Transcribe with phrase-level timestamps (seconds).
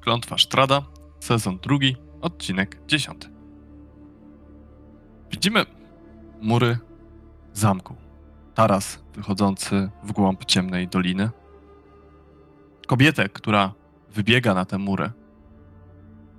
[0.00, 0.82] Klątwa Sztrada,
[1.20, 3.28] sezon drugi, odcinek dziesiąty.
[5.30, 5.66] Widzimy
[6.40, 6.78] mury
[7.52, 7.96] zamku.
[8.54, 11.30] Taras wychodzący w głąb ciemnej doliny.
[12.86, 13.72] Kobietę, która
[14.14, 15.10] wybiega na tę murę.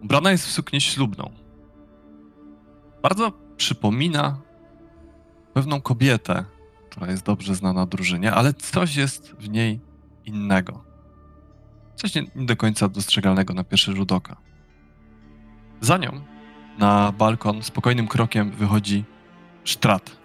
[0.04, 1.32] Ubrana jest w suknię ślubną.
[3.02, 4.42] Bardzo przypomina
[5.54, 6.46] pewną kobietę,
[6.90, 9.80] która jest dobrze znana drużynie, ale coś jest w niej
[10.26, 10.91] innego.
[12.02, 14.38] Coś nie, nie do końca dostrzegalnego na pierwszy rzut oka.
[15.82, 16.22] Za nią
[16.78, 19.04] na balkon spokojnym krokiem wychodzi
[19.66, 20.18] Strat.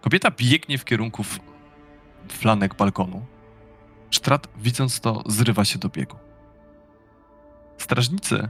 [0.00, 1.24] Kobieta biegnie w kierunku
[2.28, 3.26] flanek balkonu.
[4.10, 6.16] Strat, widząc to, zrywa się do biegu.
[7.78, 8.48] Strażnicy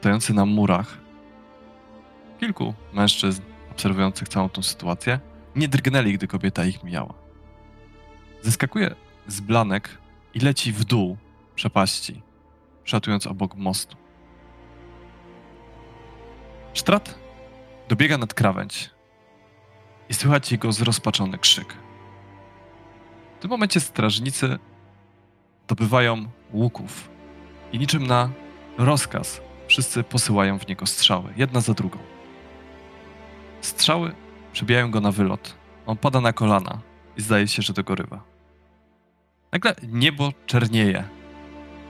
[0.00, 0.98] stojący na murach,
[2.40, 5.20] kilku mężczyzn obserwujących całą tą sytuację,
[5.56, 7.14] nie drgnęli, gdy kobieta ich mijała.
[8.42, 8.94] Zeskakuje
[9.26, 9.98] z blanek
[10.34, 11.16] i leci w dół
[11.54, 12.22] przepaści,
[12.84, 13.96] przatując obok mostu.
[16.74, 17.18] Strat
[17.88, 18.90] dobiega nad krawędź
[20.08, 21.74] i słychać jego zrozpaczony krzyk.
[23.38, 24.58] W tym momencie strażnicy
[25.68, 27.10] dobywają łuków
[27.72, 28.30] i niczym na
[28.78, 31.98] rozkaz wszyscy posyłają w niego strzały, jedna za drugą.
[33.60, 34.14] Strzały
[34.52, 35.56] przebijają go na wylot.
[35.86, 36.80] On pada na kolana
[37.16, 38.24] i zdaje się, że dogorywa.
[39.52, 41.04] Nagle niebo czernieje.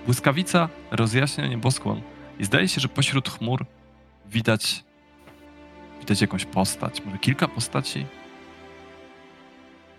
[0.05, 2.02] Błyskawica rozjaśnia nieboskłon
[2.38, 3.66] i zdaje się, że pośród chmur
[4.27, 4.84] widać
[6.00, 7.05] widać jakąś postać.
[7.05, 8.06] Może kilka postaci?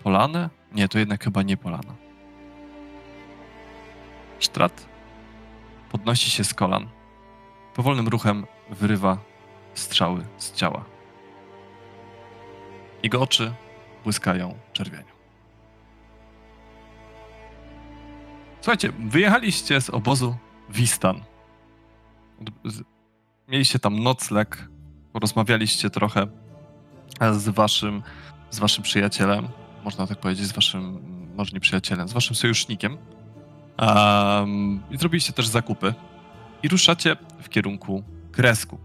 [0.02, 0.50] Polane?
[0.72, 1.94] Nie, to jednak chyba nie polana.
[4.40, 4.86] Strat
[5.90, 6.88] podnosi się z kolan.
[7.74, 9.18] Powolnym ruchem wyrywa
[9.74, 10.84] strzały z ciała.
[13.02, 13.52] Jego oczy
[14.04, 15.15] błyskają czerwienią.
[18.66, 20.36] Słuchajcie, wyjechaliście z obozu
[20.70, 21.20] Wistan.
[23.48, 24.68] Mieliście tam nocleg,
[25.12, 26.26] porozmawialiście trochę
[27.32, 28.02] z waszym,
[28.50, 29.48] z waszym przyjacielem,
[29.84, 30.98] można tak powiedzieć, z waszym,
[31.36, 32.96] może nie przyjacielem, z waszym sojusznikiem.
[33.78, 35.94] Um, I zrobiliście też zakupy.
[36.62, 38.02] I ruszacie w kierunku
[38.32, 38.78] Kresku.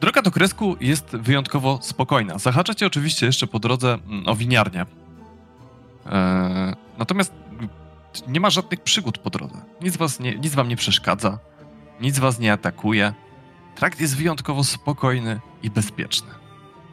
[0.00, 2.38] Droga do Kresku jest wyjątkowo spokojna.
[2.38, 4.86] Zahaczacie oczywiście jeszcze po drodze mm, o winiarnię.
[6.06, 7.41] E, natomiast
[8.28, 9.62] nie ma żadnych przygód po drodze.
[9.80, 11.38] Nic, was nie, nic wam nie przeszkadza.
[12.00, 13.14] Nic was nie atakuje.
[13.74, 16.30] Trakt jest wyjątkowo spokojny i bezpieczny.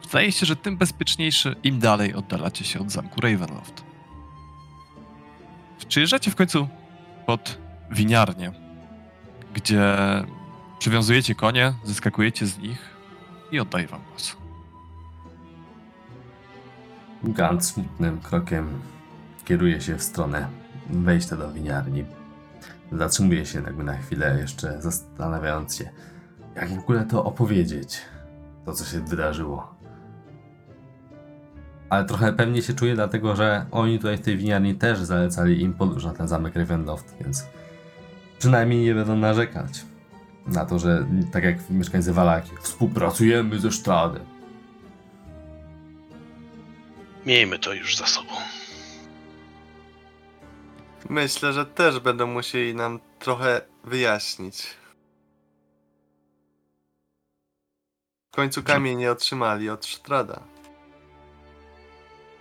[0.08, 3.84] Zdaje się, że tym bezpieczniejszy, im dalej oddalacie się od zamku Ravenloft.
[5.88, 6.68] Przyjeżdżacie w końcu
[7.26, 7.58] pod
[7.90, 8.52] winiarnię,
[9.54, 9.96] gdzie
[10.78, 12.96] przywiązujecie konie, zyskakujecie z nich
[13.52, 14.36] i oddaję wam głos.
[17.24, 18.80] Gant smutnym krokiem
[19.44, 20.59] kieruje się w stronę
[20.92, 22.04] wejścia do winiarni.
[22.92, 25.90] Zatrzymuje się jakby na chwilę, jeszcze zastanawiając się,
[26.56, 28.00] jak w ogóle to opowiedzieć,
[28.64, 29.74] to co się wydarzyło.
[31.90, 35.74] Ale trochę pewnie się czuje, dlatego że oni tutaj w tej winiarni też zalecali im
[35.74, 37.46] podróż na ten zamek Ravenloft, więc
[38.38, 39.84] przynajmniej nie będą narzekać
[40.46, 44.22] na to, że tak jak mieszkańcy Walaki, współpracujemy ze Stradem.
[47.26, 48.32] Miejmy to już za sobą.
[51.08, 54.66] Myślę, że też będą musieli nam trochę wyjaśnić.
[58.32, 60.42] W końcu kamień nie otrzymali od Sztrada.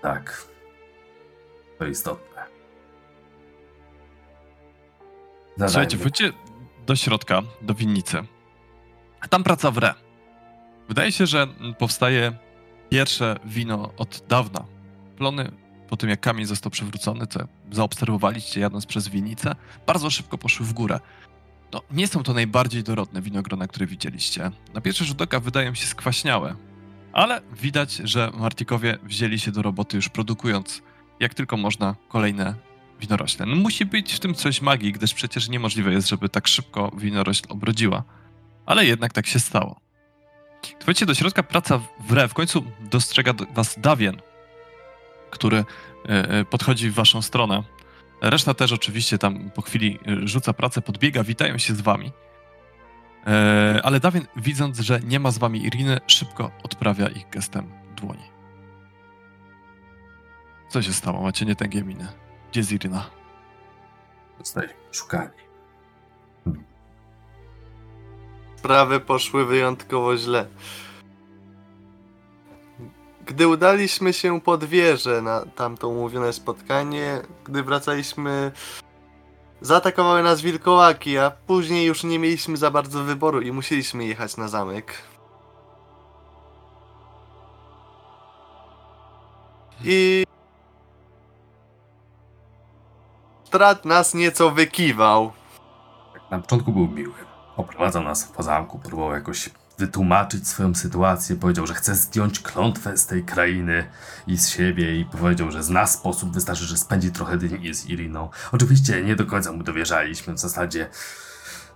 [0.02, 0.48] Tak.
[1.80, 2.46] To istotne.
[5.58, 5.70] Zadajmy.
[5.70, 6.34] Słuchajcie, wróćcie
[6.86, 8.18] do środka, do winnicy.
[9.22, 9.94] A tam praca wre.
[10.88, 11.48] Wydaje się, że
[11.78, 12.34] powstaje
[12.90, 14.66] pierwsze wino od dawna.
[15.18, 15.52] Plony
[15.90, 17.40] po tym, jak kamień został przywrócony, co
[17.72, 19.56] zaobserwowaliście jadąc przez winnicę,
[19.88, 21.00] bardzo szybko poszły w górę.
[21.74, 24.52] No, nie są to najbardziej dorodne winogrona, które widzieliście.
[24.74, 26.56] Na pierwszy rzut oka wydają się skwaśniałe,
[27.14, 30.82] ale widać, że Martikowie wzięli się do roboty już produkując
[31.20, 32.56] jak tylko można kolejne
[33.00, 33.46] winorośle.
[33.46, 37.44] No musi być w tym coś magii, gdyż przecież niemożliwe jest, żeby tak szybko winorośl
[37.50, 38.04] obrodziła.
[38.66, 39.80] Ale jednak tak się stało.
[40.80, 42.28] Wchodzicie do środka, praca wre.
[42.28, 44.22] W końcu dostrzega do- was Dawien,
[45.30, 45.66] który e,
[46.10, 47.64] e, podchodzi w waszą stronę.
[48.22, 52.12] Reszta też oczywiście tam po chwili e, rzuca pracę, podbiega, witają się z wami.
[53.84, 58.24] Ale Dawien, widząc, że nie ma z wami Iriny, szybko odprawia ich gestem dłoni.
[60.70, 61.22] Co się stało?
[61.22, 62.08] Macie nietęgie miny.
[62.52, 63.10] Gdzie jest Iryna?
[64.40, 65.50] Zostali szukani.
[68.56, 70.48] Sprawy poszły wyjątkowo źle.
[73.30, 78.52] Gdy udaliśmy się pod wieżę na tamto umówione spotkanie, gdy wracaliśmy
[79.62, 84.48] Zaatakowały nas wilkołaki, a później już nie mieliśmy za bardzo wyboru i musieliśmy jechać na
[84.48, 84.94] zamek.
[89.84, 90.26] I...
[93.44, 95.32] Strat nas nieco wykiwał.
[96.32, 97.14] Na początku był miły.
[97.58, 99.50] Oprowadzał nas po zamku, próbował jakoś
[99.80, 101.36] wytłumaczyć swoją sytuację.
[101.36, 103.88] Powiedział, że chce zdjąć klątwę z tej krainy
[104.28, 108.30] i z siebie i powiedział, że zna sposób, wystarczy, że spędzi trochę dni z Iriną.
[108.52, 110.90] Oczywiście nie do końca mu dowierzaliśmy, w zasadzie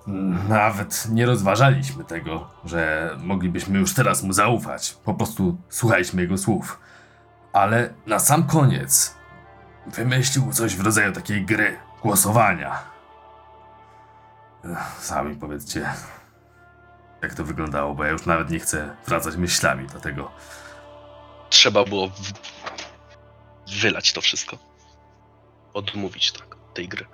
[0.08, 4.98] mm, nawet nie rozważaliśmy tego, że moglibyśmy już teraz mu zaufać.
[5.04, 6.80] Po prostu słuchaliśmy jego słów.
[7.54, 9.16] Ale na sam koniec
[9.88, 12.80] wymyślił coś w rodzaju takiej gry, głosowania.
[15.00, 15.90] Sami powiedzcie,
[17.24, 20.32] jak to wyglądało, bo ja już nawet nie chcę wracać myślami do tego.
[21.50, 22.34] Trzeba było w...
[23.82, 24.58] wylać to wszystko.
[25.74, 27.06] Odmówić tak tej gry.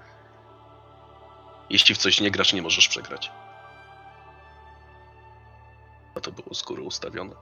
[1.69, 3.31] Jeśli w coś nie grasz, nie możesz przegrać.
[6.15, 7.35] A to było z góry ustawione.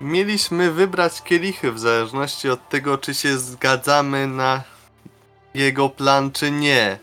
[0.00, 4.62] Mieliśmy wybrać kielichy w zależności od tego, czy się zgadzamy na
[5.54, 6.98] jego plan, czy nie.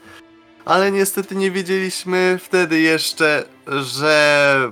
[0.70, 4.72] Ale niestety nie wiedzieliśmy wtedy jeszcze, że.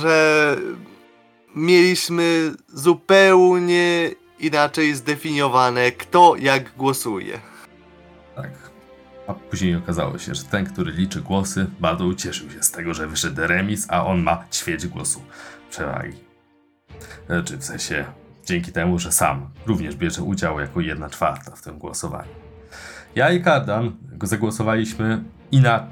[0.00, 0.56] że
[1.54, 7.40] mieliśmy zupełnie inaczej zdefiniowane, kto jak głosuje.
[8.36, 8.50] Tak.
[9.26, 13.06] A później okazało się, że ten, który liczy głosy, bardzo ucieszył się z tego, że
[13.06, 15.22] wyszedł remis, a on ma ćwierć głosu
[15.70, 16.18] przewagi.
[17.26, 18.04] Znaczy, w sensie,
[18.44, 22.30] dzięki temu, że sam również bierze udział jako jedna czwarta w tym głosowaniu.
[23.14, 23.92] Ja i Kardan
[24.22, 25.86] zagłosowaliśmy ina-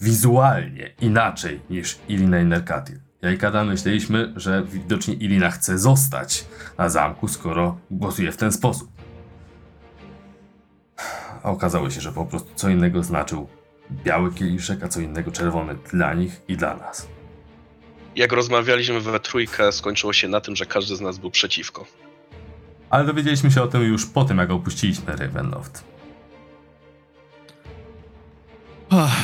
[0.00, 3.00] wizualnie inaczej niż Ilina i Nerkatil.
[3.22, 6.46] Ja i Kardan myśleliśmy, że widocznie Ilina chce zostać
[6.78, 8.90] na zamku, skoro głosuje w ten sposób.
[11.42, 13.48] A okazało się, że po prostu co innego znaczył
[13.90, 17.08] biały kieliszek, a co innego czerwony dla nich i dla nas.
[18.16, 21.84] Jak rozmawialiśmy we trójkę, skończyło się na tym, że każdy z nas był przeciwko.
[22.90, 25.84] Ale dowiedzieliśmy się o tym już po tym, jak opuściliśmy Ravenloft.
[28.90, 29.16] Ach.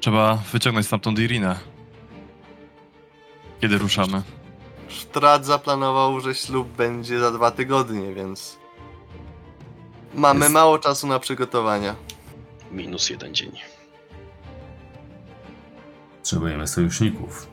[0.00, 1.58] Trzeba wyciągnąć stamtąd Irinę.
[3.60, 4.22] Kiedy ruszamy?
[4.88, 8.58] Strat zaplanował, że ślub będzie za dwa tygodnie, więc.
[10.14, 11.96] Mamy Jest- mało czasu na przygotowania.
[12.72, 13.52] Minus jeden dzień.
[16.28, 17.46] Potrzebujemy sojuszników.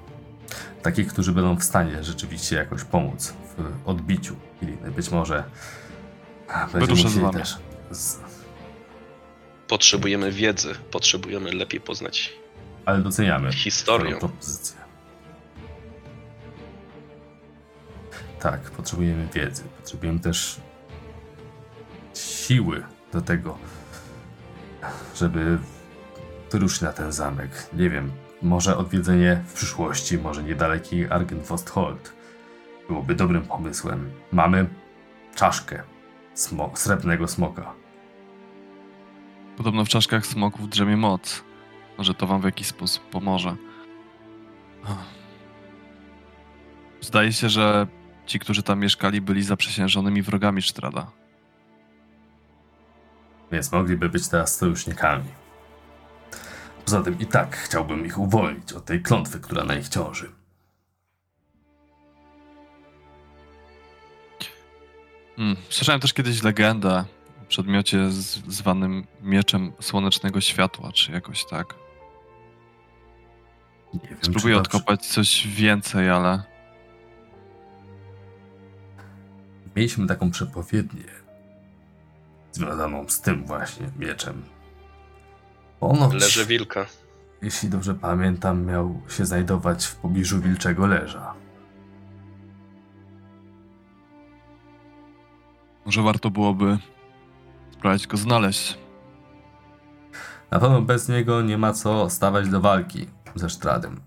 [0.82, 4.92] Takich, którzy będą w stanie rzeczywiście jakoś pomóc w odbiciu Iliny.
[4.92, 5.44] Być może
[6.74, 7.58] będziemy musieli też
[7.92, 8.20] z...
[9.68, 12.34] Potrzebujemy wiedzy, potrzebujemy lepiej poznać
[12.86, 14.18] Ale doceniamy historię.
[14.18, 14.78] propozycję.
[18.40, 19.64] Tak, potrzebujemy wiedzy.
[19.78, 20.60] Potrzebujemy też
[22.14, 22.84] siły
[23.14, 23.58] do tego,
[25.16, 25.58] żeby
[26.52, 27.70] wyruszyć na ten zamek.
[27.74, 28.12] Nie wiem,
[28.46, 32.14] może odwiedzenie w przyszłości, może niedaleki Argenfosthold
[32.88, 34.12] byłoby dobrym pomysłem.
[34.32, 34.68] Mamy
[35.36, 35.84] czaszkę
[36.36, 37.74] smo- srebrnego smoka.
[39.58, 41.44] Podobno w czaszkach smoków drzemie moc.
[41.98, 43.56] Może to wam w jakiś sposób pomoże.
[47.02, 47.88] Zdaje się, że
[48.26, 51.12] ci, którzy tam mieszkali, byli zaprzysiężonymi wrogami Sztrada.
[53.52, 55.24] więc mogliby być teraz sojusznikami.
[56.86, 60.32] Poza tym i tak chciałbym ich uwolnić od tej klątwy, która na nich ciąży.
[65.36, 65.56] Hmm.
[65.70, 67.06] Słyszałem też kiedyś legendę
[67.42, 68.12] o przedmiocie
[68.48, 71.76] zwanym mieczem słonecznego światła, czy jakoś tak.
[73.94, 76.44] Nie wiem, Spróbuję odkopać coś więcej, ale
[79.76, 81.04] Mieliśmy taką przepowiednię
[82.52, 84.55] związaną z tym właśnie mieczem.
[85.90, 86.86] Ponoć, Leży wilka.
[87.42, 91.34] jeśli dobrze pamiętam, miał się znajdować w pobliżu Wilczego Leża.
[95.86, 96.78] może warto byłoby
[97.72, 98.78] spróbować go znaleźć.
[100.52, 104.02] Na pewno bez niego nie ma co stawać do walki ze Stradem.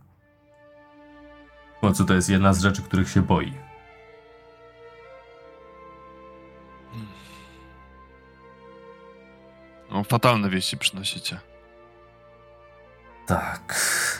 [1.76, 3.52] W końcu to jest jedna z rzeczy, których się boi.
[9.90, 11.40] No, fatalne wieści przynosicie.
[13.28, 13.74] Tak,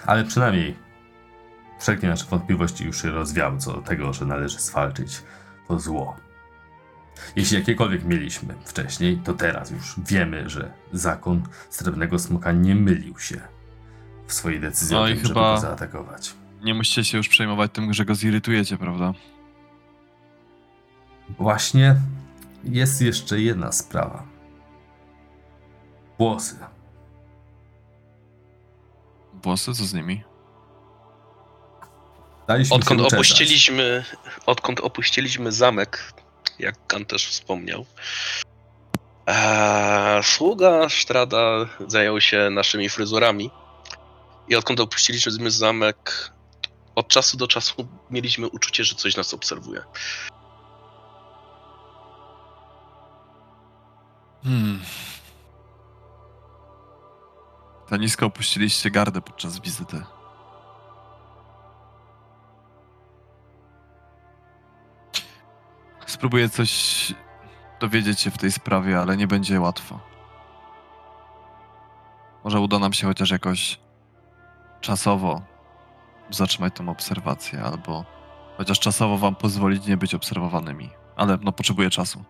[0.06, 0.76] ale przynajmniej
[1.78, 5.22] wszelkie nasze wątpliwości już się rozwiały co do tego, że należy zwalczyć
[5.68, 6.16] to zło.
[7.36, 13.40] Jeśli jakiekolwiek mieliśmy wcześniej, to teraz już wiemy, że zakon Srebrnego Smoka nie mylił się
[14.26, 16.34] w swojej decyzji No o i tym, żeby chyba- go zaatakować.
[16.62, 19.12] Nie musicie się już przejmować tym, że go zirytujecie, prawda?
[21.38, 21.96] Właśnie
[22.64, 24.22] jest jeszcze jedna sprawa.
[26.18, 26.56] Włosy.
[29.42, 30.22] Włosy, co z nimi?
[32.48, 34.04] Daliśmy Odkąd opuściliśmy,
[34.46, 36.12] odkąd opuściliśmy zamek,
[36.58, 37.86] jak Kan też wspomniał,
[39.26, 43.50] eee, sługa Sztrada zajął się naszymi fryzurami.
[44.48, 46.30] I odkąd opuściliśmy zamek,
[46.94, 49.82] od czasu do czasu mieliśmy uczucie, że coś nas obserwuje.
[54.44, 54.80] Hmm.
[57.90, 60.02] Za nisko opuściliście gardę podczas wizyty.
[66.06, 67.14] Spróbuję coś
[67.80, 70.00] dowiedzieć się w tej sprawie, ale nie będzie łatwo.
[72.44, 73.80] Może uda nam się chociaż jakoś
[74.80, 75.42] czasowo
[76.30, 78.04] zatrzymać tą obserwację, albo
[78.56, 80.90] chociaż czasowo wam pozwolić nie być obserwowanymi.
[81.16, 82.24] Ale no potrzebuję czasu,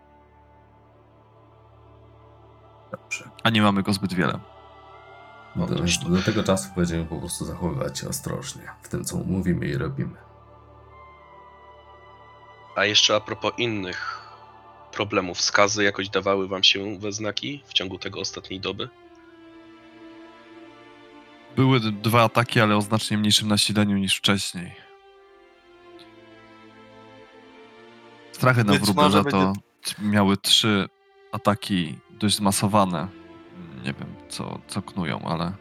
[2.91, 3.31] Dobrze.
[3.45, 4.41] a nie mamy go zbyt wiele.
[5.57, 6.09] Do, Otóż to.
[6.09, 10.17] do tego czasu będziemy po prostu zachowywać się ostrożnie w tym, co mówimy i robimy.
[12.77, 14.29] A jeszcze a propos innych
[14.93, 18.89] problemów, skazy jakoś dawały wam się we znaki w ciągu tego ostatniej doby?
[21.57, 24.75] Były dwa ataki, ale o znacznie mniejszym nasileniu niż wcześniej.
[28.33, 29.53] Strachy na wróbel może to
[29.99, 30.89] miały trzy
[31.33, 33.09] ataki dość zmasowane.
[33.85, 35.53] Nie wiem, co, co knują, ale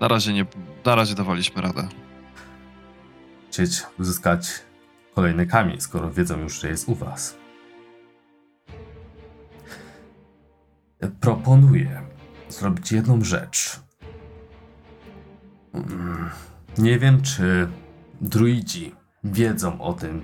[0.00, 0.46] na razie nie,
[0.84, 1.88] na razie dawaliśmy radę.
[3.50, 4.48] Chcieć uzyskać
[5.14, 7.36] kolejny kamień, skoro wiedzą już, że jest u was.
[11.20, 12.02] Proponuję
[12.48, 13.80] zrobić jedną rzecz.
[15.74, 16.30] Mm,
[16.78, 17.68] Nie wiem, czy
[18.20, 18.94] druidzi
[19.24, 20.22] wiedzą o tym,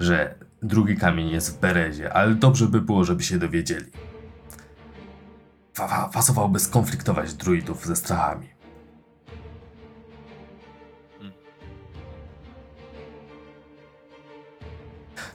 [0.00, 3.90] że drugi kamień jest w Berezie, ale dobrze by było, żeby się dowiedzieli.
[5.74, 6.10] Fa-
[6.60, 8.48] skonfliktować druidów ze strachami.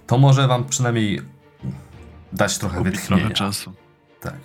[0.07, 1.21] To może wam przynajmniej
[2.33, 3.21] dać trochę Kupić wytchnienia.
[3.21, 3.73] trochę czasu.
[4.21, 4.39] Tak.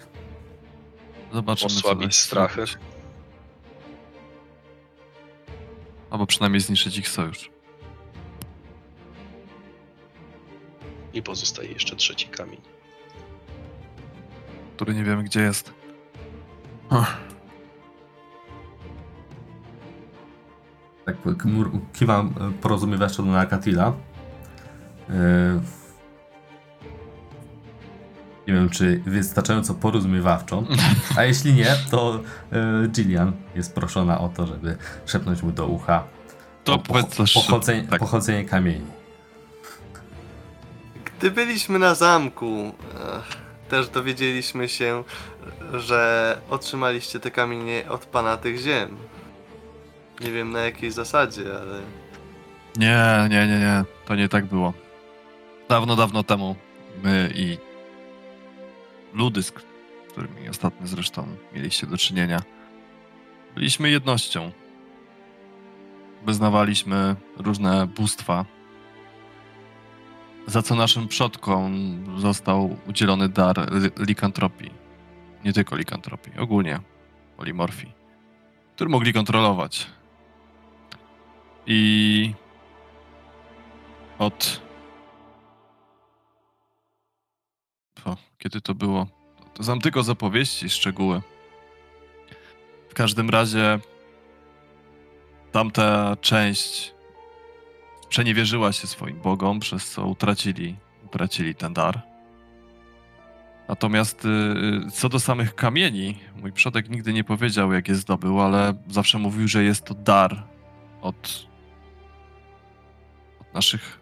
[1.32, 2.64] Zobaczymy, Osłabić strachy.
[6.10, 7.50] Albo przynajmniej zniszczyć ich sojusz.
[11.12, 12.60] I pozostaje jeszcze trzeci kamień.
[14.76, 15.72] który nie wiemy, gdzie jest.
[16.90, 17.16] Ach,
[21.04, 21.16] Tak,
[21.92, 23.92] kiwam e, porozumiewawczo do Nakatila.
[25.10, 25.12] E,
[28.48, 30.62] Nie wiem, czy wystarczająco porozumiewawczo.
[31.16, 32.20] A jeśli nie, to
[32.52, 36.04] e, Gillian jest proszona o to, żeby szepnąć mu do ucha
[36.64, 38.00] To o powiedz coś pochodzenie, tak.
[38.00, 38.86] pochodzenie kamieni.
[41.18, 43.41] Gdy byliśmy na zamku, ech,
[43.72, 45.04] też dowiedzieliśmy się,
[45.74, 48.96] że otrzymaliście te kamienie od pana tych ziem.
[50.20, 51.80] Nie wiem na jakiej zasadzie, ale
[52.76, 53.84] Nie, nie, nie, nie.
[54.04, 54.72] To nie tak było.
[55.68, 56.56] Dawno, dawno temu
[57.02, 57.58] my i
[59.14, 59.52] ludy, z
[60.08, 62.42] którymi ostatnio zresztą mieliście do czynienia,
[63.54, 64.52] byliśmy jednością.
[66.26, 68.44] Wyznawaliśmy różne bóstwa,
[70.46, 74.70] za co naszym przodkom został udzielony dar li- likantropii.
[75.44, 76.80] Nie tylko likantropii, ogólnie
[77.36, 77.92] polimorfii,
[78.74, 79.86] który mogli kontrolować.
[81.66, 82.34] I
[84.18, 84.62] od.
[88.38, 89.06] Kiedy to było?
[89.54, 91.22] To znam tylko z opowieści szczegóły.
[92.88, 93.78] W każdym razie
[95.52, 96.91] tamta część
[98.12, 102.02] przeniewierzyła się swoim bogom, przez co utracili, utracili ten dar.
[103.68, 108.74] Natomiast y, co do samych kamieni, mój przodek nigdy nie powiedział, jak je zdobył, ale
[108.88, 110.42] zawsze mówił, że jest to dar
[111.02, 111.46] od
[113.40, 114.00] od naszych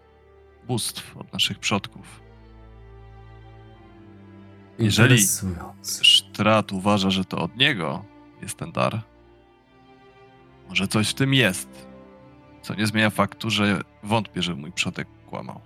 [0.66, 2.20] bóstw, od naszych przodków.
[4.78, 5.26] Jeżeli-.
[6.02, 8.04] Sztrat uważa, że to od niego
[8.42, 9.02] jest ten dar.
[10.68, 11.89] Może coś w tym jest,
[12.62, 15.60] co nie zmienia faktu, że wątpię, że mój przodek kłamał.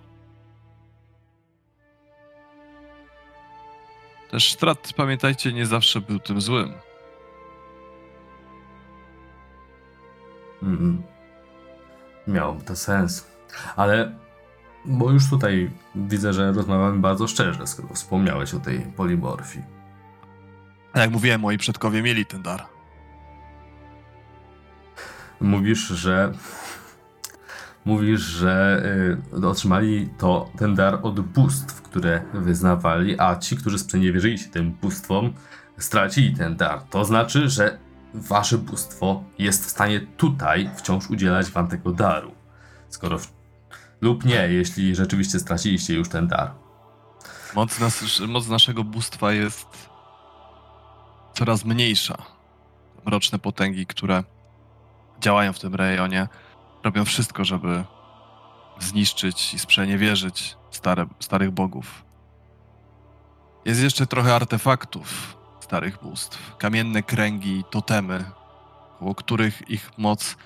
[4.31, 6.73] Też Sztrat, pamiętajcie, nie zawsze był tym złym.
[10.63, 11.03] Mm.
[12.27, 13.27] Miałoby to sens.
[13.77, 14.15] Ale,
[14.85, 19.63] bo już tutaj widzę, że rozmawiamy bardzo szczerze, skoro wspomniałeś o tej polimorfii.
[20.93, 22.67] A jak mówiłem, moi przodkowie mieli ten dar.
[25.41, 26.33] Mówisz, że
[27.85, 28.83] mówisz, że
[29.39, 34.73] y, otrzymali to ten dar od bóstw, które wyznawali, a ci, którzy sprzeniewierzyli się tym
[34.73, 35.33] bóstwom,
[35.79, 36.83] stracili ten dar.
[36.83, 37.79] To znaczy, że
[38.15, 42.35] wasze bóstwo jest w stanie tutaj wciąż udzielać wam tego daru.
[42.89, 43.33] Skoro w...
[44.01, 46.51] lub nie, jeśli rzeczywiście straciliście już ten dar.
[47.55, 49.89] Moc, nas, moc naszego bóstwa jest
[51.35, 52.17] coraz mniejsza.
[53.07, 54.25] Mroczne potęgi, które
[55.21, 56.29] działają w tym rejonie,
[56.85, 57.85] robią wszystko, żeby
[58.79, 62.05] zniszczyć i sprzeniewierzyć stare, starych bogów.
[63.65, 68.25] Jest jeszcze trochę artefaktów starych bóstw, kamienne kręgi, totemy,
[68.99, 70.37] koło których ich moc,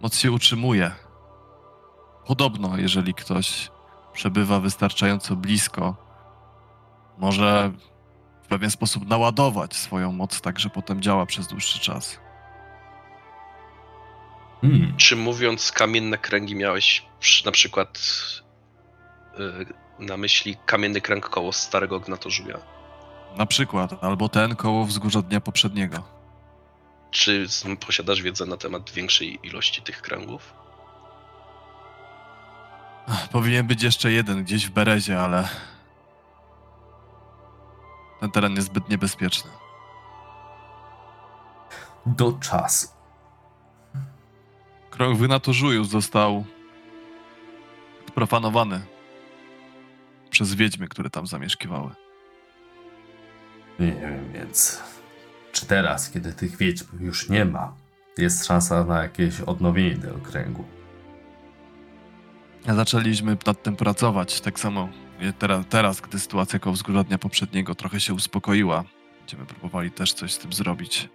[0.00, 0.90] moc się utrzymuje.
[2.26, 3.70] Podobno, jeżeli ktoś
[4.12, 5.96] przebywa wystarczająco blisko,
[7.18, 7.72] może
[8.42, 12.25] w pewien sposób naładować swoją moc, tak że potem działa przez dłuższy czas.
[14.60, 14.96] Hmm.
[14.96, 17.98] Czy mówiąc kamienne kręgi miałeś przy, na przykład
[19.38, 19.66] y,
[19.98, 22.58] na myśli kamienny kręg koło starego gnatożuja?
[23.36, 26.02] Na przykład, albo ten koło wzgórza dnia poprzedniego.
[27.10, 27.46] Czy
[27.86, 30.52] posiadasz wiedzę na temat większej ilości tych kręgów?
[33.32, 35.48] Powinien być jeszcze jeden gdzieś w Berezie, ale
[38.20, 39.50] ten teren jest zbyt niebezpieczny.
[42.06, 42.95] Do czasu.
[44.96, 46.44] Krąg w Naturzuju został
[48.14, 48.80] profanowany
[50.30, 51.90] przez wiedźmy, które tam zamieszkiwały.
[53.80, 54.82] Nie wiem, więc
[55.52, 57.74] czy teraz, kiedy tych wiedźm już nie ma,
[58.18, 60.64] jest szansa na jakieś odnowienie tego kręgu?
[62.66, 64.88] Zaczęliśmy nad tym pracować, tak samo
[65.38, 68.84] teraz, teraz gdy sytuacja koło wzgórza dnia poprzedniego trochę się uspokoiła.
[69.18, 71.08] Będziemy próbowali też coś z tym zrobić.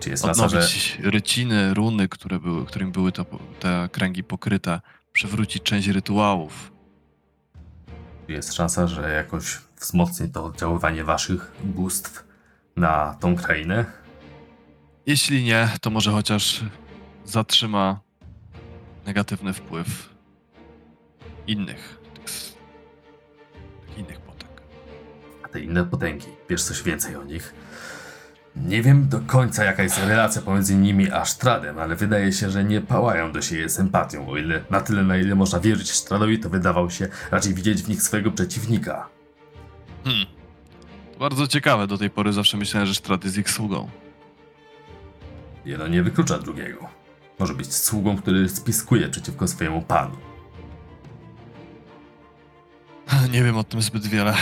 [0.00, 3.26] Czy jest szansa, że Odnowić ryciny, runy, które były, którym były to,
[3.60, 4.80] te kręgi pokryte,
[5.12, 6.72] przywrócić część rytuałów.
[8.28, 12.24] jest szansa, że jakoś wzmocni to oddziaływanie waszych bóstw
[12.76, 13.84] na tą krainę?
[15.06, 16.60] Jeśli nie, to może chociaż
[17.24, 18.00] zatrzyma
[19.06, 20.08] negatywny wpływ
[21.46, 21.98] innych,
[23.96, 24.62] innych potęg.
[25.42, 27.54] A te inne potęgi, wiesz coś więcej o nich?
[28.56, 32.64] Nie wiem do końca jaka jest relacja pomiędzy nimi a Stradem, ale wydaje się, że
[32.64, 36.50] nie pałają do siebie sympatią, o ile na tyle na ile można wierzyć Stradowi, to
[36.50, 39.08] wydawał się raczej widzieć w nich swojego przeciwnika.
[40.04, 40.26] Hmm.
[41.18, 43.90] Bardzo ciekawe, do tej pory zawsze myślałem, że Strad jest ich sługą.
[45.64, 46.88] Jedno nie wyklucza drugiego.
[47.38, 50.16] Może być sługą, który spiskuje przeciwko swojemu panu.
[53.32, 54.34] Nie wiem o tym zbyt wiele.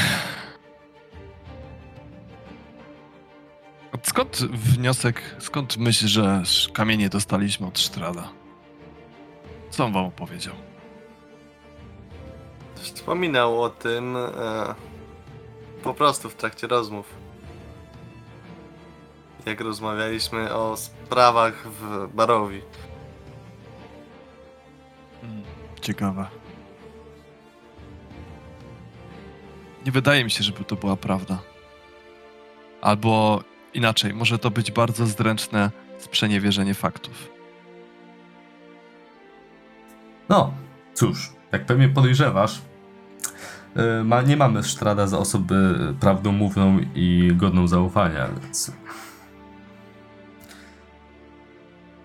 [4.03, 8.29] Skąd wniosek, skąd myśl, że kamienie dostaliśmy od Strada?
[9.71, 10.55] Co on wam opowiedział?
[12.75, 14.75] Wspominał o tym e,
[15.83, 17.07] po prostu w trakcie rozmów.
[19.47, 22.63] Jak rozmawialiśmy o sprawach w Barowi.
[25.21, 25.43] Hmm,
[25.81, 26.27] ciekawe.
[29.87, 31.39] Nie wydaje mi się, żeby to była prawda.
[32.81, 33.41] Albo
[33.75, 37.29] inaczej, może to być bardzo zdręczne sprzeniewierzenie faktów.
[40.29, 40.53] No,
[40.95, 42.63] cóż, jak pewnie podejrzewasz,
[43.77, 45.57] yy, ma, nie mamy Strada za osobę
[46.01, 48.73] prawdomówną i godną zaufania, więc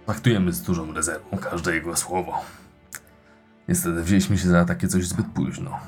[0.06, 2.42] traktujemy z dużą rezerwą każde jego słowo.
[3.68, 5.80] Niestety wzięliśmy się za takie coś zbyt późno.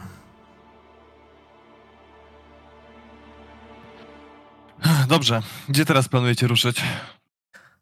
[5.08, 6.84] Dobrze, gdzie teraz planujecie ruszyć?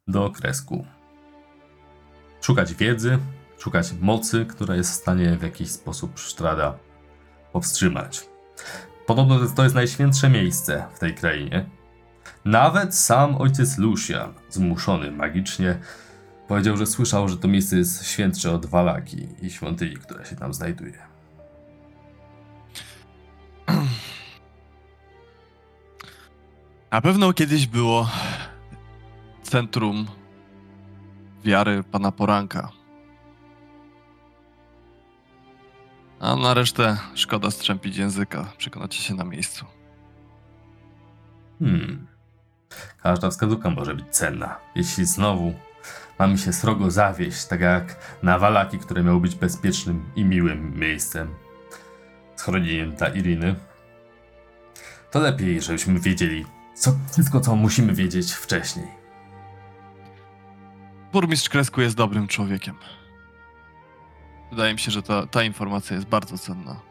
[0.08, 0.86] do kresku.
[2.42, 3.20] Szukać wiedzy,
[3.60, 6.78] szukać mocy, która jest w stanie w jakiś sposób Strada
[7.54, 8.22] powstrzymać.
[9.06, 11.70] Podobno to jest najświętsze miejsce w tej krainie.
[12.46, 15.80] Nawet sam ojciec Lucian, zmuszony magicznie,
[16.48, 20.54] powiedział, że słyszał, że to miejsce jest świętsze od Walaki i świątyni, która się tam
[20.54, 20.98] znajduje.
[26.96, 28.10] Na pewno kiedyś było
[29.44, 30.08] centrum
[31.44, 32.70] wiary pana Poranka.
[36.20, 38.52] A na resztę szkoda strzępić języka.
[38.58, 39.66] Przekonacie się na miejscu.
[41.60, 42.08] Hmm.
[43.04, 44.60] Każda wskazówka może być cenna.
[44.76, 45.54] Jeśli znowu
[46.20, 51.36] mamy się srogo zawieść, tak jak na Walaki, które miały być bezpiecznym i miłym miejscem,
[52.36, 53.56] schronieniem dla Iriny,
[55.12, 56.46] to lepiej, żebyśmy wiedzieli
[56.76, 58.88] co, wszystko, co musimy wiedzieć wcześniej.
[61.14, 62.76] Burmistrz Kresku jest dobrym człowiekiem.
[64.50, 66.82] Wydaje mi się, że ta, ta informacja jest bardzo cenna.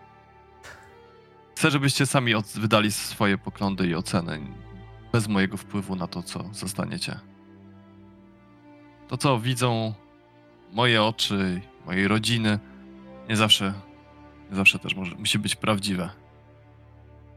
[1.57, 4.41] Chcę, żebyście sami od, wydali swoje poglądy i oceny,
[5.13, 7.21] bez mojego wpływu na to, co zostaniecie.
[9.09, 9.95] To, co widzą
[10.73, 12.59] moje oczy, mojej rodziny,
[13.29, 13.75] nie zawsze,
[14.51, 16.24] nie zawsze też może, musi być prawdziwe.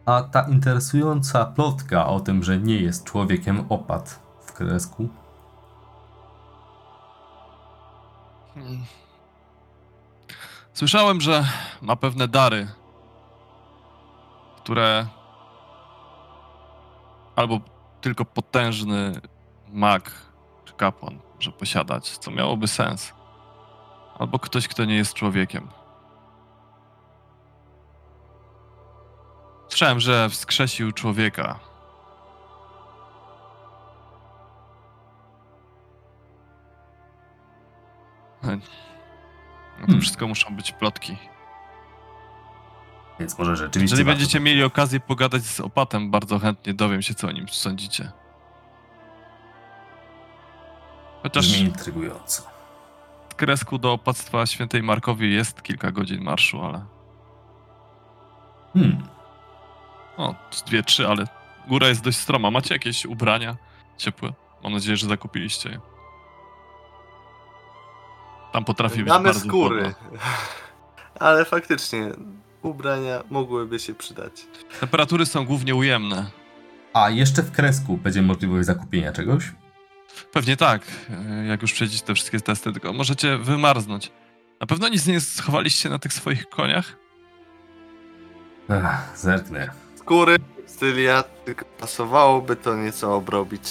[0.07, 5.09] A ta interesująca plotka o tym, że nie jest człowiekiem opat w kresku.
[10.73, 11.45] Słyszałem, że
[11.81, 12.67] ma pewne dary,
[14.57, 15.07] które
[17.35, 17.59] albo
[18.01, 19.21] tylko potężny
[19.69, 20.11] mag
[20.65, 23.13] czy kapłan może posiadać, co miałoby sens.
[24.19, 25.67] Albo ktoś, kto nie jest człowiekiem.
[29.69, 31.59] Słyszałem, że wskrzesił człowieka.
[38.43, 38.49] No
[39.81, 40.01] to Hmm.
[40.01, 41.17] wszystko muszą być plotki.
[43.19, 43.93] Więc może rzeczywiście.
[43.93, 47.49] Jeżeli warto- będziecie mieli okazję pogadać z opatem, bardzo chętnie dowiem się, co o nim
[47.49, 48.11] sądzicie.
[51.23, 52.43] Chociaż Brzmi intrygująco.
[53.31, 56.85] z Kresku do opactwa świętej Markowi jest kilka godzin marszu, ale...
[58.73, 59.07] Hmm.
[60.17, 60.35] O,
[60.67, 61.27] dwie, trzy, ale
[61.67, 62.51] góra jest dość stroma.
[62.51, 63.55] Macie jakieś ubrania
[63.97, 64.33] ciepłe?
[64.63, 65.79] Mam nadzieję, że zakupiliście je.
[68.53, 69.81] Tam potrafi być Mamy bardzo skóry.
[69.93, 70.19] chłodno.
[71.19, 72.11] Ale faktycznie
[72.61, 74.31] ubrania mogłyby się przydać.
[74.79, 76.25] Temperatury są głównie ujemne.
[76.93, 79.51] A jeszcze w kresku będzie możliwość zakupienia czegoś?
[80.31, 80.81] Pewnie tak,
[81.47, 84.11] jak już przejdziecie te wszystkie testy, tylko możecie wymarznąć.
[84.61, 86.97] Na pewno nic nie schowaliście na tych swoich koniach?
[88.69, 89.69] Ach, zerknę.
[90.07, 93.61] Skóry, stylia, tylko pasowałoby to nieco obrobić.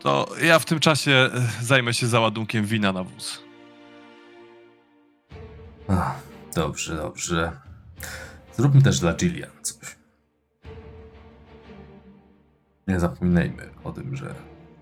[0.00, 1.30] To ja w tym czasie e,
[1.62, 3.42] zajmę się załadunkiem wina na wóz.
[5.88, 6.14] Ach,
[6.54, 7.52] dobrze, dobrze.
[8.56, 9.96] Zróbmy też dla Jillian coś.
[12.88, 14.34] Nie zapominajmy o tym, że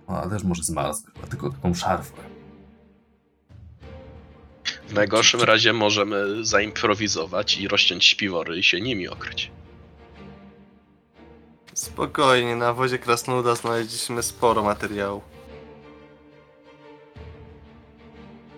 [0.07, 2.23] ona też może zmarznąć, ma tylko taką szarfę.
[4.89, 9.51] W najgorszym razie możemy zaimprowizować i rozciąć śpiwory i się nimi okryć.
[11.81, 15.23] Spokojnie, na wozie Krasnoluda znaleźliśmy sporo materiału.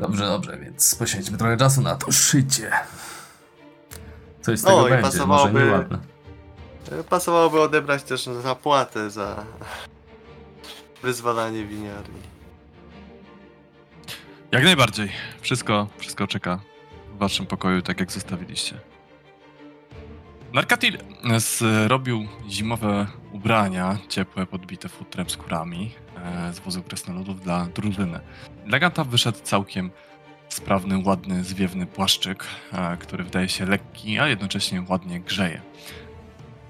[0.01, 2.71] Dobrze, dobrze, więc poświęćmy trochę czasu na to szycie.
[4.41, 5.99] Coś z No tego i będzie, może pasowałoby- nieładne.
[6.93, 9.45] E, Pasowałoby odebrać też zapłatę za
[11.03, 12.21] wyzwalanie winiarni.
[14.53, 15.13] Jak najbardziej.
[15.41, 16.61] Wszystko, wszystko czeka
[17.15, 18.81] w waszym pokoju, tak jak zostawiliście.
[20.55, 20.99] Narkatil
[21.37, 28.21] zrobił zimowe ubrania, ciepłe, podbite futrem skórami e, z wozu kresnoludów dla drużyny.
[28.67, 29.91] Dla Ganta wyszedł całkiem
[30.49, 35.61] sprawny, ładny, zwiewny płaszczyk, e, który wydaje się lekki, a jednocześnie ładnie grzeje.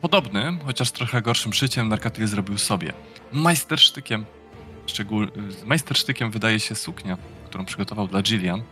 [0.00, 2.92] Podobny, chociaż trochę gorszym szyciem, Narkatil zrobił sobie.
[3.32, 4.24] Majstersztykiem,
[4.86, 5.32] szczegól...
[5.64, 7.16] majstersztykiem wydaje się suknia,
[7.46, 8.62] którą przygotował dla Jillian.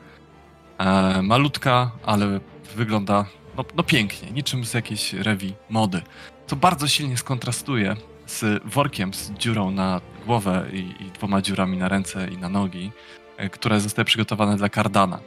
[0.79, 2.41] E, malutka, ale
[2.77, 3.25] wygląda
[3.61, 6.03] no, no pięknie, niczym z jakiejś rewi mody.
[6.47, 7.97] Co bardzo silnie skontrastuje
[8.27, 12.93] z workiem z dziurą na głowę i, i dwoma dziurami na ręce i na nogi,
[13.37, 15.21] e, które zostały przygotowane dla Kardana.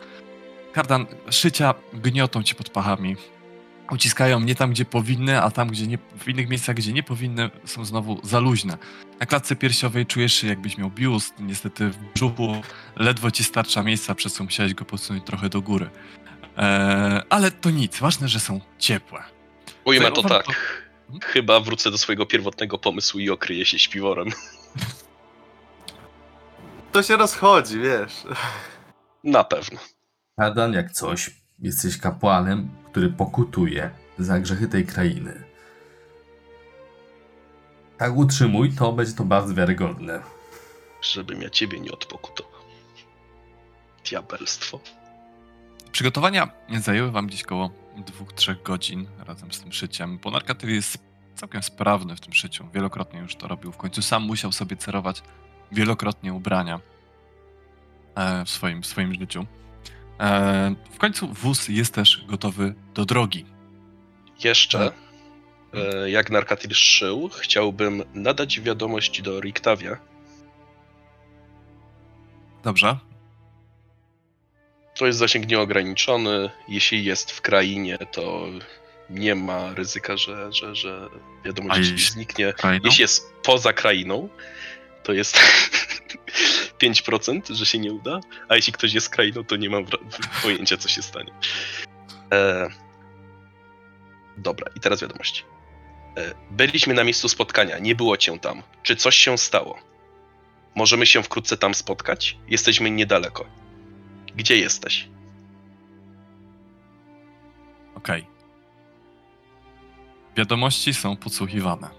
[0.74, 3.16] Kardan, szycia gniotą ci pod pachami.
[3.92, 7.50] Uciskają nie tam, gdzie powinny, a tam, gdzie nie, w innych miejscach, gdzie nie powinny,
[7.66, 8.78] są znowu za luźne.
[9.20, 11.34] Na klatce piersiowej czujesz się, jakbyś miał biust.
[11.40, 12.62] Niestety w brzuchu
[12.96, 15.90] ledwo ci starcza miejsca, przez co musiałeś go podsunąć trochę do góry.
[16.58, 19.24] Eee, ale to nic, ważne, że są ciepłe.
[19.86, 20.26] Ujmę to tak.
[20.26, 20.54] uważam,
[21.24, 24.30] Chyba wrócę do swojego pierwotnego pomysłu i okryję się śpiworem.
[26.92, 28.14] To się rozchodzi, wiesz.
[29.24, 29.80] Na pewno.
[30.38, 33.90] Adam, jak coś, jesteś kapłanem, który pokutuje
[34.20, 35.44] za grzechy tej krainy.
[37.98, 40.22] Tak utrzymuj, to będzie to bardzo wiarygodne.
[41.02, 42.62] Żebym ja ciebie nie odpokutował.
[44.10, 44.80] Diabelstwo.
[45.94, 50.98] Przygotowania zajęły wam gdzieś koło 2-3 godzin razem z tym szyciem, bo Narkatyl jest
[51.36, 52.68] całkiem sprawny w tym szyciu.
[52.74, 53.72] Wielokrotnie już to robił.
[53.72, 55.22] W końcu sam musiał sobie cerować
[55.72, 56.80] wielokrotnie ubrania
[58.16, 59.46] e, w swoim, w swoim życiu.
[60.20, 63.46] E, w końcu wóz jest też gotowy do drogi.
[64.44, 64.92] Jeszcze,
[65.74, 69.98] e, jak Narkatil szył, chciałbym nadać wiadomość do Riktawia.
[72.64, 73.13] Dobrze?
[75.04, 76.50] To jest zasięg nieograniczony.
[76.68, 78.46] Jeśli jest w krainie, to
[79.10, 81.10] nie ma ryzyka, że, że, że
[81.46, 82.54] wiadomość jeśli- zniknie.
[82.54, 82.86] Krainą?
[82.86, 84.30] Jeśli jest poza krainą,
[85.04, 85.40] to jest
[86.84, 89.86] 5%, że się nie uda, a jeśli ktoś jest krainą, to nie mam
[90.44, 91.32] pojęcia, co się stanie.
[92.34, 92.68] E...
[94.38, 95.44] Dobra, i teraz wiadomości.
[96.18, 96.34] E...
[96.52, 98.64] Byliśmy na miejscu spotkania, nie było cię tam.
[98.84, 99.80] Czy coś się stało?
[100.76, 102.38] Możemy się wkrótce tam spotkać?
[102.48, 103.63] Jesteśmy niedaleko.
[104.36, 105.08] Gdzie jesteś?
[107.96, 108.28] Okej.
[110.38, 111.90] Wiadomości są podsłuchiwane.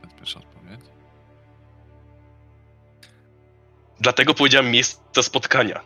[0.00, 0.80] To jest pierwsza odpowiedź.
[4.00, 5.80] Dlatego powiedziałem miejsce spotkania.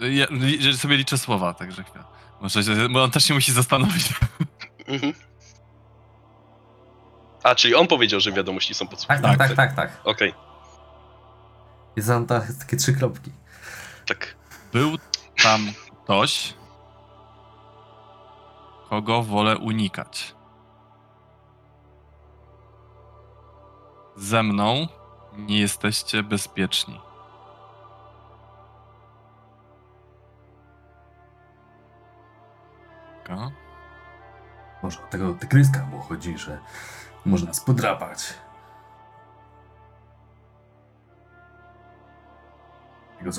[0.00, 0.26] Ja,
[0.60, 2.04] że sobie liczę słowa, także chwila.
[2.40, 4.08] Może, bo on też się musi zastanowić.
[4.86, 5.12] Mhm.
[7.42, 9.38] A, czyli on powiedział, że wiadomości są Tak, podsłuchiwane.
[9.38, 10.00] tak, tak, tak, tak.
[10.04, 10.34] Okej,
[11.96, 13.32] Jest tam ta, takie trzy kropki.
[14.06, 14.34] tak.
[14.72, 14.98] Był
[15.42, 15.60] tam
[16.04, 16.54] ktoś,
[18.90, 20.34] kogo wolę unikać.
[24.16, 24.88] Ze mną
[25.36, 27.00] nie jesteście bezpieczni.
[34.82, 36.58] Może o tego tygryska mu chodzi, że
[37.24, 38.34] może nas podrapać.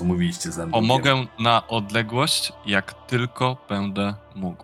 [0.03, 0.71] Mówiliście ze mną.
[0.73, 4.63] Pomogę na odległość, jak tylko będę mógł.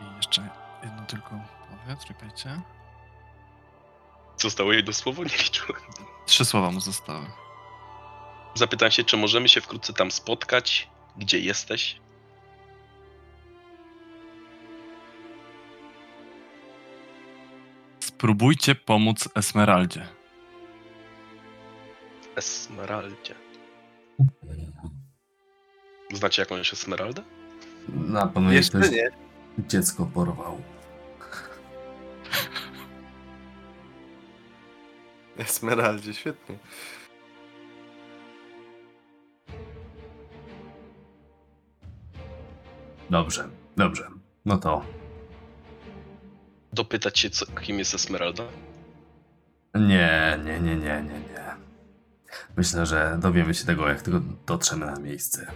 [0.00, 0.48] I jeszcze
[0.84, 1.30] jedno tylko
[1.84, 2.60] powiedz, czekajcie.
[4.36, 5.82] Zostało jedno słowo, nie liczyłem.
[6.26, 7.26] Trzy słowa mu zostały.
[8.54, 10.88] Zapytam się, czy możemy się wkrótce tam spotkać?
[11.16, 12.00] Gdzie jesteś?
[18.16, 20.06] Spróbujcie pomóc Esmeraldzie.
[22.36, 23.34] Esmeraldzie.
[26.14, 27.22] Znacie jakąś Esmeraldę?
[27.88, 29.08] Na pewno Jeszcze ktoś nie.
[29.58, 30.60] dziecko porwał.
[35.38, 36.58] Esmeraldzie, świetnie.
[43.10, 44.08] Dobrze, dobrze.
[44.44, 44.84] No to
[46.76, 48.42] Dopytać się, co, kim jest Esmeralda?
[49.74, 51.56] nie, nie, nie, nie, nie, nie.
[52.56, 55.52] Myślę, że dowiemy się tego, jak tylko dotrzemy na miejsce.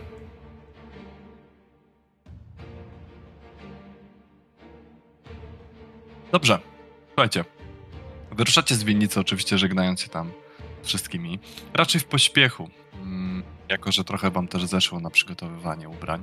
[6.32, 6.58] Dobrze.
[7.08, 7.44] Słuchajcie.
[8.32, 10.32] Wyruszacie z winnicy, oczywiście żegnając się tam
[10.82, 11.38] z wszystkimi.
[11.74, 12.70] Raczej w pośpiechu.
[12.94, 16.22] Mm, jako, że trochę wam też zeszło na przygotowywanie ubrań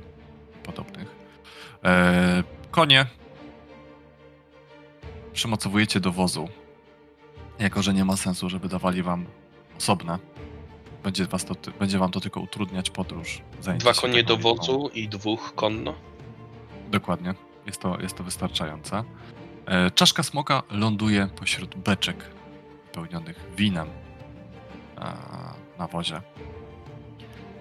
[0.63, 1.15] podobnych.
[1.83, 3.05] E, konie
[5.37, 6.49] przymocowujecie do wozu.
[7.59, 9.25] Jako, że nie ma sensu, żeby dawali wam
[9.77, 10.19] osobne.
[11.03, 13.41] Będzie, was to, będzie wam to tylko utrudniać podróż.
[13.77, 15.93] Dwa konie do wozu i dwóch konno.
[16.91, 17.33] Dokładnie.
[17.65, 19.03] Jest to, jest to wystarczające.
[19.65, 22.25] E, czaszka smoka ląduje pośród beczek
[22.85, 23.87] wypełnionych winem
[24.97, 25.13] e,
[25.79, 26.21] na wozie.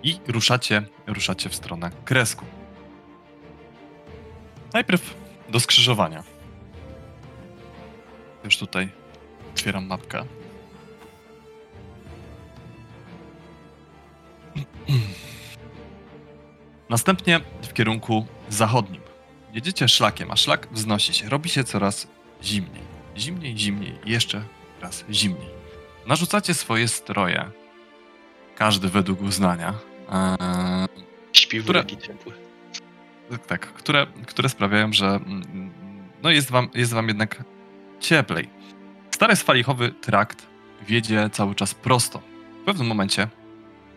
[0.02, 2.44] I ruszacie, ruszacie w stronę kresku.
[4.72, 5.14] Najpierw
[5.48, 6.35] do skrzyżowania.
[8.46, 8.88] Już tutaj
[9.54, 10.24] otwieram mapkę.
[16.90, 19.00] Następnie w kierunku zachodnim.
[19.52, 21.28] Jedziecie szlakiem, a szlak wznosi się.
[21.28, 22.08] Robi się coraz
[22.42, 22.82] zimniej.
[23.16, 24.42] Zimniej, zimniej, jeszcze
[24.80, 25.48] raz zimniej.
[26.06, 27.50] Narzucacie swoje stroje,
[28.56, 29.74] każdy według uznania,
[30.12, 30.86] eee,
[31.32, 32.32] Śpi w Które- ciepły.
[33.30, 35.70] tak, tak, które, które sprawiają, że mm,
[36.22, 37.44] no jest, wam, jest wam jednak
[38.00, 38.50] cieplej.
[39.10, 40.46] Stary sfalichowy trakt
[40.86, 42.22] wiedzie cały czas prosto.
[42.62, 43.28] W pewnym momencie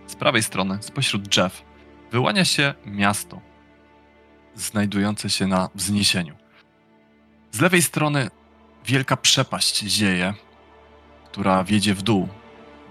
[0.07, 1.63] z prawej strony, spośród drzew,
[2.11, 3.49] wyłania się miasto
[4.55, 6.35] znajdujące się na wzniesieniu.
[7.51, 8.29] Z lewej strony
[8.85, 10.33] wielka przepaść zieje,
[11.31, 12.27] która wiedzie w dół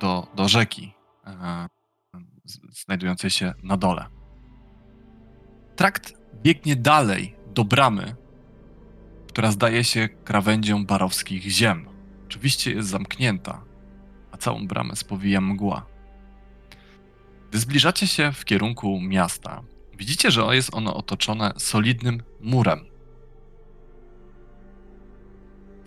[0.00, 0.92] do, do rzeki
[1.26, 1.68] e,
[2.70, 4.06] znajdującej się na dole.
[5.76, 8.16] Trakt biegnie dalej do bramy,
[9.38, 11.88] która zdaje się krawędzią barowskich ziem.
[12.26, 13.64] Oczywiście jest zamknięta,
[14.32, 15.86] a całą bramę spowija mgła.
[17.50, 19.62] Gdy zbliżacie się w kierunku miasta,
[19.98, 22.84] widzicie, że jest ono otoczone solidnym murem.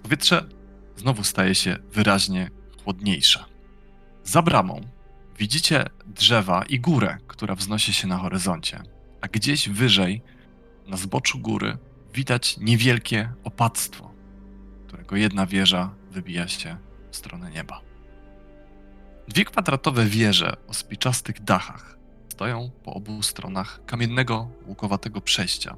[0.03, 0.49] Powietrze
[0.95, 2.49] znowu staje się wyraźnie
[2.83, 3.45] chłodniejsze.
[4.23, 4.81] Za bramą
[5.37, 8.83] widzicie drzewa i górę, która wznosi się na horyzoncie
[9.21, 10.21] a gdzieś wyżej,
[10.87, 11.77] na zboczu góry,
[12.13, 14.11] widać niewielkie opactwo,
[14.87, 16.77] którego jedna wieża wybija się
[17.11, 17.81] w stronę nieba.
[19.27, 21.97] Dwie kwadratowe wieże o spiczastych dachach
[22.29, 25.75] stoją po obu stronach kamiennego, łukowatego przejścia,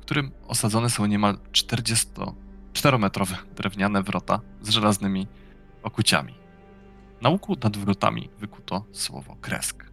[0.00, 5.26] którym osadzone są niemal 44-metrowe drewniane wrota z żelaznymi
[5.82, 6.34] okuciami.
[7.20, 9.90] Na łuku nad wrotami wykuto słowo kresk.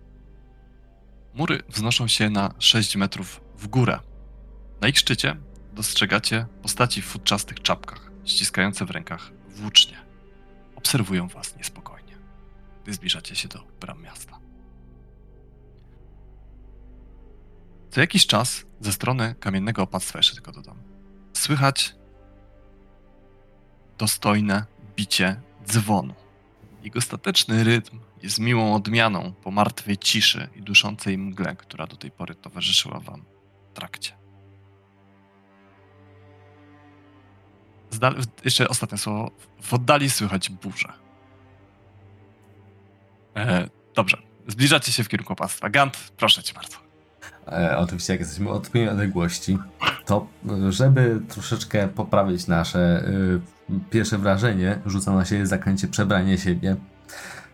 [1.34, 4.00] Mury wznoszą się na 6 metrów w górę.
[4.82, 5.36] Na ich szczycie
[5.78, 9.98] dostrzegacie postaci w futczastych czapkach, ściskające w rękach włócznie.
[10.76, 12.18] Obserwują was niespokojnie,
[12.84, 14.40] gdy zbliżacie się do bram miasta.
[17.92, 20.78] Co jakiś czas ze strony kamiennego opactwa, jeszcze tylko dodam,
[21.34, 21.96] słychać
[23.98, 26.14] dostojne bicie dzwonu.
[26.84, 32.12] Jego ostateczny rytm jest miłą odmianą po martwej ciszy i duszącej mgle, która do tej
[32.12, 33.26] pory towarzyszyła wam
[33.72, 34.17] w trakcie.
[37.92, 39.32] Zdal- jeszcze ostatnie słowo.
[39.62, 40.94] W oddali słychać burzę.
[43.36, 44.18] E, dobrze.
[44.48, 45.70] Zbliżacie się w kierunku opactwa.
[45.70, 46.78] Gant, proszę cię bardzo.
[47.48, 49.58] E, oczywiście, jak jesteśmy od odległości,
[50.06, 50.28] to
[50.70, 56.76] żeby troszeczkę poprawić nasze e, pierwsze wrażenie, rzucam na siebie zaklęcie przebranie siebie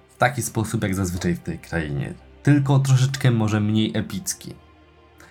[0.09, 2.13] w taki sposób, jak zazwyczaj w tej krainie.
[2.43, 4.55] Tylko troszeczkę może mniej epicki.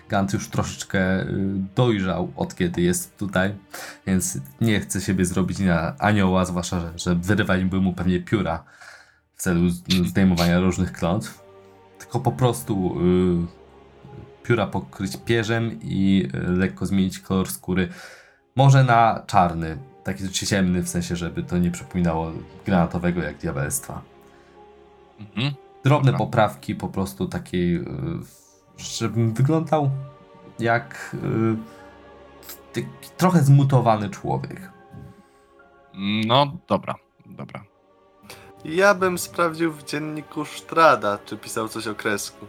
[0.09, 1.27] Gant już troszeczkę y,
[1.75, 3.55] dojrzał od kiedy jest tutaj,
[4.07, 8.63] więc nie chce siebie zrobić na anioła, zwłaszcza, że, że wyrywaliby mu pewnie pióra
[9.35, 9.69] w celu
[10.05, 11.43] zdejmowania różnych klątw.
[11.99, 12.99] Tylko po prostu
[14.43, 17.89] y, pióra pokryć pierzem i y, lekko zmienić kolor skóry.
[18.55, 22.31] Może na czarny, taki ciemny, w sensie, żeby to nie przypominało
[22.65, 24.01] granatowego jak diabelstwa.
[25.19, 25.53] Mhm.
[25.83, 26.25] Drobne Dobra.
[26.25, 27.83] poprawki, po prostu takiej, y,
[28.83, 29.89] żebym wyglądał
[30.59, 31.57] jak y,
[32.73, 34.71] taki trochę zmutowany człowiek.
[36.25, 37.63] No, dobra, dobra.
[38.65, 42.47] Ja bym sprawdził w dzienniku Strada, czy pisał coś o kresku.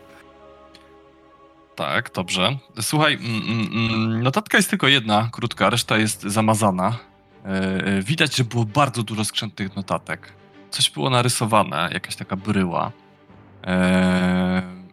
[1.75, 2.59] Tak, dobrze.
[2.81, 6.99] Słuchaj, mm, mm, mm, notatka jest tylko jedna, krótka, reszta jest zamazana.
[7.45, 10.33] E, e, Widać, że było bardzo dużo skrzętnych notatek.
[10.71, 12.93] Coś było narysowane, jakaś taka bryła.
[13.67, 14.84] E,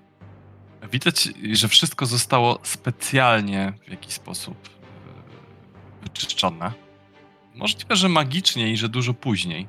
[0.91, 6.71] Widać, że wszystko zostało specjalnie w jakiś sposób e, wyczyszczone.
[7.56, 9.67] Możliwe, że magicznie i że dużo później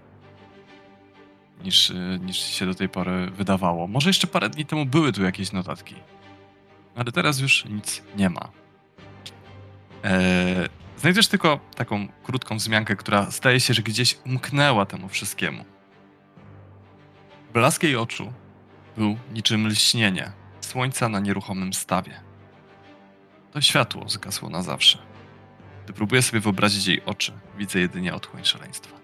[1.64, 3.86] niż, e, niż się do tej pory wydawało.
[3.86, 5.94] Może jeszcze parę dni temu były tu jakieś notatki
[6.94, 8.48] ale teraz już nic nie ma.
[10.04, 15.64] Eee, znajdziesz tylko taką krótką wzmiankę, która staje się, że gdzieś umknęła temu wszystkiemu.
[17.52, 18.32] Blask jej oczu
[18.96, 20.32] był niczym lśnienie
[20.72, 22.20] słońca na nieruchomym stawie.
[23.52, 24.98] To światło zgasło na zawsze.
[25.84, 28.96] Gdy próbuję sobie wyobrazić jej oczy, widzę jedynie otchłań szaleństwa.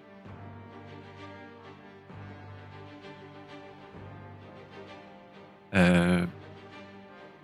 [5.73, 6.27] Eee,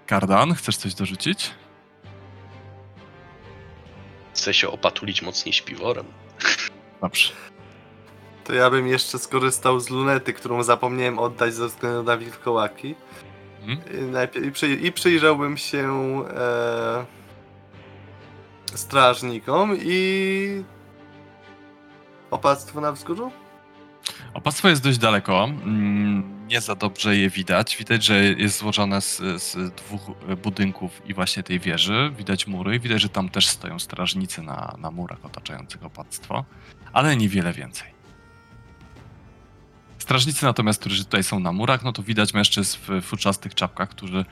[0.07, 1.51] Kardan, chcesz coś dorzucić?
[4.35, 6.07] Chce się opatulić mocniej śpiworem.
[7.01, 7.33] Dobrze.
[8.45, 12.95] To ja bym jeszcze skorzystał z lunety, którą zapomniałem oddać ze względu na wilkołaki.
[13.69, 14.85] Mhm.
[14.85, 15.89] I, przyjrzałbym się
[16.31, 17.05] e,
[18.75, 20.65] strażnikom i
[22.31, 23.31] opactwu na wzgórzu?
[24.35, 25.45] Opactwo jest dość daleko.
[25.45, 27.77] mm, Nie za dobrze je widać.
[27.77, 30.01] Widać, że jest złożone z, z dwóch
[30.43, 32.13] budynków i właśnie tej wieży.
[32.19, 36.45] Widać mury i widać, że tam też stoją strażnicy na, na murach otaczających opactwo,
[36.93, 37.94] ale niewiele więcej.
[40.05, 44.25] Strażnicy natomiast, którzy tutaj są na murach, no to widać mężczyzn w futrzastych czapkach, którzy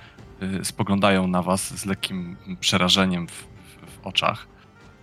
[0.42, 3.46] y, spoglądają na was z lekkim przerażeniem w, w,
[4.02, 4.46] w oczach.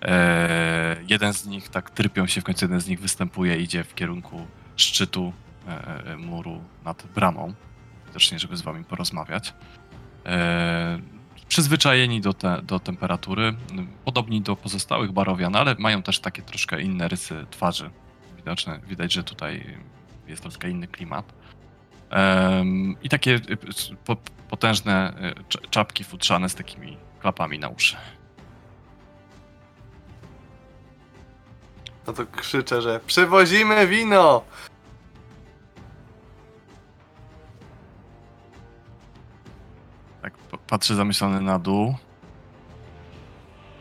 [0.01, 3.95] E, jeden z nich tak trypią się, w końcu jeden z nich występuje, idzie w
[3.95, 5.33] kierunku szczytu
[5.67, 7.53] e, e, muru nad bramą,
[8.07, 9.53] widocznie, żeby z wami porozmawiać.
[10.25, 10.99] E,
[11.47, 13.55] przyzwyczajeni do, te, do temperatury,
[14.05, 17.89] podobni do pozostałych barowian, ale mają też takie troszkę inne rysy twarzy.
[18.37, 19.77] Widoczne, widać, że tutaj
[20.29, 21.33] jest troszkę inny klimat.
[23.03, 23.39] I takie
[24.05, 24.15] po,
[24.49, 25.13] potężne
[25.49, 27.97] cz- czapki futrzane z takimi klapami na uszy.
[32.07, 34.43] No to krzyczę, że przywozimy wino!
[40.21, 40.33] Tak
[40.67, 41.95] patrzę zamyślony na dół.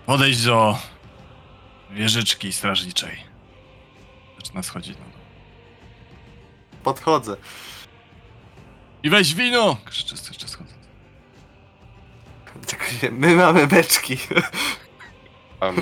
[0.06, 0.78] Podejdź do
[1.90, 3.18] wieżyczki strażniczej.
[4.38, 5.07] Zaczyna schodzić na dół.
[6.88, 7.36] Podchodzę.
[9.02, 9.76] I weź wino!
[9.84, 10.78] Krzyczy jeszcze schodząc.
[12.66, 14.18] Tylko nie, my mamy beczki.
[15.60, 15.76] Um,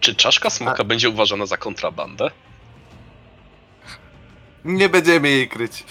[0.00, 2.30] czy czaszka smoka będzie uważana za kontrabandę?
[4.64, 5.84] Nie będziemy jej kryć.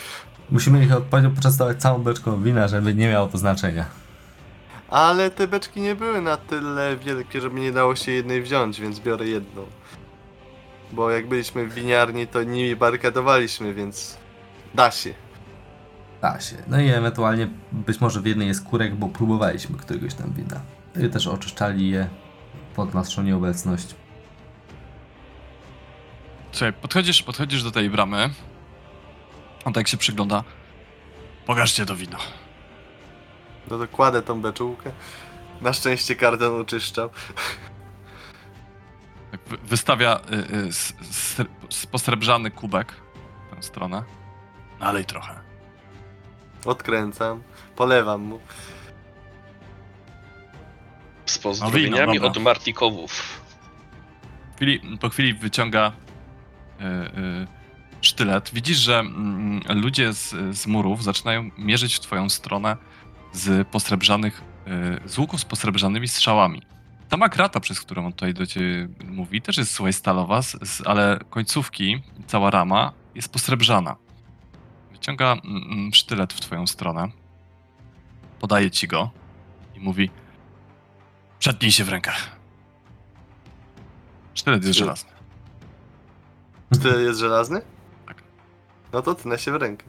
[0.50, 3.86] Musimy ich odpowiednio poczęstować całą beczką wina, żeby nie miało to znaczenia.
[4.90, 9.00] Ale te beczki nie były na tyle wielkie, żeby nie dało się jednej wziąć, więc
[9.00, 9.66] biorę jedną.
[10.94, 14.18] Bo jak byliśmy w winiarni, to nimi barykadowaliśmy, więc
[14.76, 15.14] da się.
[16.22, 16.56] Da się.
[16.68, 20.62] No i ewentualnie być może w jednej jest kurek, bo próbowaliśmy któregoś tam wina.
[20.96, 22.10] No i też oczyszczali je
[22.76, 23.96] pod naszą nieobecność.
[26.52, 28.30] Słuchaj, podchodzisz, podchodzisz do tej bramy.
[29.66, 30.44] On tak się przygląda.
[31.46, 32.18] Pokażcie to wino.
[33.72, 34.92] No to kładę tą beczułkę.
[35.62, 37.10] Na szczęście kardan oczyszczał.
[39.34, 40.20] Wy- wystawia
[41.40, 42.94] y, y, posrebrzany kubek
[43.52, 44.04] w tę stronę.
[44.80, 45.40] Nalej trochę.
[46.66, 47.44] Odkręcam,
[47.76, 48.40] polewam mu.
[51.26, 52.38] Z pozdrowieniami No od.
[52.38, 53.42] Martikowów.
[54.54, 55.92] W chwili, po chwili wyciąga
[56.82, 57.48] y, y,
[58.02, 58.50] sztylet.
[58.54, 62.78] Widzisz, że mm, ludzie z, z murów zaczynają mierzyć w twoją stronę
[63.34, 64.42] z posrebrzanych,
[65.06, 66.62] z łuków z posrebrzanymi strzałami.
[67.12, 70.42] Sama krata, przez którą on tutaj do ciebie mówi, też jest słuchaj stalowa,
[70.86, 73.96] ale końcówki, cała rama jest posrebrzana.
[74.92, 77.08] Wyciąga mm, mm, sztylet w twoją stronę,
[78.40, 79.12] podaje ci go
[79.76, 80.10] i mówi
[81.40, 82.36] Przetnij się w rękach.
[84.34, 85.12] Sztylet jest żelazny.
[86.82, 87.62] Ty jest żelazny?
[88.08, 88.24] Tak.
[88.94, 89.86] No to tnę się w rękę.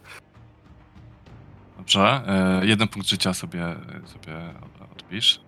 [1.76, 2.22] Dobrze.
[2.26, 5.40] E, jeden punkt życia sobie, sobie od- odpisz.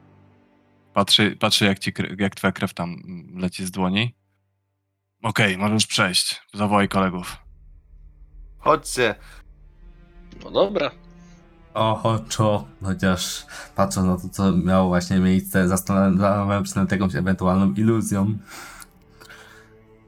[0.97, 3.03] Patrzy, patrzy jak, ci, jak twoja krew tam
[3.34, 4.14] leci z dłoni.
[5.22, 6.42] Okej, możesz przejść.
[6.55, 7.36] Zawołaj kolegów.
[8.59, 9.14] Chodźcie.
[10.44, 10.90] No dobra.
[11.74, 18.38] Ochoczo, chociaż patrząc na to, co miało właśnie miejsce, zastanawiałem się nad jakąś ewentualną iluzją.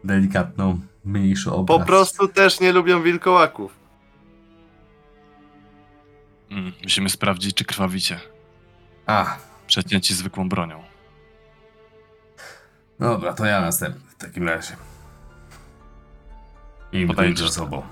[0.04, 1.78] Delikatną, mniejszy obraz.
[1.78, 3.78] Po prostu też nie lubią wilkołaków.
[6.50, 8.20] Mm, musimy sprawdzić, czy krwawicie.
[9.06, 9.36] A,
[9.68, 10.84] Przecięci zwykłą bronią.
[12.98, 14.76] dobra, to ja następny w takim razie.
[16.92, 17.82] I ci ze sobą.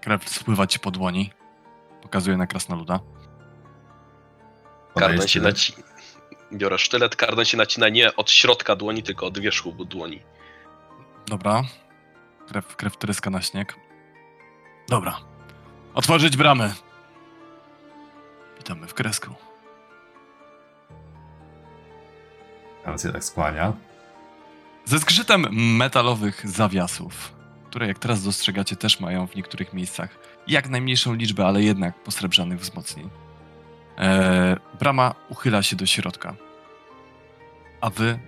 [0.00, 1.30] Krew spływa ci po dłoni.
[2.02, 3.00] Pokazuje na krasnoluda.
[4.94, 5.72] Kardan się naci...
[6.52, 10.22] Biorę sztylet, kardan się nacina nie od środka dłoni, tylko od wierzchu dłoni.
[11.26, 11.62] Dobra.
[12.48, 13.76] Krew, krew tryska na śnieg.
[14.88, 15.37] Dobra.
[15.94, 16.74] Otworzyć bramy.
[18.58, 19.34] Witamy w kresku.
[22.84, 23.72] Tam się tak skłania.
[24.84, 27.34] Ze zgrzytem metalowych zawiasów,
[27.70, 32.60] które jak teraz dostrzegacie też mają w niektórych miejscach jak najmniejszą liczbę, ale jednak posrebrzanych
[32.60, 33.10] wzmocnień.
[33.98, 36.34] E, brama uchyla się do środka.
[37.80, 38.18] A wy...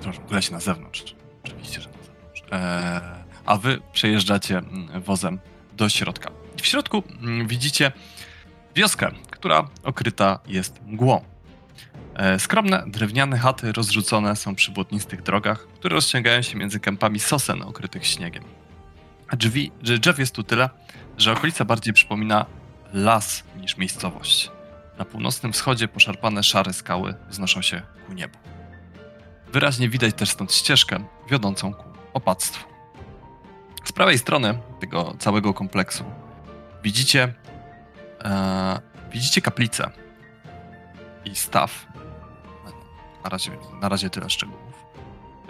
[0.00, 1.16] Proszę, uchyla się na zewnątrz.
[1.44, 2.42] Oczywiście, że na zewnątrz.
[2.52, 5.38] E, a wy przejeżdżacie mm, wozem
[5.72, 6.30] do środka.
[6.62, 7.92] W środku mm, widzicie
[8.74, 11.24] wioskę, która okryta jest mgłą.
[12.14, 17.62] E, Skromne, drewniane chaty rozrzucone są przy błotnistych drogach, które rozciągają się między kępami sosen
[17.62, 18.44] okrytych śniegiem.
[19.32, 20.70] Drzwi, drzew jest tu tyle,
[21.18, 22.46] że okolica bardziej przypomina
[22.92, 24.50] las niż miejscowość.
[24.98, 28.38] Na północnym wschodzie poszarpane szare skały wznoszą się ku niebu.
[29.52, 32.64] Wyraźnie widać też stąd ścieżkę wiodącą ku opactwu.
[33.84, 36.04] Z prawej strony tego całego kompleksu
[36.82, 37.34] widzicie,
[38.24, 38.80] e,
[39.12, 39.90] widzicie kaplicę
[41.24, 41.86] i staw.
[43.24, 43.50] Na razie,
[43.80, 44.86] na razie tyle szczegółów.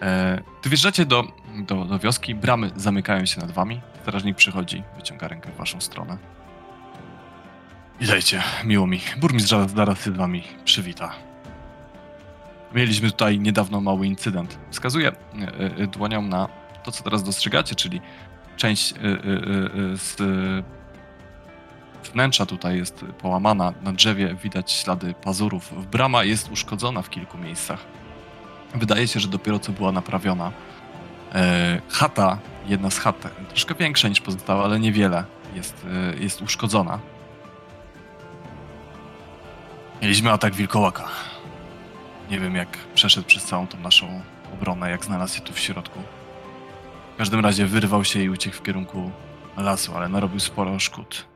[0.02, 1.24] E, gdy wjeżdżacie do,
[1.56, 3.80] do, do wioski, bramy zamykają się nad wami.
[4.02, 6.18] Strażnik przychodzi, wyciąga rękę w waszą stronę.
[8.00, 9.00] Witajcie, miło mi.
[9.16, 11.12] Burmistrz zaraz- się z wami przywita.
[12.74, 14.58] Mieliśmy tutaj niedawno mały incydent.
[14.70, 15.14] Wskazuję e,
[15.82, 16.48] e, dłonią na
[16.82, 18.00] to, co teraz dostrzegacie, czyli
[18.56, 18.96] część e,
[19.96, 20.16] z
[22.08, 23.72] wnętrza tutaj jest połamana.
[23.82, 25.90] Na drzewie widać ślady pazurów.
[25.90, 27.84] Brama jest uszkodzona w kilku miejscach.
[28.74, 30.52] Wydaje się, że dopiero co była naprawiona.
[31.34, 36.98] E, chata, jedna z chat, troszkę większa niż pozostała, ale niewiele, jest, e, jest uszkodzona.
[40.02, 41.04] Mieliśmy atak wilkołaka.
[42.30, 44.20] Nie wiem, jak przeszedł przez całą tą naszą
[44.54, 46.00] obronę, jak znalazł się tu w środku.
[47.14, 49.10] W każdym razie wyrwał się i uciekł w kierunku
[49.56, 51.35] lasu, ale narobił sporo szkód.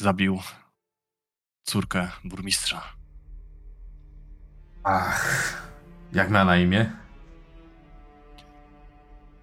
[0.00, 0.40] Zabił
[1.64, 2.82] córkę burmistrza.
[4.84, 5.62] Ach,
[6.12, 6.92] jak ma na imię?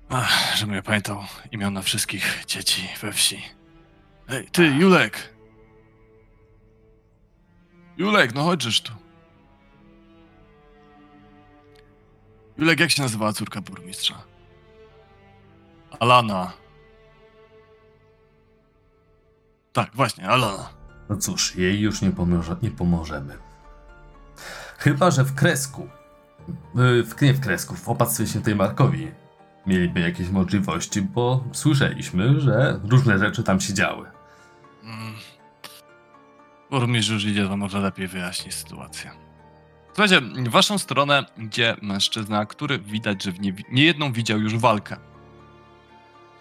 [0.09, 3.41] Ach, żebym ja pamiętał imiona wszystkich dzieci we wsi.
[4.29, 5.33] Ej, ty, Julek!
[7.97, 8.93] Julek, no chodźesz tu.
[12.57, 14.23] Julek, jak się nazywała córka burmistrza?
[15.99, 16.53] Alana.
[19.77, 20.69] Tak, właśnie, Alana.
[21.09, 23.37] No cóż, jej już nie, pomoże, nie pomożemy.
[24.77, 25.89] Chyba, że w kresku,
[26.75, 29.11] w, nie w kresku, w opactwie świętej Markowi
[29.67, 34.11] mieliby jakieś możliwości, bo słyszeliśmy, że różne rzeczy tam się działy.
[34.83, 35.13] Mm.
[36.69, 39.11] Burmistrz już idzie, to może lepiej wyjaśnić sytuację.
[39.87, 44.97] Słuchajcie, w waszą stronę idzie mężczyzna, który widać, że w nie, niejedną widział już walkę.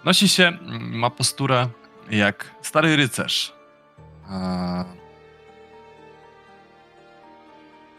[0.04, 1.68] Nosi się, mm, ma posturę
[2.10, 3.52] jak stary rycerz.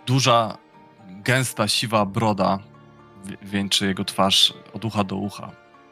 [0.05, 0.57] Duża,
[1.07, 2.59] gęsta, siwa broda
[3.25, 5.51] wi- wieńczy jego twarz od ucha do ucha,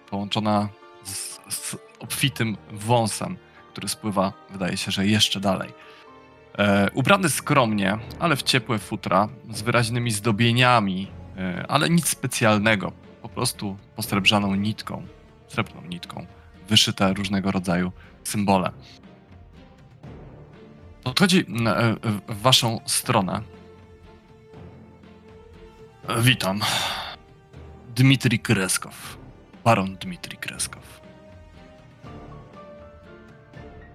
[0.10, 0.70] połączona
[1.04, 3.38] z, z obfitym wąsem,
[3.72, 5.74] który spływa, wydaje się, że jeszcze dalej.
[6.58, 12.92] E, ubrany skromnie, ale w ciepłe futra, z wyraźnymi zdobieniami, e, ale nic specjalnego.
[13.22, 15.08] Po prostu posrebrzaną nitką,
[15.48, 16.26] srebrną nitką,
[16.70, 17.92] wyszyte różnego rodzaju
[18.24, 18.72] symbole.
[21.04, 21.96] Podchodzi mm, e,
[22.34, 23.42] w waszą stronę.
[26.08, 26.60] E, Witam.
[27.96, 29.18] Dmitrij Kreskow.
[29.64, 31.02] Baron Dmitrij Kreskow.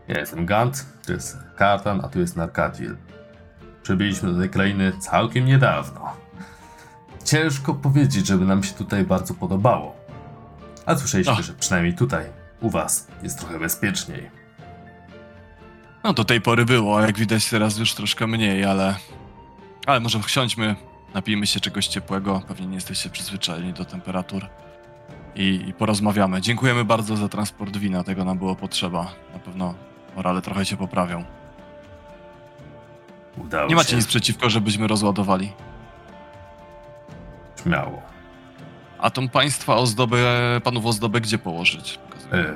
[0.08, 2.96] Ja jestem Gant, to jest Kartan, a tu jest Narkadil.
[3.82, 6.16] Przybyliśmy do tej krainy całkiem niedawno.
[7.24, 9.96] Ciężko powiedzieć, żeby nam się tutaj bardzo podobało.
[10.86, 11.40] A słyszeliśmy, Ach.
[11.40, 12.24] że przynajmniej tutaj,
[12.60, 14.30] u was, jest trochę bezpieczniej.
[16.04, 18.96] No do tej pory było, jak widać teraz już troszkę mniej, ale...
[19.86, 20.76] Ale może wsiądźmy,
[21.14, 24.46] napijmy się czegoś ciepłego, pewnie nie jesteście przyzwyczajeni do temperatur.
[25.34, 26.40] I, I porozmawiamy.
[26.40, 29.12] Dziękujemy bardzo za transport wina, tego nam było potrzeba.
[29.32, 29.74] Na pewno
[30.16, 31.24] morale trochę się poprawią.
[33.36, 33.96] Udało Nie macie się.
[33.96, 35.52] nic przeciwko, żebyśmy rozładowali.
[37.62, 38.02] Śmiało.
[38.98, 40.18] A tą państwa ozdobę,
[40.64, 41.98] panów ozdobę gdzie położyć?
[42.32, 42.54] E.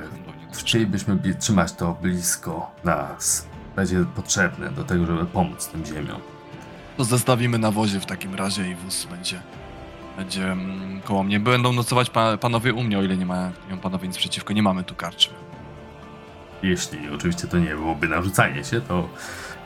[0.54, 3.46] Chcielibyśmy trzymać to blisko nas.
[3.76, 6.20] Będzie potrzebne do tego, żeby pomóc tym ziemiom.
[6.96, 9.40] To zestawimy na wozie w takim razie i wóz będzie,
[10.16, 11.40] będzie mm, koło mnie.
[11.40, 13.52] Będą nocować pa, panowie u mnie, o ile nie mają
[13.82, 14.52] panowie nic przeciwko.
[14.52, 15.34] Nie mamy tu karczmy.
[16.62, 19.08] Jeśli oczywiście to nie byłoby narzucanie się, to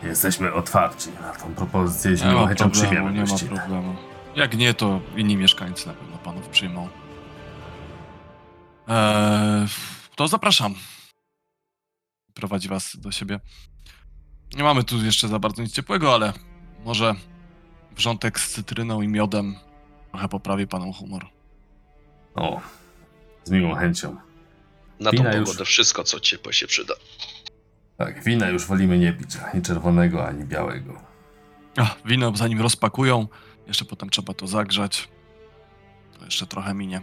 [0.02, 3.56] jesteśmy otwarci na tą propozycję, jeśli Nie ma chęcią przyjmiemy nie ma gościnę.
[3.56, 3.96] problemu.
[4.36, 6.88] Jak nie, to inni mieszkańcy na pewno panów przyjmą.
[8.88, 9.66] Eee,
[10.18, 10.74] to zapraszam.
[12.34, 13.40] Prowadzi was do siebie.
[14.56, 16.32] Nie mamy tu jeszcze za bardzo nic ciepłego, ale
[16.84, 17.14] może
[17.96, 19.56] wrzątek z cytryną i miodem
[20.10, 21.26] trochę poprawi panom humor.
[22.34, 22.60] O,
[23.44, 24.16] z miłą chęcią.
[25.00, 26.94] Na tą Wina już- pogodę wszystko, co ciepłe się przyda.
[27.96, 31.02] Tak, wina już wolimy nie pić, ani czerwonego, ani białego.
[31.76, 33.28] Ach, wino zanim rozpakują,
[33.66, 35.08] jeszcze potem trzeba to zagrzać.
[36.18, 37.02] To jeszcze trochę minie.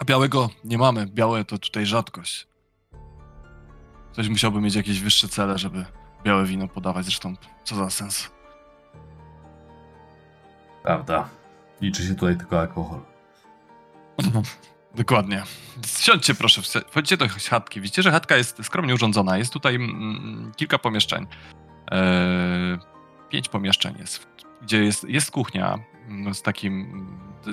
[0.00, 1.06] A białego nie mamy.
[1.06, 2.46] Białe to tutaj rzadkość.
[4.12, 5.84] Ktoś musiałby mieć jakieś wyższe cele, żeby
[6.24, 7.04] białe wino podawać.
[7.04, 7.34] Zresztą,
[7.64, 8.30] co za sens.
[10.82, 11.28] Prawda?
[11.80, 13.00] Liczy się tutaj tylko alkohol.
[14.94, 15.42] Dokładnie.
[15.86, 17.80] Siądźcie proszę, wchodźcie do chatki.
[17.80, 19.38] Widzicie, że chatka jest skromnie urządzona.
[19.38, 21.26] Jest tutaj mm, kilka pomieszczeń.
[21.90, 22.78] Eee,
[23.28, 24.26] pięć pomieszczeń jest,
[24.62, 25.78] gdzie jest, jest kuchnia
[26.08, 27.06] mm, z takim,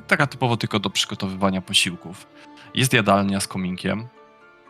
[0.08, 2.28] taka typowo tylko do przygotowywania posiłków.
[2.74, 4.08] Jest jadalnia z kominkiem,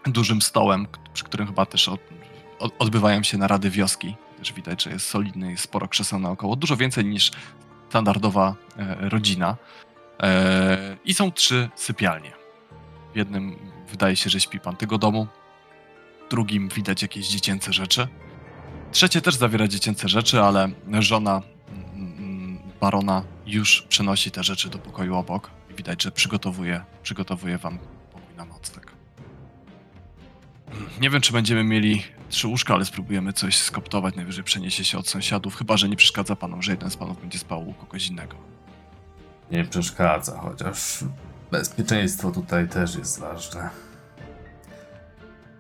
[0.06, 2.00] dużym stołem, przy którym chyba też od,
[2.60, 4.16] od, odbywają się narady wioski.
[4.38, 6.56] Też widać, że jest solidny, jest sporo krzeseł naokoło.
[6.56, 7.32] Dużo więcej niż
[7.90, 9.56] standardowa e, rodzina.
[10.24, 12.32] E, I są trzy sypialnie.
[13.14, 13.56] W jednym
[13.90, 15.28] wydaje się, że śpi pan tego domu,
[16.28, 18.08] w drugim widać jakieś dziecięce rzeczy.
[18.92, 21.42] Trzecie też zawiera dziecięce rzeczy, ale żona
[22.82, 27.80] barona już przenosi te rzeczy do pokoju obok i widać, że przygotowuje, przygotowuje wam
[28.14, 28.92] pokój na nocleg.
[31.02, 34.16] Nie wiem, czy będziemy mieli trzy łóżka, ale spróbujemy coś skoptować.
[34.16, 37.40] Najwyżej przeniesie się od sąsiadów, chyba że nie przeszkadza panom, że jeden z panów będzie
[37.40, 38.36] spał u kogoś innego.
[39.52, 41.04] Nie przeszkadza, chociaż
[41.52, 43.70] bezpieczeństwo tutaj też jest ważne.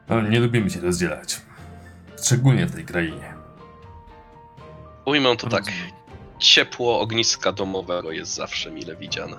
[0.09, 1.41] No, nie lubimy się rozdzielać.
[2.21, 3.33] Szczególnie w tej krainie.
[5.05, 5.63] Ujmę to tak.
[6.39, 9.37] Ciepło ogniska domowego jest zawsze mile widziane.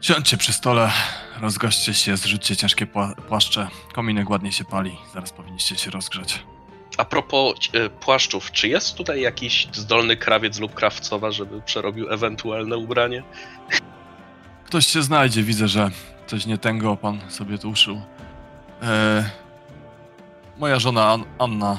[0.00, 0.90] Siądźcie przy stole,
[1.40, 3.68] rozgoście się, zrzućcie ciężkie pła- płaszcze.
[3.94, 6.42] Kominek ładnie się pali, zaraz powinniście się rozgrzać.
[6.98, 12.76] A propos e, płaszczów, czy jest tutaj jakiś zdolny krawiec lub krawcowa, żeby przerobił ewentualne
[12.76, 13.22] ubranie?
[14.64, 15.90] Ktoś się znajdzie, widzę, że
[16.26, 18.02] coś nie tęgo pan sobie tu uszył.
[18.82, 19.24] Eee,
[20.58, 21.78] moja żona An- Anna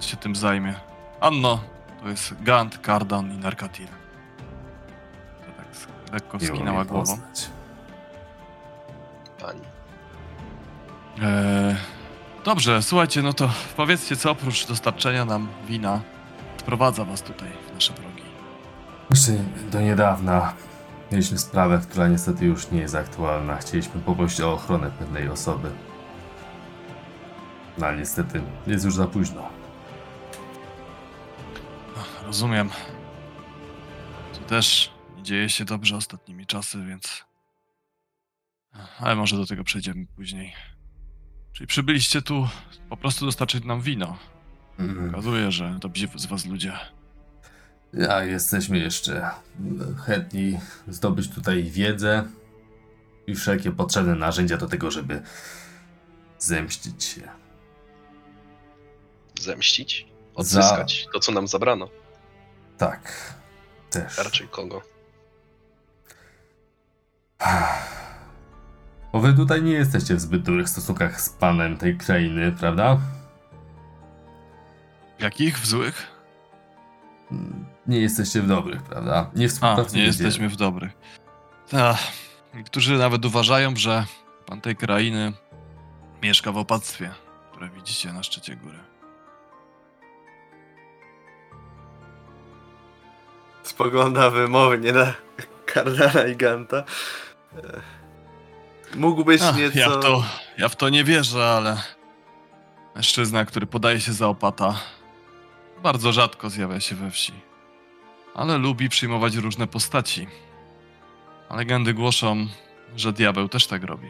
[0.00, 0.74] się tym zajmie.
[1.20, 1.60] Anno,
[2.02, 3.86] to jest Gant, Kardan i Narkatil.
[3.86, 7.18] To tak lekko Miło skinęła głową.
[9.40, 9.60] Pani.
[11.22, 11.76] Eee,
[12.44, 16.00] Dobrze, słuchajcie, no to powiedzcie, co oprócz dostarczenia nam wina
[16.60, 18.22] sprowadza was tutaj w nasze progi.
[19.10, 19.32] Jeszcze
[19.70, 20.52] do niedawna
[21.12, 23.56] mieliśmy sprawę, która niestety już nie jest aktualna.
[23.56, 25.70] Chcieliśmy poprosić o ochronę pewnej osoby.
[27.78, 29.48] No ale niestety jest już za późno.
[32.30, 32.70] Rozumiem.
[34.34, 37.24] Tu też nie dzieje się dobrze ostatnimi czasy, więc.
[38.98, 40.52] Ale może do tego przejdziemy później.
[41.52, 42.48] Czyli przybyliście tu
[42.88, 44.18] po prostu dostarczyć nam wino.
[44.78, 45.10] Mm.
[45.10, 46.72] Okazuje, że dobrzy z was ludzie.
[47.92, 49.30] Ja jesteśmy jeszcze
[50.06, 50.58] chętni
[50.88, 52.24] zdobyć tutaj wiedzę
[53.26, 55.22] i wszelkie potrzebne narzędzia do tego, żeby
[56.38, 57.28] zemścić się.
[59.40, 60.06] Zemścić?
[60.34, 61.99] Odzyskać to, co nam zabrano.
[62.80, 63.34] Tak,
[63.90, 64.18] też.
[64.18, 64.82] Raczej kogo?
[69.12, 72.98] Bo wy tutaj nie jesteście w zbyt dobrych stosunkach z panem tej krainy, prawda?
[75.18, 75.58] Jakich?
[75.58, 76.06] W złych?
[77.86, 79.30] Nie jesteście w dobrych, prawda?
[79.34, 79.98] Nie A, współpracujecie.
[79.98, 80.92] nie jesteśmy w dobrych.
[81.70, 81.98] Ta,
[82.54, 84.06] niektórzy nawet uważają, że
[84.46, 85.32] pan tej krainy
[86.22, 87.10] mieszka w opactwie,
[87.52, 88.89] które widzicie na szczycie góry.
[93.70, 95.14] Spogląda wymownie na
[95.66, 96.76] Kardana i Ganta.
[96.76, 97.80] E,
[98.96, 99.78] Mógłbyś Ach, nieco...
[99.78, 100.24] ja, w to,
[100.58, 101.82] ja w to nie wierzę, ale
[102.94, 104.74] mężczyzna, który podaje się za opata,
[105.82, 107.32] bardzo rzadko zjawia się we wsi.
[108.34, 110.26] Ale lubi przyjmować różne postaci.
[111.48, 112.46] A legendy głoszą,
[112.96, 114.08] że diabeł też tak robi.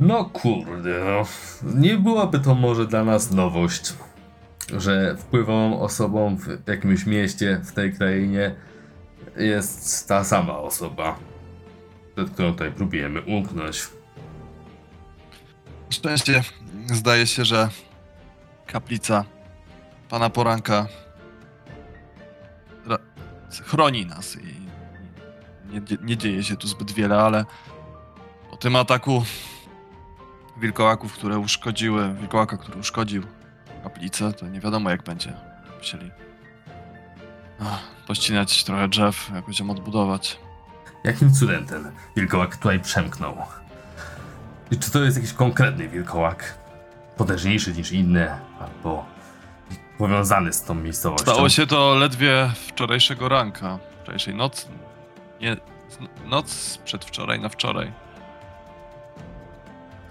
[0.00, 1.22] No kurde, no.
[1.80, 3.94] Nie byłaby to może dla nas nowość,
[4.76, 8.54] że wpływową osobą w jakimś mieście w tej krainie
[9.36, 11.18] jest ta sama osoba,
[12.14, 13.88] przed którą tutaj próbujemy umknąć.
[15.90, 16.42] Szczęście
[16.86, 17.68] zdaje się, że
[18.66, 19.24] kaplica
[20.08, 20.86] pana poranka
[22.86, 22.98] ra-
[23.64, 24.68] chroni nas i
[25.72, 27.44] nie, nie dzieje się tu zbyt wiele, ale
[28.50, 29.24] po tym ataku
[30.60, 33.22] wilkołaków, które uszkodziły, wilkołaka, który uszkodził
[33.82, 35.32] kaplicę, to nie wiadomo jak będzie.
[35.78, 36.10] Musieli
[37.60, 40.38] ach, pościnać trochę drzew, jakoś ją odbudować.
[41.04, 43.36] Jakim cudem ten wilkołak tutaj przemknął?
[44.70, 46.58] I czy to jest jakiś konkretny wilkołak?
[47.16, 49.06] Potężniejszy niż inne, albo
[49.98, 51.32] powiązany z tą miejscowością?
[51.32, 54.66] Stało się to ledwie wczorajszego ranka, wczorajszej nocy.
[55.40, 55.56] Nie,
[56.26, 57.92] noc przedwczoraj na wczoraj.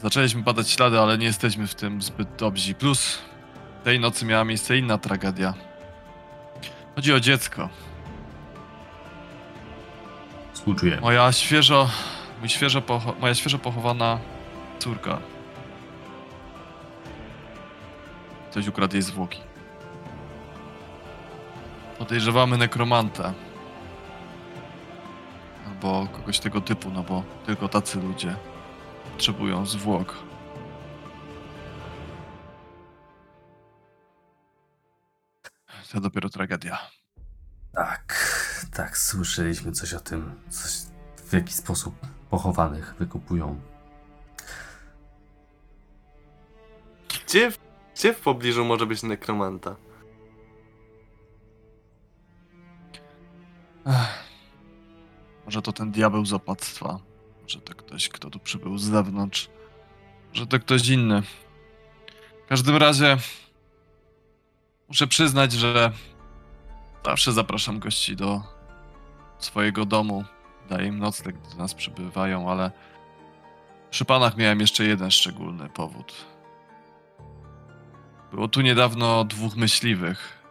[0.02, 2.74] Zaczęliśmy badać ślady, ale nie jesteśmy w tym zbyt dobrzy.
[2.74, 3.20] Plus
[3.88, 5.54] tej nocy miała miejsce inna tragedia.
[6.96, 7.70] Chodzi o dziecko.
[10.54, 10.98] Współczuję.
[11.02, 11.90] Moja świeżo,
[12.40, 14.20] mój świeżo pocho- moja świeżo pochowana
[14.80, 15.18] córka.
[18.52, 19.40] Ktoś ukradł jej zwłoki.
[22.00, 23.34] Podejrzewamy nekromantę.
[25.68, 28.36] Albo kogoś tego typu, no bo tylko tacy ludzie
[29.14, 30.27] potrzebują zwłok.
[35.92, 36.78] To dopiero tragedia.
[37.74, 38.14] Tak,
[38.74, 40.72] tak, słyszeliśmy coś o tym, coś
[41.18, 41.96] w jaki sposób
[42.30, 43.62] pochowanych wykupują.
[47.10, 47.52] Gdzie,
[47.96, 49.76] gdzie w pobliżu może być nekromanta?
[53.86, 54.28] Ech.
[55.46, 57.00] Może to ten diabeł z opactwa.
[57.42, 59.50] Może to ktoś, kto tu przybył z zewnątrz.
[60.30, 61.22] Może to ktoś inny.
[62.46, 63.18] W każdym razie
[64.88, 65.92] muszę przyznać, że
[67.06, 68.42] zawsze zapraszam gości do
[69.40, 70.24] swojego domu.
[70.70, 72.72] Daję im nocleg, gdy do nas przybywają, ale
[73.90, 76.14] przy panach miałem jeszcze jeden szczególny powód.
[78.32, 80.44] Było tu niedawno dwóch myśliwych,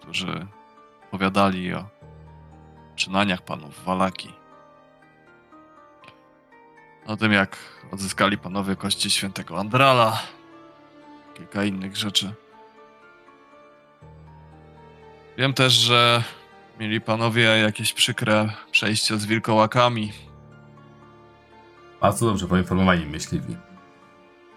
[0.00, 0.46] którzy
[1.08, 1.88] opowiadali o
[2.96, 4.32] przynaniach panów Walaki.
[7.06, 7.56] O tym, jak
[7.92, 10.22] odzyskali panowie kości świętego Andrala,
[11.34, 12.34] kilka innych rzeczy.
[15.40, 16.22] Wiem też, że
[16.80, 20.12] mieli panowie jakieś przykre przejście z wilkołakami.
[22.00, 23.56] Bardzo dobrze poinformowani myśliwi.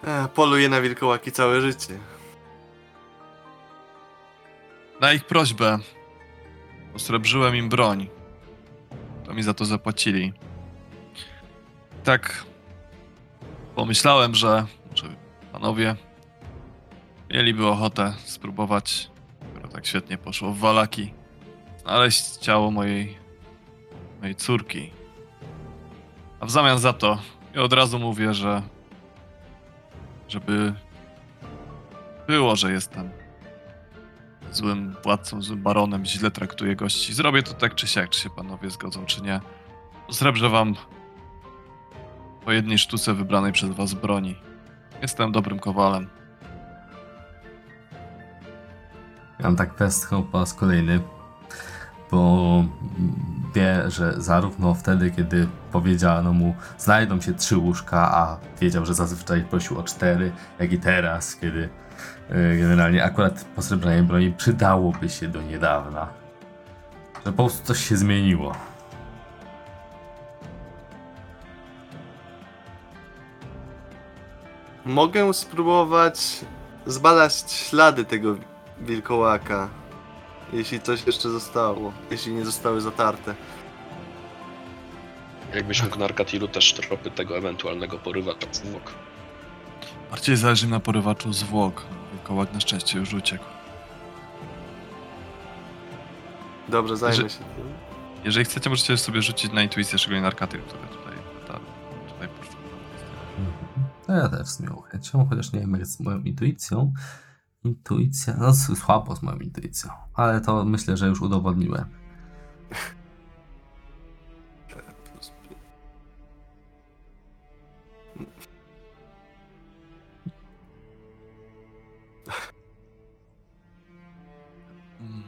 [0.03, 1.99] E, poluje na wilkołaki całe życie.
[5.01, 5.79] Na ich prośbę
[6.95, 8.07] osrebrzyłem im broń.
[9.25, 10.33] To mi za to zapłacili.
[12.03, 12.43] Tak
[13.75, 14.65] pomyślałem, że,
[15.51, 15.95] panowie
[17.29, 19.12] mieliby ochotę spróbować,
[19.73, 21.13] tak świetnie poszło w Walaki,
[21.81, 23.17] znaleźć ciało mojej,
[24.21, 24.91] mojej córki.
[26.39, 27.19] A w zamian za to
[27.53, 28.61] ja od razu mówię, że
[30.29, 30.73] żeby
[32.27, 33.09] było, że jestem
[34.51, 37.13] złym władcą, złym baronem, źle traktuję gości.
[37.13, 39.41] Zrobię to tak czy siak, czy się panowie zgodzą, czy nie.
[40.11, 40.75] Srebrze wam
[42.45, 44.35] po jednej sztuce wybranej przez was broni.
[45.01, 46.09] Jestem dobrym kowalem.
[49.43, 50.99] On tak westchnął po raz kolejny,
[52.11, 52.63] bo
[53.55, 59.43] wie, że zarówno wtedy, kiedy powiedziano mu, znajdą się trzy łóżka, a wiedział, że zazwyczaj
[59.43, 61.69] prosił o cztery, jak i teraz, kiedy
[62.31, 66.07] y, generalnie akurat posrebranie broni przydałoby się do niedawna.
[67.25, 68.55] Że po prostu coś się zmieniło.
[74.85, 76.45] Mogę spróbować
[76.85, 78.35] zbadać ślady tego
[78.83, 79.69] wilkołaka.
[80.53, 81.93] Jeśli coś jeszcze zostało.
[82.11, 83.35] Jeśli nie zostały zatarte.
[85.55, 88.91] Jakbyś mógł na Arkatilu też tropy tego ewentualnego porywacza zwłok.
[90.11, 91.85] Bardziej zależy na porywaczu zwłok.
[92.13, 93.43] Wilkołak na szczęście już uciekł.
[96.69, 97.73] Dobrze, zajmę Że- się tym.
[98.25, 101.13] Jeżeli chcecie, możecie sobie rzucić na intuicję, szczególnie narkaty, które tutaj,
[101.47, 101.53] ta,
[102.13, 102.55] tutaj poszły.
[104.07, 106.93] No ja też z miłą chęcią, chociaż nie wiem jak z moją intuicją.
[107.63, 111.85] Intuicja, no słabo z moją intuicją, ale to myślę, że już udowodniłem.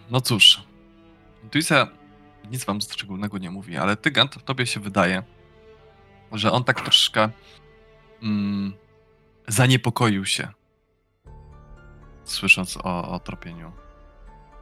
[0.09, 0.63] No cóż,
[1.43, 1.87] intuicja
[2.51, 5.23] nic wam szczególnego nie mówi, ale ty, Gant, tobie się wydaje,
[6.31, 7.29] że on tak troszkę
[8.21, 8.73] mm,
[9.47, 10.47] zaniepokoił się,
[12.25, 13.71] słysząc o, o tropieniu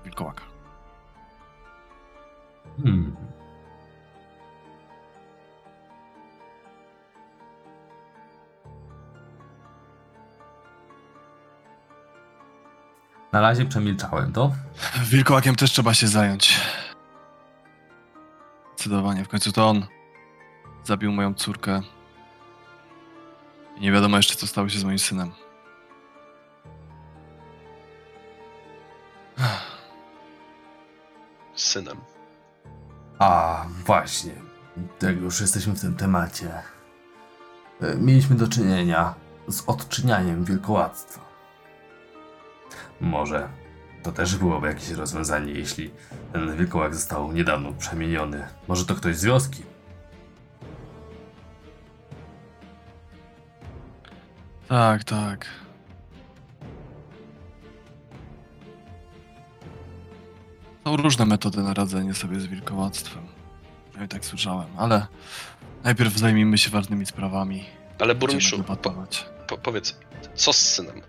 [0.04, 0.44] wilkołaka.
[2.78, 3.16] Hmm.
[13.32, 14.52] Na razie przemilczałem to.
[15.12, 16.62] Wilkołakiem też trzeba się zająć.
[18.76, 19.86] Zdecydowanie, w końcu to on
[20.84, 21.82] zabił moją córkę.
[23.78, 25.43] I nie wiadomo jeszcze, co stało się z moim synem.
[31.74, 31.98] Synem.
[33.20, 34.32] A, właśnie.
[35.02, 36.52] Jak już jesteśmy w tym temacie.
[37.82, 39.14] e, Mieliśmy do czynienia
[39.48, 41.22] z odczynianiem wielkołactwa.
[43.02, 43.50] Może
[44.04, 45.92] to też byłoby jakieś rozwiązanie, jeśli
[46.34, 48.48] ten wilkołak został niedawno przemieniony.
[48.68, 49.64] Może to ktoś z wioski?
[54.68, 55.46] Tak, tak.
[60.84, 63.24] Są różne metody na radzenie sobie z wilkołactwem.
[63.98, 65.08] Ja i tak słyszałem, ale
[65.84, 67.66] najpierw zajmijmy się ważnymi sprawami.
[68.00, 68.76] Ale burmistrzu, po,
[69.48, 70.00] po, powiedz,
[70.36, 71.02] co z synem?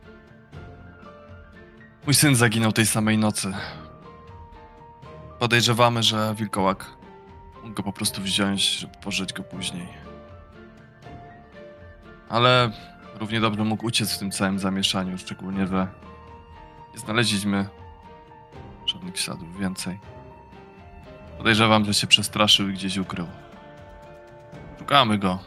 [2.04, 3.52] Mój syn zaginął tej samej nocy.
[5.38, 6.86] Podejrzewamy, że wilkołak
[7.62, 9.88] mógł go po prostu wziąć, żeby pożyć go później.
[12.28, 12.70] Ale
[13.20, 15.88] równie dobrze mógł uciec w tym całym zamieszaniu, szczególnie, że
[16.94, 17.68] nie znaleźliśmy
[19.04, 19.98] żadnych śladów więcej.
[21.38, 23.26] Podejrzewam, że się przestraszył i gdzieś ukrył.
[24.78, 25.38] Szukamy go.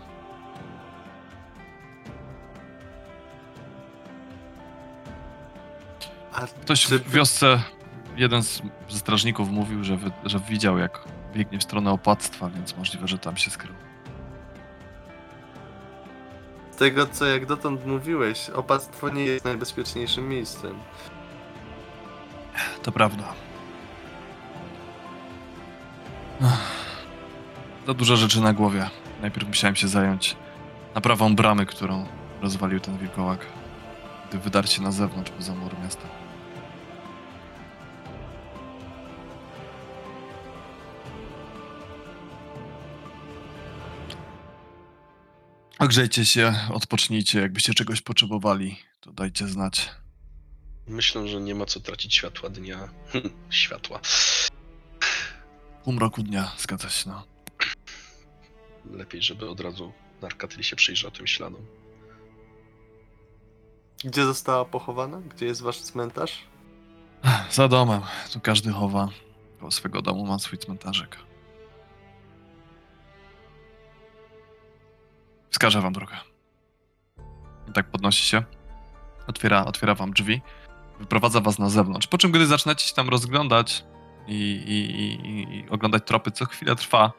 [6.62, 7.62] Ktoś w wiosce,
[8.16, 11.04] jeden z, ze strażników mówił, że, wy, że widział jak
[11.34, 13.74] biegnie w stronę opłactwa, więc możliwe, że tam się skrył.
[16.72, 20.80] z tego co jak dotąd mówiłeś, opactwo nie jest najbezpieczniejszym miejscem.
[22.84, 23.47] To prawda.
[27.88, 28.90] Za dużo rzeczy na głowie.
[29.22, 30.36] Najpierw musiałem się zająć
[30.96, 32.06] naprawą bramy, którą
[32.42, 33.46] rozwalił ten wilkołak,
[34.30, 36.08] gdy wydarł się na zewnątrz poza mur miasta.
[45.80, 47.42] Ogrzejcie się, odpocznijcie.
[47.42, 49.90] Jakbyście czegoś potrzebowali, to dajcie znać.
[50.88, 52.90] Myślę, że nie ma co tracić światła dnia.
[53.50, 54.00] światła.
[55.88, 57.24] Pół roku dnia, zgadza się, no.
[58.92, 61.66] Lepiej, żeby od razu Narkatyl się przyjrzał tym śladom.
[64.04, 65.22] Gdzie została pochowana?
[65.22, 66.44] Gdzie jest wasz cmentarz?
[67.52, 68.02] Za domem.
[68.34, 69.10] Tu każdy chowa.
[69.60, 71.18] Koło swego domu ma swój cmentarzek.
[75.50, 76.18] Wskażę wam drogę.
[77.70, 78.44] I tak podnosi się.
[79.28, 80.42] Otwiera, otwiera wam drzwi.
[81.00, 82.08] Wyprowadza was na zewnątrz.
[82.08, 83.84] Po czym, gdy zaczynacie się tam rozglądać
[84.28, 87.14] i, i, i, i oglądać tropy, co chwilę trwa,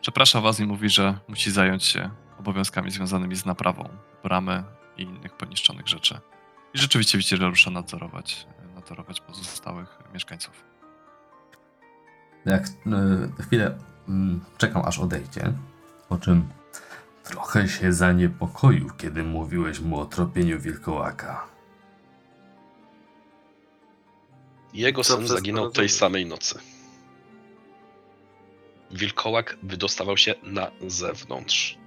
[0.00, 3.88] Przeprasza was i mówi, że musi zająć się obowiązkami związanymi z naprawą
[4.22, 4.64] bramy
[4.96, 6.20] i innych poniszczonych rzeczy.
[6.74, 10.64] I rzeczywiście widzicie, że rusza nadzorować, nadzorować pozostałych mieszkańców.
[12.44, 13.78] Jak y, chwilę
[14.08, 15.52] mm, czekam aż odejdzie,
[16.08, 16.48] po czym
[17.24, 21.46] trochę się zaniepokoił, kiedy mówiłeś mu o tropieniu wilkołaka.
[24.74, 26.58] Jego Co syn zaginął tej samej nocy.
[28.90, 31.78] Wilkołak wydostawał się na zewnątrz.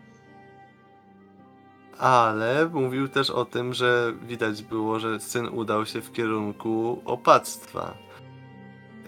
[1.97, 7.97] Ale mówił też o tym, że widać było, że syn udał się w kierunku opactwa.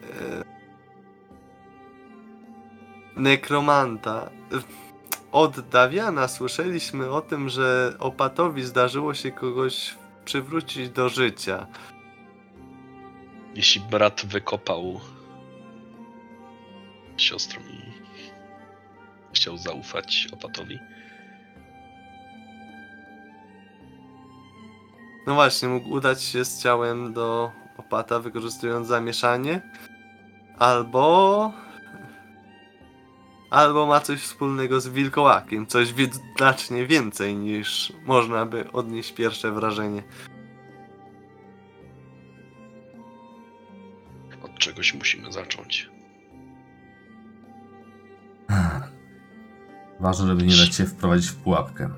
[0.03, 0.43] E,
[3.15, 4.29] Nekromanta.
[5.31, 9.95] Od Dawiana słyszeliśmy o tym, że opatowi zdarzyło się kogoś
[10.25, 11.67] przywrócić do życia.
[13.55, 14.99] Jeśli brat wykopał
[17.17, 17.93] siostrą i
[19.33, 20.79] chciał zaufać opatowi,
[25.27, 29.61] No właśnie, mógł udać się z ciałem do opata, wykorzystując zamieszanie.
[30.59, 31.51] Albo.
[33.49, 35.67] Albo ma coś wspólnego z wilkołakiem.
[35.67, 35.93] Coś
[36.37, 40.03] znacznie więcej niż można by odnieść pierwsze wrażenie.
[44.55, 45.89] Od czegoś musimy zacząć.
[49.99, 51.89] Ważne, żeby nie dać się wprowadzić w pułapkę.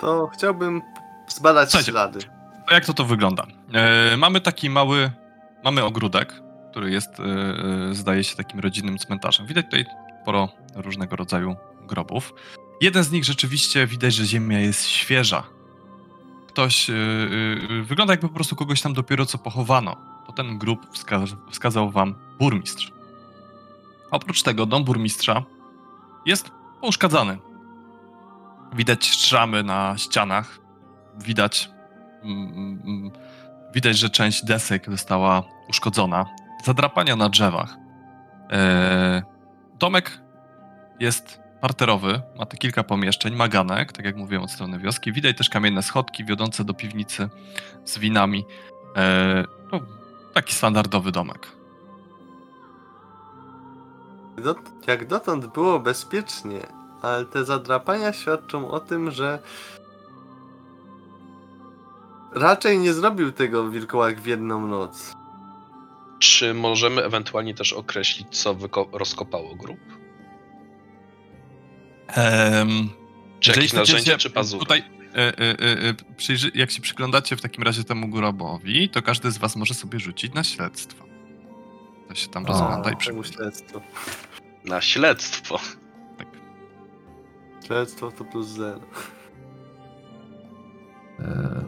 [0.00, 0.82] To chciałbym
[1.28, 1.92] zbadać Słuchajcie.
[1.92, 2.18] ślady.
[2.66, 3.46] A jak to to wygląda?
[3.74, 5.10] E, mamy taki mały,
[5.64, 6.34] mamy ogródek,
[6.70, 7.22] który jest, e,
[7.90, 9.46] e, zdaje się, takim rodzinnym cmentarzem.
[9.46, 9.84] Widać tutaj
[10.22, 12.34] sporo różnego rodzaju grobów.
[12.80, 15.42] Jeden z nich rzeczywiście widać, że ziemia jest świeża.
[16.48, 16.94] Ktoś, e,
[17.82, 19.96] wygląda jakby po prostu kogoś tam dopiero co pochowano.
[20.26, 22.92] To ten grób wska wskazał wam burmistrz.
[24.10, 25.42] Oprócz tego dom burmistrza
[26.26, 27.38] jest pouszkadzany.
[28.72, 30.58] Widać szramy na ścianach,
[31.18, 31.70] widać
[32.22, 33.10] mm, mm,
[33.74, 36.24] widać, że część desek została uszkodzona.
[36.64, 37.76] Zadrapania na drzewach.
[38.52, 39.22] E,
[39.78, 40.20] domek
[41.00, 45.12] jest parterowy, ma te kilka pomieszczeń, ma ganek, tak jak mówiłem, od strony wioski.
[45.12, 47.28] Widać też kamienne schodki wiodące do piwnicy
[47.84, 48.44] z winami.
[48.96, 49.80] E, no,
[50.34, 51.48] taki standardowy domek.
[54.36, 56.60] Dot- jak dotąd było bezpiecznie,
[57.02, 59.38] ale te zadrapania świadczą o tym, że
[62.32, 65.14] raczej nie zrobił tego wilkołak w jedną noc.
[66.18, 68.56] Czy możemy ewentualnie też określić, co
[68.92, 69.95] rozkopało grób?
[72.08, 72.88] Em,
[73.40, 74.60] Czy jakieś chcecie narzędzie, się czy pazury?
[74.60, 74.82] Tutaj,
[75.14, 75.94] e, e, e, e,
[76.54, 80.34] jak się przyglądacie w takim razie temu grobowi, to każdy z was może sobie rzucić
[80.34, 81.04] na śledztwo.
[82.08, 82.48] To się tam O.
[82.48, 83.28] rozgląda i przygląda.
[83.28, 83.80] śledztwo?
[84.64, 85.58] Na śledztwo.
[87.66, 88.80] Śledztwo to plus zero.
[91.20, 91.64] E,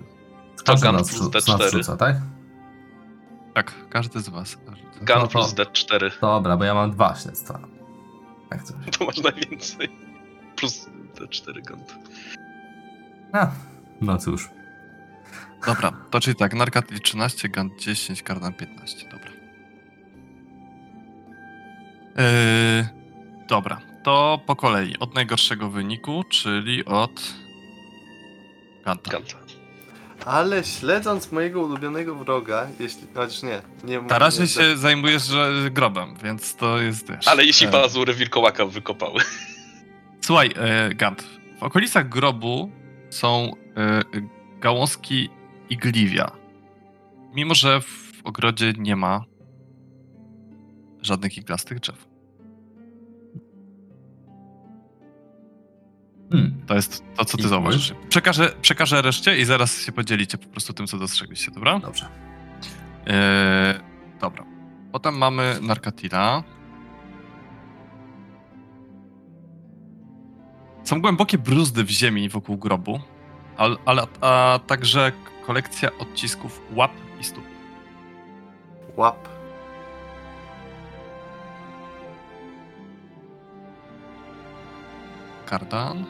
[0.57, 1.59] To każdy Gun plus rzu- D4.
[1.59, 2.17] nas rzuca, tak?
[3.55, 4.51] Tak, każdy z was.
[4.51, 4.99] rzuca.
[5.15, 6.11] Gun to- plus D4.
[6.21, 7.61] Dobra, bo ja mam dwa śledztwa.
[8.51, 8.77] Tak coś.
[8.99, 9.89] To masz najwięcej.
[10.59, 11.81] Plus D4 gun.
[13.33, 13.51] A,
[14.01, 14.49] no cóż.
[15.67, 19.31] Dobra, to czyli tak, Narkatil 13, Gant 10, Kardan 15, dobra.
[22.17, 22.89] Yy,
[23.49, 27.23] dobra, to po kolei, od najgorszego wyniku, czyli od
[28.85, 29.11] Ganta.
[29.11, 29.35] Ganta.
[30.25, 33.07] Ale śledząc mojego ulubionego wroga, jeśli.
[33.15, 37.29] Chociaż nie, nie Na razie nie- się zajmujesz że, grobem, więc to jest, wiesz...
[37.29, 39.21] Ale jeśli e, pazury wilkołaka wykopały.
[40.29, 41.23] Słuchaj, e, Gant,
[41.59, 42.71] w okolicach grobu
[43.11, 44.03] są e,
[44.61, 45.29] gałązki
[45.71, 46.31] igliwia.
[47.35, 49.25] Mimo, że w ogrodzie nie ma
[51.03, 52.09] żadnych iglastych drzew.
[56.31, 56.63] Hmm.
[56.67, 57.95] To jest to, co ty I zauważysz.
[58.09, 61.79] Przekażę, przekażę reszcie i zaraz się podzielicie po prostu tym, co dostrzegliście, dobra?
[61.79, 62.09] Dobrze.
[63.07, 63.81] Eee,
[64.21, 64.45] dobra.
[64.93, 66.58] Potem mamy Narkatila.
[70.89, 73.01] Są głębokie bruzdy w ziemi wokół grobu,
[73.57, 75.13] ale, ale a także
[75.47, 77.45] kolekcja odcisków łap i stóp.
[78.97, 79.29] Łap.
[85.47, 86.05] Kardan.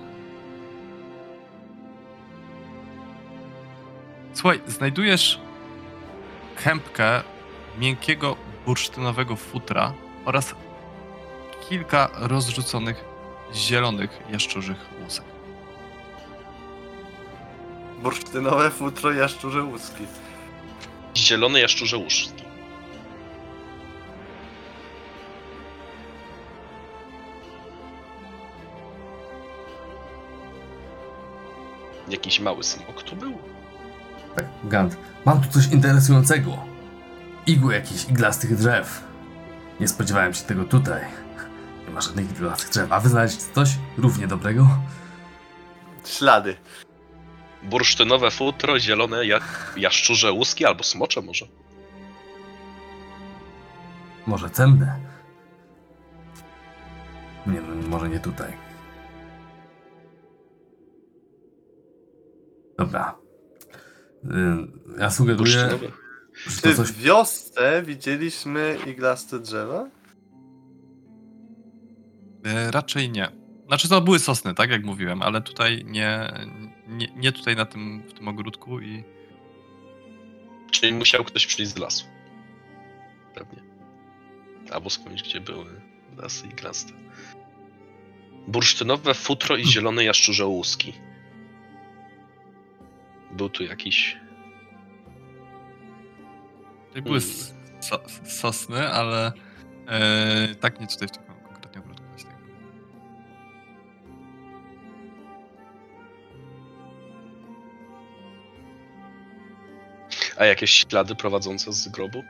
[4.35, 5.41] Słuchaj, znajdujesz
[6.64, 7.22] kępkę
[7.79, 9.93] miękkiego bursztynowego futra
[10.24, 10.55] oraz
[11.68, 13.07] kilka rozrzuconych
[13.55, 15.24] zielonych jaszczurzych łusek.
[18.03, 20.07] Bursztynowe futro jaszczurze łuski.
[21.16, 22.44] zielony jaszczurze łuszki.
[32.09, 33.38] Jakiś mały smok tu był?
[34.36, 34.96] Tak, Gant.
[35.24, 36.59] Mam tu coś interesującego.
[37.46, 39.05] Igły jakichś iglastych drzew.
[39.80, 41.01] Nie spodziewałem się tego tutaj.
[41.99, 42.92] Ma żadnych iglastych drzew.
[42.92, 44.68] A wy znaleźliście coś równie dobrego?
[46.05, 46.57] Ślady.
[47.62, 51.46] Bursztynowe futro, zielone jak jaszczurze łuski albo smocze może.
[54.26, 55.01] Może cenne?
[57.46, 58.53] Nie, no, może nie tutaj.
[62.78, 63.14] Dobra.
[64.24, 64.28] Y,
[64.99, 65.86] Ja sugeruję, Bursztynowe.
[66.62, 69.97] Czy w wiosce widzieliśmy iglaste drzewa?
[72.45, 73.28] E, raczej nie.
[73.66, 76.32] Znaczy to były sosny, tak jak mówiłem, ale tutaj nie,
[76.89, 79.05] nie, nie tutaj na tym, w tym ogródku i
[80.70, 82.07] Czyli musiał ktoś przyjść z lasu.
[83.34, 83.62] Pewnie.
[84.70, 85.80] Albo skądś, gdzie były
[86.16, 86.93] lasy iglaste.
[88.49, 90.93] Bursztynowe futro i zielone jaszczurze łuski.
[93.30, 94.16] Był tu jakiś...
[96.86, 97.82] tutaj były Hmm.
[97.82, 99.32] so, sosny, ale
[99.86, 101.28] e, tak nie tutaj w tym
[110.39, 112.24] A jakieś ślady prowadzące z grobu?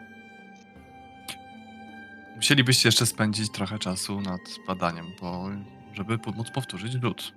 [2.37, 5.51] Musielibyście jeszcze spędzić trochę czasu nad badaniem, bo
[5.93, 7.33] żeby móc powtórzyć lód.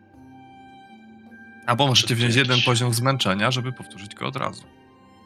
[1.65, 4.63] Albo możecie to wziąć jeden poziom zmęczenia, żeby powtórzyć go od razu.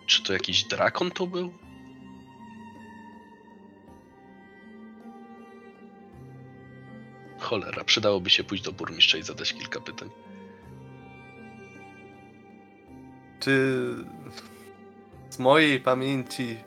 [0.05, 1.53] Czy to jakiś drakon tu był?
[7.39, 10.09] Cholera, przydałoby się pójść do burmistrza i zadać kilka pytań.
[13.39, 13.75] Czy
[15.35, 16.57] z mojej pamięci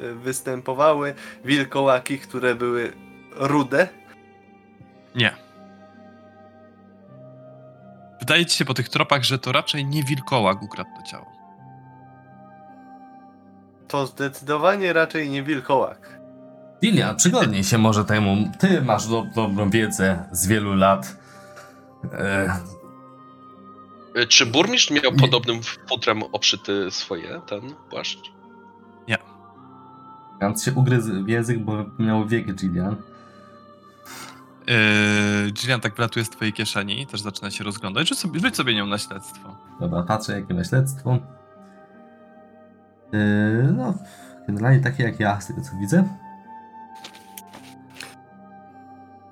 [0.00, 1.14] e, występowały
[1.44, 2.92] wilkołaki, które były
[3.36, 3.88] rude?
[5.14, 5.32] Nie.
[8.20, 11.26] Wydaje ci się po tych tropach, że to raczej nie wilkołak ukradł to ciało.
[13.88, 16.18] To zdecydowanie raczej nie wilkołak.
[16.82, 18.36] Lilia, przyglądnij się może temu.
[18.58, 21.16] Ty masz do, dobrą wiedzę z wielu lat.
[22.12, 22.56] E,
[24.28, 25.18] Czy burmistrz miał Nie.
[25.18, 28.38] podobnym futrem obszyty swoje, ten płaszcz?
[30.40, 32.96] Gant się ugryzł w język, bo miał wiek Gillian.
[34.66, 38.08] Yy, Gillian tak wylatuje z twojej kieszeni, też zaczyna się rozglądać.
[38.08, 39.56] Rzuć sobie, rzuć sobie nią na śledztwo.
[39.80, 41.18] Dobra, patrzę jakie ma śledztwo.
[43.12, 43.94] Yy, no,
[44.46, 46.08] generalnie takie jak ja, z tego co widzę.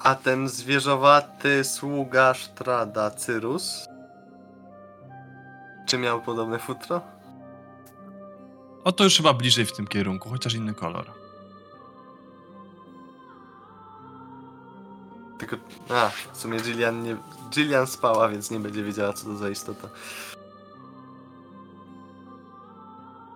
[0.01, 3.87] A ten zwierzowaty sługa Sztrada Cyrus?
[5.87, 7.01] Czy miał podobne futro?
[8.85, 11.11] O, to już chyba bliżej w tym kierunku, chociaż inny kolor.
[15.39, 15.57] Tylko.
[15.91, 17.17] A, w sumie Jillian nie.
[17.57, 19.89] Jillian spała, więc nie będzie wiedziała, co to za istota.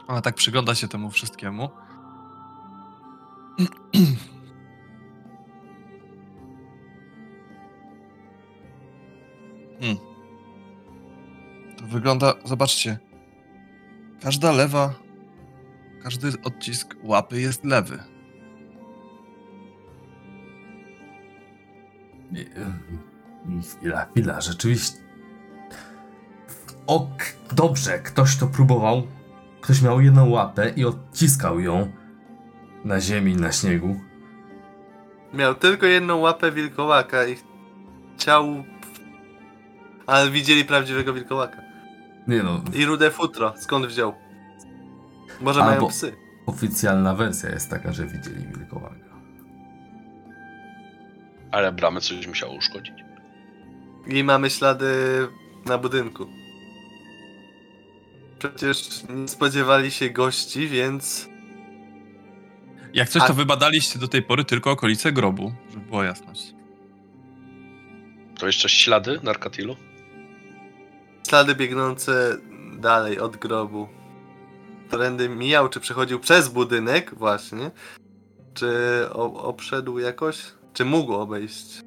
[0.09, 1.71] Ona tak przygląda się temu wszystkiemu.
[9.81, 10.10] Hmm.
[11.91, 12.99] Wygląda, zobaczcie.
[14.23, 14.95] Każda lewa,
[16.03, 17.99] każdy odcisk łapy jest lewy.
[23.79, 24.99] Chwila, chwila, rzeczywiście.
[26.87, 29.03] Ok, dobrze, ktoś to próbował.
[29.61, 31.93] Ktoś miał jedną łapę i odciskał ją
[32.85, 34.01] na ziemi, na śniegu.
[35.35, 37.37] Miał tylko jedną łapę wilkołaka i
[38.17, 38.65] chciał.
[40.07, 41.70] Ale widzieli prawdziwego wilkołaka.
[42.31, 43.55] Nie no, I rude futro.
[43.57, 44.15] Skąd wziął?
[45.41, 46.13] Może Albo- mają psy.
[46.47, 49.11] oficjalna wersja jest taka, że widzieli wilkołaka.
[51.53, 52.95] Ale bramę coś musiało uszkodzić.
[54.07, 54.87] I mamy ślady
[55.67, 56.27] na budynku.
[58.39, 61.29] Przecież nie spodziewali się gości, więc.
[62.95, 66.55] Jak coś, A- to wybadaliście do tej pory tylko okolice grobu, żeby była jasność.
[68.39, 69.77] To jeszcze ślady Narkatilu?
[71.31, 72.37] Ślady biegnące
[72.79, 73.89] dalej od grobu.
[74.89, 77.71] Trendy mijał, czy przechodził przez budynek, właśnie.
[78.55, 78.69] Czy
[79.35, 80.43] obszedł jakoś?
[80.73, 81.83] Czy mógł obejść?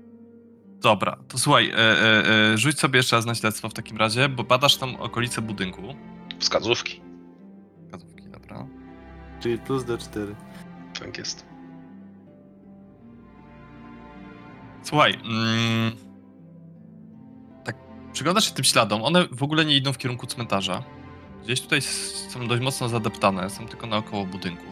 [0.82, 4.30] Dobra, to słuchaj, e, e, e, rzuć sobie jeszcze raz na śledztwo w takim razie,
[4.30, 5.82] bo badasz tam okolice budynku.
[6.40, 7.02] Wskazówki.
[7.86, 8.68] Wskazówki, dobra.
[9.40, 10.36] Czyli plus D4.
[11.00, 11.46] Tak jest.
[14.84, 16.13] Słuchaj, mm,
[18.14, 20.84] przyglądasz się tym śladom, one w ogóle nie idą w kierunku cmentarza.
[21.44, 21.82] gdzieś tutaj
[22.30, 24.66] są dość mocno zadeptane, są tylko naokoło budynku.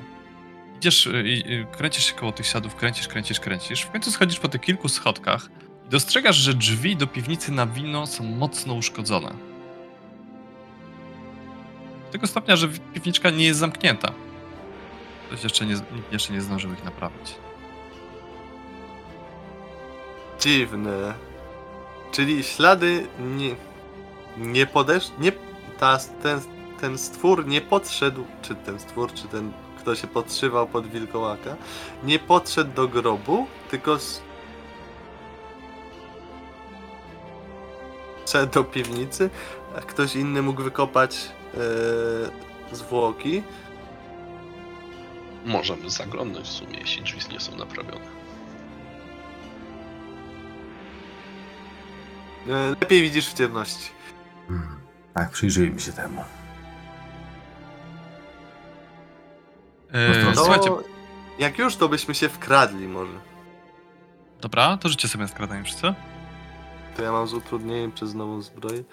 [0.77, 3.81] Idziesz, y, y, kręcisz się koło tych śladów, kręcisz, kręcisz, kręcisz.
[3.81, 5.49] W końcu schodzisz po tych kilku schodkach
[5.85, 9.29] i dostrzegasz, że drzwi do piwnicy na wino są mocno uszkodzone.
[12.05, 14.11] Do tego stopnia, że piwniczka nie jest zamknięta.
[15.27, 17.35] Ktoś jeszcze nie, nikt jeszcze nie zdążył ich naprawić.
[20.39, 21.30] Dziwne.
[22.11, 23.55] Czyli ślady nie,
[24.37, 25.11] nie podesz...
[25.19, 25.31] Nie,
[25.79, 26.41] ta, ten,
[26.81, 31.55] ten stwór nie podszedł, czy ten stwór, czy ten, kto się podszywał pod wilkołaka,
[32.03, 33.97] nie podszedł do grobu, tylko
[38.31, 39.29] szedł do piwnicy,
[39.77, 41.15] a ktoś inny mógł wykopać
[42.73, 43.43] e, zwłoki.
[45.45, 48.20] Możemy zaglądnąć w sumie, jeśli drzwi nie są naprawione.
[52.47, 53.89] Lepiej widzisz w ciemności.
[54.47, 54.67] Hmm.
[55.13, 56.23] Tak, przyjrzyjmy się temu.
[59.93, 60.69] Eee, No słuchajcie,
[61.39, 63.13] jak już, to byśmy się wkradli może.
[64.41, 65.93] dobra, to życie sobie skradanie wszyscy.
[66.97, 68.83] To ja mam z utrudnieniem przez nową zbroję.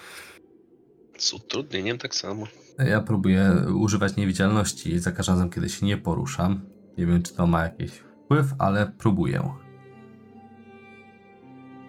[1.18, 2.46] Z utrudnieniem tak samo.
[2.78, 6.60] Ja próbuję używać niewidzialności za każdym razem, kiedy się nie poruszam.
[6.98, 7.90] Nie wiem, czy to ma jakiś
[8.24, 9.54] wpływ, ale próbuję.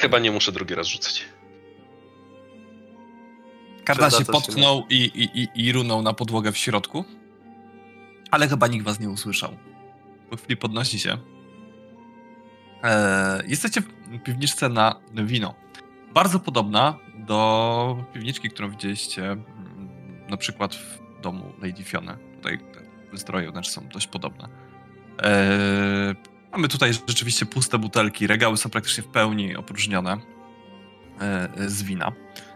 [0.01, 1.26] Chyba nie muszę drugi raz rzucać.
[3.89, 7.05] Kardan się się potknął i, i, i, i runął na podłogę w środku.
[8.31, 9.57] Ale chyba nikt was nie usłyszał.
[10.29, 11.17] Po chwili podnosi się.
[12.83, 15.55] Eee, jesteście w piwniczce na wino.
[16.13, 19.89] Bardzo podobna do piwniczki, którą widzieliście mm,
[20.29, 22.17] na przykład w domu Lady Fiona.
[22.35, 22.59] Tutaj
[23.11, 24.49] te zdroje są dość podobne.
[25.23, 26.15] Eee,
[26.51, 30.17] mamy tutaj rzeczywiście puste butelki, regały są praktycznie w pełni opróżnione
[31.21, 32.11] e, z wina.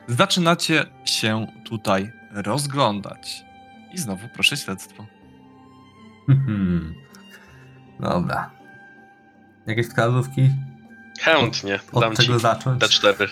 [0.08, 3.46] Zaczynacie się tutaj rozglądać.
[3.94, 5.06] I znowu proszę śledztwo.
[6.28, 6.96] Hmm.
[8.00, 8.52] Dobra.
[9.68, 10.50] Jakieś wskazówki?
[11.22, 11.80] Chętnie.
[11.92, 12.84] Od Dam ci czego zacząć?
[12.84, 13.28] D4.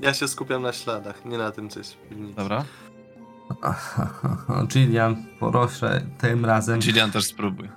[0.00, 2.34] Ja się skupiam na śladach, nie na tym, co jest w piwnicy.
[2.34, 2.64] Dobra.
[4.66, 7.68] Gillian, proszę, tym razem Gillian też spróbuj.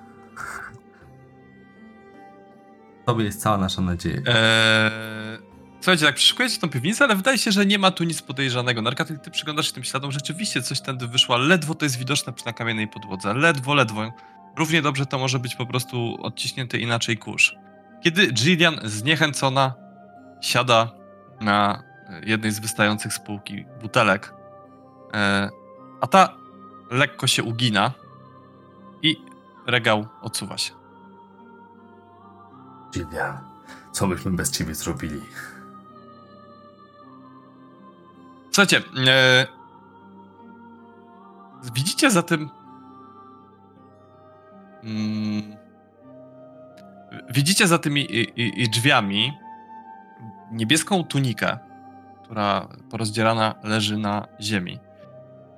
[3.07, 4.17] Tobie jest cała nasza nadzieja.
[4.17, 5.39] Eee,
[5.75, 8.81] słuchajcie, tak przeszukujecie tą piwnicę, ale wydaje się, że nie ma tu nic podejrzanego.
[8.81, 12.33] Narkatyk, ty przyglądasz się tym śladom, rzeczywiście coś tędy wyszło, ale ledwo to jest widoczne
[12.45, 13.33] na kamiennej podłodze.
[13.33, 14.11] Ledwo, ledwo.
[14.57, 17.55] Równie dobrze to może być po prostu odciśnięty inaczej kurz.
[18.03, 19.73] Kiedy Gillian zniechęcona
[20.41, 20.91] siada
[21.41, 21.83] na
[22.25, 24.33] jednej z wystających z półki butelek,
[25.13, 25.49] e,
[26.01, 26.33] a ta
[26.91, 27.91] lekko się ugina
[29.01, 29.15] i
[29.67, 30.86] regał odsuwa się.
[32.93, 33.37] Gillian,
[33.91, 35.21] co byśmy bez ciebie zrobili?
[38.51, 39.47] Słuchajcie, e,
[41.73, 42.49] widzicie za tym.
[44.83, 45.57] Mm,
[47.29, 49.33] widzicie za tymi i, i, i drzwiami
[50.51, 51.57] niebieską tunikę,
[52.23, 54.79] która porozdzierana leży na ziemi.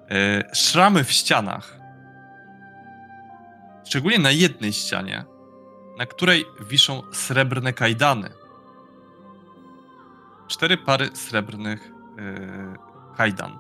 [0.10, 1.80] E, szramy w ścianach.
[3.84, 5.24] Szczególnie na jednej ścianie,
[6.00, 8.30] na której wiszą srebrne kajdany.
[10.48, 12.78] Cztery pary srebrnych yy,
[13.18, 13.60] kajdan.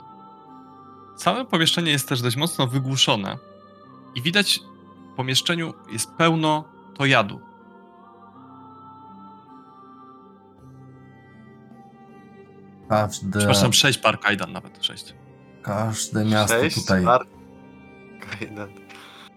[1.17, 3.37] Całe pomieszczenie jest też dość mocno wygłuszone
[4.15, 4.59] i widać
[5.13, 6.63] w pomieszczeniu jest pełno
[6.97, 7.39] tojadu.
[12.89, 15.13] Każde, Przepraszam, sześć par kajdan nawet, sześć.
[15.63, 17.25] każde miasto Sześć tutaj par-
[18.39, 18.69] Kajdan.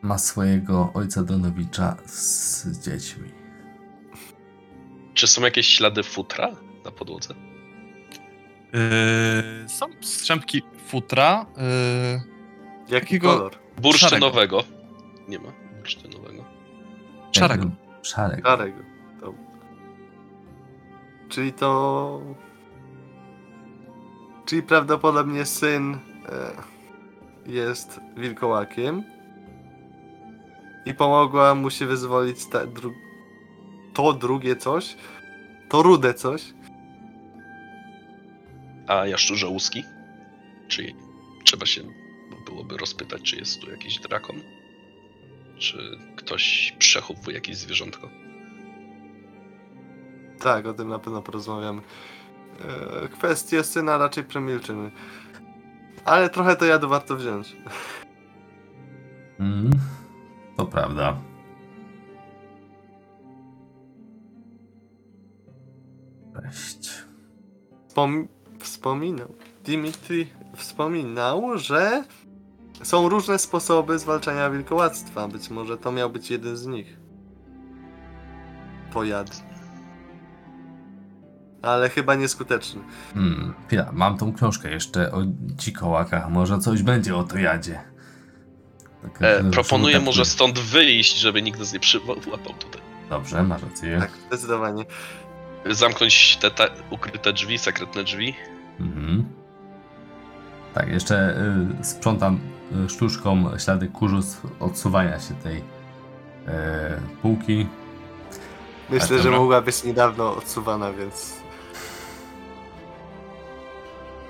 [0.02, 3.28] Ma swojego ojca Donowicza z dziećmi.
[5.14, 6.48] Czy są jakieś ślady futra
[6.84, 7.34] na podłodze?
[8.72, 11.46] Yy, są strzępki futra.
[11.56, 11.62] Yy,
[12.88, 13.52] Jaki Jakiego- kolor?
[13.82, 14.64] Bursztynowego.
[15.28, 16.44] Nie ma bursztynowego.
[17.32, 17.70] szarego.
[18.02, 18.42] Szarego.
[18.48, 18.78] Szarego.
[19.20, 19.34] To...
[21.28, 22.20] Czyli to...
[24.46, 25.98] Czyli prawdopodobnie syn e,
[27.46, 29.04] jest wilkołakiem
[30.86, 32.94] i pomogła mu się wyzwolić ta, dru...
[33.94, 34.96] to drugie coś,
[35.68, 36.54] to rude coś.
[38.86, 39.84] A jaszczurze łuski?
[40.68, 40.94] Czy
[41.44, 41.82] trzeba się
[42.46, 44.36] byłoby rozpytać, czy jest tu jakiś drakon?
[45.58, 48.08] Czy ktoś przechowuje jakieś zwierzątko?
[50.40, 51.82] Tak, o tym na pewno porozmawiamy.
[53.04, 54.90] E, kwestię syna raczej przemilczymy.
[56.04, 57.56] Ale trochę to jadu warto wziąć.
[59.40, 59.70] Mm,
[60.56, 61.16] to prawda.
[67.88, 68.28] Wspom...
[68.58, 69.34] Wspominał.
[69.64, 70.26] Dimitri
[70.56, 72.04] wspominał, że
[72.82, 75.28] są różne sposoby zwalczania wilkołactwa.
[75.28, 76.96] Być może to miał być jeden z nich.
[78.92, 79.42] Pojad.
[81.62, 82.80] Ale chyba nieskuteczny.
[83.14, 86.30] Hmm, chwila, mam tą książkę jeszcze o dzikołakach.
[86.30, 87.91] Może coś będzie o to jadzie.
[89.02, 92.80] Tak, E, proponuję może stąd wyjść, żeby nikt nas nie przyłapał tutaj.
[93.10, 93.98] Dobrze, masz rację.
[94.00, 94.84] Tak, zdecydowanie.
[95.66, 98.34] Zamknąć te ta, ukryte drzwi, sekretne drzwi.
[98.80, 99.24] Mhm.
[100.74, 101.36] Tak, jeszcze
[101.80, 102.40] y, sprzątam
[102.86, 105.62] y, sztuczką ślady kurzu z odsuwania się tej y,
[107.22, 107.66] półki.
[108.90, 111.42] Myślę, że mogła być niedawno odsuwana, więc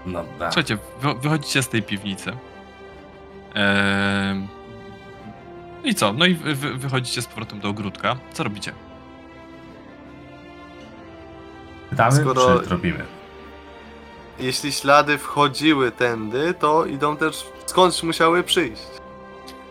[0.07, 0.51] Dobra.
[0.51, 2.33] Słuchajcie, wy, wychodzicie z tej piwnicy.
[3.55, 4.49] Ehm,
[5.85, 6.13] I co?
[6.13, 8.17] No i wy, wy, wychodzicie z powrotem do ogródka.
[8.33, 8.73] Co robicie?
[11.91, 13.05] Pytamy, skoro- czy tropimy?
[14.39, 18.83] jeśli ślady wchodziły tędy, to idą też skądś musiały przyjść.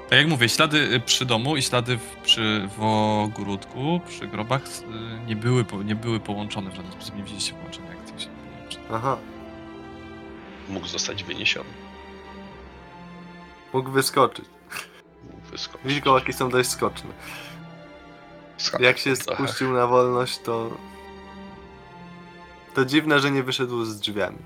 [0.09, 2.83] Tak jak mówię, ślady y, przy domu i ślady w, przy, w
[3.23, 7.15] ogródku, przy grobach y, nie były, nie były połączone w żaden sposób.
[7.15, 8.27] Nie widzieliście połączenia jak coś.
[8.93, 9.17] Aha,
[10.69, 11.69] Mógł zostać wyniesiony.
[13.73, 14.45] mógł wyskoczyć.
[15.51, 15.87] Wyskoczyć.
[15.87, 17.09] Wilkołaki są dość skoczne.
[18.57, 19.43] Skak- Jak się trochę.
[19.47, 20.77] spuścił na wolność, to...
[22.73, 24.37] To dziwne, że nie wyszedł z drzwiami.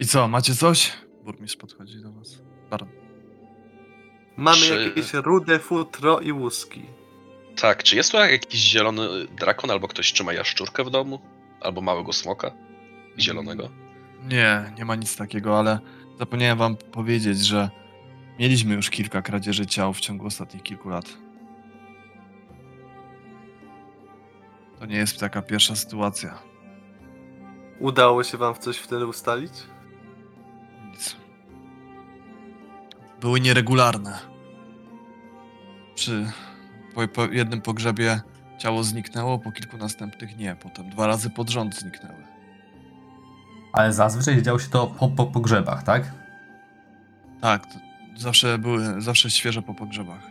[0.00, 0.92] I co, macie coś?
[1.24, 2.38] Burmistrz podchodzi do was.
[2.70, 2.88] Baron.
[4.36, 6.82] Mamy Czy- jakieś rude futro i łuski.
[7.60, 11.20] Tak, czy jest tu jakiś zielony drakon, albo ktoś trzyma jaszczurkę w domu?
[11.60, 12.52] Albo małego smoka?
[13.20, 13.68] Zielonego?
[14.28, 15.78] Nie, nie ma nic takiego, ale
[16.18, 17.70] zapomniałem wam powiedzieć, że
[18.38, 21.18] mieliśmy już kilka kradzieży ciał w ciągu ostatnich kilku lat.
[24.78, 26.38] To nie jest taka pierwsza sytuacja.
[27.80, 29.52] Udało się wam w coś wtedy ustalić?
[30.90, 31.16] Nic.
[33.20, 34.18] Były nieregularne.
[35.94, 36.32] Przy
[36.94, 38.20] po, po jednym pogrzebie
[38.58, 40.56] ciało zniknęło, po kilku następnych nie.
[40.56, 42.37] Potem dwa razy pod rząd zniknęły.
[43.78, 46.12] Ale zazwyczaj działo się to po, po pogrzebach, tak?
[47.40, 47.78] Tak, to
[48.16, 50.22] zawsze były, zawsze świeże po pogrzebach.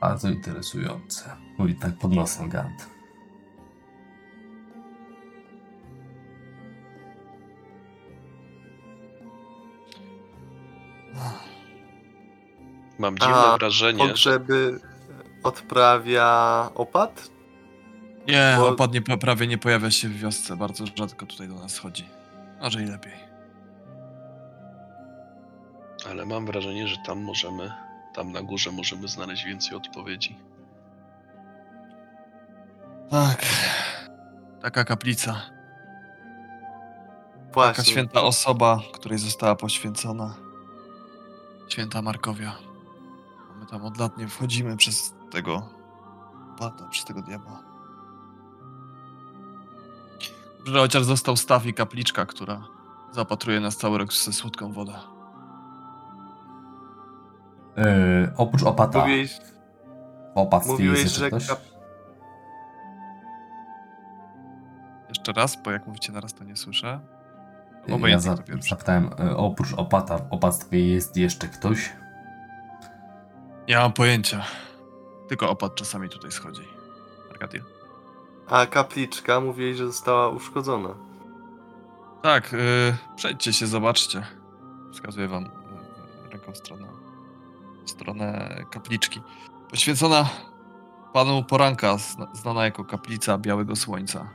[0.00, 1.36] Bardzo interesujące.
[1.58, 2.86] Mówi tak pod nosem Gant.
[12.98, 14.80] Mam dziwne A, wrażenie, że Pogrzeby
[15.42, 17.30] odprawia opat?
[18.28, 21.78] Nie, Bo- opad nie, prawie nie pojawia się w wiosce, bardzo rzadko tutaj do nas
[21.78, 22.08] chodzi.
[22.60, 23.12] Może i lepiej.
[26.10, 27.72] Ale mam wrażenie, że tam możemy,
[28.14, 30.36] tam na górze możemy znaleźć więcej odpowiedzi.
[33.10, 33.42] Tak.
[34.62, 35.32] Taka kaplica.
[35.32, 35.52] Taka
[37.52, 37.84] Właśnie.
[37.84, 40.34] święta osoba, której została poświęcona.
[41.68, 42.52] Święta Markowia.
[43.50, 45.68] A My tam od lat nie wchodzimy przez tego
[46.60, 47.71] bata, przez tego diabła.
[50.64, 52.62] Że chociaż został staw i kapliczka, która
[53.10, 54.92] zaopatruje nas cały rok ze słodką wodę.
[57.76, 58.98] Yy, oprócz opata.
[58.98, 59.38] Mówiłeś,
[60.34, 61.58] w opactwie mówiłeś, jest że jeszcze ktoś?
[61.58, 61.72] kap-
[65.08, 67.00] Jeszcze raz, bo jak mówicie naraz, to nie słyszę.
[67.86, 71.92] Ja Obojętnie, za, zapytałem, yy, oprócz opata w opactwie jest jeszcze ktoś?
[73.68, 74.42] Nie mam pojęcia.
[75.28, 76.62] Tylko opad czasami tutaj schodzi.
[77.30, 77.60] Arkadia.
[78.48, 80.94] A kapliczka mówiłeś, że została uszkodzona.
[82.22, 84.26] Tak, yy, przejdźcie się, zobaczcie.
[84.92, 86.88] Wskazuję wam yy, ręką w stronę,
[87.86, 89.20] w stronę kapliczki.
[89.70, 90.28] Poświęcona
[91.12, 94.30] panu Poranka, zna, znana jako kaplica Białego Słońca.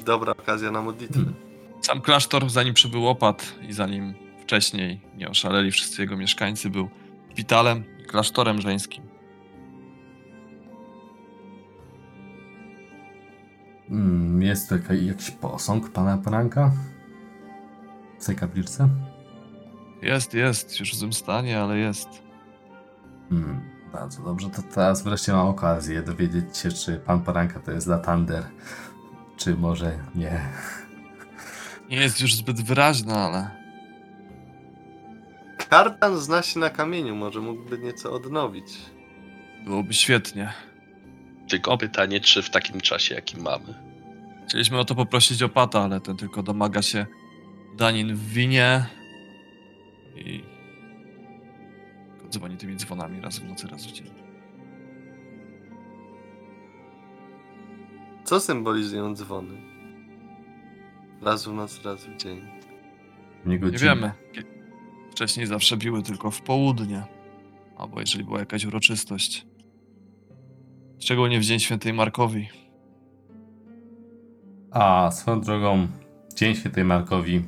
[0.00, 1.14] Dobra okazja na modlitwę.
[1.14, 1.34] Hmm.
[1.80, 6.88] Sam klasztor, zanim przybył opad i zanim wcześniej nie oszaleli wszyscy jego mieszkańcy, był
[7.32, 9.07] szpitalem i klasztorem żeńskim.
[13.90, 16.72] Mm, jest tu jaka- jakiś posąg pana Poranka?
[18.20, 18.88] W tej kapliczce?
[20.02, 22.08] Jest, jest, już w złym stanie, ale jest.
[23.30, 23.60] Hmm,
[23.92, 24.50] bardzo dobrze.
[24.50, 28.44] To teraz wreszcie mam okazję dowiedzieć się, czy pan Poranka to jest Latander,
[29.36, 30.40] czy może nie.
[31.90, 33.50] Nie jest już zbyt wyraźna, ale
[35.68, 38.64] Kartan zna się na kamieniu, może mógłby nieco odnowić.
[39.64, 40.52] byłoby świetnie.
[41.48, 43.74] Tylko pytanie, czy w takim czasie, jaki mamy.
[44.48, 47.06] Chcieliśmy o to poprosić opata, ale ten tylko domaga się
[47.76, 48.86] danin w winie
[50.16, 50.42] i
[52.30, 54.10] dzwoni tymi dzwonami raz w nocy, raz w dzień.
[58.24, 59.54] Co symbolizują dzwony?
[61.22, 62.40] Raz w noc, raz w dzień.
[63.46, 64.12] Nie, Nie wiemy.
[65.10, 67.02] Wcześniej zawsze biły tylko w południe,
[67.76, 69.46] albo jeżeli była jakaś uroczystość.
[70.98, 72.48] Szczególnie w Dzień Świętej Markowi.
[74.70, 75.86] A swoją drogą,
[76.34, 77.44] Dzień Świętej Markowi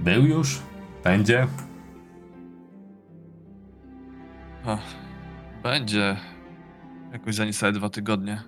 [0.00, 0.62] był już?
[1.04, 1.46] Będzie?
[4.66, 4.94] Ach,
[5.62, 6.16] będzie
[7.12, 8.42] jakoś za niecałe dwa tygodnie.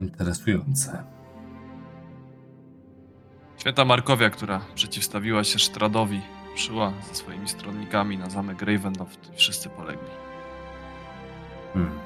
[0.00, 1.04] Interesujące.
[3.58, 6.20] Święta Markowia, która przeciwstawiła się Sztradowi,
[6.54, 10.25] przyła ze swoimi stronnikami na zamek Ravenloft i wszyscy polegli.
[11.76, 11.98] Hmm.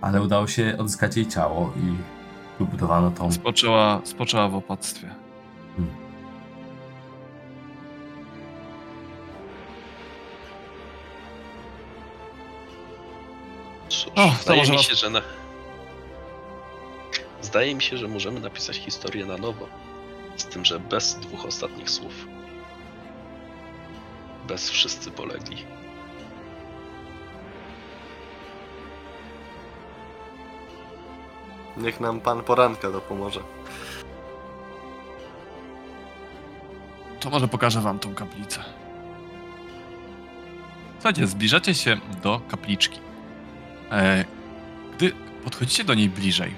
[0.00, 1.96] Ale udało się odzyskać jej ciało i
[2.58, 3.32] wybudowano tą.
[3.32, 5.10] Spoczęła, spoczęła w opactwie.
[5.76, 5.94] Hmm.
[13.88, 15.22] Cóż, O, to zdaje może mi się, że na...
[17.42, 19.66] Zdaje mi się, że możemy napisać historię na nowo.
[20.36, 22.26] Z tym, że bez dwóch ostatnich słów.
[24.48, 25.56] Bez wszyscy polegli.
[31.76, 33.40] Niech nam pan poranka dopomoże.
[37.20, 38.64] To może pokażę wam tą kaplicę.
[40.94, 42.98] Słuchajcie, zbliżacie się do kapliczki.
[43.90, 44.24] E,
[44.96, 45.12] gdy
[45.44, 46.54] podchodzicie do niej bliżej,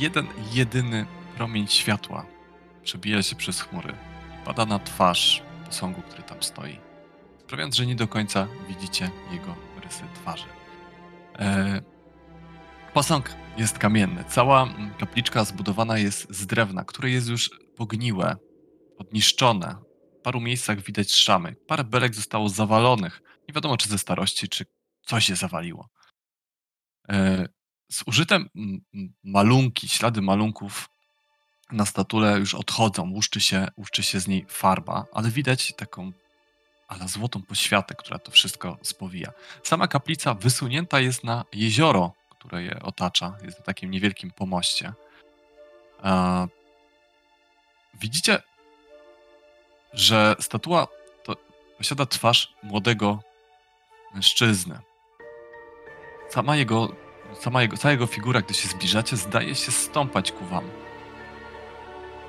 [0.00, 2.26] jeden jedyny promień światła
[2.84, 3.94] przebija się przez chmury
[4.42, 6.78] i pada na twarz posągu, który tam stoi,
[7.46, 9.54] sprawiając, że nie do końca widzicie jego
[9.84, 10.46] rysy twarzy.
[11.38, 11.82] E,
[12.94, 14.24] posąg jest kamienny.
[14.28, 18.36] Cała kapliczka zbudowana jest z drewna, które jest już pogniłe,
[18.98, 19.76] podniszczone,
[20.18, 21.56] w paru miejscach widać szamy.
[21.66, 23.22] Parę belek zostało zawalonych.
[23.48, 24.64] Nie wiadomo, czy ze starości, czy
[25.06, 25.88] coś się zawaliło.
[27.08, 27.48] E,
[27.92, 28.48] Z użytem
[29.24, 30.88] malunki, ślady malunków
[31.72, 33.10] na statule już odchodzą.
[33.10, 36.12] Łuszczy się, łuszczy się z niej farba, ale widać taką
[36.88, 39.32] ale złotą poświatę, która to wszystko spowija.
[39.62, 42.12] Sama kaplica wysunięta jest na jezioro,
[42.44, 43.36] które je otacza.
[43.42, 44.92] Jest na takim niewielkim pomoście.
[46.04, 46.46] E,
[48.00, 48.42] Widzicie
[49.94, 50.88] że statua
[51.78, 53.22] posiada twarz młodego
[54.14, 54.78] mężczyzny.
[56.30, 56.88] Sama jego,
[57.40, 60.64] sama jego, cała jego figura, gdy się zbliżacie, zdaje się stąpać ku wam.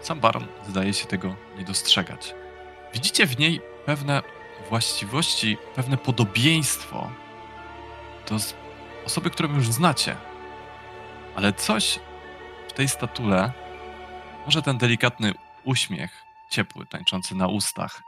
[0.02, 2.36] Sam baron zdaje się tego nie dostrzegać.
[2.94, 4.22] Widzicie w niej pewne
[4.70, 7.12] właściwości, pewne podobieństwo
[8.30, 8.40] do
[9.06, 10.16] osoby, którą już znacie.
[11.36, 12.00] Ale coś
[12.68, 13.52] w tej statule,
[14.46, 15.34] może ten delikatny
[15.64, 18.04] uśmiech, ciepły, tańczący na ustach,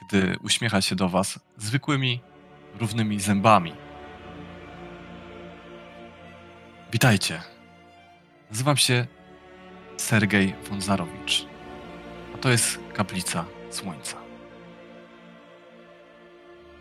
[0.00, 2.20] gdy uśmiecha się do was zwykłymi,
[2.80, 3.72] równymi zębami.
[6.92, 7.42] Witajcie.
[8.50, 9.06] Nazywam się
[9.96, 11.46] Sergej Wązarowicz,
[12.34, 14.16] a to jest kaplica Słońca.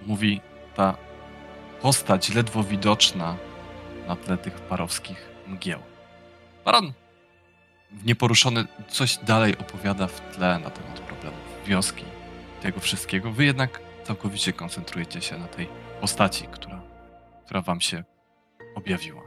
[0.05, 0.41] Mówi
[0.75, 0.97] ta
[1.81, 3.35] postać ledwo widoczna
[4.07, 5.79] na tle tych parowskich mgieł.
[6.65, 6.93] Baron
[8.05, 12.05] nieporuszony coś dalej opowiada w tle na temat problemów wioski,
[12.61, 13.31] tego wszystkiego.
[13.31, 15.67] Wy jednak całkowicie koncentrujecie się na tej
[16.01, 16.81] postaci, która,
[17.45, 18.03] która wam się
[18.75, 19.21] objawiła.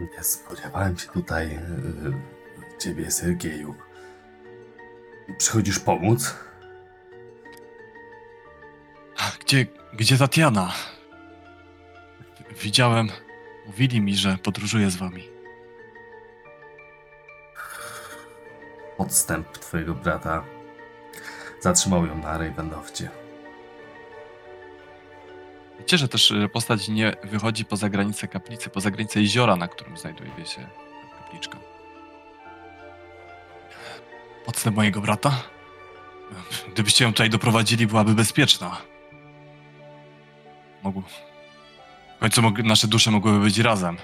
[0.00, 3.74] Nie spodziewałem się tutaj yy, ciebie, Sergieju.
[5.38, 6.34] Przychodzisz pomóc?
[9.40, 10.72] Gdzie, gdzie Tatiana?
[12.62, 13.08] Widziałem,
[13.66, 15.28] mówili mi, że podróżuje z wami.
[18.96, 20.44] Podstęp twojego brata
[21.60, 23.10] zatrzymał ją na Ravenlofcie.
[25.78, 29.96] Wiecie, że też y, postać nie wychodzi poza granicę kaplicy, poza granicę jeziora, na którym
[29.96, 30.66] znajduje się
[31.18, 31.58] kapliczka.
[34.46, 35.42] Podstęp mojego brata?
[36.72, 38.76] Gdybyście ją tutaj doprowadzili, byłaby bezpieczna.
[40.86, 41.02] Mogło...
[42.16, 42.58] W końcu mog...
[42.58, 43.96] nasze dusze mogłyby być razem.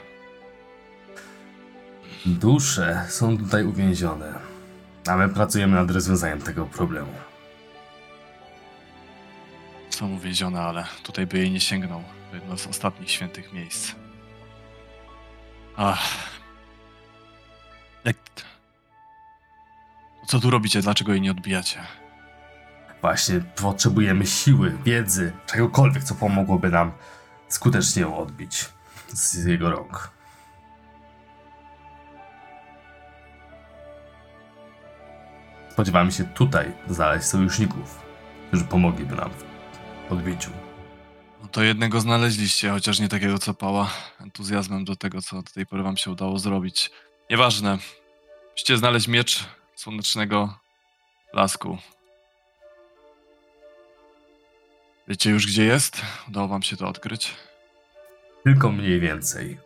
[2.26, 4.34] Dusze są tutaj uwięzione,
[5.06, 7.12] a my pracujemy nad rozwiązaniem tego problemu.
[9.90, 12.02] Są uwięzione, ale tutaj by jej nie sięgnął.
[12.30, 13.92] To jedno z ostatnich świętych miejsc.
[15.76, 16.08] Ach.
[18.04, 18.16] Jak...
[20.26, 20.80] Co tu robicie?
[20.80, 21.80] Dlaczego jej nie odbijacie?
[23.02, 26.92] Właśnie potrzebujemy siły, wiedzy, czegokolwiek, co pomogłoby nam
[27.48, 28.64] skutecznie ją odbić
[29.08, 30.10] z jego rąk.
[35.70, 38.02] Spodziewamy się tutaj znaleźć sojuszników,
[38.48, 39.30] którzy pomogliby nam
[40.08, 40.50] w odbiciu.
[41.42, 45.66] No to jednego znaleźliście, chociaż nie takiego, co pała entuzjazmem do tego, co do tej
[45.66, 46.90] pory wam się udało zrobić.
[47.30, 47.78] Nieważne.
[48.52, 49.44] Musicie znaleźć miecz
[49.76, 50.58] słonecznego
[51.32, 51.78] blasku.
[55.08, 56.02] Wiecie już, gdzie jest?
[56.28, 57.34] Udało wam się to odkryć?
[58.44, 59.58] Tylko mniej więcej.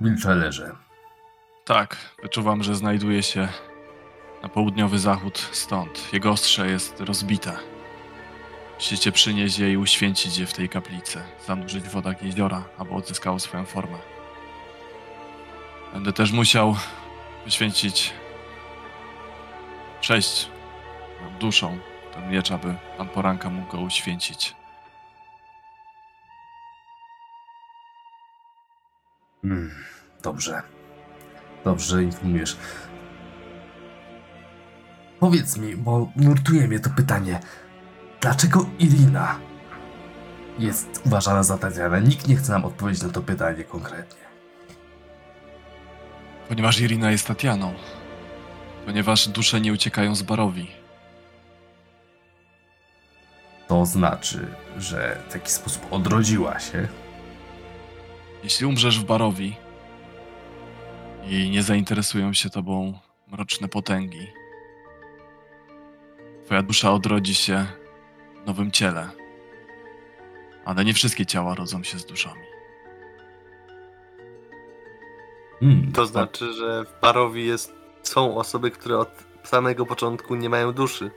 [0.00, 0.76] Wilczelerze.
[1.64, 3.48] Tak, wyczuwam, że znajduje się
[4.42, 6.12] na południowy zachód stąd.
[6.12, 7.56] Jego ostrze jest rozbite.
[8.74, 11.22] Musicie przynieść je i uświęcić je w tej kaplicy.
[11.46, 13.98] Zanurzyć w wodach jeziora, aby odzyskało swoją formę.
[15.92, 16.76] Będę też musiał
[17.44, 18.12] poświęcić
[20.00, 20.48] sześć
[21.40, 21.78] duszą
[22.16, 24.56] ten miecz, aby pan poranka mógł go uświęcić.
[29.44, 29.70] Mm,
[30.22, 30.62] dobrze.
[31.64, 32.56] Dobrze informujesz.
[35.20, 37.40] Powiedz mi, bo nurtuje mnie to pytanie.
[38.20, 39.38] Dlaczego Irina
[40.58, 42.00] jest uważana za Tatianę?
[42.00, 44.26] Nikt nie chce nam odpowiedzieć na to pytanie konkretnie.
[46.48, 47.74] Ponieważ Irina jest Tatianą.
[48.86, 50.85] Ponieważ dusze nie uciekają z barowi.
[53.68, 54.46] To znaczy,
[54.78, 56.88] że w jakiś sposób odrodziła się.
[58.44, 59.56] Jeśli umrzesz w barowi
[61.28, 62.98] i nie zainteresują się tobą
[63.28, 64.32] mroczne potęgi,
[66.44, 67.66] twoja dusza odrodzi się
[68.42, 69.08] w nowym ciele.
[70.64, 72.40] Ale nie wszystkie ciała rodzą się z duszami.
[75.62, 77.72] Mm, To znaczy, że w Barowi jest,
[78.02, 79.08] są osoby, które od
[79.44, 81.10] samego początku nie mają duszy.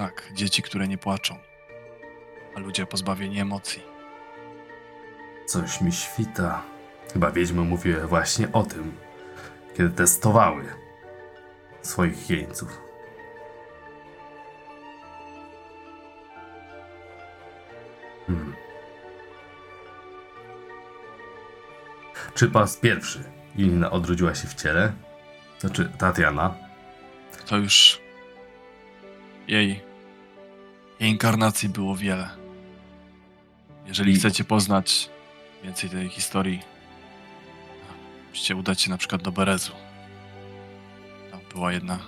[0.00, 1.38] Tak, dzieci, które nie płaczą,
[2.54, 3.82] a ludzie pozbawieni emocji.
[5.46, 6.62] Coś mi świta.
[7.12, 8.96] Chyba wiedźmy mówiły właśnie o tym,
[9.76, 10.64] kiedy testowały
[11.82, 12.80] swoich jeńców.
[18.26, 18.54] Hmm.
[22.34, 23.24] Czy po raz pierwszy
[23.56, 24.92] Inna odrodziła się w ciele?
[25.58, 26.54] Znaczy Tatiana?
[27.46, 28.00] To już
[29.48, 29.89] jej
[31.08, 32.30] inkarnacji było wiele.
[33.86, 35.10] Jeżeli I- chcecie poznać
[35.64, 36.62] więcej tej historii,
[38.30, 39.72] musicie udać się na przykład do Berezu.
[41.30, 41.98] Tam była jedna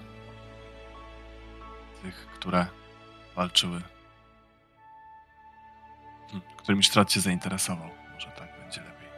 [1.98, 2.66] z tych, które
[3.36, 3.82] walczyły.
[6.30, 7.90] Hmm, Którym Strat się zainteresował.
[8.14, 9.08] Może tak będzie lepiej.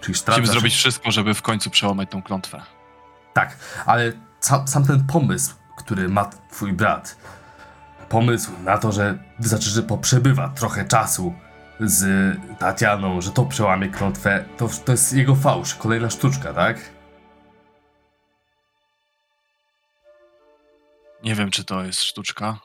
[0.00, 2.62] Czyli Sztrat Musimy zrobić wszystko, żeby w końcu przełamać tą klątwę.
[3.34, 3.56] Tak,
[3.86, 7.16] ale sam, sam ten pomysł, który ma twój brat,
[8.12, 11.34] pomysł na to, że znaczy, że poprzebywa trochę czasu
[11.80, 12.04] z
[12.58, 16.90] Tatianą, że to przełamie klątwę, to, to jest jego fałsz, kolejna sztuczka, tak?
[21.24, 22.58] Nie wiem, czy to jest sztuczka.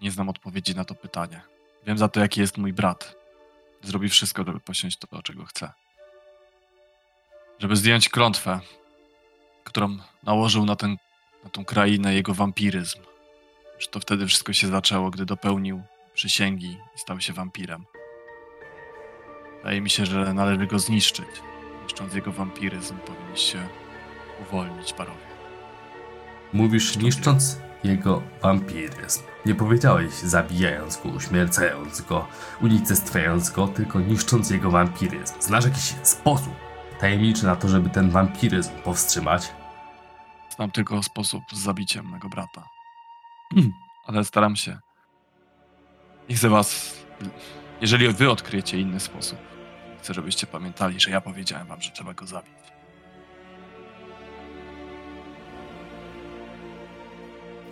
[0.00, 1.40] Nie znam odpowiedzi na to pytanie.
[1.86, 3.14] Wiem za to, jaki jest mój brat.
[3.82, 5.72] Zrobi wszystko, żeby posiąść to, czego chce.
[7.58, 8.60] Żeby zdjąć klątwę,
[9.64, 10.96] którą nałożył na, ten,
[11.44, 13.11] na tą krainę jego wampiryzm.
[13.82, 15.82] Że to wtedy wszystko się zaczęło, gdy dopełnił
[16.14, 17.84] przysięgi i stał się wampirem.
[19.58, 21.26] Wydaje mi się, że należy go zniszczyć.
[21.82, 23.68] Niszcząc jego wampiryzm, powinniście
[24.42, 25.26] uwolnić parowie.
[26.52, 29.22] Mówisz niszcząc jego wampiryzm.
[29.46, 32.28] Nie powiedziałeś zabijając go, uśmiercając go,
[32.60, 35.34] unicestwiając go, tylko niszcząc jego wampiryzm.
[35.40, 36.54] Znasz jakiś sposób
[37.00, 39.52] tajemniczy na to, żeby ten wampiryzm powstrzymać?
[40.56, 42.81] Znam tylko sposób z zabiciem mego brata.
[44.06, 44.78] Ale staram się.
[46.28, 46.98] Nie chcę was.
[47.80, 49.38] Jeżeli wy odkryjecie inny sposób,
[49.98, 52.52] chcę, żebyście pamiętali, że ja powiedziałem wam, że trzeba go zabić.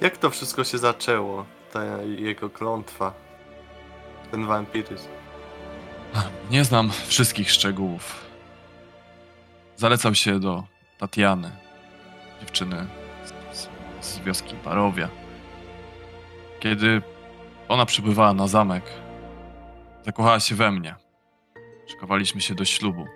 [0.01, 1.47] Jak to wszystko się zaczęło?
[1.73, 3.15] Ta jego klątwa.
[4.31, 5.09] Ten wampiryzm.
[6.51, 8.31] Nie znam wszystkich szczegółów.
[9.77, 10.65] Zalecał się do
[10.99, 11.51] Tatiany,
[12.41, 12.87] dziewczyny
[13.25, 13.69] z, z,
[14.01, 15.20] z wioski Parowia.
[16.61, 17.03] Kiedy
[17.69, 18.85] ona przybywała na zamek,
[20.03, 20.95] zakochała się we mnie.
[21.87, 23.07] Szykowaliśmy się do ślubu.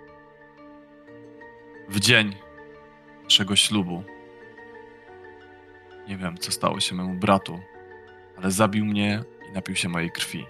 [1.89, 2.35] W dzień
[3.23, 4.03] naszego ślubu
[6.07, 7.59] nie wiem, co stało się memu bratu,
[8.37, 10.45] ale zabił mnie i napił się mojej krwi.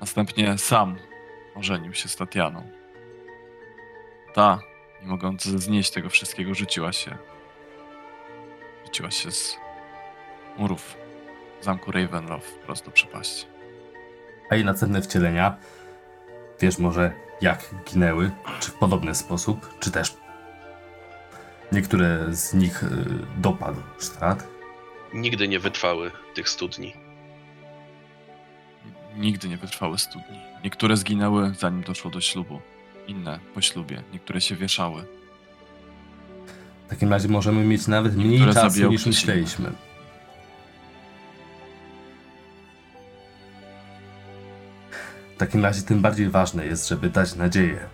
[0.00, 0.96] Następnie sam
[1.54, 2.70] ożenił się z Tatianą.
[4.34, 4.60] Ta,
[5.02, 7.31] nie mogąc znieść tego wszystkiego, rzuciła się.
[8.92, 9.56] Rzuciła się z
[10.58, 10.96] murów
[11.60, 13.46] zamku Ravenloft prosto przepaści.
[14.50, 15.56] A jej następne wcielenia,
[16.60, 18.30] wiesz może jak ginęły?
[18.60, 19.78] Czy w podobny sposób?
[19.80, 20.16] Czy też
[21.72, 22.88] Niektóre z nich y,
[23.36, 24.48] dopadł strat.
[25.14, 26.94] Nigdy nie wytrwały tych studni.
[29.16, 30.38] Nigdy nie wytrwały studni.
[30.64, 32.60] Niektóre zginęły zanim doszło do ślubu.
[33.06, 34.02] Inne po ślubie.
[34.12, 35.21] Niektóre się wieszały.
[36.86, 39.72] W takim razie możemy mieć nawet mniej Niektóre czasu niż myśleliśmy.
[45.34, 47.88] W takim razie tym bardziej ważne jest, żeby dać nadzieję.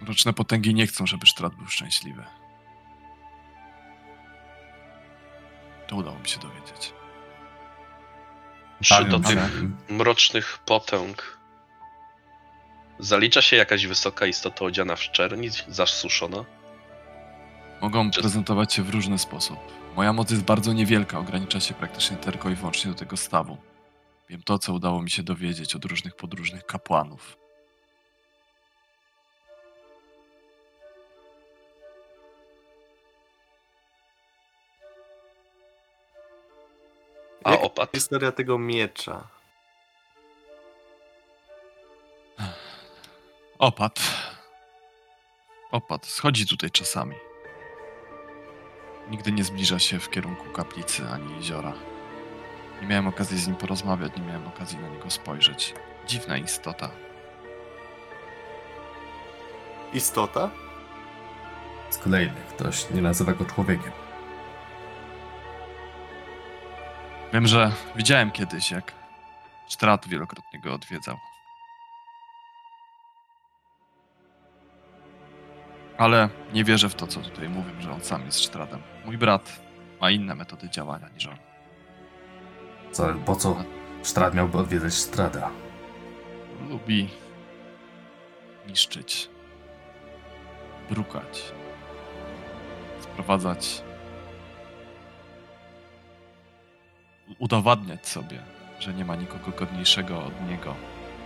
[0.00, 2.24] Mroczne potęgi nie chcą, żeby Sztrat był szczęśliwy.
[5.86, 6.92] To udało mi się dowiedzieć.
[8.82, 9.38] Czy do tych
[9.88, 11.38] mrocznych potęg
[12.98, 16.44] zalicza się jakaś wysoka istota odziana w czerni, zasuszona?
[17.82, 19.58] Mogą Czy- prezentować się w różny sposób.
[19.96, 23.56] Moja moc jest bardzo niewielka, ogranicza się praktycznie tylko i wyłącznie do tego stawu.
[24.28, 27.36] Wiem to, co udało mi się dowiedzieć od różnych podróżnych kapłanów.
[37.44, 37.90] A Jak opad?
[37.94, 39.28] Historia tego miecza.
[43.58, 44.00] Opad.
[45.72, 47.16] Opad schodzi tutaj czasami.
[49.10, 51.72] Nigdy nie zbliża się w kierunku kaplicy ani jeziora.
[52.80, 55.74] Nie miałem okazji z nim porozmawiać, nie miałem okazji na niego spojrzeć.
[56.06, 56.90] Dziwna istota.
[59.92, 60.50] Istota?
[61.90, 63.92] Z kolejny ktoś nie nazywa go człowiekiem.
[67.32, 69.02] Wiem, że widziałem kiedyś, jak
[69.68, 71.16] Strat wielokrotnie go odwiedzał.
[75.98, 78.82] Ale nie wierzę w to, co tutaj mówią, że on sam jest Stratem.
[79.04, 79.62] Mój brat
[80.00, 81.36] ma inne metody działania niż on.
[82.92, 83.56] Co, po co
[84.02, 85.50] Strad miałby odwiedzać Strada?
[86.68, 87.08] Lubi
[88.68, 89.28] niszczyć,
[90.90, 91.52] brukać,
[93.00, 93.82] sprowadzać,
[97.38, 98.42] udowadniać sobie,
[98.80, 100.74] że nie ma nikogo godniejszego od niego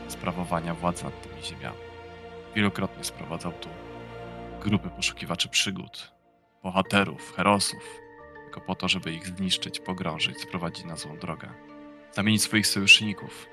[0.09, 1.77] sprawowania władzy nad tymi ziemiami.
[2.55, 3.69] Wielokrotnie sprowadzał tu
[4.67, 6.13] grupy poszukiwaczy przygód,
[6.63, 8.01] bohaterów, herosów,
[8.45, 11.51] tylko po to, żeby ich zniszczyć, pogrążyć, sprowadzić na złą drogę,
[12.13, 13.49] zamienić swoich sojuszników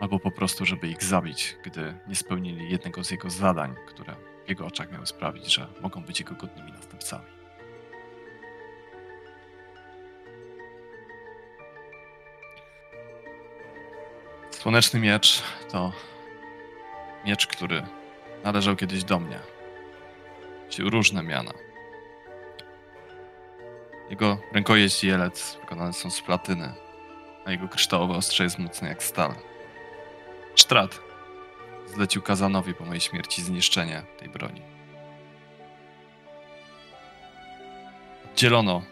[0.00, 4.14] albo po prostu, żeby ich zabić, gdy nie spełnili jednego z jego zadań, które
[4.46, 7.26] w jego oczach miały sprawić, że mogą być jego godnymi następcami.
[14.50, 15.42] Słoneczny miecz
[15.72, 15.92] to
[17.24, 17.82] miecz, który
[18.44, 19.38] należał kiedyś do mnie.
[20.66, 21.52] Nosił różne miana.
[24.10, 26.72] Jego rękojeść i jelec wykonane są z platyny,
[27.44, 29.34] a jego kryształowe ostrze jest mocne jak stal.
[30.54, 31.00] Sztrat
[31.86, 34.62] zlecił Kazanowi po mojej śmierci zniszczenie tej broni.
[38.32, 38.82] Oddzielono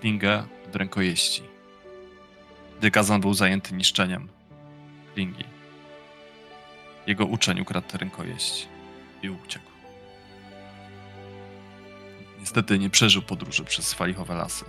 [0.00, 1.42] klingę od rękojeści.
[2.78, 4.28] Gdy Kazan był zajęty niszczeniem
[5.14, 5.44] klingi,
[7.08, 8.68] jego uczeń ukradł rękojeść
[9.22, 9.70] i uciekł.
[12.38, 14.64] Niestety nie przeżył podróży przez falichowe lasy,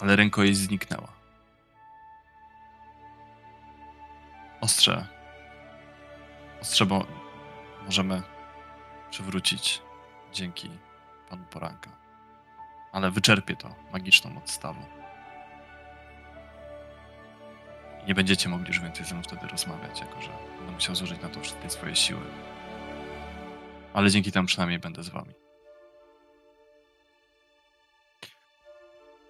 [0.00, 1.12] ale rękojeść zniknęła.
[4.60, 5.06] Ostrze.
[6.62, 7.06] Ostrze, bo
[7.84, 8.22] możemy
[9.10, 9.82] przywrócić
[10.32, 10.70] dzięki
[11.30, 11.90] panu Poranka.
[12.92, 14.58] Ale wyczerpie to magiczną moc
[18.06, 20.28] nie będziecie mogli już więcej ze mną wtedy rozmawiać, jako że
[20.58, 22.20] będę musiał zużyć na to wszystkie swoje siły.
[23.94, 25.32] Ale dzięki temu przynajmniej będę z wami.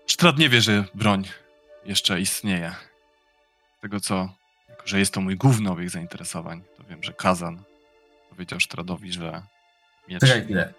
[0.06, 1.28] Sztrat nie wie, że broń
[1.84, 2.74] jeszcze istnieje.
[3.78, 4.28] Z tego co
[4.68, 7.62] jako, że jest to mój główny obiekt zainteresowań, to wiem, że Kazan
[8.30, 9.42] powiedział Sztradowi, że
[10.08, 10.20] miecz...
[10.20, 10.72] Czekaj chwilę.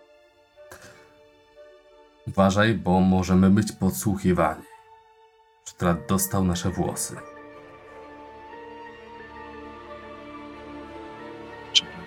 [2.28, 4.64] Uważaj, bo możemy być podsłuchiwani.
[5.66, 7.18] Strad dostał nasze włosy.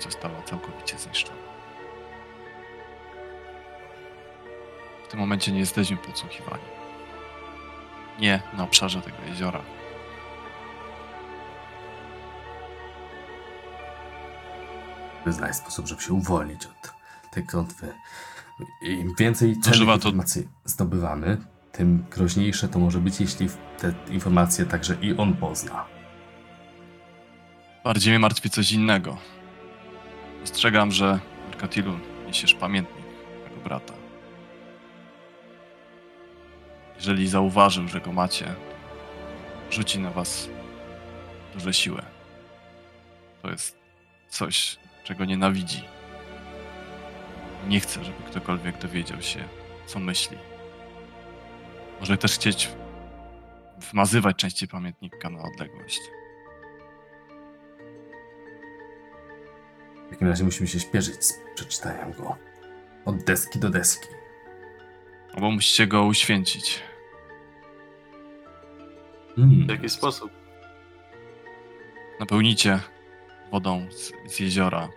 [0.03, 1.39] Została całkowicie zniszczona.
[5.05, 6.63] W tym momencie nie jesteśmy podsłuchiwani.
[8.21, 9.61] Nie na obszarze tego jeziora.
[15.25, 16.93] Wyznaj sposób, żeby się uwolnić od
[17.31, 17.93] tej klątwy.
[18.83, 21.37] Im więcej cennych to- informacji zdobywamy,
[21.73, 23.49] tym groźniejsze to może być, jeśli
[23.79, 25.85] te informacje także i on pozna.
[27.85, 29.17] Bardziej mnie martwi coś innego.
[30.45, 31.19] Ostrzegam, że
[31.49, 33.07] Arkatilu niesiesz pamiętnik
[33.45, 33.95] mego brata.
[36.97, 38.55] Jeżeli zauważył, że go macie,
[39.71, 40.49] rzuci na was
[41.55, 42.03] duże siłę.
[43.43, 43.79] To jest
[44.29, 45.85] coś, czego nienawidzi.
[47.69, 49.45] Nie chcę, żeby ktokolwiek dowiedział się,
[49.87, 50.37] co myśli.
[52.01, 52.69] Może też chcieć
[53.91, 56.01] wmazywać częściej pamiętnika na odległość.
[60.11, 62.37] W takim razie musimy się śpieszyć z przeczytaniem go.
[63.05, 64.09] Od deski do deski.
[65.35, 66.82] Albo musicie go uświęcić.
[69.37, 69.66] Hmm.
[69.66, 70.31] W jaki sposób?
[72.20, 72.81] Napełnicie
[73.51, 74.89] wodą z, z jeziora.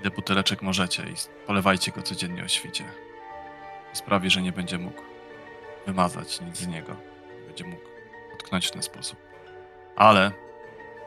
[0.00, 1.14] Ile buteleczek możecie i
[1.46, 2.84] polewajcie go codziennie o świcie.
[3.90, 5.02] To sprawi, że nie będzie mógł
[5.86, 6.96] wymazać nic z niego.
[7.40, 7.82] Nie będzie mógł
[8.34, 9.18] utknąć w ten sposób.
[9.96, 10.43] Ale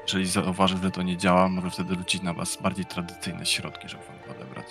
[0.08, 4.04] jeżeli zauważy, że to nie działa, może wtedy rzucić na was bardziej tradycyjne środki, żeby
[4.04, 4.66] wam odebrać.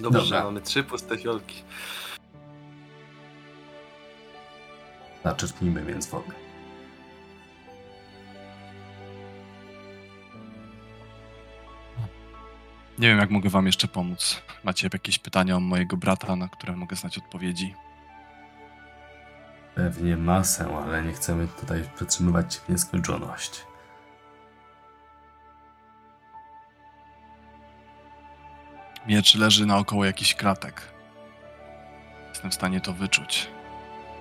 [0.00, 0.44] Dobrze, Dobra.
[0.44, 1.62] mamy trzy puste fiolki.
[5.24, 6.47] Zaczerpnijmy więc wody.
[12.98, 14.42] Nie wiem, jak mogę wam jeszcze pomóc.
[14.64, 17.74] Macie jakieś pytania o mojego brata, na które mogę znać odpowiedzi?
[19.74, 23.66] Pewnie masę, ale nie chcemy tutaj przetrzymywać w nieskończoność.
[29.06, 30.82] Miecz leży naokoło jakichś kratek.
[32.28, 33.50] Jestem w stanie to wyczuć.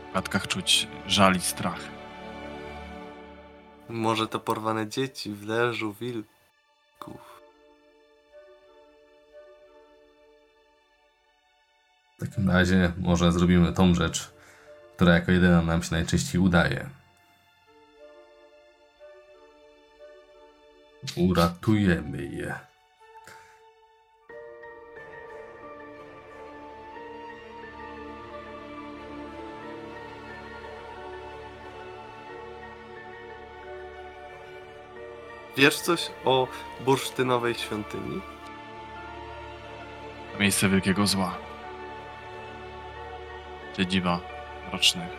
[0.10, 1.80] W kratkach czuć żal i strach.
[3.90, 7.37] Może to porwane dzieci w leżu wilków.
[12.18, 14.32] W takim razie może zrobimy tą rzecz,
[14.96, 16.90] która jako jedyna nam się najczęściej udaje.
[21.16, 22.56] Uratujemy je.
[35.58, 36.48] Wiesz coś o
[36.86, 38.22] bursztynowej świątyni?
[40.34, 41.48] To miejsce wielkiego zła.
[43.78, 44.20] Siedziba
[44.70, 45.10] mrocznych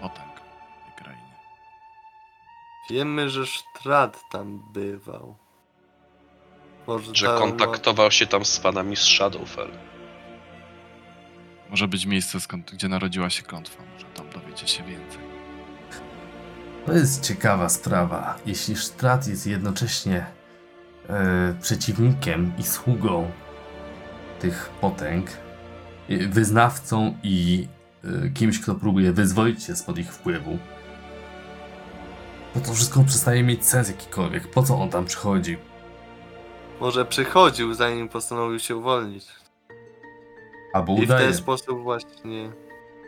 [0.00, 0.40] potęg
[0.84, 1.32] tej krainy.
[2.90, 5.36] Wiemy, że Sztrad tam bywał.
[6.86, 9.70] Może Że tam- kontaktował się tam z panami z Shadowfell.
[11.70, 13.82] Może być miejsce, skąd, gdzie narodziła się klątwa.
[13.92, 15.20] Może tam dowiecie się więcej.
[16.86, 18.36] To jest ciekawa sprawa.
[18.46, 20.26] Jeśli Strat jest jednocześnie
[21.08, 23.30] e, przeciwnikiem i sługą
[24.40, 25.30] tych potęg,
[26.10, 27.68] e, wyznawcą i
[28.34, 30.58] kimś, kto próbuje wyzwolić się spod ich wpływu,
[32.54, 34.50] to to wszystko przestaje mieć sens jakikolwiek.
[34.50, 35.56] Po co on tam przychodzi?
[36.80, 39.26] Może przychodził, zanim postanowił się uwolnić.
[40.72, 42.52] Albo I w udaje, ten sposób właśnie.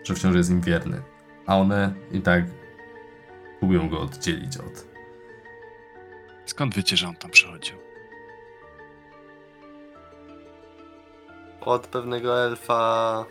[0.04, 1.02] że wciąż jest im wierny.
[1.46, 2.44] A one i tak
[3.58, 4.96] próbują go oddzielić od
[6.46, 7.76] Skąd wiecie, że on tam przychodził?
[11.60, 13.24] Od pewnego elfa.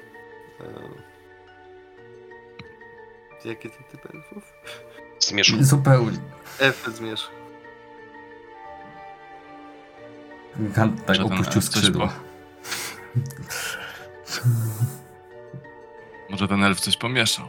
[3.45, 4.53] Jaki to typ elfów?
[5.19, 5.63] Zmierzchu.
[5.63, 6.17] Zupełnie.
[6.59, 7.31] Elfy zmierzch.
[10.75, 12.13] Kant tak opuścił skrzydła.
[16.29, 17.47] Może ten elf coś pomieszał?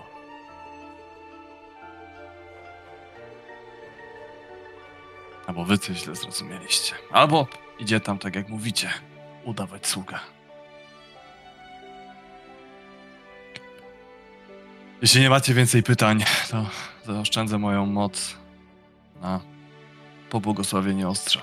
[5.47, 6.94] Albo wy coś źle zrozumieliście.
[7.10, 7.47] Albo
[7.78, 8.90] idzie tam tak jak mówicie,
[9.44, 10.18] udawać sługę.
[15.02, 16.66] Jeśli nie macie więcej pytań, to
[17.06, 18.36] zaoszczędzę moją moc
[19.23, 19.40] na
[20.31, 21.40] pobłogosławienie ostrza.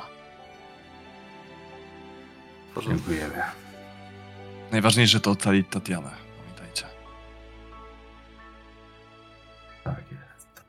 [2.87, 3.41] Dziękujemy.
[4.71, 6.85] Najważniejsze to ocalić Tatianę, pamiętajcie.
[9.83, 10.63] Tak jest.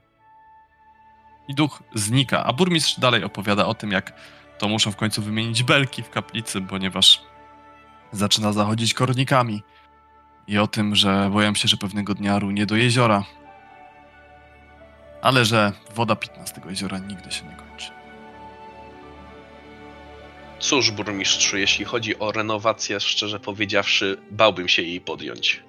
[1.49, 4.13] I duch znika, a burmistrz dalej opowiada o tym, jak
[4.59, 7.23] to muszą w końcu wymienić belki w kaplicy, ponieważ
[8.13, 9.63] zaczyna zachodzić kornikami.
[10.49, 13.25] I o tym, że boją się, że pewnego dnia runie do jeziora.
[15.23, 17.91] Ale że woda pitna z tego jeziora nigdy się nie kończy.
[20.59, 25.63] Cóż, burmistrzu, jeśli chodzi o renowację, szczerze powiedziawszy, bałbym się jej podjąć.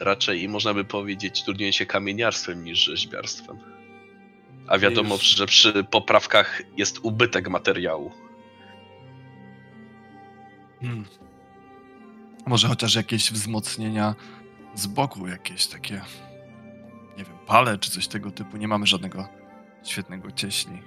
[0.00, 3.58] Raczej można by powiedzieć trudniej się kamieniarstwem niż rzeźbiarstwem.
[4.66, 5.22] A wiadomo, Już.
[5.22, 8.12] że przy poprawkach jest ubytek materiału.
[10.80, 11.04] Hmm.
[12.46, 14.14] Może chociaż jakieś wzmocnienia
[14.74, 15.94] z boku, jakieś takie,
[17.18, 18.56] nie wiem, pale czy coś tego typu.
[18.56, 19.28] Nie mamy żadnego
[19.84, 20.82] świetnego cieśli.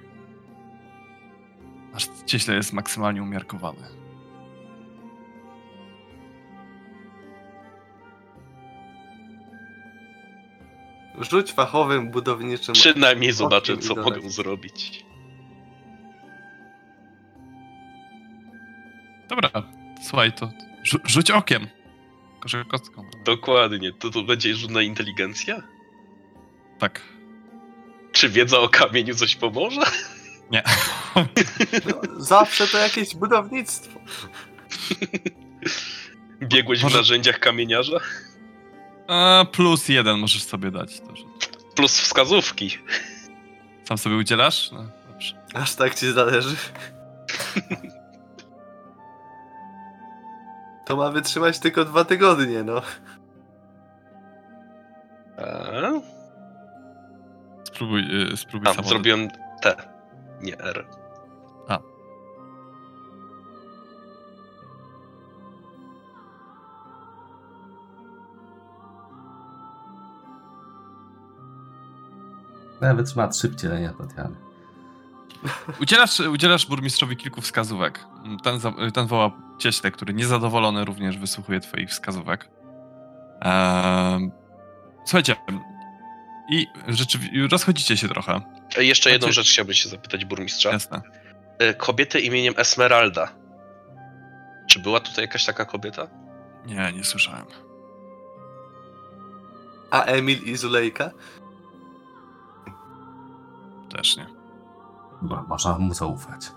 [1.92, 3.82] Nasz cieśle jest maksymalnie umiarkowany.
[11.20, 12.72] Rzuć fachowym budowniczym.
[12.74, 15.04] Przynajmniej zobaczę, co mogą zrobić.
[19.28, 19.50] Dobra,
[20.02, 20.50] słuchaj, to
[20.86, 21.66] rzu- rzuć okiem.
[22.44, 23.04] Że kostką.
[23.24, 23.92] Dokładnie.
[23.92, 25.62] To, to będzie rzut na inteligencja?
[26.78, 27.00] Tak.
[28.12, 29.80] Czy wiedza o kamieniu coś pomoże?
[30.50, 30.62] Nie.
[31.86, 34.00] No, zawsze to jakieś budownictwo.
[36.42, 37.96] Biegłeś Może- w narzędziach kamieniarza?
[39.08, 41.00] A, plus jeden możesz sobie dać.
[41.00, 41.24] To, że
[41.74, 42.78] Plus wskazówki.
[43.88, 44.70] sam sobie udzielasz?
[44.72, 45.36] No, dobrze.
[45.54, 46.56] Aż tak ci zależy.
[50.86, 52.82] To ma wytrzymać tylko dwa tygodnie, no.
[55.38, 56.00] A?
[57.64, 58.90] Spróbuj, y, spróbuj A, samolot.
[58.90, 59.28] zrobiłem
[59.62, 59.76] T,
[60.42, 60.86] nie R.
[72.80, 74.45] Nawet trzyma trzy wcielenia Tatiany.
[75.82, 78.04] Udzielasz, udzielasz burmistrzowi kilku wskazówek.
[78.44, 82.48] Ten, za- ten woła cieśle, który niezadowolony również wysłuchuje twoich wskazówek.
[83.40, 84.30] Ehm,
[85.04, 85.36] słuchajcie,
[86.50, 88.40] i rzeczywiście rozchodzicie się trochę.
[88.78, 90.70] E, Jeszcze jedną rzecz chciałbym się zapytać burmistrza.
[90.70, 91.02] Jasne.
[91.58, 93.28] E, Kobietę imieniem Esmeralda.
[94.68, 96.06] Czy była tutaj jakaś taka kobieta?
[96.66, 97.44] Nie, nie słyszałem.
[99.90, 101.10] A Emil i Zulejka?
[103.96, 104.26] Też nie.
[105.22, 106.52] Bo można mu zaufać.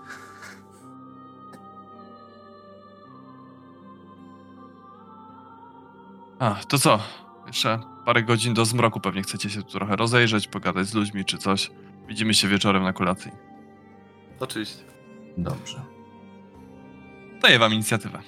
[6.38, 6.98] A, to co?
[7.46, 11.38] Jeszcze parę godzin do zmroku pewnie chcecie się tu trochę rozejrzeć, pogadać z ludźmi czy
[11.38, 11.70] coś.
[12.08, 13.30] Widzimy się wieczorem na kolacji.
[14.40, 14.84] Oczywiście.
[15.38, 15.80] Dobrze.
[17.42, 18.18] Daję wam inicjatywę.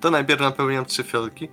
[0.00, 1.48] To najpierw napełniam trzy fiolki.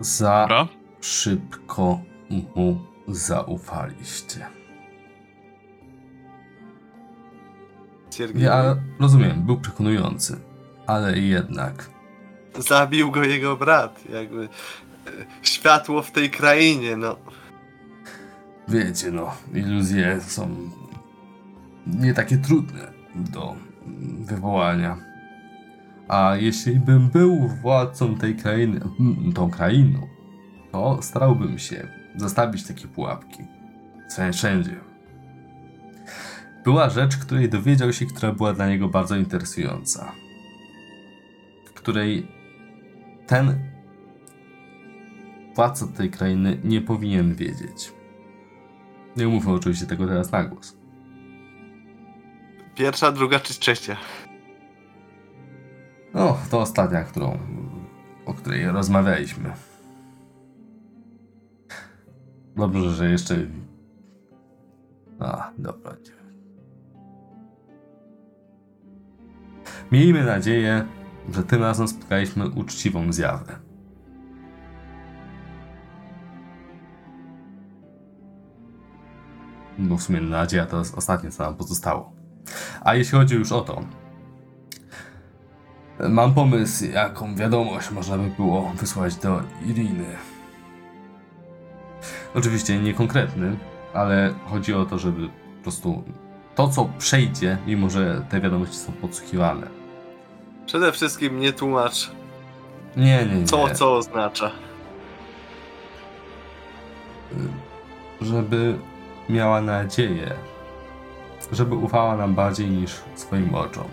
[0.00, 0.68] Za Dobra?
[1.00, 4.46] szybko mu zaufaliście.
[8.14, 8.42] Siergiej.
[8.42, 10.40] Ja rozumiem, był przekonujący,
[10.86, 11.90] ale jednak
[12.58, 14.00] Zabił go jego brat.
[14.12, 15.10] Jakby e,
[15.42, 17.16] światło w tej krainie, no.
[18.68, 20.70] wiecie, no, iluzje są
[21.86, 23.56] nie takie trudne do
[24.20, 24.96] wywołania.
[26.08, 30.08] A jeśli bym był władcą tej krainy, mm, tą krainą,
[30.72, 33.42] to starałbym się zastawić takie pułapki.
[34.32, 34.91] Wszędzie.
[36.64, 40.12] Była rzecz, której dowiedział się, która była dla niego bardzo interesująca.
[41.74, 42.28] Której
[43.26, 43.58] ten
[45.54, 47.92] władca tej krainy nie powinien wiedzieć.
[49.16, 50.76] Nie mówmy oczywiście tego teraz na głos.
[52.74, 53.96] Pierwsza, druga czy trzecia?
[56.14, 57.38] No, to ostatnia, którą,
[58.26, 59.52] o której rozmawialiśmy.
[62.56, 63.46] Dobrze, że jeszcze.
[65.20, 65.96] A, dobra.
[69.92, 70.84] Miejmy nadzieję,
[71.34, 73.58] że tym razem spotkaliśmy uczciwą zjawę.
[79.78, 82.12] Bo w sumie nadzieja to jest ostatnie, co nam pozostało.
[82.80, 83.82] A jeśli chodzi już o to,
[86.08, 90.04] Mam pomysł, jaką wiadomość można by było wysłać do Iriny.
[92.34, 93.56] Oczywiście nie konkretny,
[93.94, 96.04] ale chodzi o to, żeby po prostu
[96.54, 99.81] to, co przejdzie, mimo że te wiadomości są podsłuchiwane.
[100.66, 102.10] Przede wszystkim nie tłumacz,
[102.96, 103.44] Nie, nie, nie.
[103.44, 104.50] co co oznacza.
[108.20, 108.78] Żeby
[109.28, 110.34] miała nadzieję,
[111.52, 113.84] żeby ufała nam bardziej niż swoim oczom.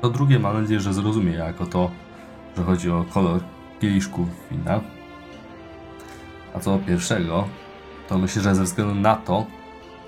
[0.00, 1.90] To drugie mam nadzieję, że zrozumie jako to,
[2.56, 3.40] że chodzi o kolor
[3.80, 4.80] kieliszków wina.
[6.54, 7.48] A co do pierwszego,
[8.08, 9.46] to myślę, że ze względu na to,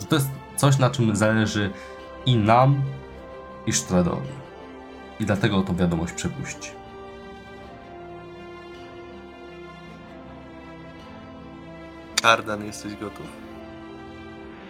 [0.01, 1.71] że to jest coś, na czym zależy
[2.27, 2.83] i nam,
[3.67, 4.29] i Sztradowi.
[5.21, 6.71] I dlatego tą wiadomość przepuści.
[12.23, 13.27] Kardan, jesteś gotów?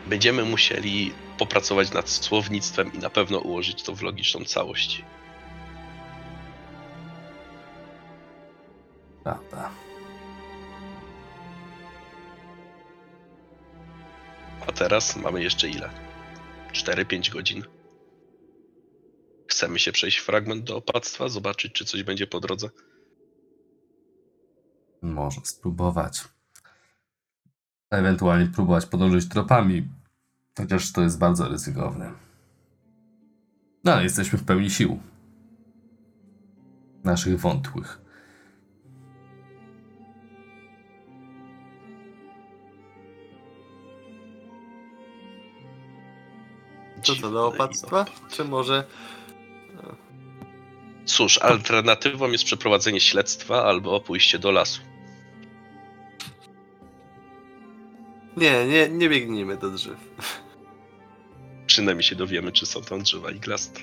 [0.07, 5.05] Będziemy musieli popracować nad słownictwem i na pewno ułożyć to w logiczną całość.
[9.25, 9.71] Prawda.
[14.69, 15.91] A teraz mamy jeszcze ile?
[16.73, 17.76] 4-5 godzin.
[19.49, 22.71] Chcemy się przejść fragment do opactwa, zobaczyć, czy coś będzie po drodze.
[25.03, 26.25] Może spróbować.
[27.91, 29.89] Ewentualnie próbować podążyć tropami,
[30.59, 32.13] chociaż to jest bardzo ryzykowne.
[33.85, 35.01] No ale jesteśmy w pełni sił.
[37.05, 38.07] Naszych wątłych.
[47.23, 48.05] To do opactwa?
[48.31, 48.85] Czy może
[51.07, 54.81] Cóż, alternatywą jest przeprowadzenie śledztwa albo pójście do lasu.
[58.37, 59.99] Nie, nie, nie biegnijmy do drzew.
[61.67, 63.81] Przynajmniej się dowiemy, czy są tam drzewa iglaste.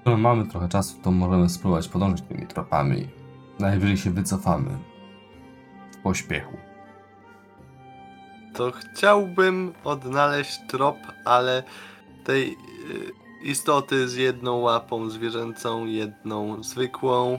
[0.00, 3.08] Skoro mamy trochę czasu, to możemy spróbować podążyć tymi tropami.
[3.58, 4.78] Najwyżej się wycofamy.
[5.92, 6.56] W pośpiechu.
[8.54, 11.62] To chciałbym odnaleźć trop, ale
[12.24, 17.38] tej y, istoty z jedną łapą zwierzęcą, jedną zwykłą, y,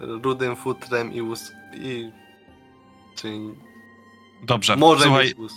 [0.00, 1.52] rudym futrem i łus...
[1.74, 2.10] i...
[3.16, 3.54] Czyli
[4.42, 5.52] Dobrze, może słuchaj, mieć łus...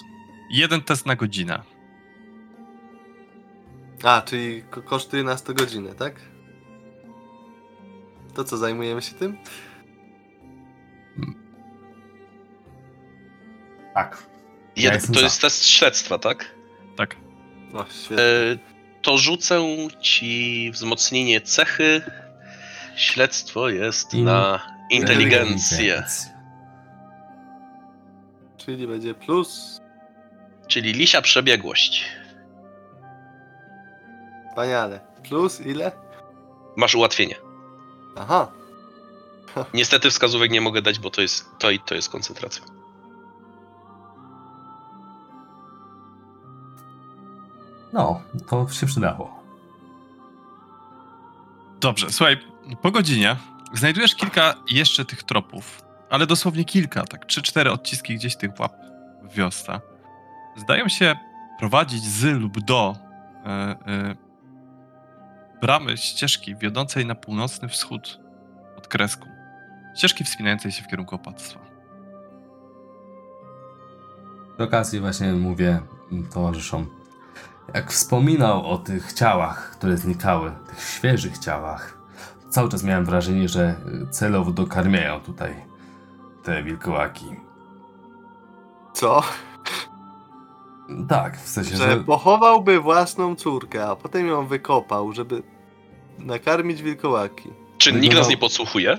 [0.52, 1.64] jeden test na godzinę.
[4.04, 6.16] A, czyli ko- kosztuje nas to godzinę, tak?
[8.34, 9.38] To co, zajmujemy się tym?
[13.94, 14.26] Tak.
[14.76, 15.26] Jestem to za.
[15.26, 16.56] jest test śledztwa, tak?
[16.96, 17.16] Tak.
[17.74, 18.24] O, świetnie.
[18.24, 18.75] E,
[19.06, 19.62] to rzucę
[20.02, 22.02] ci wzmocnienie cechy.
[22.96, 24.60] Śledztwo jest In- na
[24.90, 26.04] inteligencję,
[28.58, 29.82] Czyli będzie plus...
[30.68, 32.06] czyli lisia przebiegłość.
[34.50, 35.00] Wspaniale.
[35.24, 35.92] Plus ile?
[36.76, 37.36] Masz ułatwienie.
[38.18, 38.52] Aha.
[39.74, 42.64] Niestety wskazówek nie mogę dać, bo to jest to i to jest koncentracja.
[47.96, 49.44] No, to się przydało.
[51.80, 52.38] Dobrze, słuchaj,
[52.82, 53.36] po godzinie
[53.74, 58.74] znajdujesz kilka jeszcze tych tropów, ale dosłownie kilka, tak, trzy, cztery odciski gdzieś tych łap
[59.24, 59.82] w wiosce.
[60.58, 61.16] Zdają się
[61.60, 62.96] prowadzić z lub do
[63.46, 64.16] e, e,
[65.62, 68.20] bramy ścieżki wiodącej na północny wschód
[68.78, 69.28] od Kresku.
[69.98, 71.60] Ścieżki wspinającej się w kierunku opactwa.
[74.54, 75.82] Przy okazji właśnie mówię
[76.34, 77.05] towarzyszom,
[77.74, 81.98] jak wspominał o tych ciałach, które znikały, tych świeżych ciałach,
[82.50, 83.76] cały czas miałem wrażenie, że
[84.12, 85.56] celowo dokarmiają tutaj
[86.44, 87.26] te wilkołaki.
[88.94, 89.24] Co?
[91.10, 95.44] Tak, w sensie, Że że pochowałby własną córkę, a potem ją wykopał, żeby
[96.20, 97.50] nakarmić wilkołaki.
[97.78, 98.98] Czy nikt nas nie podsłuchuje?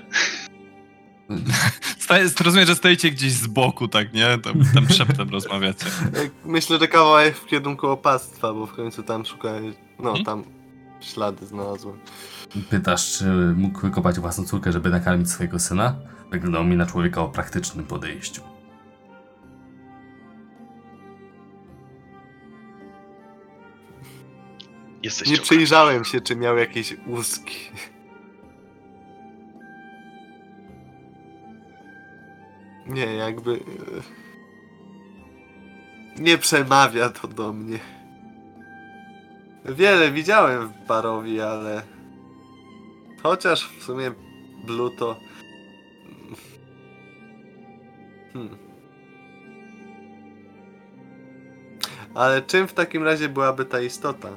[1.99, 4.37] Staje, rozumiem, że stoicie gdzieś z boku, tak, nie?
[4.37, 5.85] Tam, tam szeptem rozmawiacie.
[6.45, 9.73] Myślę, że kawałek w kierunku opactwa, bo w końcu tam szukałem.
[9.99, 10.25] No, Hmm?
[10.25, 10.43] tam
[11.01, 11.99] ślady znalazłem.
[12.69, 13.25] pytasz, czy
[13.55, 15.95] mógł wykopać własną córkę, żeby nakarmić swojego syna?
[16.31, 18.41] Wyglądał mi na człowieka o praktycznym podejściu.
[25.03, 27.55] Jesteś Nie przyjrzałem się, czy miał jakieś łuski.
[32.89, 33.53] Nie, jakby.
[33.53, 33.61] e,
[36.21, 37.79] Nie przemawia to do mnie.
[39.65, 41.81] Wiele widziałem w Barowi, ale.
[43.23, 44.11] Chociaż w sumie
[44.65, 45.19] Blue to.
[48.33, 48.57] Hmm.
[52.13, 54.29] Ale czym w takim razie byłaby ta istota?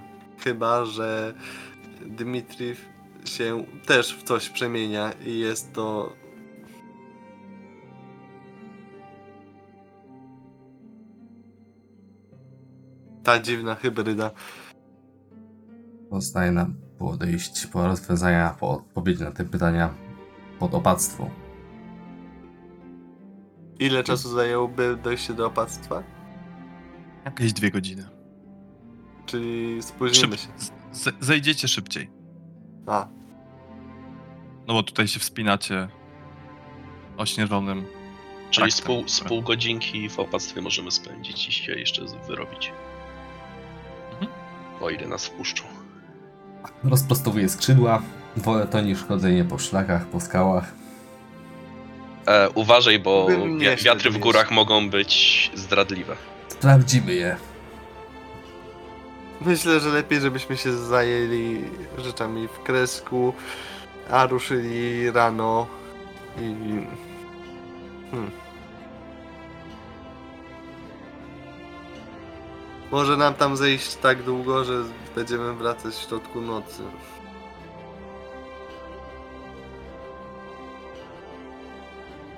[0.45, 1.35] Chyba, że
[2.07, 2.77] Dmitrij
[3.25, 6.13] się też w coś przemienia i jest to.
[13.25, 14.31] Ta dziwna hybryda.
[16.11, 19.95] Pozostaje nam podejść po rozwiązania, po odpowiedzi na te pytania
[20.59, 21.31] pod opactwo.
[23.79, 26.03] Ile czasu zajęłoby dojście do opactwa?
[27.25, 28.09] Jakieś dwie godziny.
[29.27, 30.71] Czyli spóźnimy Szyb, się.
[30.93, 32.11] z, zejdziecie szybciej.
[32.87, 33.09] A,
[34.69, 35.89] No bo tutaj się wspinacie
[37.17, 37.85] ośnieżonym.
[38.51, 42.73] Czyli z pół, z pół godzinki w opactwie możemy spędzić i się jeszcze wyrobić.
[44.81, 45.65] O ile nas wpuszczą.
[46.85, 48.03] Rozprostowuje skrzydła,
[48.37, 50.73] wolę to niż chodzenie po szlakach, po skałach.
[52.27, 53.27] E, uważaj, bo
[53.59, 56.17] wi- wiatry w górach mogą być zdradliwe.
[56.49, 57.37] Sprawdzimy je.
[59.41, 61.65] myślę, że lepiej, żebyśmy się zajęli
[61.99, 63.35] rzeczami w kresku,
[64.11, 65.67] a ruszyli rano
[66.41, 66.55] i.
[68.11, 68.31] Hmm.
[72.91, 74.83] Może nam tam zejść tak długo, że
[75.17, 76.83] będziemy wracać w środku nocy.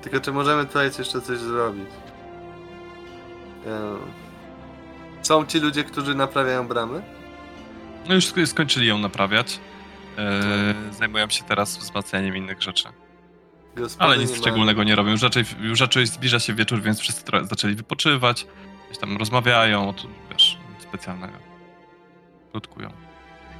[0.03, 1.89] Tylko czy możemy tutaj jeszcze coś zrobić?
[3.67, 3.99] Em,
[5.23, 7.03] Są ci ludzie, którzy naprawiają bramy?
[8.09, 9.61] No już sk- skończyli ją naprawiać.
[10.19, 12.85] Eee, zajmują się teraz wzmacnianiem innych rzeczy.
[13.77, 15.11] Gospody Ale nic nie ma- szczególnego nie robią.
[15.11, 18.47] Już raczej, już raczej zbliża się wieczór, więc wszyscy zaczęli wypoczywać.
[18.93, 21.39] Gdzieś tam rozmawiają, to wiesz, specjalnego.
[22.51, 22.93] Plotkują.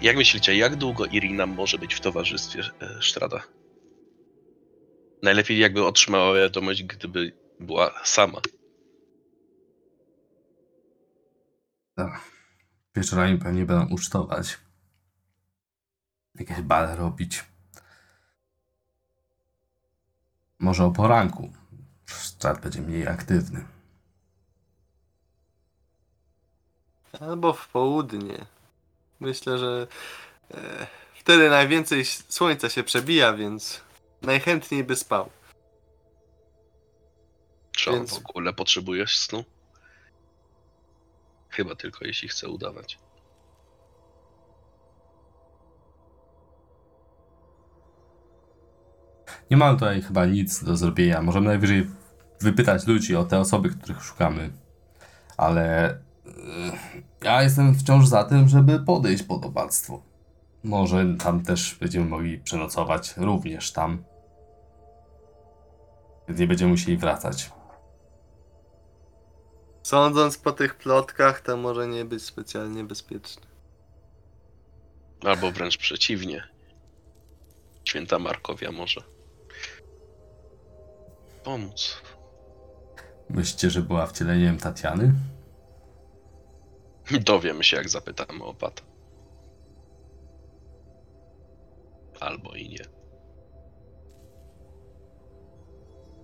[0.03, 3.43] Jak myślicie, jak długo Irina może być w towarzystwie e, Sztrada?
[5.23, 8.41] Najlepiej jakby otrzymała wiadomość, gdyby była sama.
[12.97, 14.59] Wieczorami pewnie będą ucztować.
[16.35, 17.45] Jakieś bale robić.
[20.59, 21.53] Może o poranku.
[22.07, 23.65] Strat będzie mniej aktywny.
[27.21, 28.47] Albo w południe.
[29.21, 29.87] Myślę, że
[30.55, 33.81] e, wtedy najwięcej słońca się przebija, więc
[34.23, 35.31] najchętniej by spał.
[37.73, 39.45] Czy on Więc- w ogóle potrzebujesz snu?
[41.49, 42.99] Chyba tylko jeśli chce udawać.
[49.51, 51.23] Nie mamy tutaj chyba nic do zrobienia.
[51.23, 51.87] Możemy najwyżej
[52.41, 54.51] wypytać ludzi o te osoby, których szukamy.
[55.37, 55.99] Ale
[57.23, 60.03] ja jestem wciąż za tym, żeby podejść pod opactwo.
[60.65, 64.05] Może tam też będziemy mogli przenocować również tam.
[66.29, 67.51] Więc nie będziemy musieli wracać.
[69.83, 73.43] Sądząc po tych plotkach, to może nie być specjalnie bezpieczne.
[75.25, 76.43] Albo wręcz przeciwnie.
[77.85, 79.03] Święta Markowia może
[81.45, 82.03] pomóc.
[83.31, 85.13] Myślicie, że była wcieleniem Tatiany?
[87.25, 88.55] Dowiemy się, jak zapytamy o.
[92.21, 92.85] Albo i nie.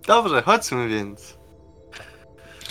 [0.07, 1.37] Dobrze, chodźmy więc.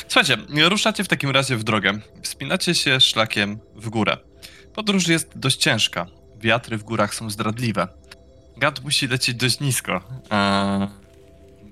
[0.09, 0.37] Słuchajcie,
[0.69, 1.99] ruszacie w takim razie w drogę.
[2.23, 4.17] Wspinacie się szlakiem w górę.
[4.75, 6.07] Podróż jest dość ciężka.
[6.37, 7.89] Wiatry w górach są zdradliwe.
[8.57, 10.01] Gad musi lecieć dość nisko.
[10.31, 10.89] A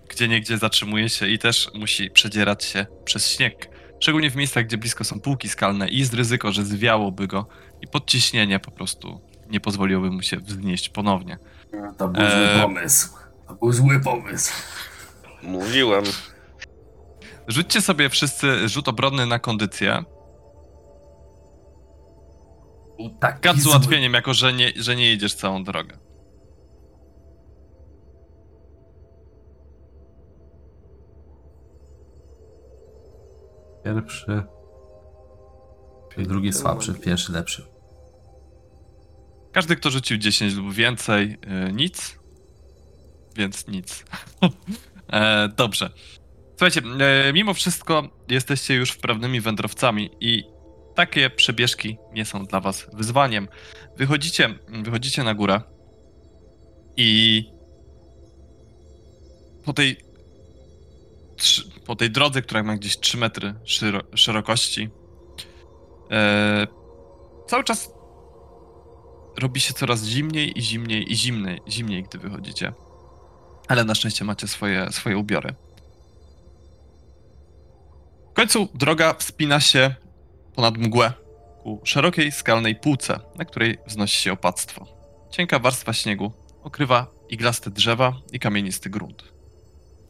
[0.09, 3.76] gdzie niegdzie zatrzymuje się i też musi przedzierać się przez śnieg.
[4.01, 7.47] Szczególnie w miejscach, gdzie blisko są półki skalne i jest ryzyko, że zwiałoby go
[7.81, 9.21] i podciśnienie po prostu
[9.51, 11.39] nie pozwoliłoby mu się wznieść ponownie.
[11.99, 12.31] To był Eee.
[12.55, 13.09] zły pomysł.
[13.49, 14.53] To był zły pomysł.
[15.43, 16.05] Mówiłem.
[17.49, 20.05] Rzućcie sobie wszyscy rzut obronny na kondycję.
[23.21, 25.99] Tak, z ułatwieniem, jako że nie, że nie jedziesz całą drogę.
[33.87, 34.43] Pierwszy.
[36.19, 37.67] Drugi słabszy, pierwszy lepszy.
[39.53, 41.39] Każdy, kto rzucił 10 lub więcej,
[41.69, 42.19] y, nic.
[43.37, 44.05] Więc nic.
[45.13, 45.91] e, dobrze.
[46.51, 50.45] Słuchajcie, e, mimo wszystko jesteście już wprawnymi wędrowcami i
[50.95, 53.49] takie przebieżki nie są dla was wyzwaniem.
[53.97, 55.61] Wychodzicie, wychodzicie na górę
[56.97, 57.43] i
[59.65, 59.97] po tej
[61.87, 64.89] po tej drodze, która ma gdzieś 3 metry szyro, szerokości,
[66.11, 66.67] e,
[67.47, 67.91] cały czas
[69.39, 72.73] robi się coraz zimniej i zimniej i zimniej, zimniej, gdy wychodzicie.
[73.69, 75.55] Ale na szczęście macie swoje, swoje ubiory.
[78.31, 79.95] W końcu droga wspina się
[80.55, 81.13] ponad mgłę
[81.63, 84.87] ku szerokiej, skalnej półce, na której wznosi się opactwo.
[85.31, 86.33] Cienka warstwa śniegu
[86.63, 89.33] okrywa iglaste drzewa i kamienisty grunt.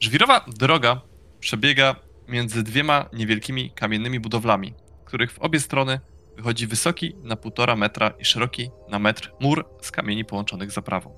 [0.01, 1.01] Żwirowa droga
[1.47, 1.97] przebiega
[2.29, 4.75] między dwiema niewielkimi kamiennymi budowlami,
[5.05, 6.01] których w obie strony
[6.37, 11.17] wychodzi wysoki na półtora metra i szeroki na metr mur z kamieni połączonych zaprawą.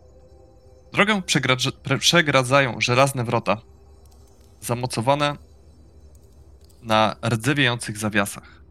[0.93, 1.23] Drogę
[2.01, 3.61] przegradzają żelazne wrota,
[4.61, 5.37] zamocowane
[6.83, 8.65] na rdzewiejących zawiasach.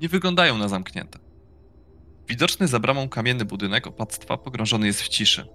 [0.00, 1.18] Nie wyglądają na zamknięte.
[2.28, 5.46] Widoczny za bramą kamienny budynek opactwa pogrążony jest w ciszy.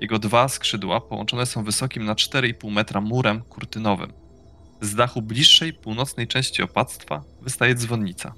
[0.00, 4.29] Jego dwa skrzydła połączone są wysokim na 4,5 metra murem kurtynowym.
[4.80, 8.34] Z dachu bliższej północnej części opactwa wystaje dzwonnica.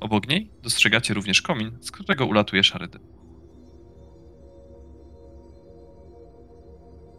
[0.00, 3.02] Obok niej dostrzegacie również komin, z którego ulatuje szary dym.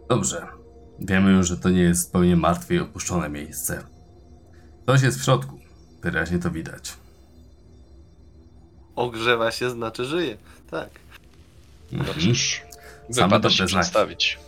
[0.09, 0.47] Dobrze.
[0.99, 3.83] Wiemy już, że to nie jest zupełnie martwe i opuszczone miejsce.
[4.83, 5.59] Ktoś jest w środku.
[6.01, 6.93] Wyraźnie to widać.
[8.95, 10.37] Ogrzewa się, znaczy żyje.
[10.71, 10.89] Tak.
[11.91, 12.19] No Mhm.
[12.19, 12.61] cóż,
[13.11, 13.73] Same dobre się znaki.
[13.73, 14.39] przedstawić.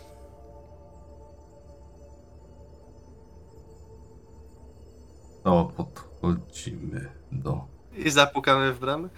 [5.44, 7.64] To podchodzimy do...
[7.96, 9.08] I zapukamy w bramę.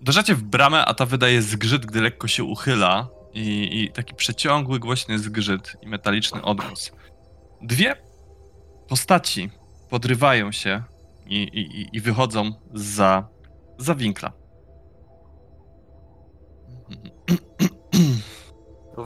[0.00, 4.78] Uderzacie w bramę, a ta wydaje zgrzyt, gdy lekko się uchyla i, i taki przeciągły,
[4.78, 6.92] głośny zgrzyt i metaliczny odgłos.
[7.62, 7.96] Dwie
[8.88, 9.50] postaci
[9.90, 10.82] podrywają się
[11.26, 13.28] i, i, i- wychodzą za,
[13.78, 14.32] za winkla.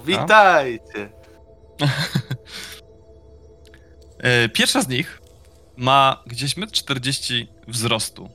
[0.07, 1.13] Witajcie.
[4.23, 5.23] E, Pierwsza z nich
[5.77, 8.29] ma gdzieś 1,40 m wzrostu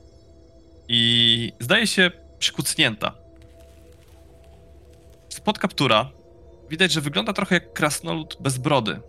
[0.88, 3.14] i zdaje się przykucnięta.
[5.28, 6.10] Spod kaptura
[6.70, 9.00] widać, że wygląda trochę jak krasnolud bez brody,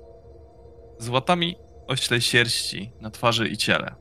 [1.00, 1.56] z łatami
[1.88, 3.96] oślej sierści na twarzy i ciele.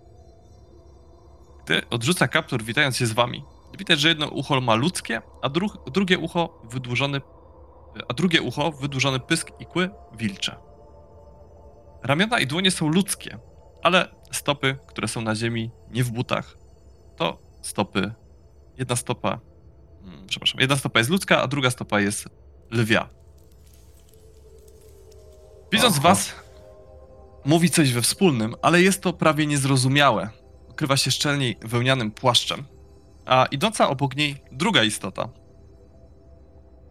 [1.64, 3.44] Gdy odrzuca kaptur, witając się z wami,
[3.78, 7.20] widać, że jedno ucho ma ludzkie, a dru- drugie ucho wydłużony,
[8.08, 10.67] a drugie ucho wydłużony pysk i kły wilcze.
[12.02, 13.38] Ramiona i dłonie są ludzkie,
[13.82, 16.58] ale stopy, które są na ziemi, nie w butach,
[17.16, 18.12] to stopy.
[18.78, 19.40] Jedna stopa.
[20.04, 22.28] mm, Przepraszam, jedna stopa jest ludzka, a druga stopa jest
[22.70, 23.08] lwia.
[25.72, 26.08] Widząc Aha.
[26.08, 26.34] was,
[27.44, 30.28] mówi coś we wspólnym, ale jest to prawie niezrozumiałe.
[30.70, 32.64] Ukrywa się szczelniej wełnianym płaszczem.
[33.26, 35.28] A idąca obok niej druga istota,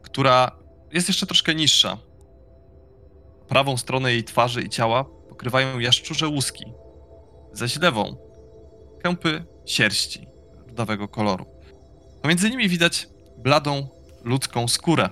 [0.02, 0.52] która
[0.92, 1.98] jest jeszcze troszkę niższa.
[3.48, 6.66] Prawą stronę jej twarzy i ciała pokrywają jaszczurze łuski,
[7.54, 8.18] zaś lewą
[9.04, 10.28] kępy sierści
[10.68, 11.46] rudawego koloru.
[12.22, 13.08] Pomiędzy nimi widać
[13.38, 13.88] bladą
[14.24, 15.10] ludzką skórę.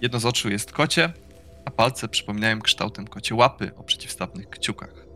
[0.00, 1.12] Jedno z oczu jest kocie,
[1.64, 5.06] a palce przypominają kształtem kocie łapy o przeciwstawnych kciukach.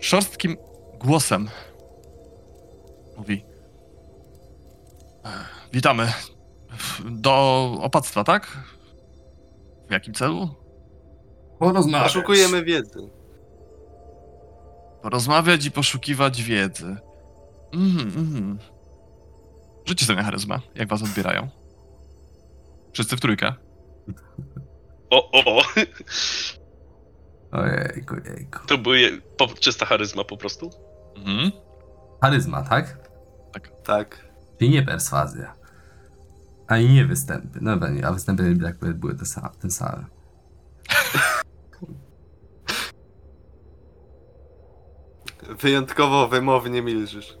[0.00, 0.56] Szorstkim
[0.98, 1.48] głosem
[3.16, 3.44] mówi:
[5.24, 6.12] "Ech, Witamy.
[7.10, 7.32] Do
[7.80, 8.58] opactwa, tak?
[9.88, 10.67] W jakim celu?
[11.58, 12.12] Porozmawiać.
[12.12, 13.10] Poszukujemy wiedzy.
[15.02, 16.96] Porozmawiać i poszukiwać wiedzy.
[17.72, 18.58] Mhm, mhm.
[19.84, 21.48] Rzućcie sobie na charyzmę, jak was odbierają.
[22.92, 23.54] Wszyscy w trójkę.
[25.10, 25.62] O, o, o.
[27.52, 28.66] Ojejku, jejku.
[28.66, 30.70] To były po, czysta charyzma po prostu?
[31.16, 31.52] Mhm.
[32.20, 33.08] Charyzma, tak?
[33.84, 34.28] Tak.
[34.58, 35.54] Czyli nie perswazja.
[36.66, 37.58] Ani nie występy.
[37.62, 40.04] No dobra, nie, a występy jakby były te same, te same.
[45.48, 47.34] Wyjątkowo wymownie milżysz.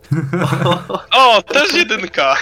[1.10, 2.36] O, też jedynka!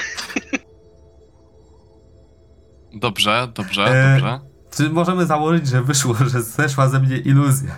[2.95, 4.21] Dobrze, dobrze, Eee.
[4.21, 4.41] dobrze.
[4.77, 7.77] Czy możemy założyć, że wyszło, że zeszła ze mnie iluzja?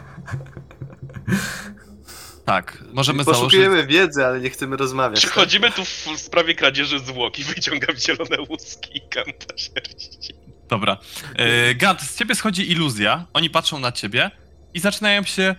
[2.45, 3.45] Tak, możemy założyć.
[3.45, 5.21] Poszukujemy wiedzy, ale nie chcemy rozmawiać.
[5.21, 5.89] Przychodzimy tu w
[6.21, 10.35] sprawie kradzieży zwłok i wyciągam zielone łuski i kanta sierści.
[10.69, 10.99] Dobra.
[11.37, 13.27] E, Gant, z ciebie schodzi iluzja.
[13.33, 14.31] Oni patrzą na ciebie
[14.75, 15.55] i zaczynają się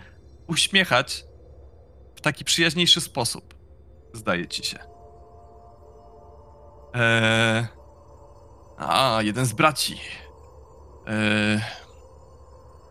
[0.47, 1.23] uśmiechać
[2.19, 3.55] w taki przyjaźniejszy sposób.
[4.13, 4.79] Zdaje ci się.
[6.95, 7.67] E,
[8.77, 9.97] a, jeden z braci.
[11.07, 11.61] E,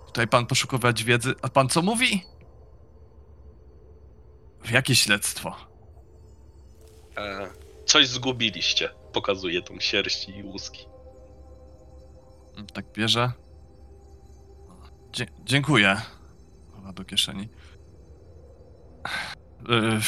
[0.06, 1.34] tutaj pan poszukiwać wiedzy.
[1.42, 2.24] A pan co mówi?
[4.72, 5.56] Jakie śledztwo?
[7.18, 7.50] E,
[7.86, 8.90] coś zgubiliście.
[9.12, 10.86] Pokazuję tą sierść i łuski.
[12.74, 13.32] Tak bierze.
[15.12, 16.00] Dzie- dziękuję.
[16.74, 17.48] Chowa do kieszeni.
[19.68, 20.00] Yy,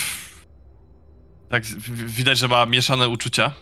[1.48, 1.64] tak,
[2.06, 3.52] widać, że ma mieszane uczucia.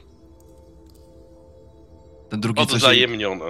[2.31, 3.45] Ten drugi coś Odwzajemnione.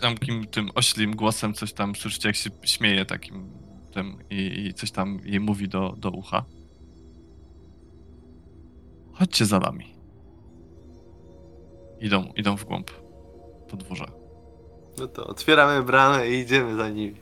[0.00, 3.50] tam takim tym oślim głosem coś tam słyszycie, jak się śmieje takim
[3.94, 6.44] tym i, i coś tam jej mówi do, do ucha.
[9.12, 9.94] Chodźcie za nami.
[12.00, 12.90] Idą, idą w głąb
[13.70, 14.06] podwórza.
[14.98, 17.16] No to otwieramy bramę i idziemy za nimi.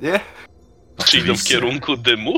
[0.00, 0.20] Nie?
[1.04, 2.36] Czy idą w kierunku dymu?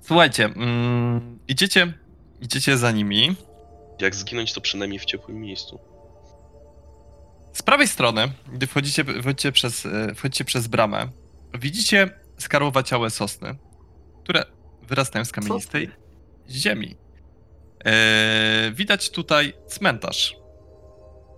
[0.00, 1.92] Słuchajcie, mm, idziecie,
[2.40, 3.36] idziecie za nimi.
[4.00, 5.80] Jak zginąć, to przynajmniej w ciepłym miejscu.
[7.52, 11.08] Z prawej strony, gdy wchodzicie, wchodzicie, przez, e, wchodzicie przez bramę,
[11.54, 13.54] widzicie skarłowaciałe sosny,
[14.22, 14.44] które
[14.82, 15.90] wyrastają z kamienistej
[16.50, 16.96] ziemi.
[17.84, 20.36] E, widać tutaj cmentarz.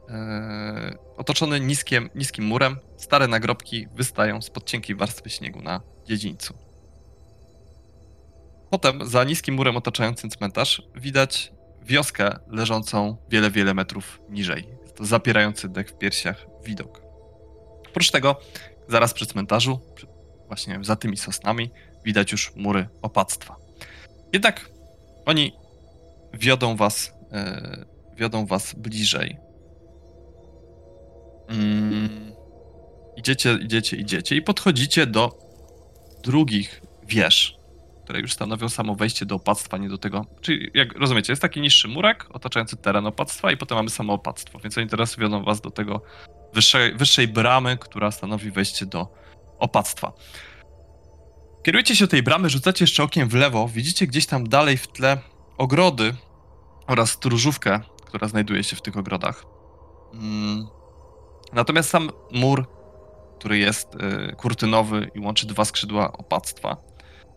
[0.08, 6.54] E, otoczony niskiem, niskim murem, stare nagrobki wystają spod cienkiej warstwy śniegu na dziedzińcu.
[8.70, 11.52] Potem, za niskim murem otaczającym cmentarz, widać
[11.82, 14.68] wioskę leżącą wiele, wiele metrów niżej.
[14.96, 17.02] To zapierający dech w piersiach widok.
[17.88, 18.40] Oprócz tego,
[18.88, 19.80] zaraz przy cmentarzu,
[20.46, 21.70] właśnie za tymi sosnami,
[22.04, 23.56] widać już mury opactwa.
[24.32, 24.70] Jednak
[25.26, 25.52] oni
[26.34, 27.84] wiodą was, e,
[28.16, 29.47] wiodą was bliżej.
[31.48, 32.32] Mm,
[33.16, 35.38] idziecie, idziecie, idziecie i podchodzicie do
[36.22, 37.56] drugich wież,
[38.04, 40.26] które już stanowią samo wejście do opactwa, nie do tego.
[40.40, 44.58] Czyli, jak rozumiecie, jest taki niższy murek otaczający teren opactwa i potem mamy samo opactwo,
[44.58, 46.02] więc oni teraz wiodą was do tego
[46.54, 49.08] wyższej, wyższej bramy, która stanowi wejście do
[49.58, 50.12] opactwa.
[51.62, 54.88] Kierujecie się do tej bramy, rzucacie jeszcze okiem w lewo, widzicie gdzieś tam dalej w
[54.88, 55.18] tle
[55.58, 56.14] ogrody
[56.86, 59.44] oraz stróżówkę, która znajduje się w tych ogrodach.
[60.14, 60.77] Mm.
[61.52, 62.78] Natomiast sam mur
[63.38, 66.76] który jest y, kurtynowy i łączy dwa skrzydła opactwa.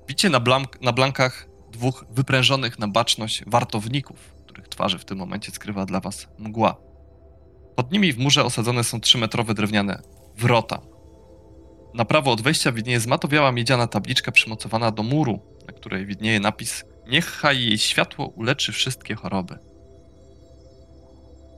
[0.07, 5.51] Widzicie na, blank, na blankach dwóch wyprężonych na baczność wartowników, których twarzy w tym momencie
[5.51, 6.75] skrywa dla was mgła.
[7.75, 10.01] Pod nimi w murze osadzone są trzymetrowe drewniane
[10.37, 10.81] wrota.
[11.93, 16.83] Na prawo od wejścia widnieje zmatowiała miedziana tabliczka przymocowana do muru, na której widnieje napis
[17.07, 19.57] Niechaj jej światło uleczy wszystkie choroby.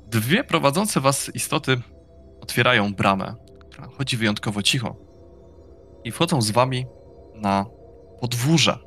[0.07, 1.81] Dwie prowadzące was istoty
[2.44, 3.36] otwierają bramę,
[3.70, 4.95] która chodzi wyjątkowo cicho.
[6.03, 6.86] I wchodzą z wami
[7.36, 7.65] na
[8.20, 8.78] podwórze.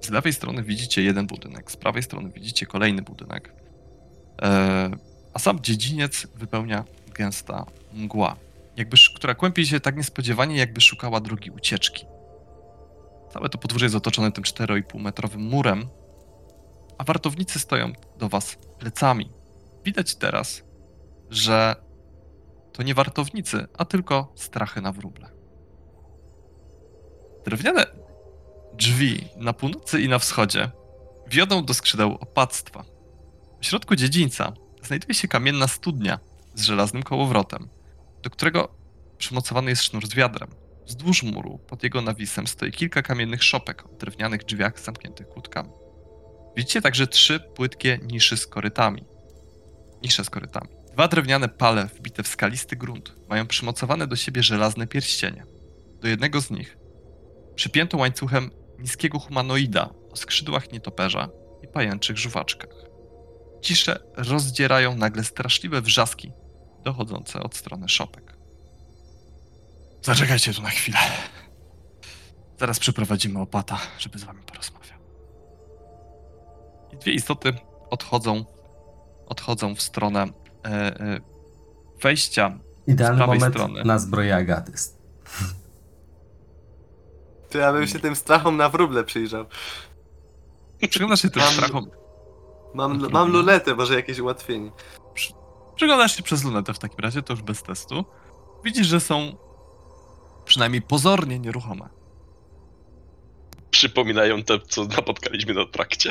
[0.00, 3.54] Z lewej strony widzicie jeden budynek, z prawej strony widzicie kolejny budynek.
[4.42, 4.90] E,
[5.34, 8.36] a sam dziedziniec wypełnia gęsta mgła,
[8.76, 12.06] jakby, która kłębi się tak niespodziewanie, jakby szukała drogi ucieczki.
[13.32, 15.88] Całe to podwórze jest otoczone tym 4,5 metrowym murem,
[16.98, 19.30] a wartownicy stoją do was plecami.
[19.84, 20.62] Widać teraz,
[21.30, 21.87] że
[22.78, 25.30] to nie wartownicy, a tylko strachy na wróble.
[27.44, 27.86] Drewniane
[28.74, 30.70] drzwi na północy i na wschodzie
[31.26, 32.84] wiodą do skrzydeł opactwa.
[33.60, 34.52] W środku dziedzińca
[34.82, 36.18] znajduje się kamienna studnia
[36.54, 37.68] z żelaznym kołowrotem,
[38.22, 38.68] do którego
[39.18, 40.48] przymocowany jest sznur z wiadrem.
[40.86, 45.70] Wzdłuż muru, pod jego nawisem, stoi kilka kamiennych szopek o drewnianych drzwiach zamkniętych kłódkami.
[46.56, 49.04] Widzicie także trzy płytkie niszy z korytami.
[50.02, 50.77] Nisze z korytami.
[50.98, 55.46] Dwa drewniane pale wbite w skalisty grunt mają przymocowane do siebie żelazne pierścienie.
[56.00, 56.78] Do jednego z nich
[57.54, 61.28] przypięto łańcuchem niskiego humanoida o skrzydłach nietoperza
[61.62, 62.70] i pajęczych żuwaczkach.
[63.62, 66.32] Ciszę rozdzierają nagle straszliwe wrzaski
[66.84, 68.36] dochodzące od strony szopek.
[70.02, 70.98] Zaczekajcie tu na chwilę.
[72.60, 74.98] Zaraz przyprowadzimy opata, żeby z wami porozmawiał.
[76.92, 77.54] I dwie istoty
[77.90, 78.44] odchodzą,
[79.26, 80.47] odchodzą w stronę
[82.02, 82.58] wejścia.
[82.86, 83.84] Idealny Z prawej moment strony.
[83.84, 84.98] na zbroję Agatyst.
[87.50, 89.44] To ja bym się tym strachom na wróble przyjrzał.
[90.90, 91.90] Przyglądasz się tym Mam- strachom.
[92.74, 94.70] Mam, mam lunetę, może jakieś ułatwienie.
[95.74, 98.04] Przyglądasz się przez lunetę w takim razie, to już bez testu.
[98.64, 99.36] Widzisz, że są
[100.44, 101.88] przynajmniej pozornie nieruchome.
[103.70, 106.10] Przypominają te, co napotkaliśmy na trakcie.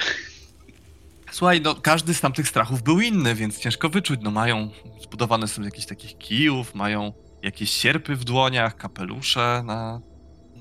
[1.32, 4.20] Słuchaj, no każdy z tamtych strachów był inny, więc ciężko wyczuć.
[4.24, 4.70] No mają
[5.02, 10.02] zbudowane są z jakichś takich kijów, mają jakieś sierpy w dłoniach, kapelusze na...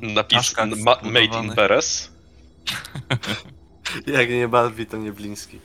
[0.01, 1.55] Napis ma, Made in.
[1.55, 2.13] Beres.
[4.07, 5.61] Jak nie bawi, to nie Bliński.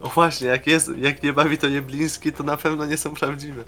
[0.00, 3.14] O właśnie, jak, jest, jak nie bawi, to nie Bliński, to na pewno nie są
[3.14, 3.64] prawdziwe.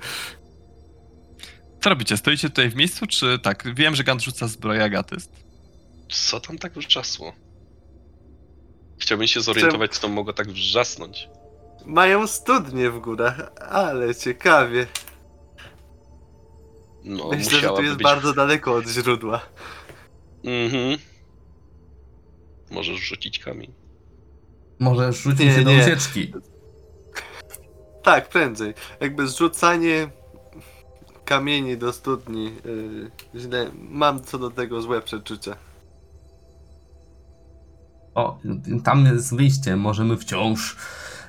[1.80, 2.16] Co robicie?
[2.16, 3.74] Stoicie tutaj w miejscu, czy tak?
[3.74, 5.32] Wiem, że Gant rzuca zbroję agatyst.
[6.08, 7.32] Co tam tak wrzasło?
[8.98, 11.28] Chciałbym się zorientować, co to mogło tak wrzasnąć.
[11.86, 14.86] Mają studnie w górach, ale ciekawie.
[17.04, 18.04] No, Myślę, że tu musiałaby jest być...
[18.04, 19.40] bardzo daleko od źródła.
[20.44, 20.98] Mhm.
[22.70, 23.72] Możesz rzucić kamień.
[24.78, 25.82] Może rzucić Nie, się do nie.
[25.82, 26.32] ucieczki.
[28.02, 28.74] Tak, prędzej.
[29.00, 30.10] Jakby zrzucanie
[31.24, 32.52] kamieni do studni.
[33.34, 33.70] Yy, źle.
[33.74, 35.56] Mam co do tego złe przeczucia.
[38.18, 38.38] O,
[38.84, 40.76] tam jest wyjście, możemy wciąż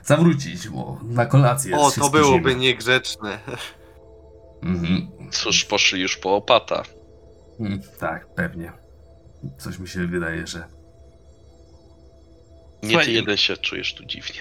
[0.04, 2.56] zawrócić, bo na kolację O, to byłoby spóźnimy.
[2.56, 3.40] niegrzeczne.
[4.64, 5.08] Mhm.
[5.32, 6.84] Cóż, poszli już po opata.
[7.60, 8.72] Mm, Tak, pewnie.
[9.58, 10.64] Coś mi się wydaje, że...
[12.84, 14.40] Nie Słuchaj, ty jeden się czujesz tu dziwnie.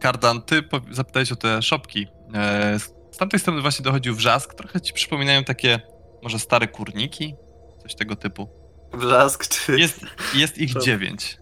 [0.00, 2.06] Kardan, ty zapytałeś o te szopki.
[2.34, 4.54] E, z- tamtej strony właśnie dochodził wrzask.
[4.54, 5.80] Trochę ci przypominają takie
[6.22, 7.34] może stare kurniki?
[7.82, 8.48] Coś tego typu.
[8.92, 9.78] Wrzask czy...
[9.80, 10.00] Jest,
[10.34, 11.38] jest ich dziewięć.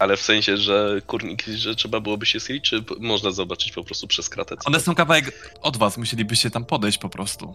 [0.00, 4.06] Ale w sensie, że kurnik, że trzeba byłoby się schylić, czy można zobaczyć po prostu
[4.06, 4.54] przez kratę?
[4.64, 7.54] One są kawałek od was, musielibyście tam podejść po prostu.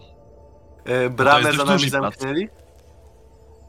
[0.84, 2.48] E, bramę za nami zamknęli?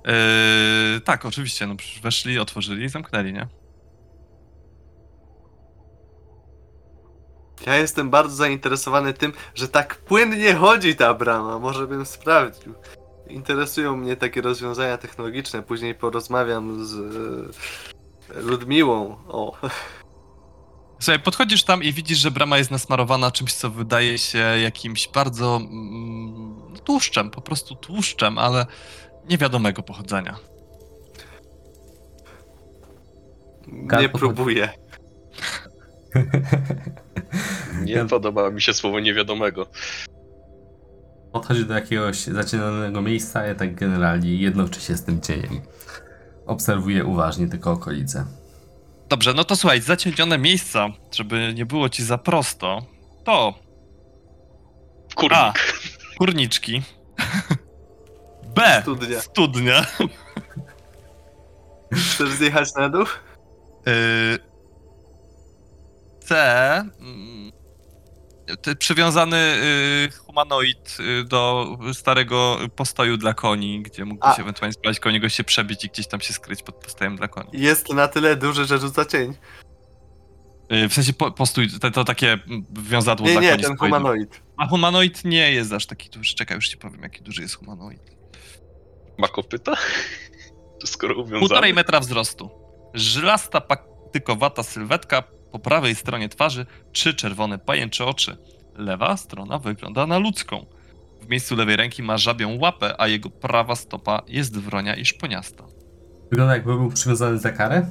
[0.06, 3.48] Eee, tak, oczywiście, no przecież weszli, otworzyli i zamknęli, nie?
[7.66, 11.60] Ja jestem bardzo zainteresowany tym, że tak płynnie chodzi ta brama.
[11.60, 12.74] Może bym sprawdził.
[13.28, 15.64] Interesują mnie takie rozwiązania technologiczne.
[15.64, 16.96] Później porozmawiam z
[18.36, 19.16] Ludmiłą.
[19.28, 19.58] O,
[21.00, 25.56] Słuchaj, podchodzisz tam i widzisz, że brama jest nasmarowana czymś, co wydaje się jakimś bardzo
[25.56, 28.66] mm, tłuszczem, po prostu tłuszczem, ale
[29.30, 30.36] niewiadomego pochodzenia.
[33.68, 34.70] nie Karpo- próbuję.
[37.84, 39.68] Nie podoba mi się słowo niewiadomego.
[41.32, 45.62] Podchodzi do jakiegoś zacienionego miejsca, ja tak generalnie jednoczy się z tym cieniem.
[46.48, 48.26] Obserwuję uważnie tylko okolice.
[49.10, 52.82] Dobrze, no to słuchaj, zacienione miejsca, żeby nie było ci za prosto,
[53.24, 53.54] to
[55.16, 55.74] Kurnik.
[56.18, 56.82] Kurniczki.
[58.56, 58.80] B.
[58.82, 59.22] Studnia.
[59.22, 59.86] Studnia.
[62.14, 63.06] Chcesz zjechać na dół?
[63.88, 64.40] Y,
[66.20, 66.86] C.
[68.62, 74.36] ty- Przywiązany y, humanoid y, do starego postoju dla koni, gdzie mógłby A.
[74.36, 77.28] się ewentualnie sprawdzić koło niego się przebić i gdzieś tam się skryć pod postojem dla
[77.28, 77.50] koni.
[77.54, 79.34] Jest na tyle duży, że rzuca cień.
[80.72, 82.40] Y, w sensie po, postój, to, to takie
[82.72, 83.64] wiązadło Nie, dla nie, koni.
[83.64, 83.90] ten stoi.
[83.90, 84.42] humanoid.
[84.58, 86.36] A humanoid nie jest aż taki duży.
[86.36, 88.02] Czekaj, już ci powiem, jaki duży jest humanoid.
[89.18, 89.74] Ma kopyta?
[90.86, 91.74] Skoro Półtorej uwiązany.
[91.74, 92.50] metra wzrostu.
[92.94, 95.24] Żylasta, paktykowata sylwetka,
[95.58, 98.38] po prawej stronie twarzy trzy czerwone pajęcze oczy.
[98.76, 100.66] Lewa strona wygląda na ludzką.
[101.22, 105.64] W miejscu lewej ręki ma żabią łapę, a jego prawa stopa jest wronia i szponiasta.
[106.32, 107.88] Wygląda jakby był przywiązany za karę?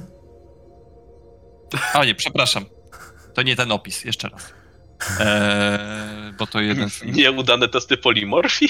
[1.93, 2.65] A nie, przepraszam.
[3.33, 4.53] To nie ten opis, jeszcze raz.
[5.19, 7.03] Eee, bo to jeden z...
[7.03, 8.69] Nieudane testy polimorfii?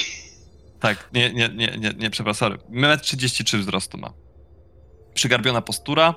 [0.79, 2.49] Tak, nie, nie, nie, nie, nie przepraszam.
[2.49, 2.57] sorry.
[2.71, 4.13] 1,33 m wzrostu ma.
[5.13, 6.13] Przygarbiona postura,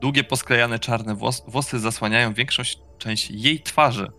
[0.00, 2.62] długie posklejane czarne włos włosy zasłaniają większą
[2.98, 4.12] część jej twarzy.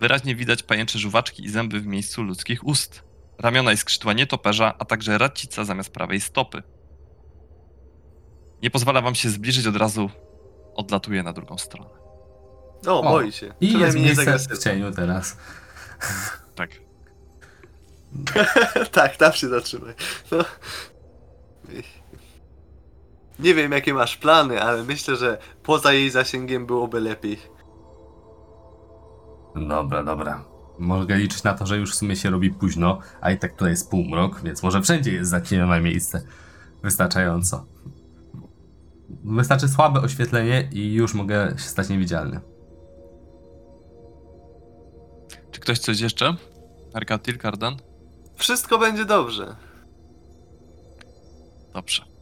[0.00, 3.02] Wyraźnie widać pajęcze żuwaczki i zęby w miejscu ludzkich ust.
[3.38, 6.62] Ramiona i skrzydła nietoperza, a także racica zamiast prawej stopy.
[8.62, 10.10] Nie pozwala wam się zbliżyć, od razu
[10.74, 11.90] odlatuje na drugą stronę.
[12.86, 13.54] O, O, boi się.
[13.60, 15.36] I jest miejsce w cieniu teraz.
[16.54, 16.70] Tak.
[18.92, 19.94] tak, tam się zatrzymaj.
[20.30, 20.44] No.
[23.38, 27.38] Nie wiem, jakie masz plany, ale myślę, że poza jej zasięgiem byłoby lepiej.
[29.68, 30.44] Dobra, dobra.
[30.78, 33.70] Mogę liczyć na to, że już w sumie się robi późno, a i tak tutaj
[33.70, 36.22] jest półmrok, więc może wszędzie jest zacienione miejsce.
[36.82, 37.66] Wystarczająco.
[39.24, 42.40] Wystarczy słabe oświetlenie i już mogę się stać niewidzialny.
[45.50, 46.36] Czy ktoś coś jeszcze?
[46.94, 47.76] Arkatil, Kardan?
[48.34, 49.56] Wszystko będzie dobrze.
[51.74, 52.15] Dobrze.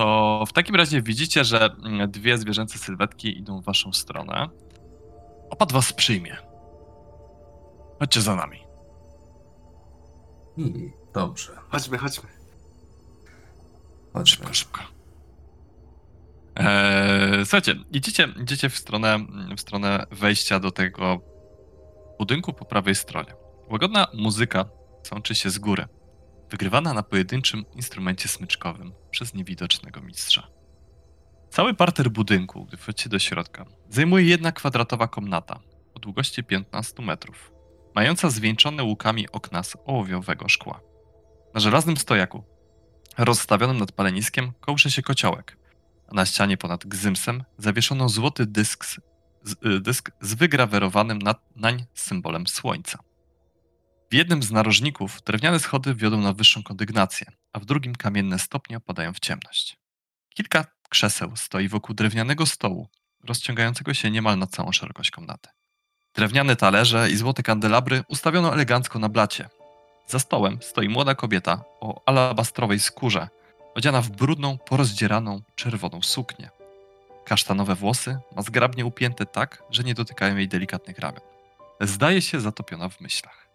[0.00, 4.48] To w takim razie widzicie, że mm, dwie zwierzęce sylwetki idą w waszą stronę.
[5.50, 6.36] Opad was przyjmie.
[7.98, 8.58] Chodźcie za nami.
[10.56, 11.52] I dobrze.
[11.68, 12.28] Chodźmy, chodźmy.
[14.12, 14.36] Chodźmy.
[14.36, 14.80] Szybko, szybko.
[16.56, 19.18] Eee, słuchajcie, idziecie, idziecie w stronę,
[19.56, 21.20] w stronę wejścia do tego
[22.18, 23.34] budynku po prawej stronie.
[23.70, 24.64] Łagodna muzyka
[25.02, 25.86] sączy się z góry,
[26.50, 30.48] wygrywana na pojedynczym instrumencie smyczkowym przez niewidocznego mistrza.
[31.50, 35.60] Cały parter budynku, gdy wchodzicie do środka, zajmuje jedna kwadratowa komnata
[35.94, 37.52] o długości 15 metrów,
[37.94, 40.80] mająca zwieńczone łukami okna z ołowiowego szkła.
[41.54, 42.44] Na żelaznym stojaku
[43.18, 45.56] rozstawionym nad paleniskiem kołże się kociołek,
[46.08, 48.98] a na ścianie ponad gzymsem zawieszono złoty dysk z,
[49.66, 52.98] y, dysk z wygrawerowanym na, nań symbolem słońca.
[54.10, 58.76] W jednym z narożników drewniane schody wiodą na wyższą kondygnację, a w drugim kamienne stopnie
[58.76, 59.76] opadają w ciemność.
[60.34, 62.88] Kilka krzeseł stoi wokół drewnianego stołu,
[63.24, 65.48] rozciągającego się niemal na całą szerokość komnaty.
[66.14, 69.48] Drewniane talerze i złote kandelabry ustawiono elegancko na blacie,
[70.06, 73.28] za stołem stoi młoda kobieta o alabastrowej skórze,
[73.74, 76.50] odziana w brudną, porozdzieraną, czerwoną suknię.
[77.24, 81.22] Kasztanowe włosy ma zgrabnie upięte tak, że nie dotykają jej delikatnych ramion.
[81.80, 83.49] Zdaje się zatopiona w myślach.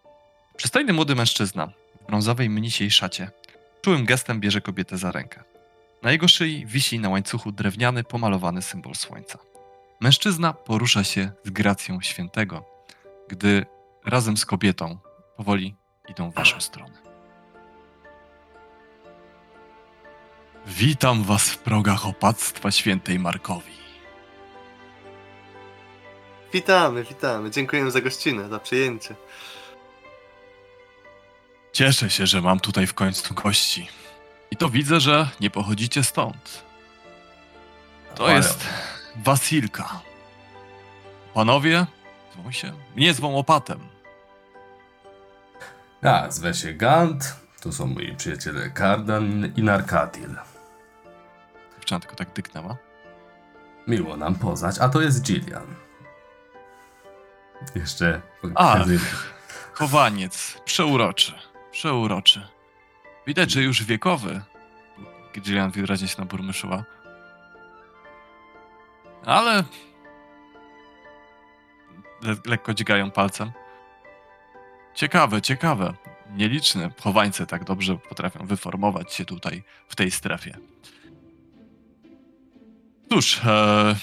[0.57, 1.67] Przystojny młody mężczyzna
[2.01, 3.31] w brązowej mnisiej szacie
[3.81, 5.43] czułym gestem bierze kobietę za rękę.
[6.03, 9.39] Na jego szyi wisi na łańcuchu drewniany, pomalowany symbol słońca.
[9.99, 12.65] Mężczyzna porusza się z gracją świętego,
[13.27, 13.65] gdy
[14.05, 14.97] razem z kobietą
[15.37, 15.75] powoli
[16.09, 16.97] idą w waszą stronę.
[20.67, 23.75] Witam was w progach opactwa świętej Markowi.
[26.53, 27.51] Witamy, witamy.
[27.51, 29.15] Dziękujemy za gościnę, za przyjęcie.
[31.75, 33.87] Cieszę się, że mam tutaj w końcu gości.
[34.51, 36.63] I to widzę, że nie pochodzicie stąd.
[38.15, 38.67] To Ale- jest
[39.15, 40.01] Wasilka.
[41.33, 41.85] Panowie,
[42.33, 42.73] zwą się?
[42.95, 43.79] Mnie zwą opatem.
[46.01, 47.35] Ja, zwę się Gant.
[47.61, 50.35] Tu są moi przyjaciele Kardan i Narkatil.
[51.75, 52.77] Dziewczyna tylko tak dyknęła.
[53.87, 55.75] Miło nam poznać, a to jest Gillian.
[57.75, 58.21] Jeszcze.
[58.55, 58.85] Ach.
[59.73, 61.33] Chowaniec, przeuroczy,
[61.75, 62.47] przeuroczy.
[63.27, 64.41] Widać, że już wiekowy.
[65.33, 66.83] Gillian wyraźnie się naburmyszyła.
[69.25, 69.63] Ale...
[72.21, 73.51] Le lekko dźgają palcem.
[74.93, 75.93] Ciekawe, ciekawe.
[76.31, 80.57] Nieliczne chowańce tak dobrze potrafią wyformować się tutaj, w tej strefie.
[83.09, 83.95] Cóż, e...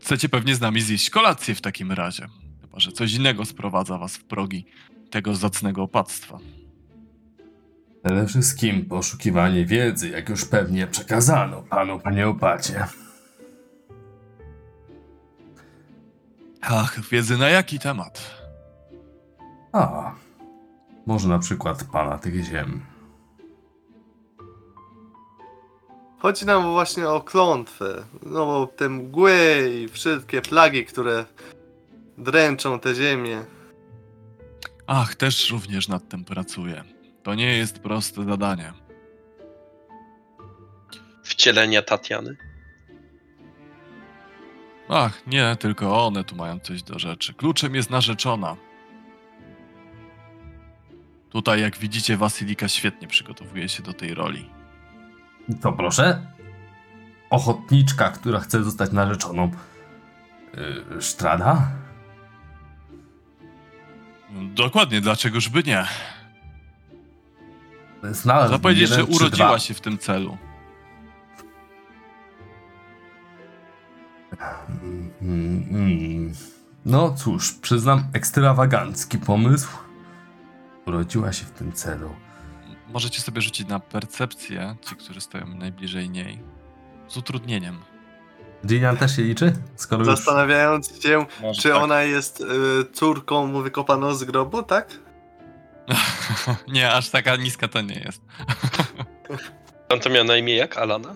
[0.00, 2.22] chcecie pewnie z nami zjeść kolację w takim razie.
[2.60, 4.64] Chyba, Może coś innego sprowadza was w progi
[5.10, 6.38] tego zacnego opactwa.
[8.04, 12.86] Przede wszystkim poszukiwanie wiedzy, jak już pewnie przekazano panu, panie opacie.
[16.60, 18.40] Ach, wiedzy na jaki temat?
[19.72, 20.12] A,
[21.06, 22.80] może na przykład pana tych ziem.
[26.18, 28.04] Chodzi nam właśnie o klątwę.
[28.22, 31.24] No bo te mgły i wszystkie plagi, które
[32.18, 33.44] dręczą tę ziemię.
[34.92, 36.84] Ach, też również nad tym pracuję.
[37.22, 38.72] To nie jest proste zadanie.
[41.22, 42.36] Wcielenia Tatiany.
[44.88, 47.34] Ach, nie, tylko one tu mają coś do rzeczy.
[47.34, 48.56] Kluczem jest narzeczona.
[51.30, 54.50] Tutaj, jak widzicie, Wasylika świetnie przygotowuje się do tej roli.
[55.60, 56.26] To proszę?
[57.30, 59.50] Ochotniczka, która chce zostać narzeczoną.
[60.92, 61.79] Yy, Sztrada?
[64.54, 65.86] Dokładnie, dlaczegoż by nie?
[68.02, 69.58] Znalazł powiedzieć, że urodziła dwa.
[69.58, 70.38] się w tym celu.
[75.22, 76.32] Mm, mm.
[76.84, 79.68] No cóż, przyznam, ekstrawagancki pomysł.
[80.86, 82.14] Urodziła się w tym celu.
[82.92, 86.38] Możecie sobie rzucić na percepcję, ci, którzy stoją najbliżej niej.
[87.08, 87.78] Z utrudnieniem.
[88.66, 89.52] Gillian też się liczy?
[89.76, 90.16] Skoro już...
[90.16, 91.82] Zastanawiając się, Może czy tak.
[91.82, 92.44] ona jest y,
[92.92, 94.88] córką wykopaną z grobu, tak?
[96.68, 98.22] nie, aż taka niska to nie jest.
[99.88, 100.76] Pan to miał na imię jak?
[100.78, 101.14] Alana?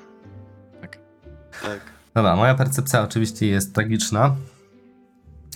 [1.63, 1.81] Tak.
[2.15, 4.37] Dobra, moja percepcja oczywiście jest tragiczna,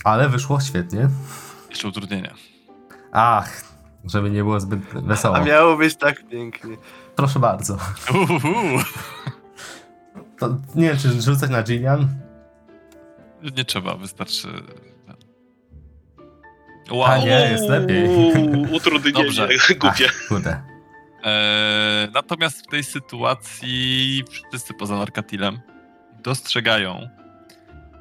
[0.03, 1.09] ale wyszło świetnie.
[1.69, 2.33] Jeszcze utrudnienie.
[3.11, 3.63] Ach,
[4.05, 5.35] żeby nie było zbyt wesoło.
[5.35, 6.77] A miało być tak pięknie.
[7.15, 7.77] Proszę bardzo.
[8.09, 8.79] Uhuhu.
[10.39, 12.07] To, nie wiem, czy rzucać na Gillian?
[13.57, 14.47] Nie trzeba, wystarczy.
[16.89, 17.21] A Wow.
[17.21, 18.09] nie, jest lepiej.
[18.73, 19.47] Utrudnienie, Dobrze.
[19.79, 20.05] głupie.
[20.09, 20.61] Ach, kurde.
[21.23, 25.59] Eee, natomiast w tej sytuacji wszyscy poza Narkatilem
[26.23, 27.09] dostrzegają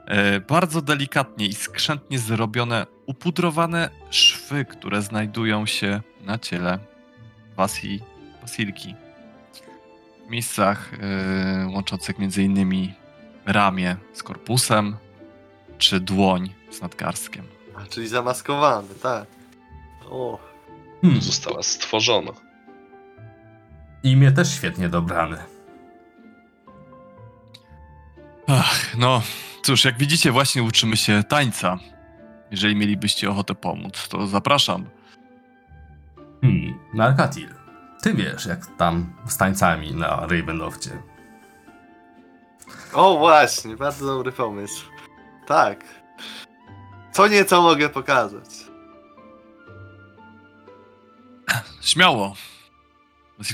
[0.06, 6.78] e, bardzo delikatnie i skrzętnie zrobione, upudrowane szwy, które znajdują się na ciele
[7.56, 8.00] Wasi,
[8.40, 8.94] Wasilki.
[10.28, 12.94] Miejscach e, łączących między innymi
[13.46, 14.96] ramię z korpusem,
[15.78, 17.44] czy dłoń z nadgarstkiem.
[17.76, 19.26] A, czyli zamaskowany, tak.
[20.10, 20.48] O,
[21.02, 21.20] Hmm.
[21.20, 22.32] Została stworzona.
[24.02, 25.44] Imię też świetnie dobrane.
[28.46, 29.22] Ach, no
[29.62, 31.78] cóż, jak widzicie, właśnie uczymy się tańca.
[32.50, 34.86] Jeżeli mielibyście ochotę pomóc, to zapraszam.
[36.42, 37.57] Hmm, Narkatil.
[38.02, 41.02] Ty wiesz, jak tam z tańcami na Ravenloftie.
[42.92, 44.84] o właśnie, bardzo dobry pomysł.
[45.46, 45.84] Tak.
[47.12, 48.48] Co nieco mogę pokazać.
[51.80, 52.34] Śmiało.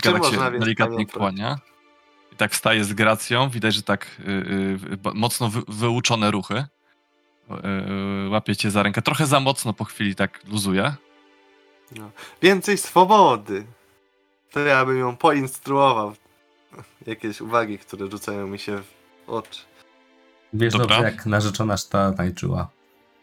[0.02, 1.58] Czym tak się delikatnie kłania.
[2.32, 3.48] I tak wstaje z gracją.
[3.48, 6.64] Widać, że tak y, y, mocno wy, wyuczone ruchy.
[8.24, 9.02] Y, łapie cię za rękę.
[9.02, 10.94] Trochę za mocno po chwili tak luzuje.
[12.42, 13.66] Więcej swobody.
[14.54, 16.14] To ja bym ją poinstruował.
[17.06, 19.60] Jakieś uwagi, które rzucają mi się w oczy.
[20.52, 20.86] Wiesz Dobra.
[20.86, 22.68] dobrze, jak narzeczona szta tańczyła.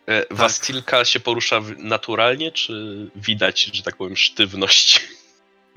[0.07, 5.07] E, Wastilka się porusza naturalnie, czy widać, że tak powiem, sztywność?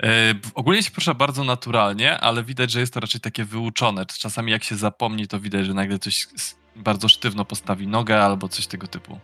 [0.03, 4.05] E, ogólnie się porusza bardzo naturalnie, ale widać, że jest to raczej takie wyuczone.
[4.05, 6.27] Czasami jak się zapomni, to widać, że nagle coś
[6.75, 9.19] bardzo sztywno postawi nogę albo coś tego typu.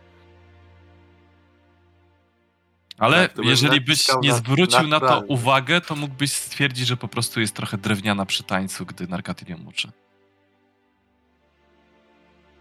[2.98, 5.26] Ale Tak, to jeżeli byś nie na- zwrócił na to naturalnie.
[5.28, 9.56] uwagę, to mógłbyś stwierdzić, że po prostu jest trochę drewniana przy tańcu, gdy narkatyl ją
[9.66, 9.92] uczy.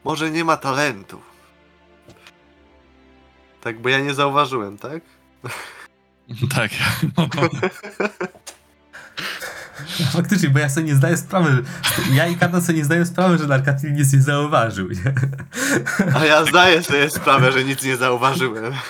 [0.03, 1.22] Może nie ma talentu.
[3.62, 5.03] Tak, bo ja nie zauważyłem, tak?
[6.56, 6.72] tak.
[10.14, 11.64] Faktycznie, bo ja sobie nie zdaję sprawy.
[12.14, 14.90] Ja i Kata sobie nie zdają sprawy, że Narkatil nic nie zauważył.
[14.90, 15.14] Nie?
[16.16, 18.74] A ja zdaję sobie sprawę, że nic nie zauważyłem.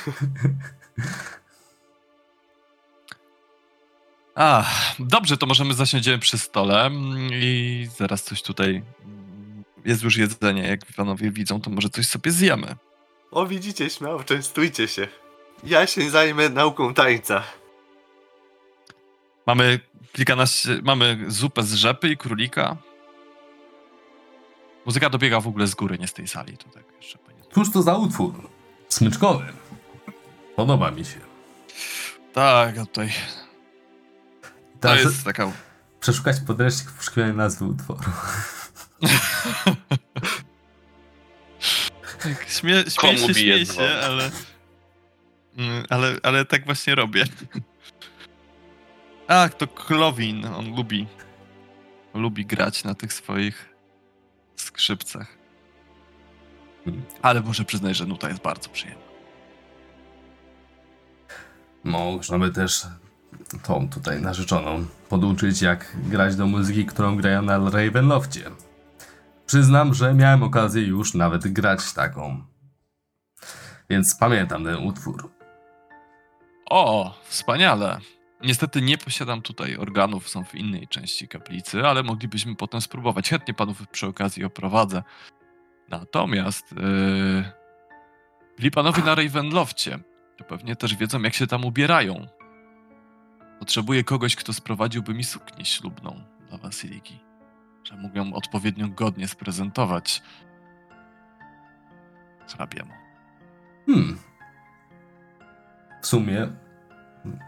[4.36, 4.65] A,
[4.99, 8.69] dobrze, to możemy zasiądziemy przy stole mm, i zaraz coś tutaj.
[9.06, 12.76] mm, Jest już jedzenie, jak panowie widzą, to może coś sobie zjemy.
[13.32, 15.07] O, widzicie, śmiało, częstujcie się.
[15.64, 17.44] Ja się zajmę nauką tańca.
[19.48, 19.80] Mamy
[20.14, 22.78] kilkanaście, mamy zupę z rzepy i królika.
[24.86, 26.57] Muzyka dobiega w ogóle z góry, nie z tej sali.
[26.57, 27.18] To tak jeszcze
[27.53, 28.49] Cóż to za utwór?
[28.90, 29.45] Smyczkowy.
[30.56, 31.19] Podoba mi się.
[32.34, 33.10] Tak, tutaj.
[34.41, 34.49] To
[34.80, 35.52] Teraz jest taka.
[35.99, 37.99] przeszukać podręcznik w poszukiwaniu nazwy utworu.
[42.23, 43.76] Tak, śmie, śmieje Komu się, dzwon?
[43.76, 44.32] się, ale.
[45.57, 47.26] Mm, Ale, ale tak właśnie robię.
[49.28, 50.45] Ach, to Klowin.
[50.45, 51.07] On lubi.
[52.14, 53.69] Lubi grać na tych swoich
[54.56, 55.38] skrzypcach.
[56.86, 57.03] Hmm.
[57.22, 59.10] Ale muszę przyznać, że nuta jest bardzo przyjemna.
[61.83, 62.87] Możemy też
[63.63, 68.51] tą tutaj narzeczoną poduczyć, jak grać do muzyki, którą grają na Ravenloftie.
[69.45, 72.43] Przyznam, że miałem okazję już nawet grać taką.
[73.89, 75.31] Więc pamiętam ten utwór.
[76.69, 77.99] O, wspaniale.
[78.43, 83.29] Niestety nie posiadam tutaj organów, są w innej części kaplicy, ale moglibyśmy potem spróbować.
[83.29, 85.03] Chętnie panów przy okazji oprowadzę.
[85.89, 87.51] Natomiast yy,
[88.57, 89.99] byli panowie na Ravenlofcie.
[90.41, 92.27] To pewnie też wiedzą, jak się tam ubierają.
[93.59, 97.19] Potrzebuję kogoś, kto sprowadziłby mi suknię ślubną dla Wasyliki.
[97.84, 100.22] Że mógł ją odpowiednio godnie sprezentować
[102.47, 102.91] hrabiemu.
[103.85, 104.18] Hmm.
[106.01, 106.47] W sumie,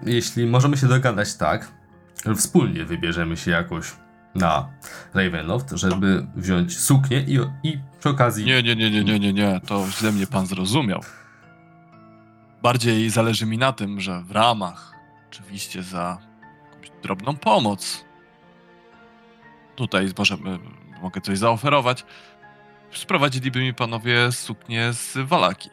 [0.06, 1.72] jeśli możemy się dogadać tak,
[2.26, 3.92] że wspólnie wybierzemy się jakoś
[4.36, 4.70] na
[5.14, 8.46] Ravenloft, żeby wziąć suknię i, i przy okazji...
[8.46, 11.02] Nie, nie, nie, nie, nie, nie, nie, to źle mnie pan zrozumiał.
[12.64, 14.94] Bardziej zależy mi na tym, że w ramach,
[15.30, 16.18] oczywiście za
[17.02, 18.06] drobną pomoc,
[19.76, 20.60] tutaj możemy,
[21.02, 22.06] mogę coś zaoferować,
[22.92, 25.70] sprowadziliby mi panowie suknię z Walaki.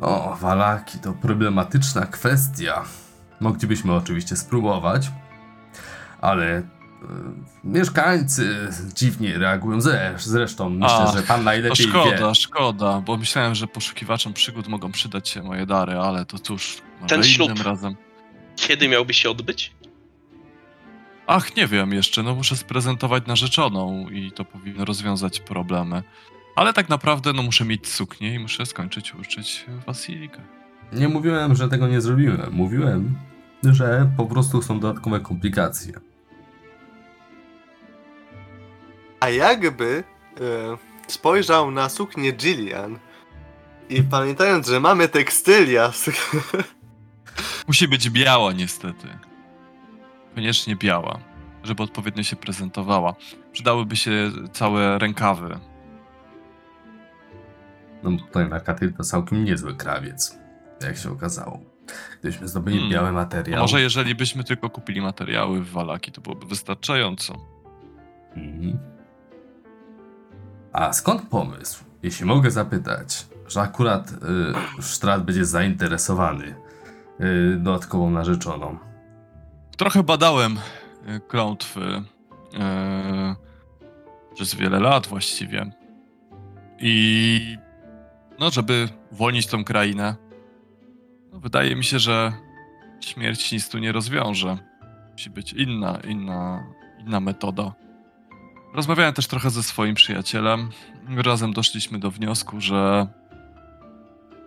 [0.00, 2.84] O, walaki to problematyczna kwestia.
[3.40, 5.10] Moglibyśmy oczywiście spróbować,
[6.20, 6.62] ale
[7.64, 9.80] mieszkańcy dziwnie reagują.
[9.80, 12.34] Zre, zresztą myślę, Ach, że pan To najlepiej szkoda, wie.
[12.34, 17.14] szkoda, bo myślałem, że poszukiwaczom przygód mogą przydać się moje dary, ale to cóż, może
[17.14, 17.62] Ten ślub.
[17.64, 17.96] razem.
[18.56, 19.72] Kiedy miałby się odbyć?
[21.26, 26.02] Ach, nie wiem jeszcze, no muszę sprezentować narzeczoną i to powinno rozwiązać problemy.
[26.56, 30.38] Ale tak naprawdę, no muszę mieć suknię i muszę skończyć uczyć Wasilikę.
[30.92, 32.52] Nie mówiłem, że tego nie zrobiłem.
[32.52, 33.14] Mówiłem,
[33.64, 35.92] że po prostu są dodatkowe komplikacje.
[39.22, 40.04] A jakby
[40.40, 40.76] e,
[41.06, 42.98] spojrzał na suknię Gillian
[43.88, 46.10] i pamiętając, że mamy tekstylia, z-
[47.68, 49.08] Musi być biała niestety.
[50.34, 51.18] Koniecznie biała,
[51.62, 53.14] żeby odpowiednio się prezentowała.
[53.52, 55.58] Przydałyby się całe rękawy.
[58.02, 60.38] No tutaj na Katyl to całkiem niezły krawiec,
[60.80, 61.60] jak się okazało.
[62.20, 62.92] Gdybyśmy zdobyli Hmm.
[62.92, 63.60] biały A materiał...
[63.60, 67.34] może jeżeli byśmy tylko kupili materiały w Walaki, to byłoby wystarczająco.
[68.36, 68.91] Mhm.
[70.72, 76.54] A skąd pomysł, jeśli mogę zapytać, że akurat y, Sztrat będzie zainteresowany
[77.20, 78.78] y, dodatkową narzeczoną?
[79.76, 80.58] Trochę badałem
[81.28, 82.02] klątwy y,
[84.34, 85.70] przez wiele lat właściwie.
[86.78, 87.58] I
[88.38, 90.16] no, żeby uwolnić tą krainę,
[91.32, 92.32] no, wydaje mi się, że
[93.00, 94.58] śmierć nic tu nie rozwiąże.
[95.12, 96.64] Musi być inna, inna,
[97.00, 97.81] inna metoda.
[98.74, 100.70] Rozmawiałem też trochę ze swoim przyjacielem.
[101.16, 103.06] Razem doszliśmy do wniosku, że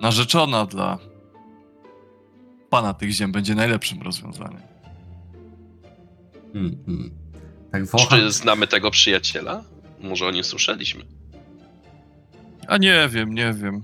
[0.02, 0.97] narzeczona dla
[2.69, 4.61] pana tych ziem będzie najlepszym rozwiązaniem.
[6.53, 7.11] Hmm, hmm.
[7.72, 9.64] Tak wącham, Czy znamy tego przyjaciela?
[10.02, 11.06] Może o nim słyszeliśmy.
[12.68, 13.84] A nie wiem, nie wiem.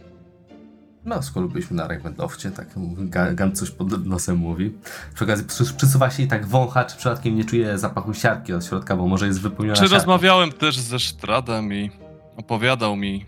[1.05, 2.67] No skoro byliśmy na Ravenlofcie, tak
[3.09, 4.71] Ga- Gant coś pod nosem mówi.
[5.15, 8.65] Przy okazji przy- przysuwa się i tak wącha, czy przypadkiem nie czuje zapachu siarki od
[8.65, 9.95] środka, bo może jest wypełniona Czy siarką.
[9.95, 11.91] rozmawiałem też ze Stradem i
[12.37, 13.25] opowiadał mi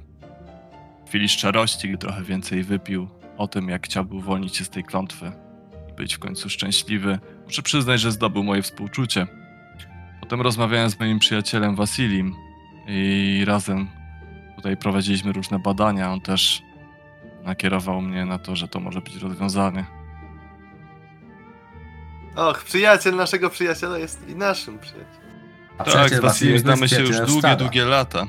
[1.06, 4.84] w chwili szczerości, gdy trochę więcej wypił, o tym, jak chciałby uwolnić się z tej
[4.84, 5.32] klątwy
[5.90, 7.20] i być w końcu szczęśliwy.
[7.46, 9.28] Muszę przyznać, że zdobył moje współczucie.
[10.22, 12.36] Potem rozmawiałem z moim przyjacielem Wasilim
[12.88, 13.88] i razem
[14.56, 16.12] tutaj prowadziliśmy różne badania.
[16.14, 16.62] On też
[17.44, 19.86] nakierował mnie na to, że to może być rozwiązanie.
[22.36, 25.24] Och, przyjaciel naszego przyjaciela jest i naszym przyjacielem.
[25.78, 27.56] A Tak, z znamy się już długie, Sztrada.
[27.56, 28.26] długie lata.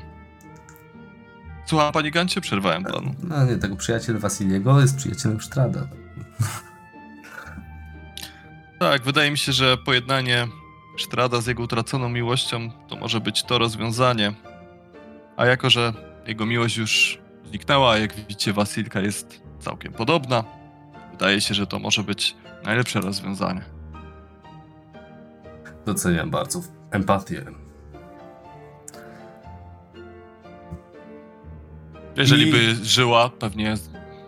[1.65, 2.41] Słucham, panie Gancie?
[2.41, 3.15] Przerwałem panu.
[3.23, 5.87] No nie, tego przyjaciel Wasiliego jest przyjacielem Sztrada.
[8.79, 10.47] Tak, wydaje mi się, że pojednanie
[10.97, 14.33] Sztrada z jego utraconą miłością to może być to rozwiązanie.
[15.37, 15.93] A jako, że
[16.27, 17.19] jego miłość już
[17.49, 20.43] zniknęła, a jak widzicie, Wasilka jest całkiem podobna,
[21.11, 23.61] wydaje się, że to może być najlepsze rozwiązanie.
[25.85, 26.61] Doceniam bardzo
[26.91, 27.45] empatię.
[32.15, 33.73] Jeżeli I- by żyła, pewnie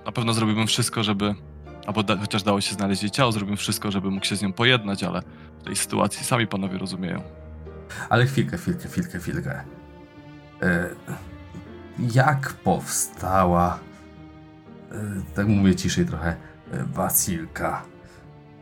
[0.05, 1.35] na pewno zrobiłbym wszystko, żeby.
[1.87, 4.53] Albo da, chociaż dało się znaleźć jej ciało, zrobiłbym wszystko, żeby mógł się z nią
[4.53, 5.21] pojednać, ale
[5.59, 7.21] w tej sytuacji sami panowie rozumieją.
[8.09, 9.63] Ale chwilkę, chwilkę, chwilkę, chwilkę.
[10.61, 10.89] E,
[11.99, 13.79] jak powstała
[15.35, 16.35] tak mówię ciszej trochę,
[16.71, 17.83] e, Wasilka.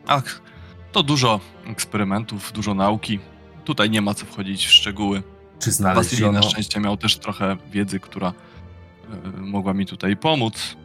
[0.07, 0.41] Ach,
[0.91, 3.19] to dużo eksperymentów, dużo nauki.
[3.65, 5.23] Tutaj nie ma co wchodzić w szczegóły.
[5.59, 8.33] Czy Wasilij znaleziono, na szczęście miał też trochę wiedzy, która
[9.25, 10.75] e, mogła mi tutaj pomóc.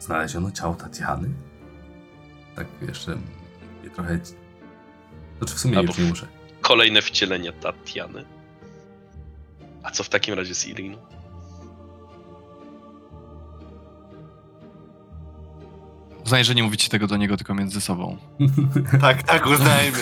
[0.00, 1.28] znaleziono ciało Tatiany?
[2.56, 4.20] Tak jeszcze mnie trochę...
[5.38, 6.26] Znaczy w sumie Albo już nie muszę.
[6.60, 8.24] Kolejne wcielenie Tatiany.
[9.82, 10.98] A co w takim razie z Iriną?
[16.24, 18.16] Uznaj, że nie mówicie tego do niego, tylko między sobą.
[19.00, 19.98] Tak, tak, uznajmy.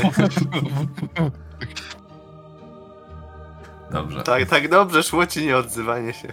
[3.91, 4.23] Dobrze.
[4.23, 6.29] Tak, tak dobrze szło ci nieodzywanie się.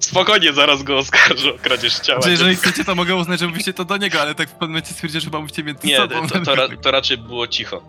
[0.00, 2.20] Spokojnie, zaraz go oskarżę o kradzież ciała.
[2.20, 4.70] Znaczy, jeżeli chcecie, to mogę uznać, że mówicie to do niego, ale tak w pewnym
[4.70, 6.28] momencie stwierdziłem, że chyba mówicie między Nie, sobą.
[6.28, 7.82] to, to, ra, to raczej było cicho.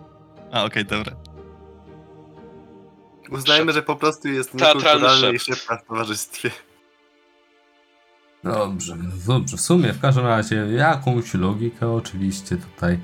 [0.52, 1.12] A, okej, dobra.
[3.30, 5.60] Uznajmy, że po prostu jest niekulturalny i szept.
[5.60, 6.50] szepta w towarzystwie.
[8.44, 9.56] Dobrze, no dobrze.
[9.56, 12.98] W sumie, w każdym razie, jakąś logikę oczywiście tutaj.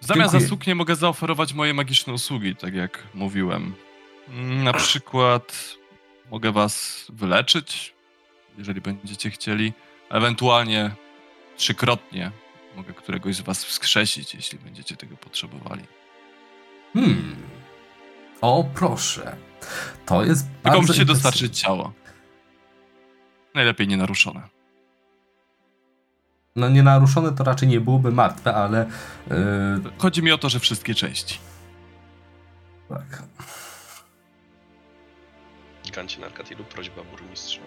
[0.00, 0.40] Zamiast Dziękuję.
[0.40, 3.74] za suknię mogę zaoferować moje magiczne usługi, tak jak mówiłem.
[4.64, 5.76] Na przykład
[6.30, 7.94] mogę was wyleczyć,
[8.58, 9.72] jeżeli będziecie chcieli.
[10.10, 10.94] Ewentualnie
[11.56, 12.30] trzykrotnie
[12.76, 15.82] mogę któregoś z was wskrzesić, jeśli będziecie tego potrzebowali.
[16.96, 17.36] Hmm.
[18.40, 19.36] O, proszę.
[20.06, 21.92] To jest Tylko bardzo musicie dostarczyć ciało.
[23.54, 24.42] Najlepiej nienaruszone.
[26.56, 28.86] No nienaruszone to raczej nie byłoby martwe, ale...
[29.30, 29.36] Yy,
[29.98, 31.38] Chodzi mi o to, że wszystkie części.
[32.88, 33.22] tak.
[35.84, 37.60] Gigancie Narkatilu, prośba burmistrza.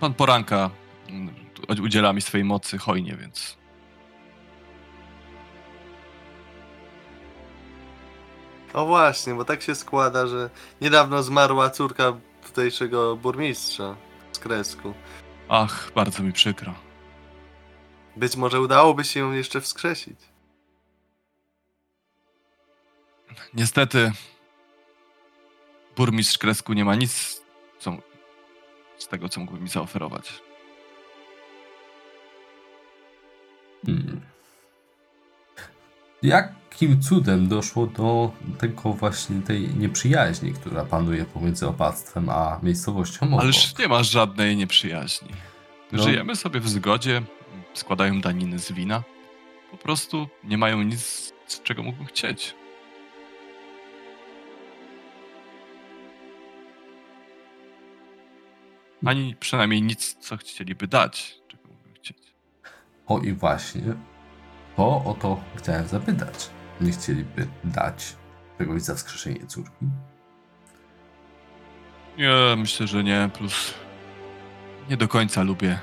[0.00, 0.70] Pan Poranka
[1.08, 1.34] mm,
[1.82, 3.56] udziela mi swojej mocy hojnie, więc
[8.74, 10.50] O właśnie, bo tak się składa, że
[10.80, 12.12] niedawno zmarła córka
[12.46, 13.96] tutejszego burmistrza
[14.32, 14.94] z Kresku.
[15.48, 16.74] ach, bardzo mi przykro.
[18.16, 20.20] Być może udałoby się ją jeszcze wskrzesić.
[23.54, 24.12] Niestety
[25.96, 27.42] burmistrz Kresku nie ma nic
[27.78, 27.96] co,
[28.98, 30.42] z tego, co mógłby mi zaoferować.
[33.86, 34.29] Hmm.
[36.22, 43.40] Jakim cudem doszło do tego właśnie tej nieprzyjaźni, która panuje pomiędzy opactwem a miejscowością obok?
[43.40, 45.28] Ależ nie ma żadnej nieprzyjaźni.
[45.92, 46.02] No.
[46.02, 47.22] Żyjemy sobie w zgodzie,
[47.74, 49.02] składają daniny z wina.
[49.70, 52.54] Po prostu nie mają nic, z czego mógłbym chcieć.
[59.06, 62.18] Ani przynajmniej nic, co chcieliby dać, czego mógłbym chcieć.
[63.06, 63.82] O i właśnie,
[64.80, 66.50] to o to chciałem zapytać.
[66.80, 68.16] Nie chcieliby dać
[68.58, 69.86] czegoś za wskrzeszenie córki?
[72.18, 73.30] Nie, myślę, że nie.
[73.34, 73.74] Plus
[74.90, 75.78] nie do końca lubię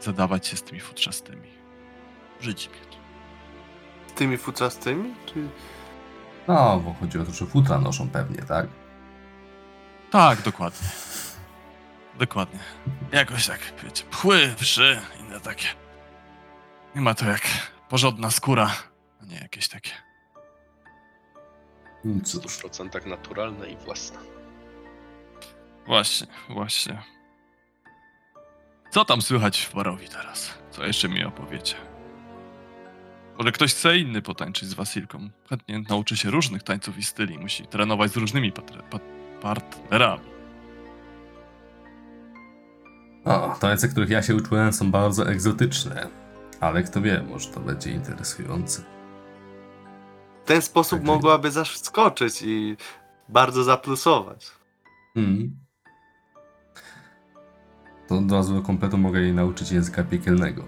[0.00, 1.48] zadawać się z tymi futrzastymi.
[2.40, 2.98] Żyć mnie.
[4.06, 5.14] Z tymi futrzastymi?
[5.26, 5.48] Czy...
[6.48, 8.66] No, bo chodzi o to, że futra noszą pewnie, tak?
[10.10, 10.88] Tak, dokładnie.
[12.18, 12.60] Dokładnie.
[13.12, 15.68] Jakoś tak, wiecie, pchły, wszy, inne takie.
[16.94, 17.42] Nie ma to jak
[17.88, 18.70] porządna skóra,
[19.22, 19.90] a nie jakieś takie.
[22.02, 24.18] Hmm, W Cóż, 100% naturalne i własne.
[25.86, 27.02] Właśnie, właśnie.
[28.90, 30.54] Co tam słychać w Barowi teraz?
[30.70, 31.74] Co jeszcze mi opowiecie?
[33.38, 35.28] Może ktoś chce inny potańczyć z Wasilką?
[35.48, 37.38] Chętnie nauczy się różnych tańców i styli.
[37.38, 38.98] Musi trenować z różnymi patre- pa-
[39.42, 40.24] partnerami.
[43.24, 46.08] o, tańce, których ja się uczyłem, są bardzo egzotyczne.
[46.60, 48.82] Ale kto wie, może to będzie interesujące.
[50.44, 51.06] W ten sposób Tak.
[51.06, 52.76] mogłaby zaskoczyć i
[53.28, 54.50] bardzo zaplusować.
[55.14, 55.56] Hmm.
[58.08, 60.64] To od razu do kompletu mogę jej nauczyć języka piekielnego.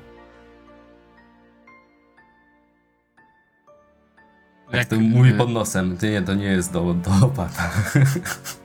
[4.73, 7.71] Jak to mówi pod nosem, ty nie, to nie jest do, do opata.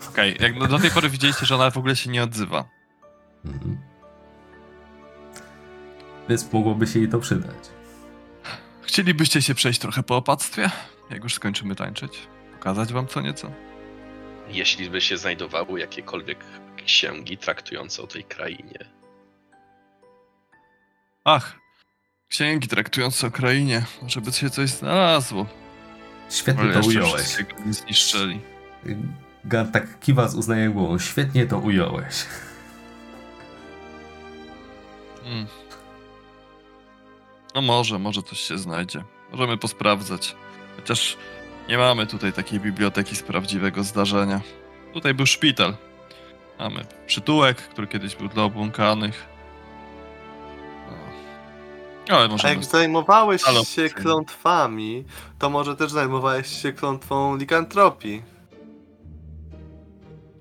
[0.09, 2.65] Okej, jak do, do tej pory widzieliście, że ona w ogóle się nie odzywa.
[3.45, 3.77] Mhm.
[6.29, 7.69] Więc mogłoby się jej to przydać.
[8.81, 10.69] Chcielibyście się przejść trochę po opactwie?
[11.09, 12.27] Jak już skończymy tańczyć?
[12.53, 13.51] Pokazać wam co nieco?
[14.49, 16.37] Jeśli by się znajdowały jakiekolwiek
[16.85, 18.89] księgi traktujące o tej krainie.
[21.23, 21.55] Ach,
[22.29, 23.85] księgi traktujące o krainie.
[24.01, 25.45] Może by się coś znalazło.
[26.29, 27.37] Świetnie Ale to ująłeś.
[27.65, 28.39] nie zniszczyli.
[29.45, 30.99] Gar tak kiwa z uznaniem głową.
[30.99, 32.25] Świetnie to ująłeś.
[35.25, 35.47] Mm.
[37.55, 39.03] No może, może coś się znajdzie.
[39.31, 40.35] Możemy posprawdzać.
[40.75, 41.17] Chociaż
[41.69, 44.41] Nie mamy tutaj takiej biblioteki z prawdziwego zdarzenia.
[44.93, 45.75] Tutaj był szpital.
[46.59, 49.25] Mamy przytułek, który kiedyś był dla obłąkanych.
[50.89, 52.15] No.
[52.15, 52.49] Ale A może.
[52.49, 53.41] jak zajmowałeś
[53.75, 55.03] się klątwami,
[55.39, 58.23] to może też zajmowałeś się klątwą likantropii.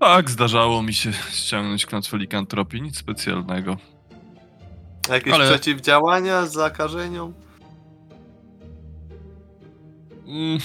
[0.00, 3.76] Tak, zdarzało mi się ściągnąć klątwę likantropii, nic specjalnego.
[5.08, 7.34] Jakieś Ale- przeciwdziałania zakażeniom?
[10.26, 10.58] Mm.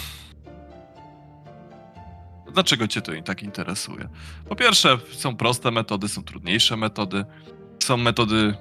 [2.53, 4.09] Dlaczego cię to i tak interesuje?
[4.49, 7.25] Po pierwsze, są proste metody, są trudniejsze metody.
[7.83, 8.53] Są metody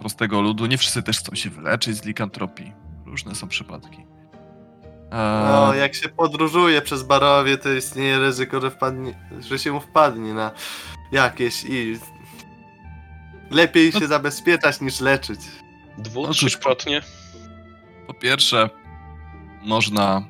[0.00, 0.66] prostego ludu.
[0.66, 2.72] Nie wszyscy też chcą się wyleczyć z likantropii.
[3.06, 3.96] Różne są przypadki.
[5.12, 9.80] Eee, No, jak się podróżuje przez barowie, to istnieje ryzyko, że, wpadnie, że się mu
[9.80, 10.50] wpadnie na
[11.12, 11.98] jakieś i...
[13.50, 15.40] Lepiej No- się zabezpieczać niż leczyć.
[15.98, 17.00] Dwu, No cóż, trzykrotnie.
[18.06, 18.70] Po pierwsze,
[19.62, 20.22] można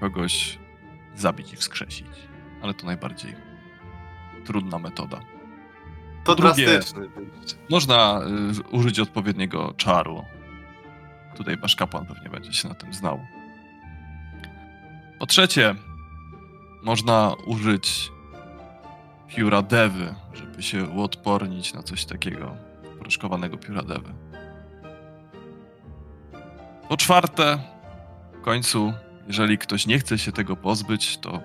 [0.00, 0.58] kogoś
[1.14, 2.06] zabić i wskrzesić,
[2.62, 3.34] ale to najbardziej
[4.44, 5.20] trudna metoda.
[6.24, 7.08] To drugie- drastyczne.
[7.08, 7.56] wyjście.
[7.70, 8.20] Można
[8.60, 10.24] y, użyć odpowiedniego czaru.
[11.36, 13.20] Tutaj wasz kapłan pewnie będzie się na tym znał.
[15.18, 15.74] Po trzecie,
[16.82, 18.10] można użyć
[19.28, 22.56] pióra dewy, żeby się uodpornić na coś takiego.
[22.98, 24.12] Proszkowanego pióra dewy.
[26.88, 27.58] Po czwarte,
[28.32, 28.92] w końcu,
[29.26, 31.40] jeżeli ktoś nie chce się tego pozbyć, to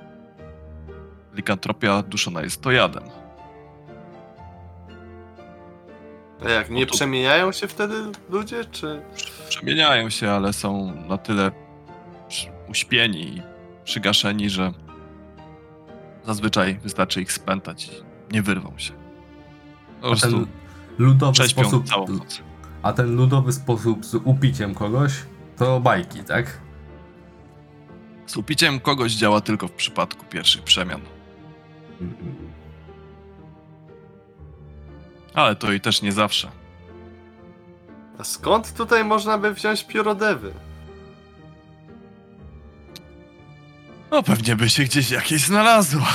[1.33, 3.03] likantropia duszona jest to jadem.
[6.45, 7.95] A jak, nie No przemieniają się wtedy
[8.30, 9.01] ludzie, czy...
[9.49, 11.51] przemieniają się, ale są na tyle
[12.69, 13.41] uśpieni i
[13.83, 14.72] przygaszeni, że
[16.30, 17.91] zazwyczaj wystarczy ich spętać
[18.32, 18.93] nie wyrwą się.
[20.01, 20.48] Po ten
[20.98, 21.88] ludowy sposób.
[21.88, 22.41] całą noc.
[22.83, 25.14] A ten ludowy sposób z upiciem kogoś
[25.58, 26.59] to bajki, tak?
[28.25, 31.01] Z upiciem kogoś działa tylko w przypadku pierwszych przemian.
[35.33, 36.51] Ale to i też nie zawsze.
[38.17, 40.53] A skąd tutaj można by wziąć piórodewy?
[44.12, 46.06] No pewnie by się gdzieś jakieś znalazło.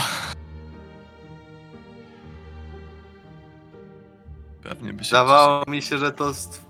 [4.62, 6.34] Pewnie by się Zdawało mi się, że to...
[6.34, 6.60] st-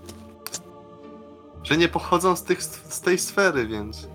[1.63, 4.09] Że nie pochodzą z, tych, z tej sfery, więc...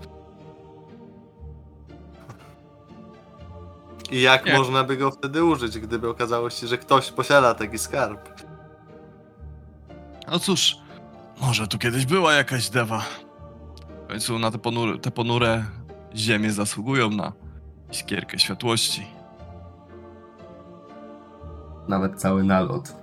[4.10, 4.58] I jak Nie.
[4.58, 8.28] można by go wtedy użyć, gdyby okazało się, że ktoś posiada taki skarb?
[10.28, 10.76] No cóż,
[11.40, 13.04] może tu kiedyś była jakaś dewa.
[14.04, 15.64] W końcu na te, ponury, te ponure
[16.16, 17.32] ziemie zasługują na
[17.90, 19.06] iskierkę światłości.
[21.88, 22.96] Nawet cały nalot.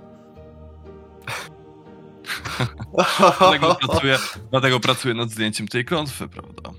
[3.39, 4.17] Dlatego pracuję,
[4.51, 6.71] dlatego pracuję nad zdjęciem tej klątwy, prawda?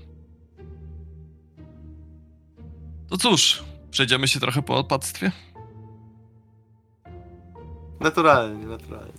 [3.09, 5.31] To cóż, przejdziemy się trochę po opactwie?
[7.99, 9.13] Naturalnie, naturalnie.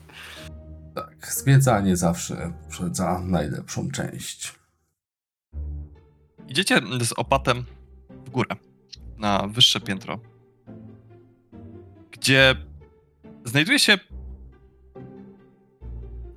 [0.94, 4.59] Tak, zwiedzanie zawsze poprzedza najlepszą część.
[6.50, 7.64] Idziecie z opatem
[8.26, 8.56] w górę,
[9.18, 10.20] na wyższe piętro,
[12.10, 12.56] gdzie
[13.44, 13.98] znajduje się.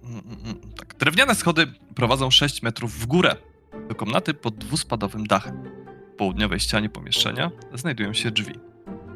[0.04, 3.36] Mm, mm, mm, Tak, drewniane schody prowadzą 6 metrów w górę
[3.90, 5.64] do komnaty pod dwuspadowym dachem.
[6.14, 8.54] W południowej ścianie pomieszczenia znajdują się drzwi.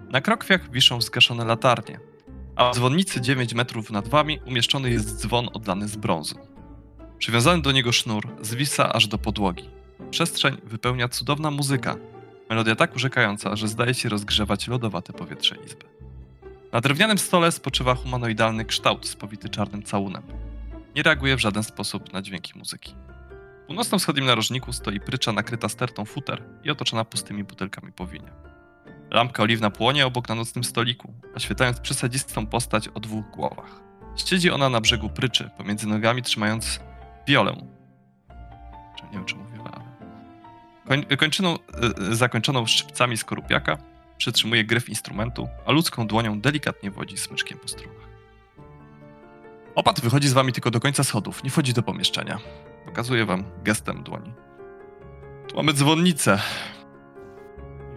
[0.10, 2.00] Na krokwiach wiszą zgaszone latarnie,
[2.56, 6.36] a w dzwonnicy 9 metrów nad wami umieszczony jest dzwon odlany z brązu.
[7.18, 9.77] Przywiązany do niego sznur zwisa aż do podłogi.
[10.12, 11.96] Przestrzeń wypełnia cudowna muzyka.
[12.50, 15.86] Melodia tak urzekająca, że zdaje się rozgrzewać lodowate powietrze izby.
[16.72, 20.24] Na drewnianym stole spoczywa humanoidalny kształt spowity czarnym całunem.
[20.96, 22.96] Nie reaguje w żaden sposób na dźwięki muzyki.
[23.64, 28.32] W północno-wschodnim narożniku stoi prycza nakryta stertą futer i otoczona pustymi butelkami po winie.
[29.12, 33.82] Lampka oliwna płonie obok na nocnym stoliku, oświetlając przesadzistą postać o dwóch głowach.
[34.16, 36.80] Siedzi ona na brzegu pryczy, pomiędzy nogami trzymając
[37.28, 37.56] wiolę.
[39.04, 39.47] Nie wiem, ale...
[40.88, 41.58] Koń, kończyną,
[42.12, 43.78] y, zakończoną szczypcami skorupiaka
[44.18, 48.08] przytrzymuje gryf instrumentu, a ludzką dłonią delikatnie wodzi smyczkiem po strunach.
[49.76, 52.38] Opat wychodzi z wami tylko do końca schodów, nie wchodzi do pomieszczenia.
[52.86, 54.34] Pokazuje wam gestem dłoni.
[55.48, 56.40] Tu mamy dzwonnicę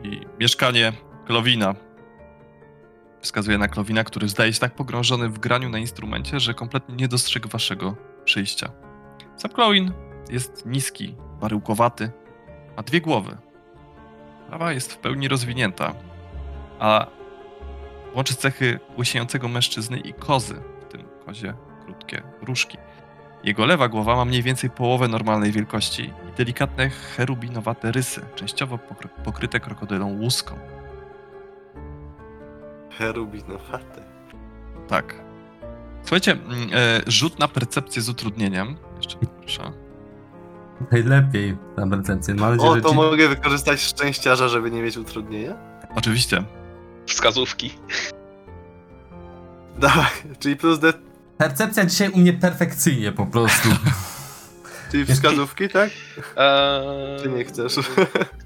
[0.03, 0.93] i mieszkanie
[1.27, 1.75] Klowina.
[3.21, 7.09] Wskazuje na Klowina, który zdaje się tak pogrążony w graniu na instrumencie, że kompletnie nie
[7.09, 8.71] dostrzegł waszego przyjścia.
[9.37, 9.93] Sam Klowin
[10.31, 12.11] jest niski, baryłkowaty,
[12.81, 13.37] ma dwie głowy.
[14.49, 15.95] Prawa jest w pełni rozwinięta,
[16.79, 17.07] a
[18.15, 22.79] łączy cechy łysiejącego mężczyzny i kozy, w tym kozie krótkie różki.
[23.45, 29.23] Jego lewa głowa ma mniej więcej połowę normalnej wielkości i delikatne cherubinowate rysy, częściowo pokry-
[29.25, 30.59] pokryte krokodylą łuską.
[32.99, 34.03] Cherubinowate.
[34.89, 35.15] Tak.
[36.03, 38.77] Słuchajcie, mm, e, rzut na percepcję z utrudnieniem.
[38.97, 39.90] Jeszcze proszę.
[40.93, 42.35] Najlepiej na percepcję.
[42.35, 42.95] Mam nadzieję, O, że to ci...
[42.95, 45.55] mogę wykorzystać szczęściarza, żeby nie mieć utrudnienia?
[45.95, 46.45] Oczywiście.
[47.07, 47.71] Wskazówki.
[49.79, 50.07] Dawaj,
[50.39, 50.93] czyli plus D,
[51.39, 53.69] Percepcja dzisiaj u mnie perfekcyjnie po prostu.
[54.91, 55.91] czyli wskazówki, tak?
[56.37, 57.77] Eee, Czy nie chcesz?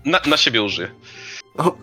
[0.05, 0.89] na, na siebie użyję.
[1.57, 1.77] O,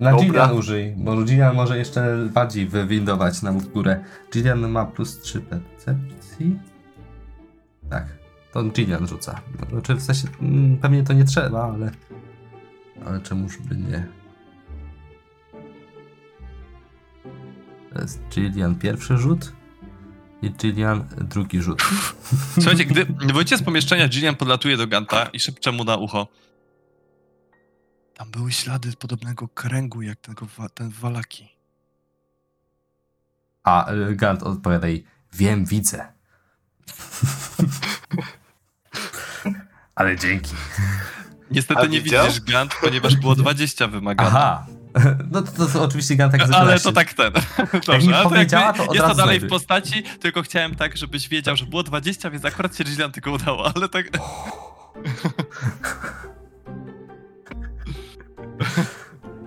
[0.00, 0.24] Na Dobra.
[0.26, 4.04] Gillian użyj, bo Gillian może jeszcze bardziej wywindować nam w górę.
[4.32, 6.58] Gillian ma plus 3 percepcji.
[8.52, 9.40] To Gillian rzuca.
[9.70, 11.90] Znaczy w sensie, mm, pewnie to nie trzeba, ale...
[13.06, 14.06] Ale czemuż by nie.
[17.92, 19.52] To jest Gillian pierwszy rzut
[20.42, 21.82] i Gillian drugi rzut.
[22.54, 26.28] Słuchajcie, gdy wyjdziecie z pomieszczenia, Gillian podlatuje do Ganta i szepcze mu na ucho.
[28.14, 31.48] Tam były ślady podobnego kręgu jak tego, ten Walaki.
[33.62, 36.12] A y, Gant odpowiada jej, wiem, widzę.
[40.02, 40.50] Ale dzięki.
[41.50, 42.26] Niestety A nie widział?
[42.26, 44.30] widzisz Gant, ponieważ było 20 wymagane.
[44.30, 44.66] Aha.
[45.30, 47.32] No to, to, to oczywiście Gant tak Ale to tak ten.
[47.32, 47.40] mi
[47.86, 50.96] Dobrze, ale to powiedziała, jakby to od jest to dalej w postaci, tylko chciałem tak,
[50.96, 54.06] żebyś wiedział, że było 20, więc akurat się Gillian tylko udało, ale tak...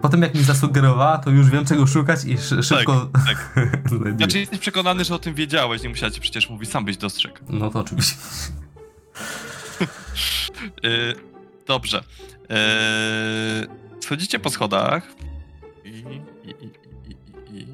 [0.01, 3.53] Potem jak mi zasugerowała, to już wiem czego szukać i sz- szybko tak.
[3.89, 4.15] znajduję.
[4.17, 7.37] Znaczy jesteś przekonany, że o tym wiedziałeś, nie musiała ci przecież mówić, sam byś dostrzegł.
[7.49, 8.15] No to oczywiście.
[10.83, 11.13] Yy,
[11.67, 12.03] dobrze.
[12.49, 15.07] Yy, schodzicie po schodach
[15.83, 15.89] i...
[15.89, 17.15] i, i, i,
[17.55, 17.67] i, i.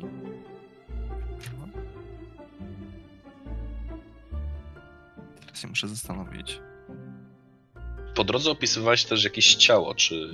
[5.41, 6.61] Teraz się muszę zastanowić.
[8.15, 10.29] Po drodze opisywałeś też jakieś ciało, czy...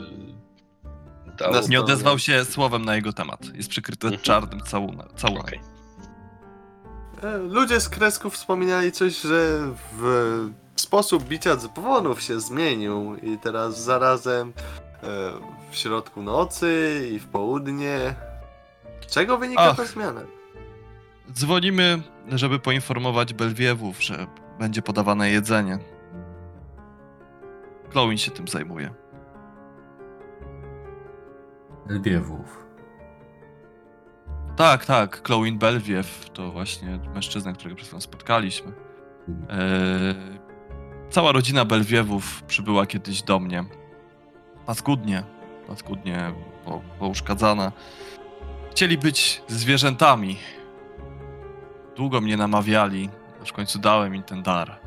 [1.38, 1.54] Dało...
[1.54, 3.56] Nas- Nie odezwał się słowem na jego temat.
[3.56, 4.24] Jest przykryty Mhm.
[4.24, 5.08] czarnym całunem.
[5.16, 5.42] całunem.
[5.42, 5.60] Okej.
[7.24, 9.60] E, Ludzie z kresków wspominali coś, że
[9.98, 10.50] w
[10.82, 14.54] sposób bicia dzwonów się zmienił i teraz zarazem
[15.04, 15.08] e,
[15.72, 18.16] w środku nocy i w południe.
[19.08, 19.78] Z czego wynika Ach.
[19.78, 20.22] ta zmiana?
[21.32, 24.28] Dzwonimy, żeby poinformować Belwiewów, że
[24.60, 25.80] będzie podawane jedzenie.
[27.92, 28.94] Chloe się tym zajmuje.
[31.90, 32.68] Lwiewów.
[34.56, 38.72] Tak, tak, Chloe Belwiew to właśnie mężczyzna, którego przed chwilą spotkaliśmy.
[39.50, 40.37] Eee,
[41.10, 43.66] cała rodzina Belwiewów przybyła kiedyś do mnie.
[44.66, 45.24] Paskudnie,
[45.68, 46.34] paskudnie
[46.66, 47.72] po, pouszkadzana.
[48.72, 50.38] Chcieli być zwierzętami.
[51.96, 53.10] Długo mnie namawiali,
[53.42, 54.80] aż w końcu dałem im ten dar.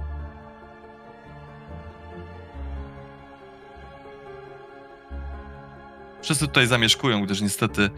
[6.22, 7.90] Wszyscy tutaj zamieszkują, gdyż niestety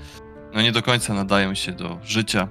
[0.55, 2.49] no nie do końca nadają się do życia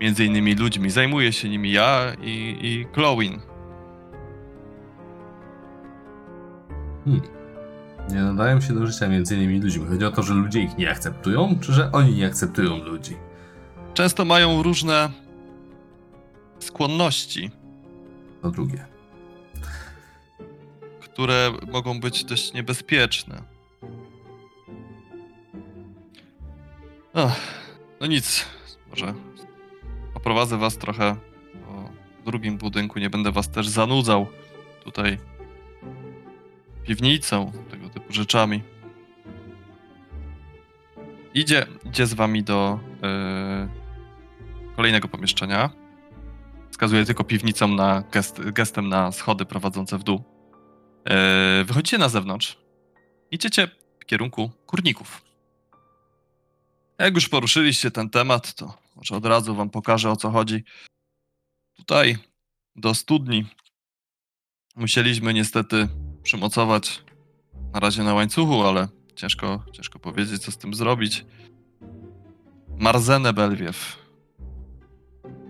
[0.00, 0.90] między innymi ludźmi.
[0.90, 3.51] Zajmuję się nimi ja i, i.
[7.04, 7.20] Hmm.
[8.10, 9.86] Nie nadają się do życia między innymi ludźmi.
[9.86, 13.16] Chodzi o to, że ludzie ich nie akceptują, czy że oni nie akceptują ludzi?
[13.94, 15.10] Często mają różne
[16.58, 17.50] skłonności,
[18.42, 18.86] To drugie.
[21.00, 23.42] które mogą być dość niebezpieczne.
[27.14, 27.40] Ach,
[28.00, 28.46] no nic,
[28.90, 29.14] może
[30.14, 31.16] oprowadzę was trochę
[31.66, 31.88] po
[32.30, 34.26] drugim budynku, nie będę was też zanudzał
[34.84, 35.18] tutaj
[36.86, 38.62] piwnicą, tego typu rzeczami.
[41.34, 43.68] Idzie, idzie z wami do e,
[44.76, 45.70] kolejnego pomieszczenia.
[46.70, 50.22] Wskazuje tylko piwnicą na gest, gestem na schody prowadzące w dół.
[51.04, 52.58] E, wychodzicie na zewnątrz.
[53.30, 53.68] Idziecie
[54.00, 55.22] w kierunku kurników.
[56.98, 60.64] Jak już poruszyliście ten temat, to może od razu wam pokażę o co chodzi.
[61.76, 62.18] Tutaj
[62.76, 63.46] do studni
[64.76, 65.88] musieliśmy niestety
[66.22, 67.02] przymocować
[67.72, 71.24] na razie na łańcuchu, ale ciężko, ciężko powiedzieć, co z tym zrobić.
[72.78, 73.98] Marzenę Belwiew.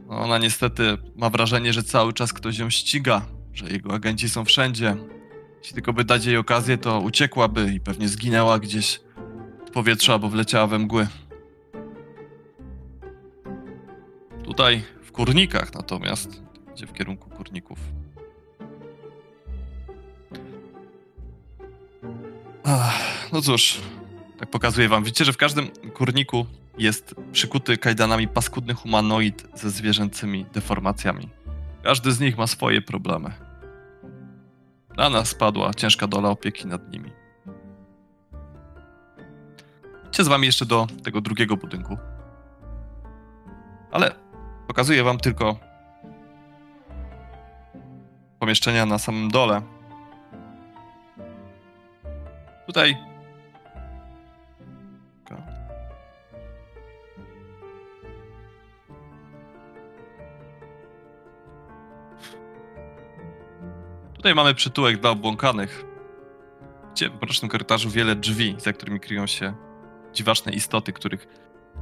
[0.09, 4.97] Ona niestety ma wrażenie, że cały czas ktoś ją ściga, że jego agenci są wszędzie.
[5.59, 9.01] Jeśli tylko by dać jej okazję, to uciekłaby i pewnie zginęła gdzieś
[9.67, 11.09] w powietrzu albo wleciała we mgły.
[14.45, 16.43] Tutaj w kurnikach natomiast,
[16.75, 17.79] idzie w kierunku kurników.
[23.33, 23.81] No cóż,
[24.39, 25.05] tak pokazuję wam.
[25.05, 26.47] Widzicie, że w każdym kurniku
[26.79, 31.29] jest przykuty kajdanami paskudny humanoid ze zwierzęcymi deformacjami.
[31.83, 33.33] Każdy z nich ma swoje problemy.
[34.97, 37.11] na nas spadła ciężka dola opieki nad nimi.
[40.07, 41.99] Idźcie z wami jeszcze do tego drugiego budynku.
[43.91, 44.15] Ale
[44.67, 45.57] pokazuję wam tylko
[48.39, 49.63] pomieszczenia na samym dole.
[52.67, 52.97] Tutaj.
[64.17, 65.85] Tutaj mamy przytułek dla obłąkanych.
[66.93, 69.55] Gdzie w mrocznym korytarzu wiele drzwi, za którymi kryją się
[70.13, 71.27] dziwaczne istoty, których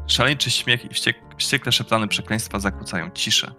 [0.07, 3.55] szaleńczy śmiech i wściek wściekle szeptane przekleństwa zakłócają ciszę.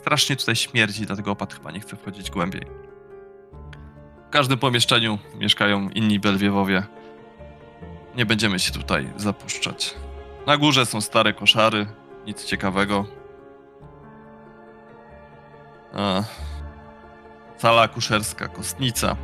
[0.00, 2.87] Strasznie tutaj śmierdzi, dlatego opat chyba nie chce wchodzić głębiej.
[4.28, 6.82] W każdym pomieszczeniu mieszkają inni Belwiewowie.
[8.16, 9.94] Nie będziemy się tutaj zapuszczać.
[10.46, 11.86] Na górze są stare koszary,
[12.26, 13.04] nic ciekawego.
[15.94, 16.22] A,
[17.56, 19.16] sala akuszerska, kostnica.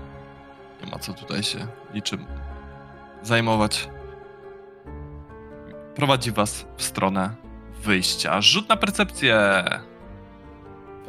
[0.84, 2.26] Nie ma co tutaj się niczym
[3.22, 3.88] zajmować.
[5.94, 7.34] Prowadzi was w stronę
[7.82, 8.40] wyjścia.
[8.40, 9.64] Rzut na percepcję.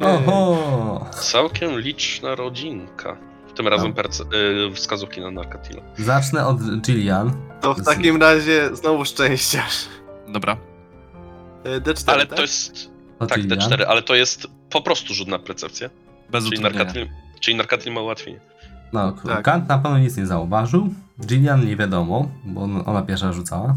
[0.00, 1.06] Oho!
[1.10, 3.16] Całkiem liczna rodzinka.
[3.56, 4.24] Tym razem perce-
[4.70, 5.82] y, wskazówki na Narkatila.
[5.98, 7.32] Zacznę od Jillian.
[7.60, 9.86] To w takim razie znowu szczęściarz.
[10.28, 10.56] Dobra.
[11.64, 12.36] E, D4, Ale tak?
[12.36, 12.90] to jest.
[13.18, 13.58] Od Tak, Jillian.
[13.58, 15.90] D4, ale to jest po prostu rzut na percepcję.
[16.30, 16.62] Bez Czyli.
[16.62, 17.08] Narkatil,
[17.40, 18.40] czyli Narkatil ma ułatwienie.
[18.92, 19.42] No, Tak.
[19.44, 20.88] Kant na pewno nic nie zauważył.
[21.30, 23.74] Jillian nie wiadomo, bo on- ona pierwsza rzucała.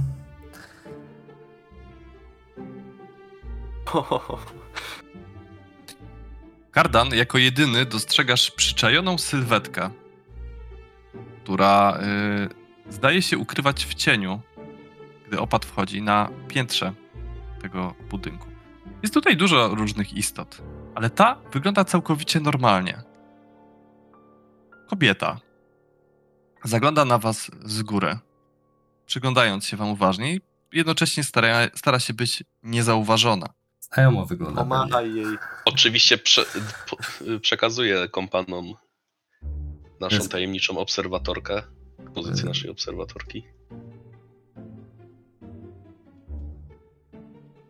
[6.80, 9.90] Kardan jako jedyny dostrzegasz przyczajoną sylwetkę,
[11.44, 12.00] która
[12.88, 14.42] y, zdaje się ukrywać w cieniu,
[15.28, 16.94] gdy opad wchodzi na piętrze
[17.62, 18.48] tego budynku.
[19.02, 20.62] Jest tutaj dużo różnych istot,
[20.96, 23.02] ale ta wygląda całkowicie normalnie.
[24.90, 25.40] Kobieta
[26.64, 28.18] zagląda na was z góry,
[29.06, 30.42] przyglądając się wam uważnie i
[30.72, 33.59] jednocześnie stara, stara się być niezauważona.
[33.94, 34.62] Znajomo wygląda.
[34.62, 35.26] Pomachaj jej.
[35.66, 36.46] Oczywiście prze,
[36.90, 36.98] po,
[37.40, 38.74] przekazuję kompanom
[40.00, 41.62] naszą Jest- tajemniczą obserwatorkę.
[42.16, 43.44] Pozycję Y- naszej obserwatorki.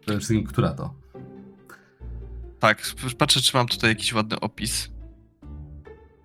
[0.02, 0.94] Przede wszystkim, która to?
[2.60, 2.82] Tak,
[3.18, 4.90] patrzę, czy mam tutaj jakiś ładny opis.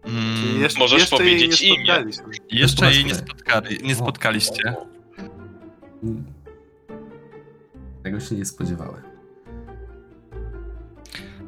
[0.04, 2.04] Mm, jeszcze, Możesz jeszcze powiedzieć jej imię.
[2.50, 4.74] jeszcze jej nie, spotkali, nie spotkaliście.
[6.02, 6.24] Mm.
[8.02, 9.13] Tego się nie spodziewałem.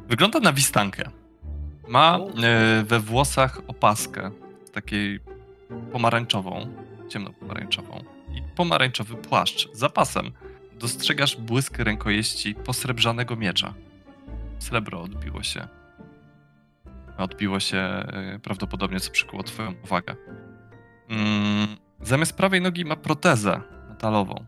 [0.09, 1.11] Wygląda na wistankę.
[1.89, 4.31] Ma e, we włosach opaskę,
[4.73, 5.21] takiej
[5.93, 6.67] pomarańczową,
[7.09, 8.05] ciemnopomarańczową
[8.35, 10.33] i pomarańczowy płaszcz z zapasem.
[10.79, 13.75] Dostrzegasz błysk rękojeści posrebrzanego miecza.
[14.59, 15.69] Srebro odbiło się.
[17.19, 20.17] Odbiło się e, prawdopodobnie, co przykuło twoją uwagę.
[21.09, 24.45] Mm, zamiast prawej nogi ma protezę metalową,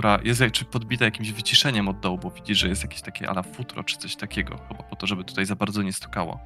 [0.00, 3.42] która jest czy podbita jakimś wyciszeniem od dołu, bo widzisz, że jest jakieś takie ala
[3.42, 6.40] futro czy coś takiego, chyba po to, żeby tutaj za bardzo nie stukało.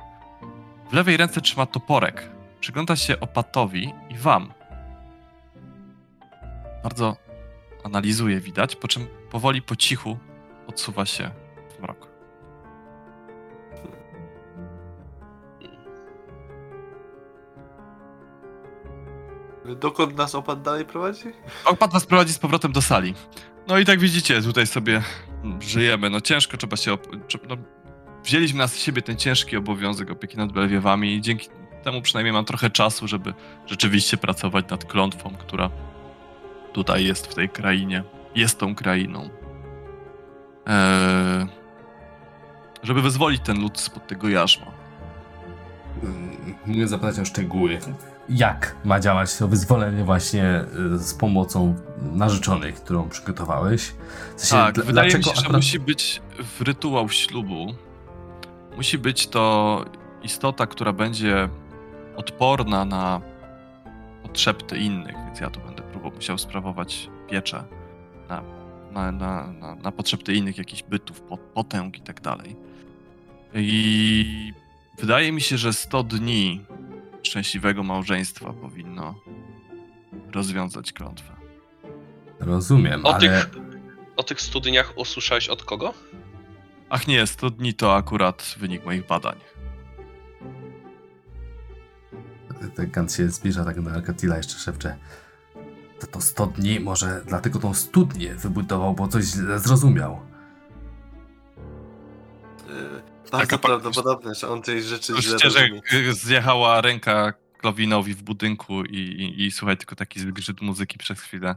[0.91, 2.31] W lewej ręce trzyma toporek.
[2.60, 4.52] Przygląda się opatowi i wam.
[6.83, 7.16] Bardzo
[7.84, 10.18] analizuje, widać, po czym powoli po cichu
[10.66, 11.31] odsuwa się
[11.76, 12.14] w mrok.
[19.65, 21.33] Dokąd nas opad dalej prowadzi?
[21.65, 23.15] Opat was prowadzi z powrotem do sali.
[23.68, 25.02] No i tak widzicie, tutaj sobie
[25.60, 26.10] żyjemy.
[26.10, 26.99] No ciężko trzeba się.
[27.49, 27.57] No,
[28.25, 31.49] wzięliśmy na siebie ten ciężki obowiązek opieki nad Belwiewami i dzięki
[31.83, 33.34] temu przynajmniej mam trochę czasu, żeby
[33.67, 35.70] rzeczywiście pracować nad klątwą, która
[36.73, 38.05] tutaj jest w tej krainie.
[38.34, 39.31] Jest tą krainą.
[40.67, 41.47] Eee,
[42.83, 44.67] żeby wyzwolić ten lud spod tego jarzma.
[46.67, 47.78] Mogę zapytać o szczegóły.
[48.28, 51.75] Jak ma działać to wyzwolenie właśnie y, z pomocą
[52.12, 53.83] narzeczonej, którą przygotowałeś?
[54.36, 56.23] W sensie, Tak, dl- wydaje mi się, że akurat- musi być
[56.59, 57.67] w rytuał ślubu.
[58.77, 59.85] Musi być to
[60.23, 61.49] istota, która będzie
[62.17, 63.20] odporna na
[64.23, 67.65] potrzeby innych, więc ja tu będę próbował musiał sprawować pieczę
[68.28, 68.43] na,
[68.93, 72.57] na, na, na, na potrzeby innych, jakichś bytów, pot- potęg i tak dalej.
[73.55, 74.53] I
[74.99, 76.65] wydaje mi się, że 100 dni
[77.25, 79.15] szczęśliwego małżeństwa powinno
[80.33, 81.36] rozwiązać klątwę.
[82.41, 83.51] Rozumiem, O, ale tych,
[84.17, 85.94] o tych studiach usłyszałeś od kogo?
[86.89, 89.36] Ach nie, 100 dni to akurat wynik moich badań.
[92.77, 94.97] ten Kant się zbliża tak do Alcatila jeszcze szepcze.
[96.01, 100.20] To to 100 dni, może dlatego tą studnię wybudował, bo coś źle zrozumiał.
[103.39, 105.83] Bardzo pa- prawdopodobne, że on tej rzeczy źle Słyszycie, że rozumie.
[106.11, 111.21] y, zjechała ręka Klowinowi w budynku i, i, i słuchaj tylko taki zgrzyt muzyki przez
[111.21, 111.57] chwilę.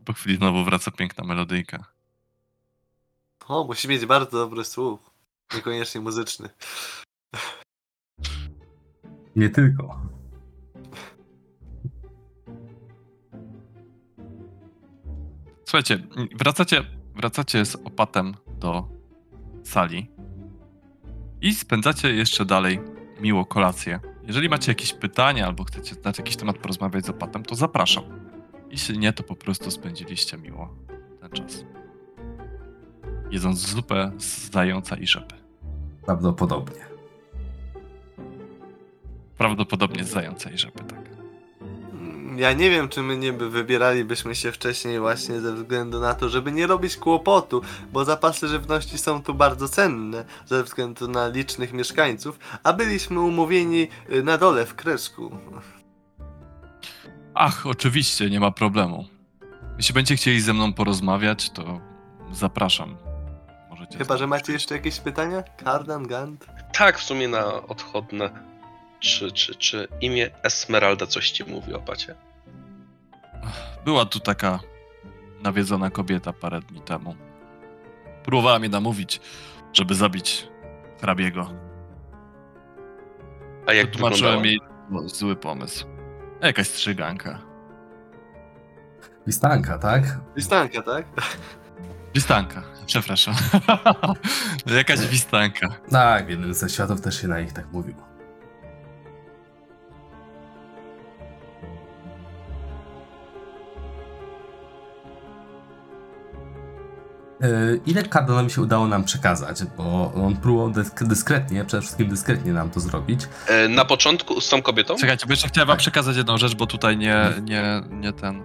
[0.00, 1.84] I po chwili znowu wraca piękna melodyjka.
[3.48, 5.10] O, musi mieć bardzo dobry słuch.
[5.54, 6.48] Niekoniecznie muzyczny.
[9.36, 10.00] Nie tylko.
[15.64, 15.98] Słuchajcie,
[16.36, 16.82] wracacie,
[17.16, 18.88] wracacie z opatem do
[19.64, 20.10] sali
[21.42, 22.80] i spędzacie jeszcze dalej
[23.20, 24.00] miło kolację.
[24.26, 28.04] Jeżeli macie jakieś pytania albo chcecie na jakiś temat porozmawiać z opatem, to zapraszam.
[28.70, 30.74] Jeśli nie, to po prostu spędziliście miło
[31.20, 31.64] ten czas.
[33.30, 35.34] Jedząc zupę z zająca i rzepy.
[36.06, 36.84] Prawdopodobnie.
[39.38, 41.01] Prawdopodobnie z zająca i rzepy, tak.
[42.36, 46.28] Ja nie wiem, czy my nie by wybieralibyśmy się wcześniej właśnie ze względu na to,
[46.28, 47.62] żeby nie robić kłopotu,
[47.92, 53.88] bo zapasy żywności są tu bardzo cenne ze względu na licznych mieszkańców, a byliśmy umówieni
[54.12, 55.38] y, na dole w Kreszku.
[57.34, 59.04] Ach, oczywiście, nie ma problemu.
[59.76, 61.80] Jeśli będziecie chcieli ze mną porozmawiać, to
[62.32, 62.96] zapraszam.
[63.70, 65.42] Możecie Chyba, że macie jeszcze jakieś pytania?
[65.64, 66.46] Kardan, Gant?
[66.72, 68.51] Tak, w sumie na odchodne.
[69.02, 72.14] Czy, czy, czy imię Esmeralda coś ci mówi o pacie?
[73.84, 74.60] Była tu taka
[75.42, 77.16] nawiedzona kobieta parę dni temu.
[78.24, 79.20] Próbowała mnie namówić,
[79.72, 80.48] żeby zabić
[81.00, 81.50] hrabiego.
[83.66, 85.86] A jak Wytłumaczyłem jej no, zły pomysł.
[86.40, 87.38] Jakaś strzyganka.
[89.26, 90.02] Wistanka, tak?
[90.36, 91.06] Listanka, tak?
[92.14, 93.34] Wistanka, przepraszam.
[94.76, 95.68] Jakaś wistanka.
[95.90, 98.11] Tak, w jednym ze światów też się na nich tak mówiło.
[107.86, 109.64] Ile Cardonowi się udało nam przekazać?
[109.76, 113.20] Bo on próbował dysk- dyskretnie, przede wszystkim dyskretnie nam to zrobić.
[113.48, 114.96] E, Na początku z tą kobietą?
[114.96, 115.80] Czekajcie, bo jeszcze chciałem wam Tak.
[115.80, 118.38] przekazać jedną rzecz, bo tutaj nie, nie, nie ten.
[118.38, 118.42] Yy...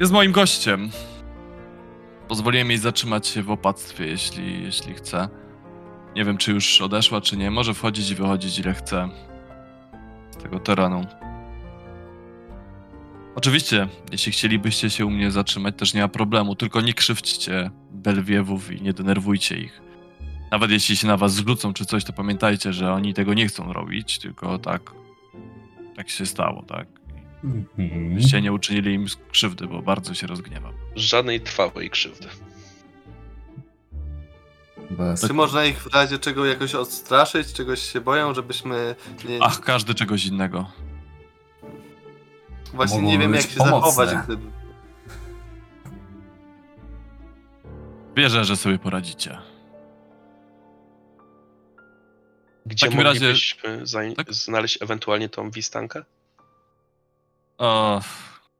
[0.00, 0.90] Jest moim gościem.
[2.28, 5.28] Pozwoliłem jej zatrzymać się w opactwie, jeśli, jeśli chce.
[6.16, 7.50] Nie wiem, czy już odeszła, czy nie.
[7.50, 9.08] Może wchodzić i wychodzić ile chce
[10.30, 11.06] z tego terenu.
[13.38, 18.72] Oczywiście, jeśli chcielibyście się u mnie zatrzymać, też nie ma problemu, tylko nie krzywdźcie Belwiewów
[18.72, 19.80] i nie denerwujcie ich.
[20.50, 23.72] Nawet jeśli się na was zwrócą czy coś, to pamiętajcie, że oni tego nie chcą
[23.72, 24.90] robić, tylko tak,
[25.96, 26.88] tak się stało, tak?
[27.44, 28.14] Mhm.
[28.14, 30.72] Byście nie uczynili im krzywdy, bo bardzo się rozgniewam.
[30.96, 32.28] Żadnej trwałej krzywdy.
[34.90, 35.26] Bez...
[35.26, 37.52] Czy można ich w razie czego jakoś odstraszyć?
[37.52, 38.94] Czegoś się boją, żebyśmy
[39.28, 39.38] nie...
[39.42, 40.70] Ach, każdy czegoś innego.
[42.74, 44.22] Właśnie nie wiem jak się zachować, pomocne.
[44.24, 44.50] gdyby...
[48.16, 49.38] Wierzę, że sobie poradzicie.
[52.66, 54.34] Gdzie takim razie- moglibyśmy zaj- Tak?
[54.34, 56.04] znaleźć ewentualnie tą wistankę?
[57.58, 58.00] O,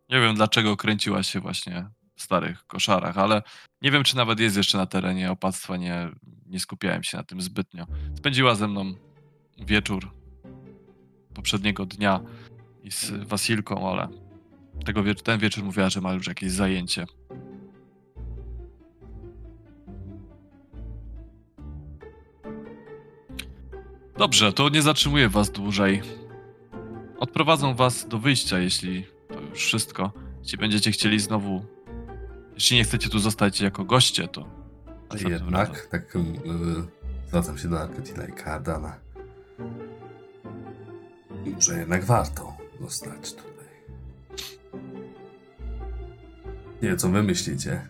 [0.09, 3.43] nie wiem dlaczego kręciła się właśnie w starych koszarach, ale
[3.83, 5.77] nie wiem, czy nawet jest jeszcze na terenie opactwa.
[5.77, 6.09] Nie,
[6.47, 7.87] nie skupiałem się na tym zbytnio.
[8.17, 8.95] Spędziła ze mną
[9.59, 10.11] wieczór
[11.35, 12.21] poprzedniego dnia
[12.89, 14.09] i z Wasilką, ale
[14.85, 17.07] tego wiecz- ten wieczór mówiła, że ma już jakieś zajęcie.
[24.17, 26.03] Dobrze, to nie zatrzymuję was dłużej.
[27.19, 30.13] Odprowadzą was do wyjścia, jeśli to już wszystko.
[30.43, 31.65] Jeśli będziecie chcieli znowu.
[32.55, 34.47] Jeśli nie chcecie tu zostać jako goście, to.
[35.11, 35.33] razem.
[35.33, 36.23] Jednak, tak yy,
[37.29, 38.97] zwracam się do Arketina i Cardana.
[41.55, 43.69] Może jednak warto zostać tutaj.
[46.83, 47.89] Nie wiem, co wy myślicie,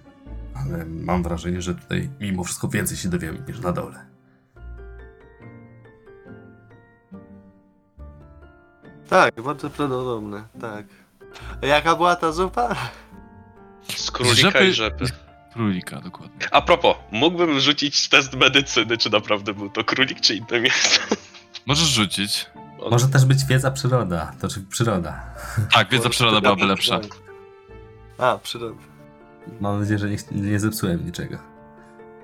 [0.54, 4.06] ale mam wrażenie, że tutaj mimo wszystko więcej się dowiemy niż na dole.
[9.08, 10.86] Tak, bardzo prawdopodobne, tak.
[11.62, 12.76] A jaka była ta zupa?
[13.96, 15.04] Z królika i rzepy.
[15.52, 16.46] Królika, dokładnie.
[16.50, 21.00] A propos, mógłbym rzucić test medycyny, czy naprawdę był to królik, czy inne mięso.
[21.66, 22.46] Możesz rzucić.
[22.80, 25.22] On- Może też być wiedza przyroda, to czy przyroda.
[25.72, 27.00] Tak, wiedza przyroda byłaby lepsza.
[28.18, 28.76] A, przyroda.
[29.60, 31.38] Mam nadzieję, że nie, nie zepsułem niczego.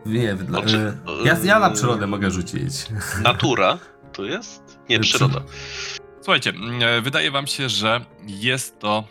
[0.07, 2.87] Nie, dla, Znaczy, yy, ja, ja na przyrodę mogę rzucić.
[3.23, 3.79] Natura
[4.13, 4.79] to jest?
[4.89, 5.41] Nie, Przy- przyroda.
[6.21, 9.05] Słuchajcie, mm, e, wydaje wam się, że jest to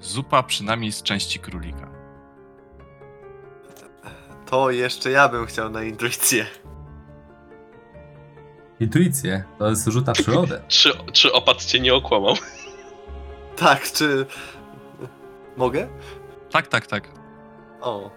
[0.00, 1.90] zupa przynajmniej z części królika.
[4.46, 6.46] To jeszcze ja bym chciał na intuicję.
[8.80, 10.62] Intuicję, to jest rzut na przyrodę.
[10.68, 12.34] Czy, czy opat cię nie okłamał?
[13.56, 14.26] Tak, czy...
[15.56, 15.88] Mogę?
[16.50, 17.08] Tak, tak, tak.
[17.80, 18.10] O.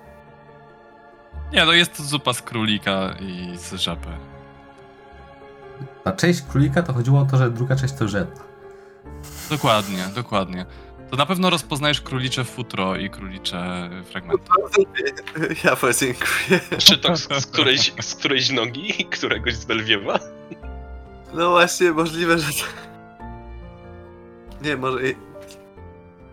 [1.54, 4.08] Nie, no jest to zupa z królika i z żaby.
[6.04, 8.44] Ta część królika to chodziło o to, że druga część to żetna.
[9.50, 10.66] Dokładnie, dokładnie.
[11.10, 14.52] To na pewno rozpoznajesz królicze futro i królicze fragmenty.
[15.64, 16.60] Ja podziękuję.
[16.78, 20.20] Czy to z, z, którejś, z którejś nogi któregoś z Belwiewa?
[21.34, 22.52] No właśnie, możliwe, że...
[22.54, 23.24] to-
[24.62, 25.10] Nie, może...
[25.10, 25.16] i-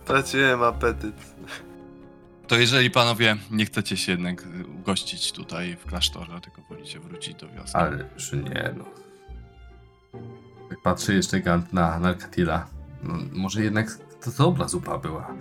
[0.04, 1.14] Straciłem apetyt.
[2.46, 4.44] To jeżeli panowie nie chcecie się jednak
[4.80, 7.76] ugościć tutaj w klasztorze, tylko wolicie wrócić do wioski.
[7.76, 8.84] Ale że nie, no.
[10.70, 12.66] Jak patrzy jeszcze Gant na Narkatila,
[13.02, 13.88] no, może jednak
[14.24, 15.34] to dobra zupa była.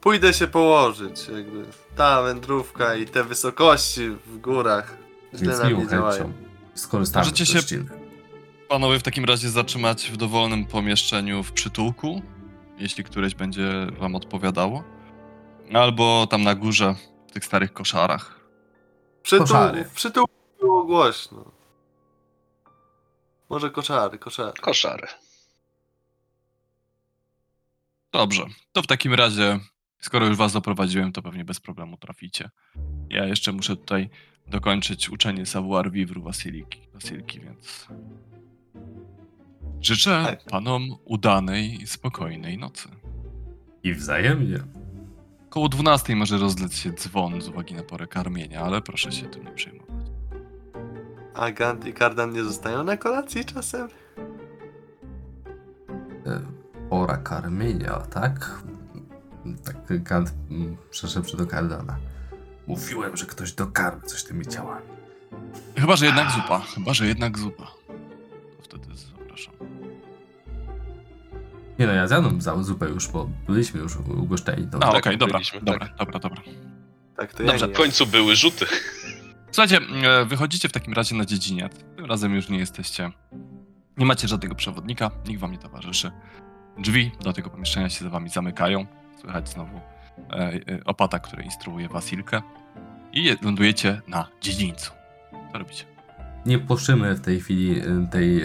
[0.00, 1.64] Pójdę się położyć, jakby.
[1.96, 4.96] Ta wędrówka i te wysokości w górach
[5.32, 6.32] Więc na miłą chęcią
[6.74, 7.84] skorzystamy Możecie z się- gościny.
[8.68, 12.22] Panowie w takim razie zatrzymać w dowolnym pomieszczeniu w przytułku,
[12.78, 14.84] jeśli któreś będzie wam odpowiadało.
[15.74, 16.94] Albo tam na górze,
[17.28, 18.40] w tych starych koszarach.
[19.22, 19.84] Przytuł, Koszary.
[19.84, 21.44] w przytułku było głośno.
[23.50, 24.52] Może koszary, koszary.
[24.60, 25.06] Koszary.
[28.12, 29.60] Dobrze, to w takim razie,
[30.00, 32.50] skoro już was doprowadziłem, to pewnie bez problemu traficie.
[33.10, 34.10] Ja jeszcze muszę tutaj
[34.46, 37.86] dokończyć uczenie savoir vivre Wasiliki, Wasilki, więc...
[39.80, 40.44] Życzę Tak.
[40.44, 42.88] panom udanej i spokojnej nocy.
[43.82, 44.58] I wzajemnie.
[45.48, 49.44] Koło 12 może rozlec się dzwon z uwagi na porę karmienia, ale proszę się tym
[49.44, 50.06] nie przejmować.
[51.34, 53.88] A Gant i Kardan nie zostają na kolacji czasem?
[56.26, 56.40] E,
[56.90, 58.62] Pora karmienia, tak?
[59.64, 61.96] Tak Gant mm, przeszedł do Kardana.
[62.66, 64.86] Mówiłem, że ktoś dokarmi coś tymi ciałami.
[65.76, 66.58] Chyba, że jednak zupa.
[66.58, 67.66] Chyba, że jednak zupa.
[68.56, 68.86] To wtedy
[69.18, 69.54] zapraszam.
[71.78, 74.68] Nie no, ja zjadłem zupę już, bo byliśmy już ugoszczeni.
[74.68, 75.96] To A, tak, okej, dobra, byliśmy, dobra, tak.
[75.96, 76.42] dobra, dobra.
[77.16, 78.66] Tak, to Dobrze, ja W końcu były rzuty.
[79.50, 81.72] Słuchajcie, e, wychodzicie w takim razie na dziedziniec.
[81.96, 83.10] Tym razem już nie jesteście.
[83.96, 86.10] Nie macie żadnego przewodnika, nikt wam nie towarzyszy.
[86.78, 88.86] Drzwi do tego pomieszczenia się za wami zamykają.
[89.20, 89.80] Słychać znowu
[90.84, 92.42] opata, który instruuje Wasilkę.
[93.12, 94.92] I je- lądujecie na dziedzińcu.
[95.52, 95.84] Co robicie?
[96.46, 98.42] Nie puszczymy w tej chwili y, tej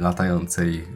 [0.00, 0.86] latającej,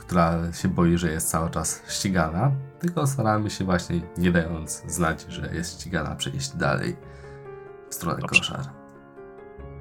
[0.00, 5.26] która się boi, że jest cały czas ścigana, tylko staramy się właśnie, nie dając znać,
[5.28, 6.96] że jest ścigana, przejść dalej
[7.90, 8.40] w stronę Dobrze.
[8.40, 8.60] koszar.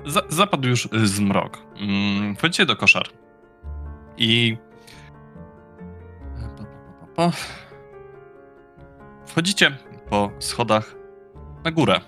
[0.05, 1.57] Za, zapadł już zmrok.
[1.79, 3.05] Mm, wchodzicie do koszar.
[4.17, 4.57] I.
[6.35, 7.31] Pa, pa, pa.
[9.27, 9.77] Wchodzicie
[10.09, 10.95] po schodach
[11.63, 12.01] na górę.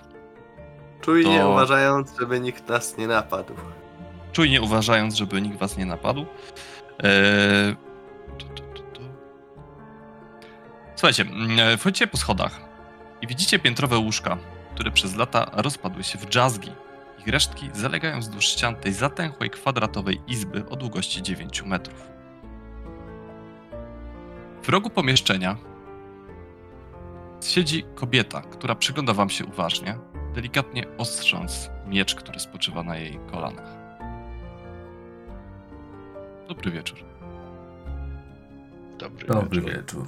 [1.00, 3.54] Czujnie to- uważając, żeby nikt nas nie napadł.
[4.32, 6.26] Czujnie uważając, żeby nikt was nie napadł.
[7.02, 7.76] Eee...
[10.96, 12.60] Słuchajcie, mm, wchodzicie po schodach
[13.22, 14.38] i widzicie piętrowe łóżka,
[14.74, 16.72] które przez lata rozpadły się w dżazgi.
[17.18, 22.08] Ich resztki zalegają wzdłuż ścian tej zatęchłej, kwadratowej izby o długości 9 metrów.
[24.62, 25.56] W rogu pomieszczenia
[27.48, 29.98] siedzi kobieta, która przygląda wam się uważnie,
[30.34, 33.80] delikatnie ostrząc miecz, który spoczywa na jej kolanach.
[36.48, 36.98] Dobry wieczór.
[38.98, 39.76] Dobry, Dobry wieczór.
[39.76, 40.06] wieczór.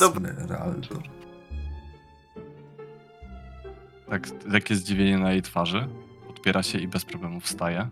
[0.00, 0.88] Dobry Esmeraldo.
[4.10, 5.88] Tak, lekkie zdziwienie na jej twarzy.
[6.26, 7.88] Podpiera się i bez problemu wstaje.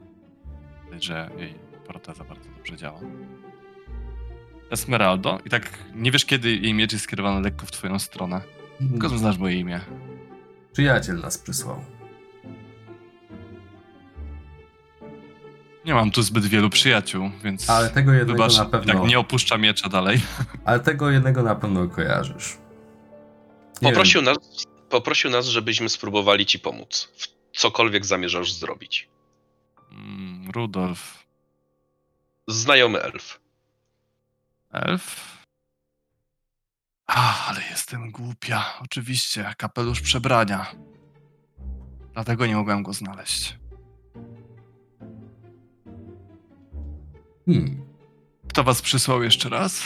[0.85, 1.55] Widać, że jej
[1.87, 3.01] proteza bardzo dobrze działa.
[4.71, 8.41] Esmeraldo, i tak nie wiesz, kiedy jej miecz jest skierowany lekko w twoją stronę.
[8.91, 9.81] Tylko znasz moje imię.
[10.73, 11.85] Przyjaciel nas przysłał.
[15.85, 18.93] Nie mam tu zbyt wielu przyjaciół, więc Ale tego jednego wybacz, na pewno.
[18.95, 20.21] tak nie opuszcza miecza dalej.
[20.65, 22.57] Ale tego jednego na pewno kojarzysz.
[23.83, 24.37] Nie Poprosił nas,
[24.91, 27.09] poprosił nas, żebyśmy spróbowali ci pomóc.
[27.53, 29.09] W cokolwiek zamierzasz zrobić.
[29.93, 31.25] Mm, Rudolf.
[32.49, 33.40] Znajomy elf.
[34.71, 35.39] Elf?
[37.07, 38.65] A, ale jestem głupia.
[38.81, 40.67] Oczywiście, kapelusz przebrania.
[42.13, 43.59] Dlatego nie mogłem go znaleźć.
[47.47, 47.83] Hmm.
[48.49, 49.83] Kto was przysłał jeszcze raz?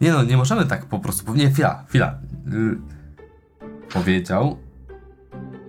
[0.00, 1.34] Nie no, nie możemy tak po prostu.
[1.34, 2.18] Nie, chwila, chwila.
[2.52, 2.78] Y,
[3.92, 4.58] powiedział,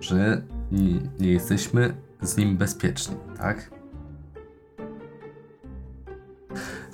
[0.00, 0.42] że
[0.72, 3.70] nie, nie jesteśmy z nim bezpieczni, tak?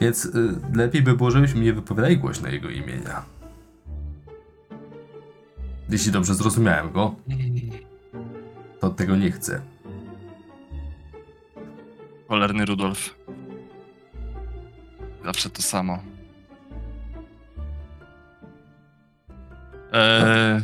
[0.01, 0.31] Więc y,
[0.75, 3.25] lepiej by było, żebyśmy nie wypowiadali głośno jego imienia.
[5.89, 7.15] Jeśli dobrze zrozumiałem go,
[8.81, 9.61] to tego nie chcę.
[12.29, 13.15] Cholerny Rudolf.
[15.25, 15.99] Zawsze to samo.
[19.93, 20.61] Eee,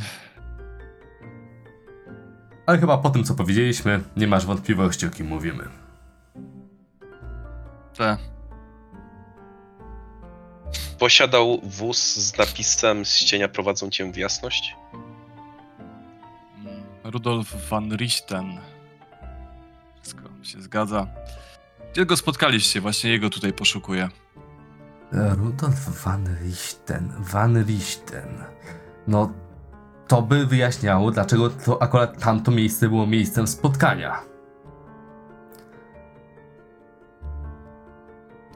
[2.67, 5.65] Ale chyba po tym, co powiedzieliśmy, nie masz wątpliwości, o kim mówimy.
[7.97, 8.32] te.
[11.03, 14.77] Posiadał wóz z napisem z cienia prowadzą cię w jasność?
[16.55, 18.61] Mm, Rudolf van Richten.
[20.03, 21.07] Wszystko się zgadza.
[21.93, 22.81] Gdzie go spotkaliście?
[22.81, 24.09] Właśnie jego tutaj poszukuję.
[25.13, 28.45] Rudolf van Richten, van Richten.
[29.07, 29.33] No,
[30.09, 34.21] to by wyjaśniało, dlaczego to akurat tamto miejsce było miejscem spotkania.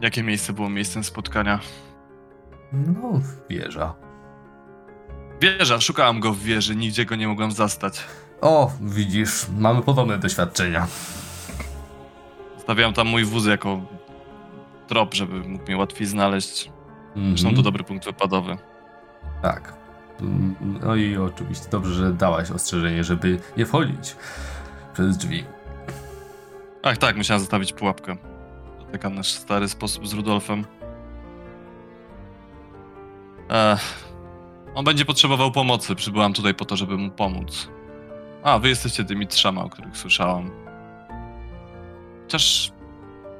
[0.00, 1.60] Jakie miejsce było miejscem spotkania?
[2.86, 3.94] No, wieża.
[5.40, 8.00] Wieża, szukałam go w wieży, nigdzie go nie mogłem zastać.
[8.40, 10.86] O, widzisz, mamy podobne doświadczenia.
[12.58, 13.80] Stawiałem tam mój wóz jako
[14.86, 16.70] trop, żeby mógł mnie łatwiej znaleźć.
[17.16, 17.56] Zresztą Mhm.
[17.56, 18.56] to dobry punkt wypadowy.
[19.42, 19.74] Tak.
[20.20, 24.16] Mm, No i oczywiście dobrze, że dałaś ostrzeżenie, żeby nie wchodzić
[24.94, 25.44] przez drzwi.
[26.82, 28.16] Ach tak, musiałem zostawić pułapkę.
[28.78, 30.64] To taki nasz stary sposób z Rudolfem.
[33.48, 34.04] Ech,
[34.74, 35.94] on będzie potrzebował pomocy.
[35.94, 37.68] Przybyłam tutaj po to, żeby mu pomóc.
[38.42, 40.50] A, wy jesteście tymi trzema, o których słyszałam.
[42.22, 42.72] Chociaż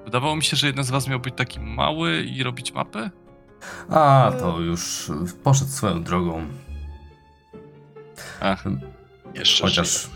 [0.04, 3.10] wydawało mi się, że jeden z was miał być taki mały i robić mapy.
[3.90, 5.10] A, to już
[5.44, 6.46] poszedł swoją drogą.
[8.40, 8.64] Ach,
[9.34, 10.14] Jeszcze Chociaż żyje.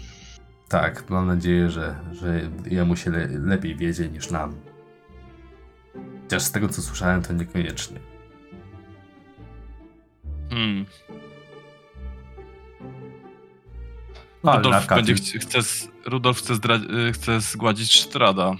[0.68, 4.54] tak, mam nadzieję, że, że jemu się le, lepiej wiedzie niż nam.
[6.22, 8.00] Chociaż z tego co słyszałem, to niekoniecznie.
[10.50, 10.86] Hmm.
[14.42, 15.58] Ale Rudolf, będzie ty- chce,
[16.04, 18.56] Rudolf chce, y, chce zgładzić Strada.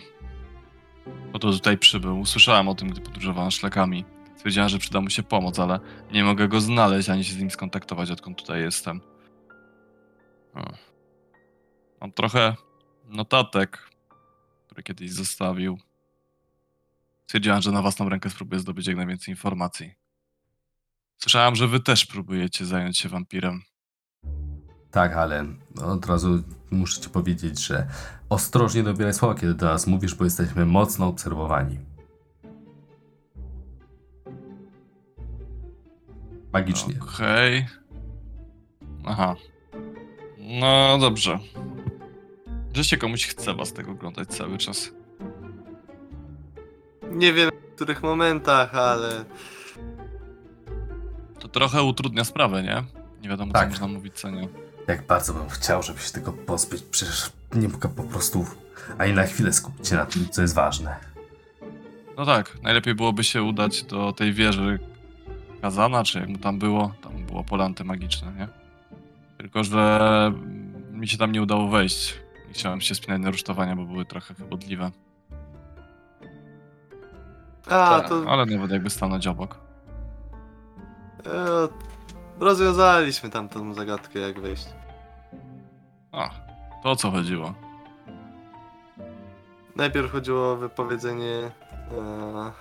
[1.33, 2.20] Po to tutaj przybył.
[2.20, 4.05] Usłyszałem o tym, gdy podróżowałem szlakami.
[4.36, 5.81] Stwierdziłem, że przyda mu się pomoc, ale
[6.12, 9.01] nie mogę go znaleźć, ani się z nim skontaktować, odkąd tutaj jestem.
[10.55, 10.73] O.
[12.01, 12.57] Mam trochę
[13.05, 13.91] notatek,
[14.67, 15.78] które kiedyś zostawił.
[17.27, 20.00] Stwierdziłem, że na własną rękę spróbuję zdobyć jak najwięcej informacji.
[21.23, 23.63] Słyszałem, że wy też próbujecie zająć się wampirem.
[24.91, 25.47] Tak, ale
[25.83, 27.87] od razu muszę ci powiedzieć, że
[28.29, 31.79] ostrożnie dobieraj słowa, kiedy do nas mówisz, bo jesteśmy mocno obserwowani.
[36.53, 36.95] Magicznie.
[37.03, 37.67] Okej.
[39.05, 39.37] Aha.
[40.39, 41.39] No dobrze.
[42.75, 44.91] Że się komuś chce was tego oglądać cały czas.
[47.11, 49.25] Nie wiem w których momentach, ale
[51.53, 52.83] trochę utrudnia sprawę, nie?
[53.23, 53.65] Nie wiadomo, Tak.
[53.65, 54.49] co można mówić, co nie.
[54.89, 58.47] Jak bardzo bym chciał, żeby się tego pozbyć, przecież nie mogę po prostu
[58.99, 60.97] ani na chwilę skupić się na tym, co jest ważne.
[62.17, 64.79] No tak, najlepiej byłoby się udać do tej wieży
[65.62, 66.93] Kazana, czy jak mu tam było.
[67.03, 68.49] Tam było pole antymagiczne, nie?
[69.39, 70.33] Tylko, że
[70.93, 72.15] mi się tam nie udało wejść.
[72.49, 74.91] Nie chciałem się spinać na rusztowania, bo były trochę chybotliwe.
[77.67, 79.59] a Tak, to Ale nawet jakby stanąć obok.
[81.27, 81.69] E,
[82.41, 84.67] rozwiązaliśmy tam tą zagadkę jak wejść.
[86.13, 86.31] A,
[86.83, 87.55] to o co chodziło?
[89.77, 92.53] Najpierw chodziło o wypowiedzenie e,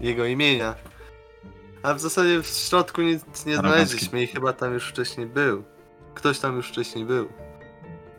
[0.00, 0.74] jego imienia.
[1.82, 5.64] A w zasadzie w środku nic nie znaleźliśmy i chyba tam już wcześniej był.
[6.14, 7.28] Ktoś tam już wcześniej był.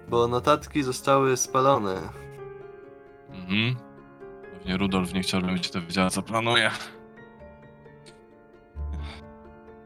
[0.08, 2.02] Bo notatki zostały spalone.
[3.32, 3.76] Mhm.
[4.54, 6.72] Pewnie Rudolf nie chciał, żebym się to wiedziała, co planuje.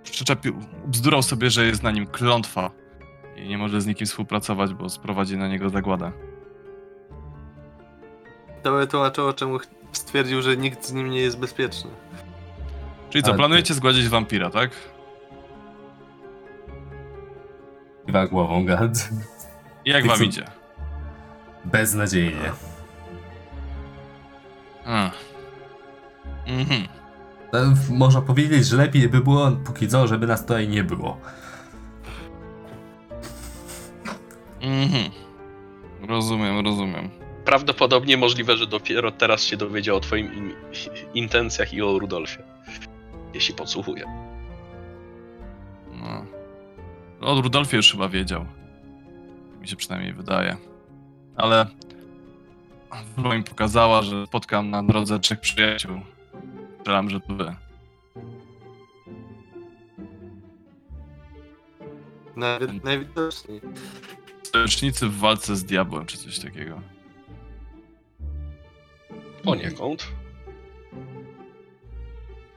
[0.03, 2.71] Przyczepił, bzdurał sobie, że jest na nim klątwa
[3.35, 6.11] i nie może z nikim współpracować, bo sprowadzi na niego zagładę.
[8.63, 9.57] To by tłumaczyło, czemu
[9.91, 11.89] stwierdził, że nikt z nim nie jest bezpieczny.
[13.09, 14.69] Czyli co, Ale ty- planujecie zgładzić wampira, tak?
[18.05, 19.09] Kiwa głową, gad.
[19.85, 20.23] I jak I wam co?
[20.23, 20.45] idzie?
[21.65, 22.51] Beznadziejnie.
[24.85, 25.11] A.
[26.47, 26.87] Mhm.
[27.89, 31.17] Można powiedzieć, że lepiej by było póki co, żeby nas tutaj nie było.
[34.61, 35.11] Mhm.
[36.07, 37.09] Rozumiem, rozumiem.
[37.45, 40.53] Prawdopodobnie możliwe, że dopiero teraz się dowiedział o twoim im-
[41.13, 42.43] intencjach i o Rudolfie.
[43.33, 44.05] Jeśli podsłuchuje.
[45.91, 46.25] No.
[47.21, 48.45] O Rudolfie już chyba wiedział.
[49.61, 50.57] Mi się przynajmniej wydaje.
[51.35, 51.65] Ale
[53.15, 55.99] Wróżba mi pokazała, że spotkam na drodze trzech przyjaciół.
[56.83, 57.55] Strzelam, że to wy.
[62.35, 63.61] Najwi- najwidoczniej.
[64.43, 66.81] Sojusznicy w walce z diabłem, czy coś takiego.
[69.43, 70.07] Poniekąd.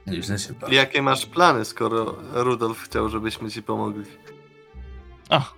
[0.07, 0.77] Nieźle się bawi.
[0.77, 4.05] Jakie masz plany, skoro Rudolf chciał, żebyśmy ci pomogli?
[5.31, 5.53] A,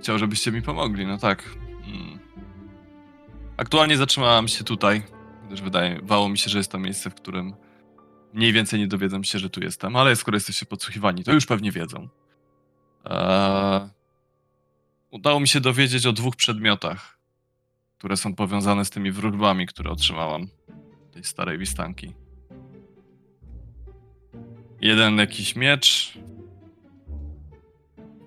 [0.00, 1.44] chciał, żebyście mi pomogli, no tak.
[1.86, 2.18] Mm.
[3.56, 5.02] Aktualnie zatrzymałem się tutaj,
[5.46, 7.54] gdyż wydawało mi się, że jest to miejsce, w którym
[8.34, 11.72] mniej więcej nie dowiedzą się, że tu jestem, ale skoro jesteście podsłuchiwani, to już pewnie
[11.72, 12.08] wiedzą.
[13.04, 13.88] Eee,
[15.10, 17.18] udało mi się dowiedzieć o dwóch przedmiotach,
[17.98, 20.48] które są powiązane z tymi wróżbami, które otrzymałam
[21.12, 22.14] tej starej wistanki.
[24.80, 26.18] Jeden jakiś miecz,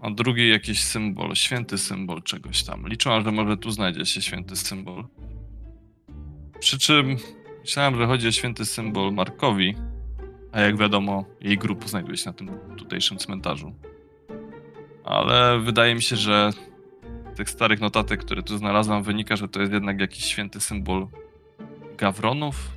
[0.01, 2.87] a drugi jakiś symbol, święty symbol czegoś tam.
[2.87, 5.07] Liczyłam, że może tu znajdzie się święty symbol.
[6.59, 7.15] Przy czym
[7.61, 9.75] myślałem, że chodzi o święty symbol Markowi,
[10.51, 13.73] a jak wiadomo, jej grup znajduje się na tym tutejszym cmentarzu.
[15.03, 16.51] Ale wydaje mi się, że
[17.33, 21.07] z tych starych notatek, które tu znalazłam, wynika, że to jest jednak jakiś święty symbol
[21.97, 22.71] gawronów,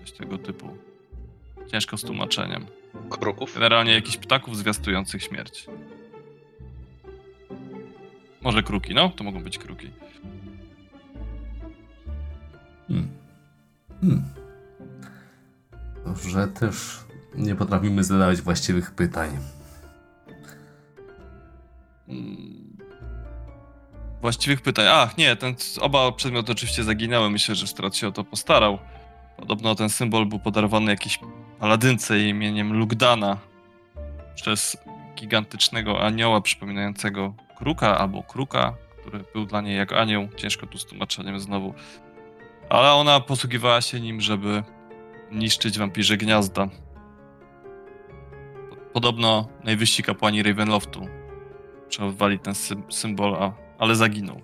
[0.00, 0.76] coś tego typu.
[1.72, 2.66] Ciężko z tłumaczeniem.
[3.10, 3.54] Kroków?
[3.54, 5.66] Generalnie jakichś ptaków zwiastujących śmierć.
[8.42, 9.08] Może kruki, no?
[9.08, 9.90] To mogą być kruki.
[12.88, 13.08] Hmm.
[14.00, 14.24] Hmm.
[16.28, 17.05] Że też
[17.36, 19.38] nie potrafimy zadawać właściwych pytań.
[24.20, 24.86] Właściwych pytań.
[24.90, 27.30] Ach, nie, ten, oba przedmioty oczywiście zaginęły.
[27.30, 28.78] Myślę, że Strat się o to postarał.
[29.36, 31.18] Podobno ten symbol był podarowany jakiejś
[31.58, 33.38] paladynce imieniem Lugdana
[34.34, 34.76] przez
[35.16, 40.28] gigantycznego anioła przypominającego kruka albo kruka, który był dla niej jak anioł.
[40.36, 41.74] Ciężko tu z tłumaczeniem znowu.
[42.68, 44.62] Ale ona posługiwała się nim, żeby
[45.32, 46.68] niszczyć wampirze gniazda.
[48.96, 51.08] Podobno najwyżsi kapłani Ravenloftu
[51.88, 54.42] przechowywali ten sym- symbol, a, ale zaginął.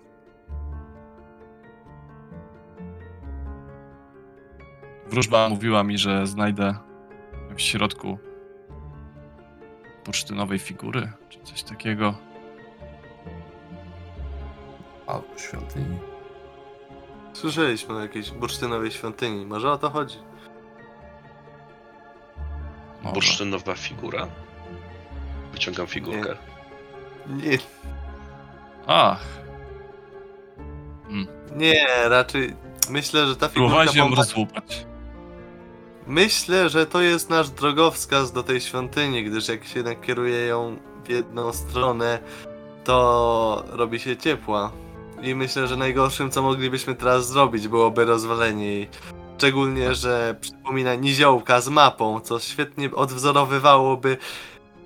[5.08, 6.74] Wróżba mówiła mi, że znajdę
[7.56, 8.18] w środku
[10.04, 12.14] bursztynowej figury, czy coś takiego.
[15.06, 15.98] Albo świątyni.
[17.32, 19.46] Słyszeliśmy o jakiejś bursztynowej świątyni.
[19.46, 20.31] Może o to chodzi?
[23.02, 23.14] Może.
[23.14, 24.28] Bursztynowa figura.
[25.52, 26.36] Wyciągam figurkę.
[27.26, 27.58] Nie,
[28.86, 29.42] Ach,
[31.56, 32.54] nie, raczej
[32.90, 34.86] myślę, że ta figurka próbowałeś ją rozłupać.
[36.06, 41.08] Myślę, że to jest nasz drogowskaz do tej świątyni, gdyż jak się nakieruje ją w
[41.08, 42.18] jedną stronę,
[42.84, 44.72] to robi się ciepła.
[45.22, 48.88] I myślę, że najgorszym, co moglibyśmy teraz zrobić, byłoby rozwalenie jej.
[49.42, 54.16] Szczególnie, że przypomina niziołka z mapą, co świetnie odwzorowywałoby.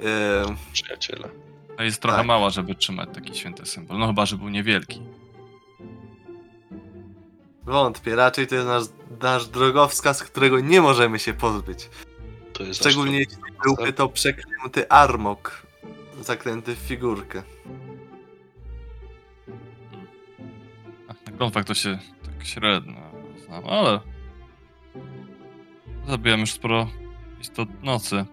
[0.03, 1.29] E, Przyjaciele.
[1.77, 2.27] A jest trochę Tak.
[2.27, 3.99] mała, żeby trzymać taki święty symbol.
[3.99, 5.03] No chyba, że był niewielki.
[7.65, 8.85] wątpię, raczej to jest nasz,
[9.23, 11.89] nasz drogowskaz, którego nie możemy się pozbyć.
[12.53, 15.67] To jest Szczególnie jeśli byłby to przeklęty armok,
[16.21, 17.43] zaklęty w figurkę.
[21.09, 21.17] Ach,
[21.55, 23.01] na to się tak średnio
[23.47, 24.16] znam, ale...
[26.09, 26.91] Zabiłem już sporo
[27.41, 28.25] istot nocy.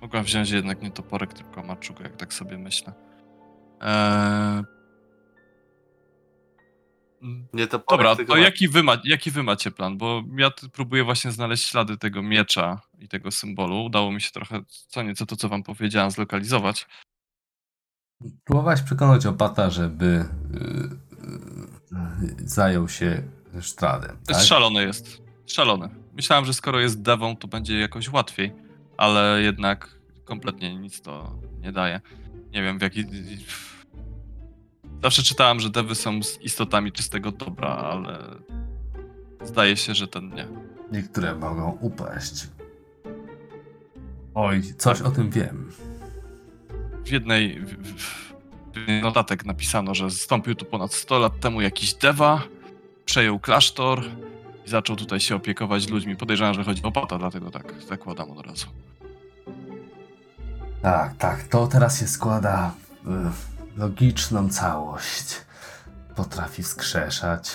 [0.00, 2.92] Mogłem wziąć jednak nie toporek, tylko maczuga, jak tak sobie myślę.
[3.80, 4.62] Eee...
[7.52, 9.98] Nie to Dobra, to jaki wy, ma, jaki wy macie plan?
[9.98, 13.84] Bo ja próbuję właśnie znaleźć ślady tego miecza i tego symbolu.
[13.84, 16.86] Udało mi się trochę co nieco to, co wam powiedziałem, zlokalizować.
[18.44, 20.24] Próbowałaś przekonać opata, żeby y,
[22.42, 23.22] y, zajął się
[23.60, 24.36] Stradem, To tak?
[24.36, 25.22] jest szalony jest.
[25.46, 25.88] Szalony.
[26.16, 28.52] Myślałem, że skoro jest dewą, to będzie jakoś łatwiej,
[28.96, 32.00] ale jednak kompletnie nic to nie daje.
[32.52, 33.04] Nie wiem w jaki...
[35.02, 38.18] Zawsze czytałem, że dewy są z istotami czystego dobra, ale
[39.44, 40.48] zdaje się, że ten nie.
[40.92, 42.48] Niektóre mogą upaść.
[44.34, 45.72] Oj, coś o tym wiem.
[47.04, 48.32] W jednej w, w,
[48.74, 52.42] w notatek napisano, że zstąpił tu ponad 100 lat temu jakiś dewa,
[53.04, 54.04] przejął klasztor
[54.66, 56.16] i zaczął tutaj się opiekować ludźmi.
[56.16, 58.66] Podejrzewam, że chodzi o pata, dlatego tak zakładam od razu.
[60.82, 65.34] Tak, tak, to teraz się składa w logiczną całość.
[66.16, 67.50] Potrafi wskrzeszać.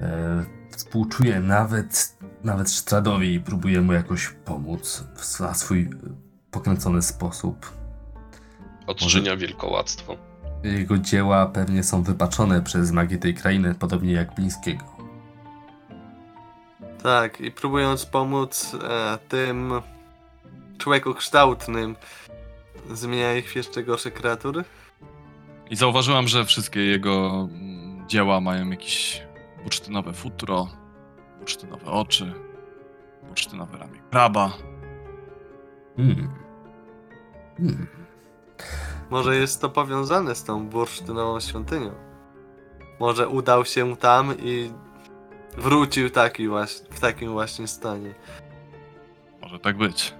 [0.00, 5.90] E, współczuje nawet, nawet Stradowi i próbuje mu jakoś pomóc w, na swój
[6.50, 7.72] pokręcony sposób.
[8.86, 10.16] Odczynia wielkołactwo.
[10.62, 14.95] Jego dzieła pewnie są wypaczone przez magię tej krainy, podobnie jak Blińskiego.
[17.06, 19.72] Tak, i próbując pomóc e, tym
[20.78, 21.96] człowiekokształtnym,
[22.90, 24.64] zmienia ich w jeszcze gorsze kreatury?
[25.70, 29.22] I zauważyłam, że wszystkie jego mm, dzieła mają jakieś
[29.62, 30.68] bursztynowe futro,
[31.38, 32.32] bursztynowe oczy,
[33.28, 34.52] bursztynowe ramię kraba.
[35.96, 36.28] Hmm.
[37.56, 37.86] Hmm.
[39.10, 41.92] Może jest to powiązane z tą bursztynową świątynią.
[43.00, 44.70] Może udał się tam i
[45.56, 48.14] wrócił taki właśnie, w takim właśnie stanie.
[49.42, 50.14] Może tak być.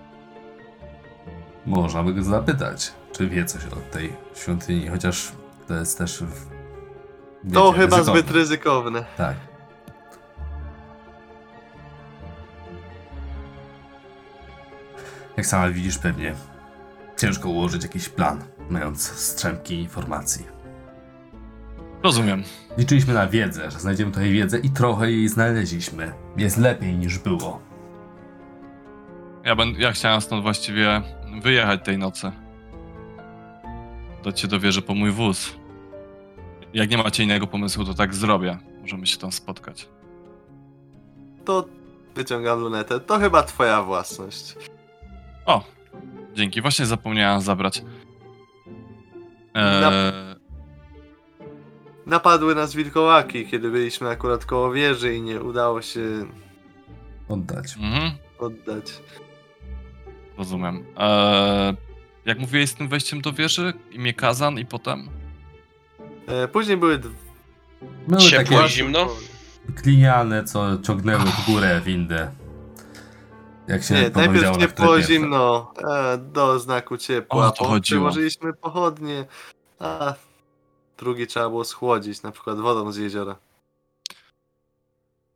[1.67, 5.33] Można by go zapytać, czy wie coś o tej świątyni, chociaż
[5.69, 6.23] to jest też.
[6.23, 6.47] W...
[7.53, 8.21] To wiecie, chyba ryzykowne.
[8.21, 9.05] zbyt ryzykowne.
[9.17, 9.37] Tak.
[15.37, 16.35] Jak sama widzisz, pewnie
[17.17, 20.56] ciężko ułożyć jakiś plan, mając strzępki informacji.
[22.03, 22.43] Rozumiem.
[22.79, 26.13] Liczyliśmy na wiedzę, że znajdziemy tutaj wiedzę i trochę jej znaleźliśmy.
[26.37, 27.61] Jest lepiej niż było.
[29.45, 31.03] Ja, będę, ja chciałem stąd właściwie
[31.43, 32.33] wyjechać tej nocy.
[34.25, 35.57] Dać się do wieży po mój wóz.
[36.75, 38.59] Jak nie macie innego pomysłu, to tak zrobię.
[38.81, 39.89] Możemy się tam spotkać.
[41.45, 41.65] To
[42.15, 43.01] wyciągam lunetę.
[43.01, 44.57] To chyba twoja własność.
[45.47, 45.65] O,
[46.35, 46.63] dzięki.
[46.63, 47.83] Właśnie zapomniałem zabrać.
[49.55, 50.36] Eee,
[52.07, 56.01] Napadły nas wilkołaki, kiedy byliśmy akurat koło wieży i nie udało się
[57.29, 57.77] Oddać.
[57.77, 59.03] mhm, oddać.
[60.39, 60.85] rozumiem.
[60.97, 61.77] Eee,
[62.25, 63.73] jak mówiłeś z tym wejściem do wieży?
[63.91, 65.09] Imię Kazan i potem?
[66.27, 67.15] E, później były dwa.
[68.09, 69.09] Były Ciepło takie zimno?
[69.83, 72.31] kliniane, co ciągnęły w górę windę.
[73.69, 77.47] Jak się Nie, powiedziało najpierw na ciepło, wtedy zimno, e, do znaku ciepła.
[77.47, 77.81] O, to chodziło.
[77.81, 79.25] Przyłożyliśmy pochodnie,
[79.79, 80.15] a
[80.99, 83.37] drugi trzeba było schłodzić, na przykład wodą z jeziora.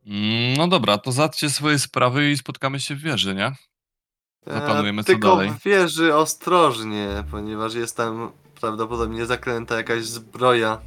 [0.07, 3.51] Mm, No dobra, to załatwcie swoje sprawy i spotkamy się w wieży, nie?
[4.47, 5.49] Zaplanujemy, E, co tylko dalej.
[5.51, 8.31] w wieży ostrożnie, ponieważ jest tam
[8.61, 10.79] prawdopodobnie zaklęta jakaś zbroja,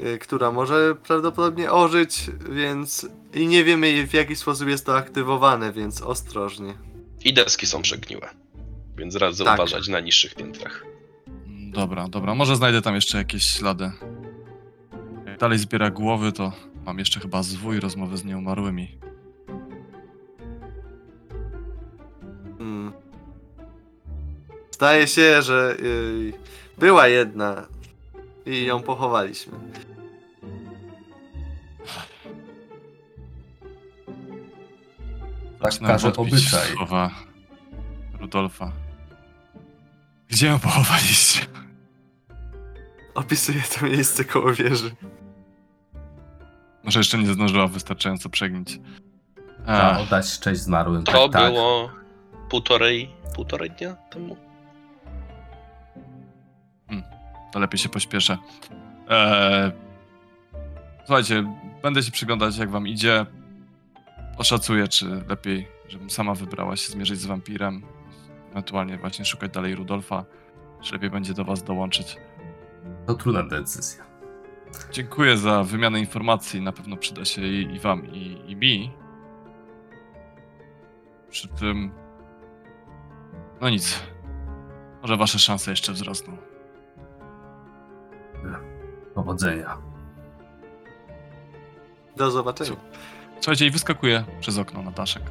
[0.00, 5.72] y, która może prawdopodobnie ożyć, więc i nie wiemy w jaki sposób jest to aktywowane,
[5.72, 6.74] więc ostrożnie.
[7.24, 8.28] I deski są przegniłe.
[8.96, 9.54] Więc radzę Tak.
[9.58, 10.84] uważać na niższych piętrach.
[11.70, 12.34] Dobra, dobra.
[12.34, 13.90] Może znajdę tam jeszcze jakieś ślady.
[15.26, 16.52] Jak dalej zbiera głowy, to
[16.86, 18.98] mam jeszcze chyba zwój rozmowy z nieumarłymi.
[22.58, 22.92] Hmm.
[24.70, 26.32] Zdaje się, że y,
[26.78, 27.66] była jedna
[28.46, 29.58] i ją pochowaliśmy.
[35.62, 36.76] Tak Zaczynam każe wątpić w obyczaj.
[36.76, 37.10] Słowa
[38.20, 38.72] Rudolfa.
[40.28, 41.49] Gdzie ją pochowaliście?
[43.14, 44.90] Opisuję to miejsce koło wieży.
[46.84, 48.80] Może jeszcze nie zdążyła wystarczająco przegnić.
[49.64, 51.04] Trzeba Ech, oddać cześć zmarłym.
[51.04, 51.52] To tak, tak.
[51.52, 51.90] było
[52.50, 54.36] półtorej, półtorej dnia temu.
[57.52, 58.38] to lepiej się pośpieszę.
[59.08, 59.72] Eee,
[61.06, 63.26] słuchajcie, będę się przyglądać jak wam idzie.
[64.38, 67.82] Oszacuję, czy lepiej, żebym sama wybrała się zmierzyć z wampirem,
[68.50, 70.24] ewentualnie właśnie szukać dalej Rudolfa,
[70.82, 72.16] czy lepiej będzie do was dołączyć.
[73.06, 74.04] To trudna decyzja.
[74.92, 78.92] Dziękuję za wymianę informacji, na pewno przyda się i, i wam, i, i mi.
[81.30, 81.92] Przy tym...
[83.60, 84.02] No nic.
[85.02, 86.36] Może wasze szanse jeszcze wzrosną.
[89.14, 89.78] Powodzenia.
[92.16, 92.76] Do zobaczenia.
[93.40, 95.22] Słuchajcie, i wyskakuje przez okno na daszek.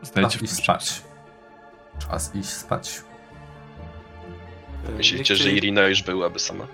[0.00, 1.05] Zostajecie w spać.
[1.98, 3.02] Czas iść spać.
[4.88, 6.66] E, Myślicie, że Irina już byłaby sama?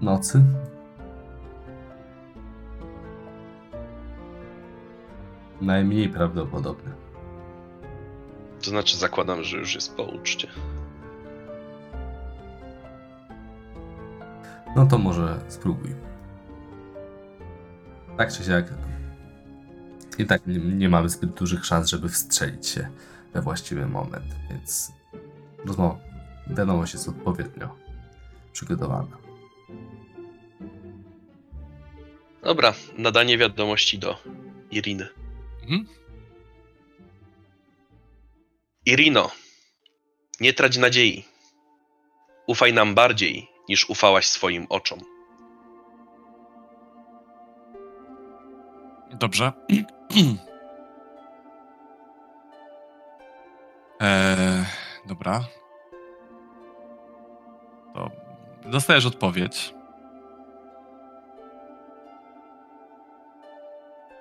[0.00, 0.42] Nocy?
[5.60, 6.90] Najmniej prawdopodobne.
[8.62, 10.48] To znaczy zakładam, że już jest po uczcie.
[14.76, 15.94] No to może spróbuj.
[18.16, 18.64] Tak czy siak.
[20.18, 22.88] I tak nie, nie mamy zbyt dużych szans, żeby wstrzelić się
[23.34, 24.92] we właściwy moment, więc
[25.64, 25.98] rozmowa,
[26.46, 27.76] wiadomość jest odpowiednio
[28.52, 29.18] przygotowana.
[32.42, 34.18] Dobra, nadanie wiadomości do
[34.70, 35.08] Iriny.
[35.62, 35.86] Mhm.
[38.86, 39.30] Irino,
[40.40, 41.24] nie trać nadziei.
[42.46, 45.11] Ufaj nam bardziej, niż ufałaś swoim oczom.
[49.22, 49.52] Dobrze.
[54.00, 54.64] eee,
[55.08, 55.40] dobra.
[57.94, 58.10] To
[58.64, 59.74] dostajesz odpowiedź.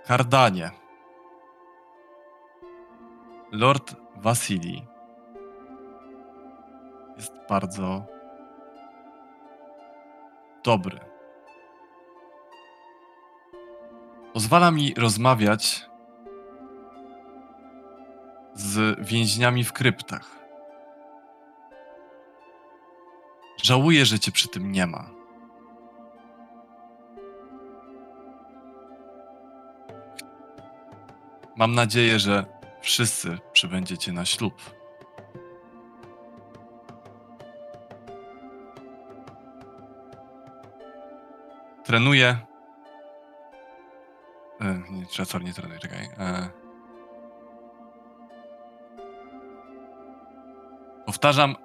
[0.06, 0.72] Kardanie.
[3.52, 4.88] Lord Wasili
[7.18, 8.06] jest bardzo
[10.64, 11.11] dobry.
[14.34, 15.86] Pozwala mi rozmawiać
[18.54, 20.40] z więźniami w kryptach.
[23.64, 25.10] Żałuję, że cię przy tym nie ma.
[31.56, 32.46] Mam nadzieję, że
[32.82, 34.54] wszyscy przybędziecie na ślub.
[41.84, 42.51] Trenuję.
[45.20, 46.10] Nie, sorry, nie trenuję, czekaj.
[46.20, 46.50] E,
[51.06, 51.56] powtarzam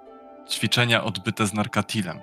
[0.49, 2.19] ćwiczenia odbyte z narkatilem.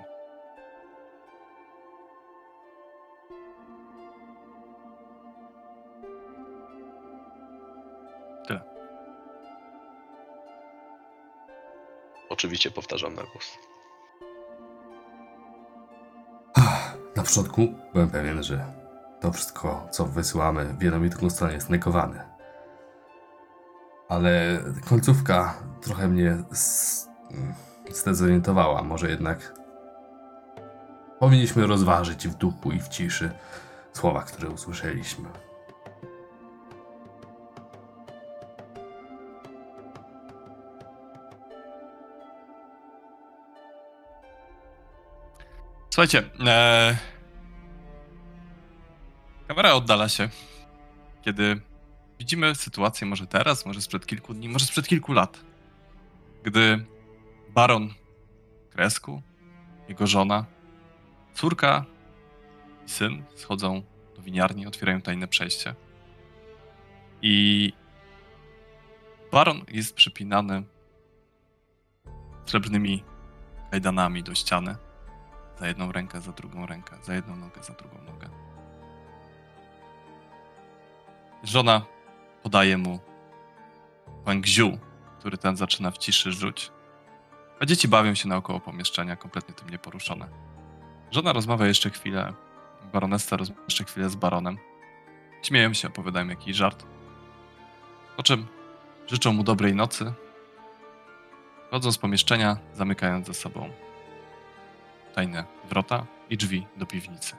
[12.35, 13.57] Oczywiście powtarzam na głos.
[17.15, 18.84] Na początku byłem pewien, że
[19.25, 22.25] to wszystko, co wysyłamy w jedną i drugą stronę jest negowane.
[24.09, 26.37] Ale końcówka trochę mnie
[27.91, 28.83] zdezorientowała.
[28.83, 29.53] Może jednak
[31.19, 33.31] powinniśmy rozważyć w duchu i w ciszy
[33.93, 35.29] słowa, które usłyszeliśmy.
[45.89, 47.14] Słuchajcie, e...
[49.47, 50.29] kamera oddala się,
[51.21, 51.61] kiedy
[52.19, 55.39] widzimy sytuację może teraz, może sprzed kilku dni, może sprzed kilku lat,
[56.43, 56.85] gdy
[57.49, 57.93] baron
[58.69, 59.21] Kresku,
[59.89, 60.45] jego żona,
[61.33, 61.85] córka
[62.85, 63.83] i syn schodzą
[64.15, 65.75] do winiarni, otwierają tajne przejście.
[67.21, 67.73] I
[69.31, 70.63] baron jest przypinany
[72.45, 73.03] srebrnymi
[73.71, 74.75] kajdanami do ściany.
[75.59, 78.44] Za jedną rękę, za drugą rękę, za jedną nogę, za drugą nogę.
[81.45, 81.81] Żona
[82.43, 82.99] podaje mu
[84.25, 84.77] pęgziu,
[85.19, 86.71] który ten zaczyna w ciszy rzuć.
[87.59, 90.27] A dzieci bawią się naokoło pomieszczenia, kompletnie tym nieporuszone.
[91.11, 92.33] Żona rozmawia jeszcze chwilę,
[92.93, 94.57] baronessa rozmawia jeszcze chwilę z baronem.
[95.43, 96.85] Śmieją się, opowiadają jakiś żart.
[98.17, 98.45] Po czym
[99.07, 100.13] życzą mu dobrej nocy.
[101.71, 103.69] Chodzą z pomieszczenia, zamykając za sobą
[105.15, 107.35] tajne wrota i drzwi do piwnicy.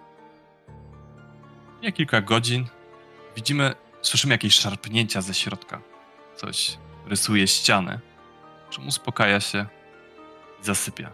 [1.80, 2.66] Mija kilka godzin.
[3.36, 3.74] Widzimy,
[4.06, 5.82] słyszymy jakieś szarpnięcia ze środka.
[6.36, 8.00] Coś rysuje ściany.
[8.70, 9.66] Czym uspokaja się
[10.60, 11.10] i zasypia.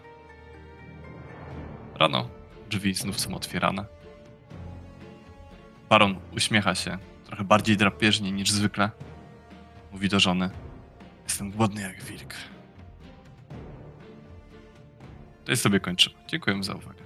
[1.94, 2.28] Rano
[2.70, 3.84] drzwi znów są otwierane.
[5.88, 8.90] Baron uśmiecha się trochę bardziej drapieżnie niż zwykle.
[9.92, 10.50] Mówi do żony:
[11.24, 12.34] Jestem głodny jak wilk.
[15.44, 16.16] To jest sobie kończymy.
[16.26, 17.01] Dziękuję za uwagę.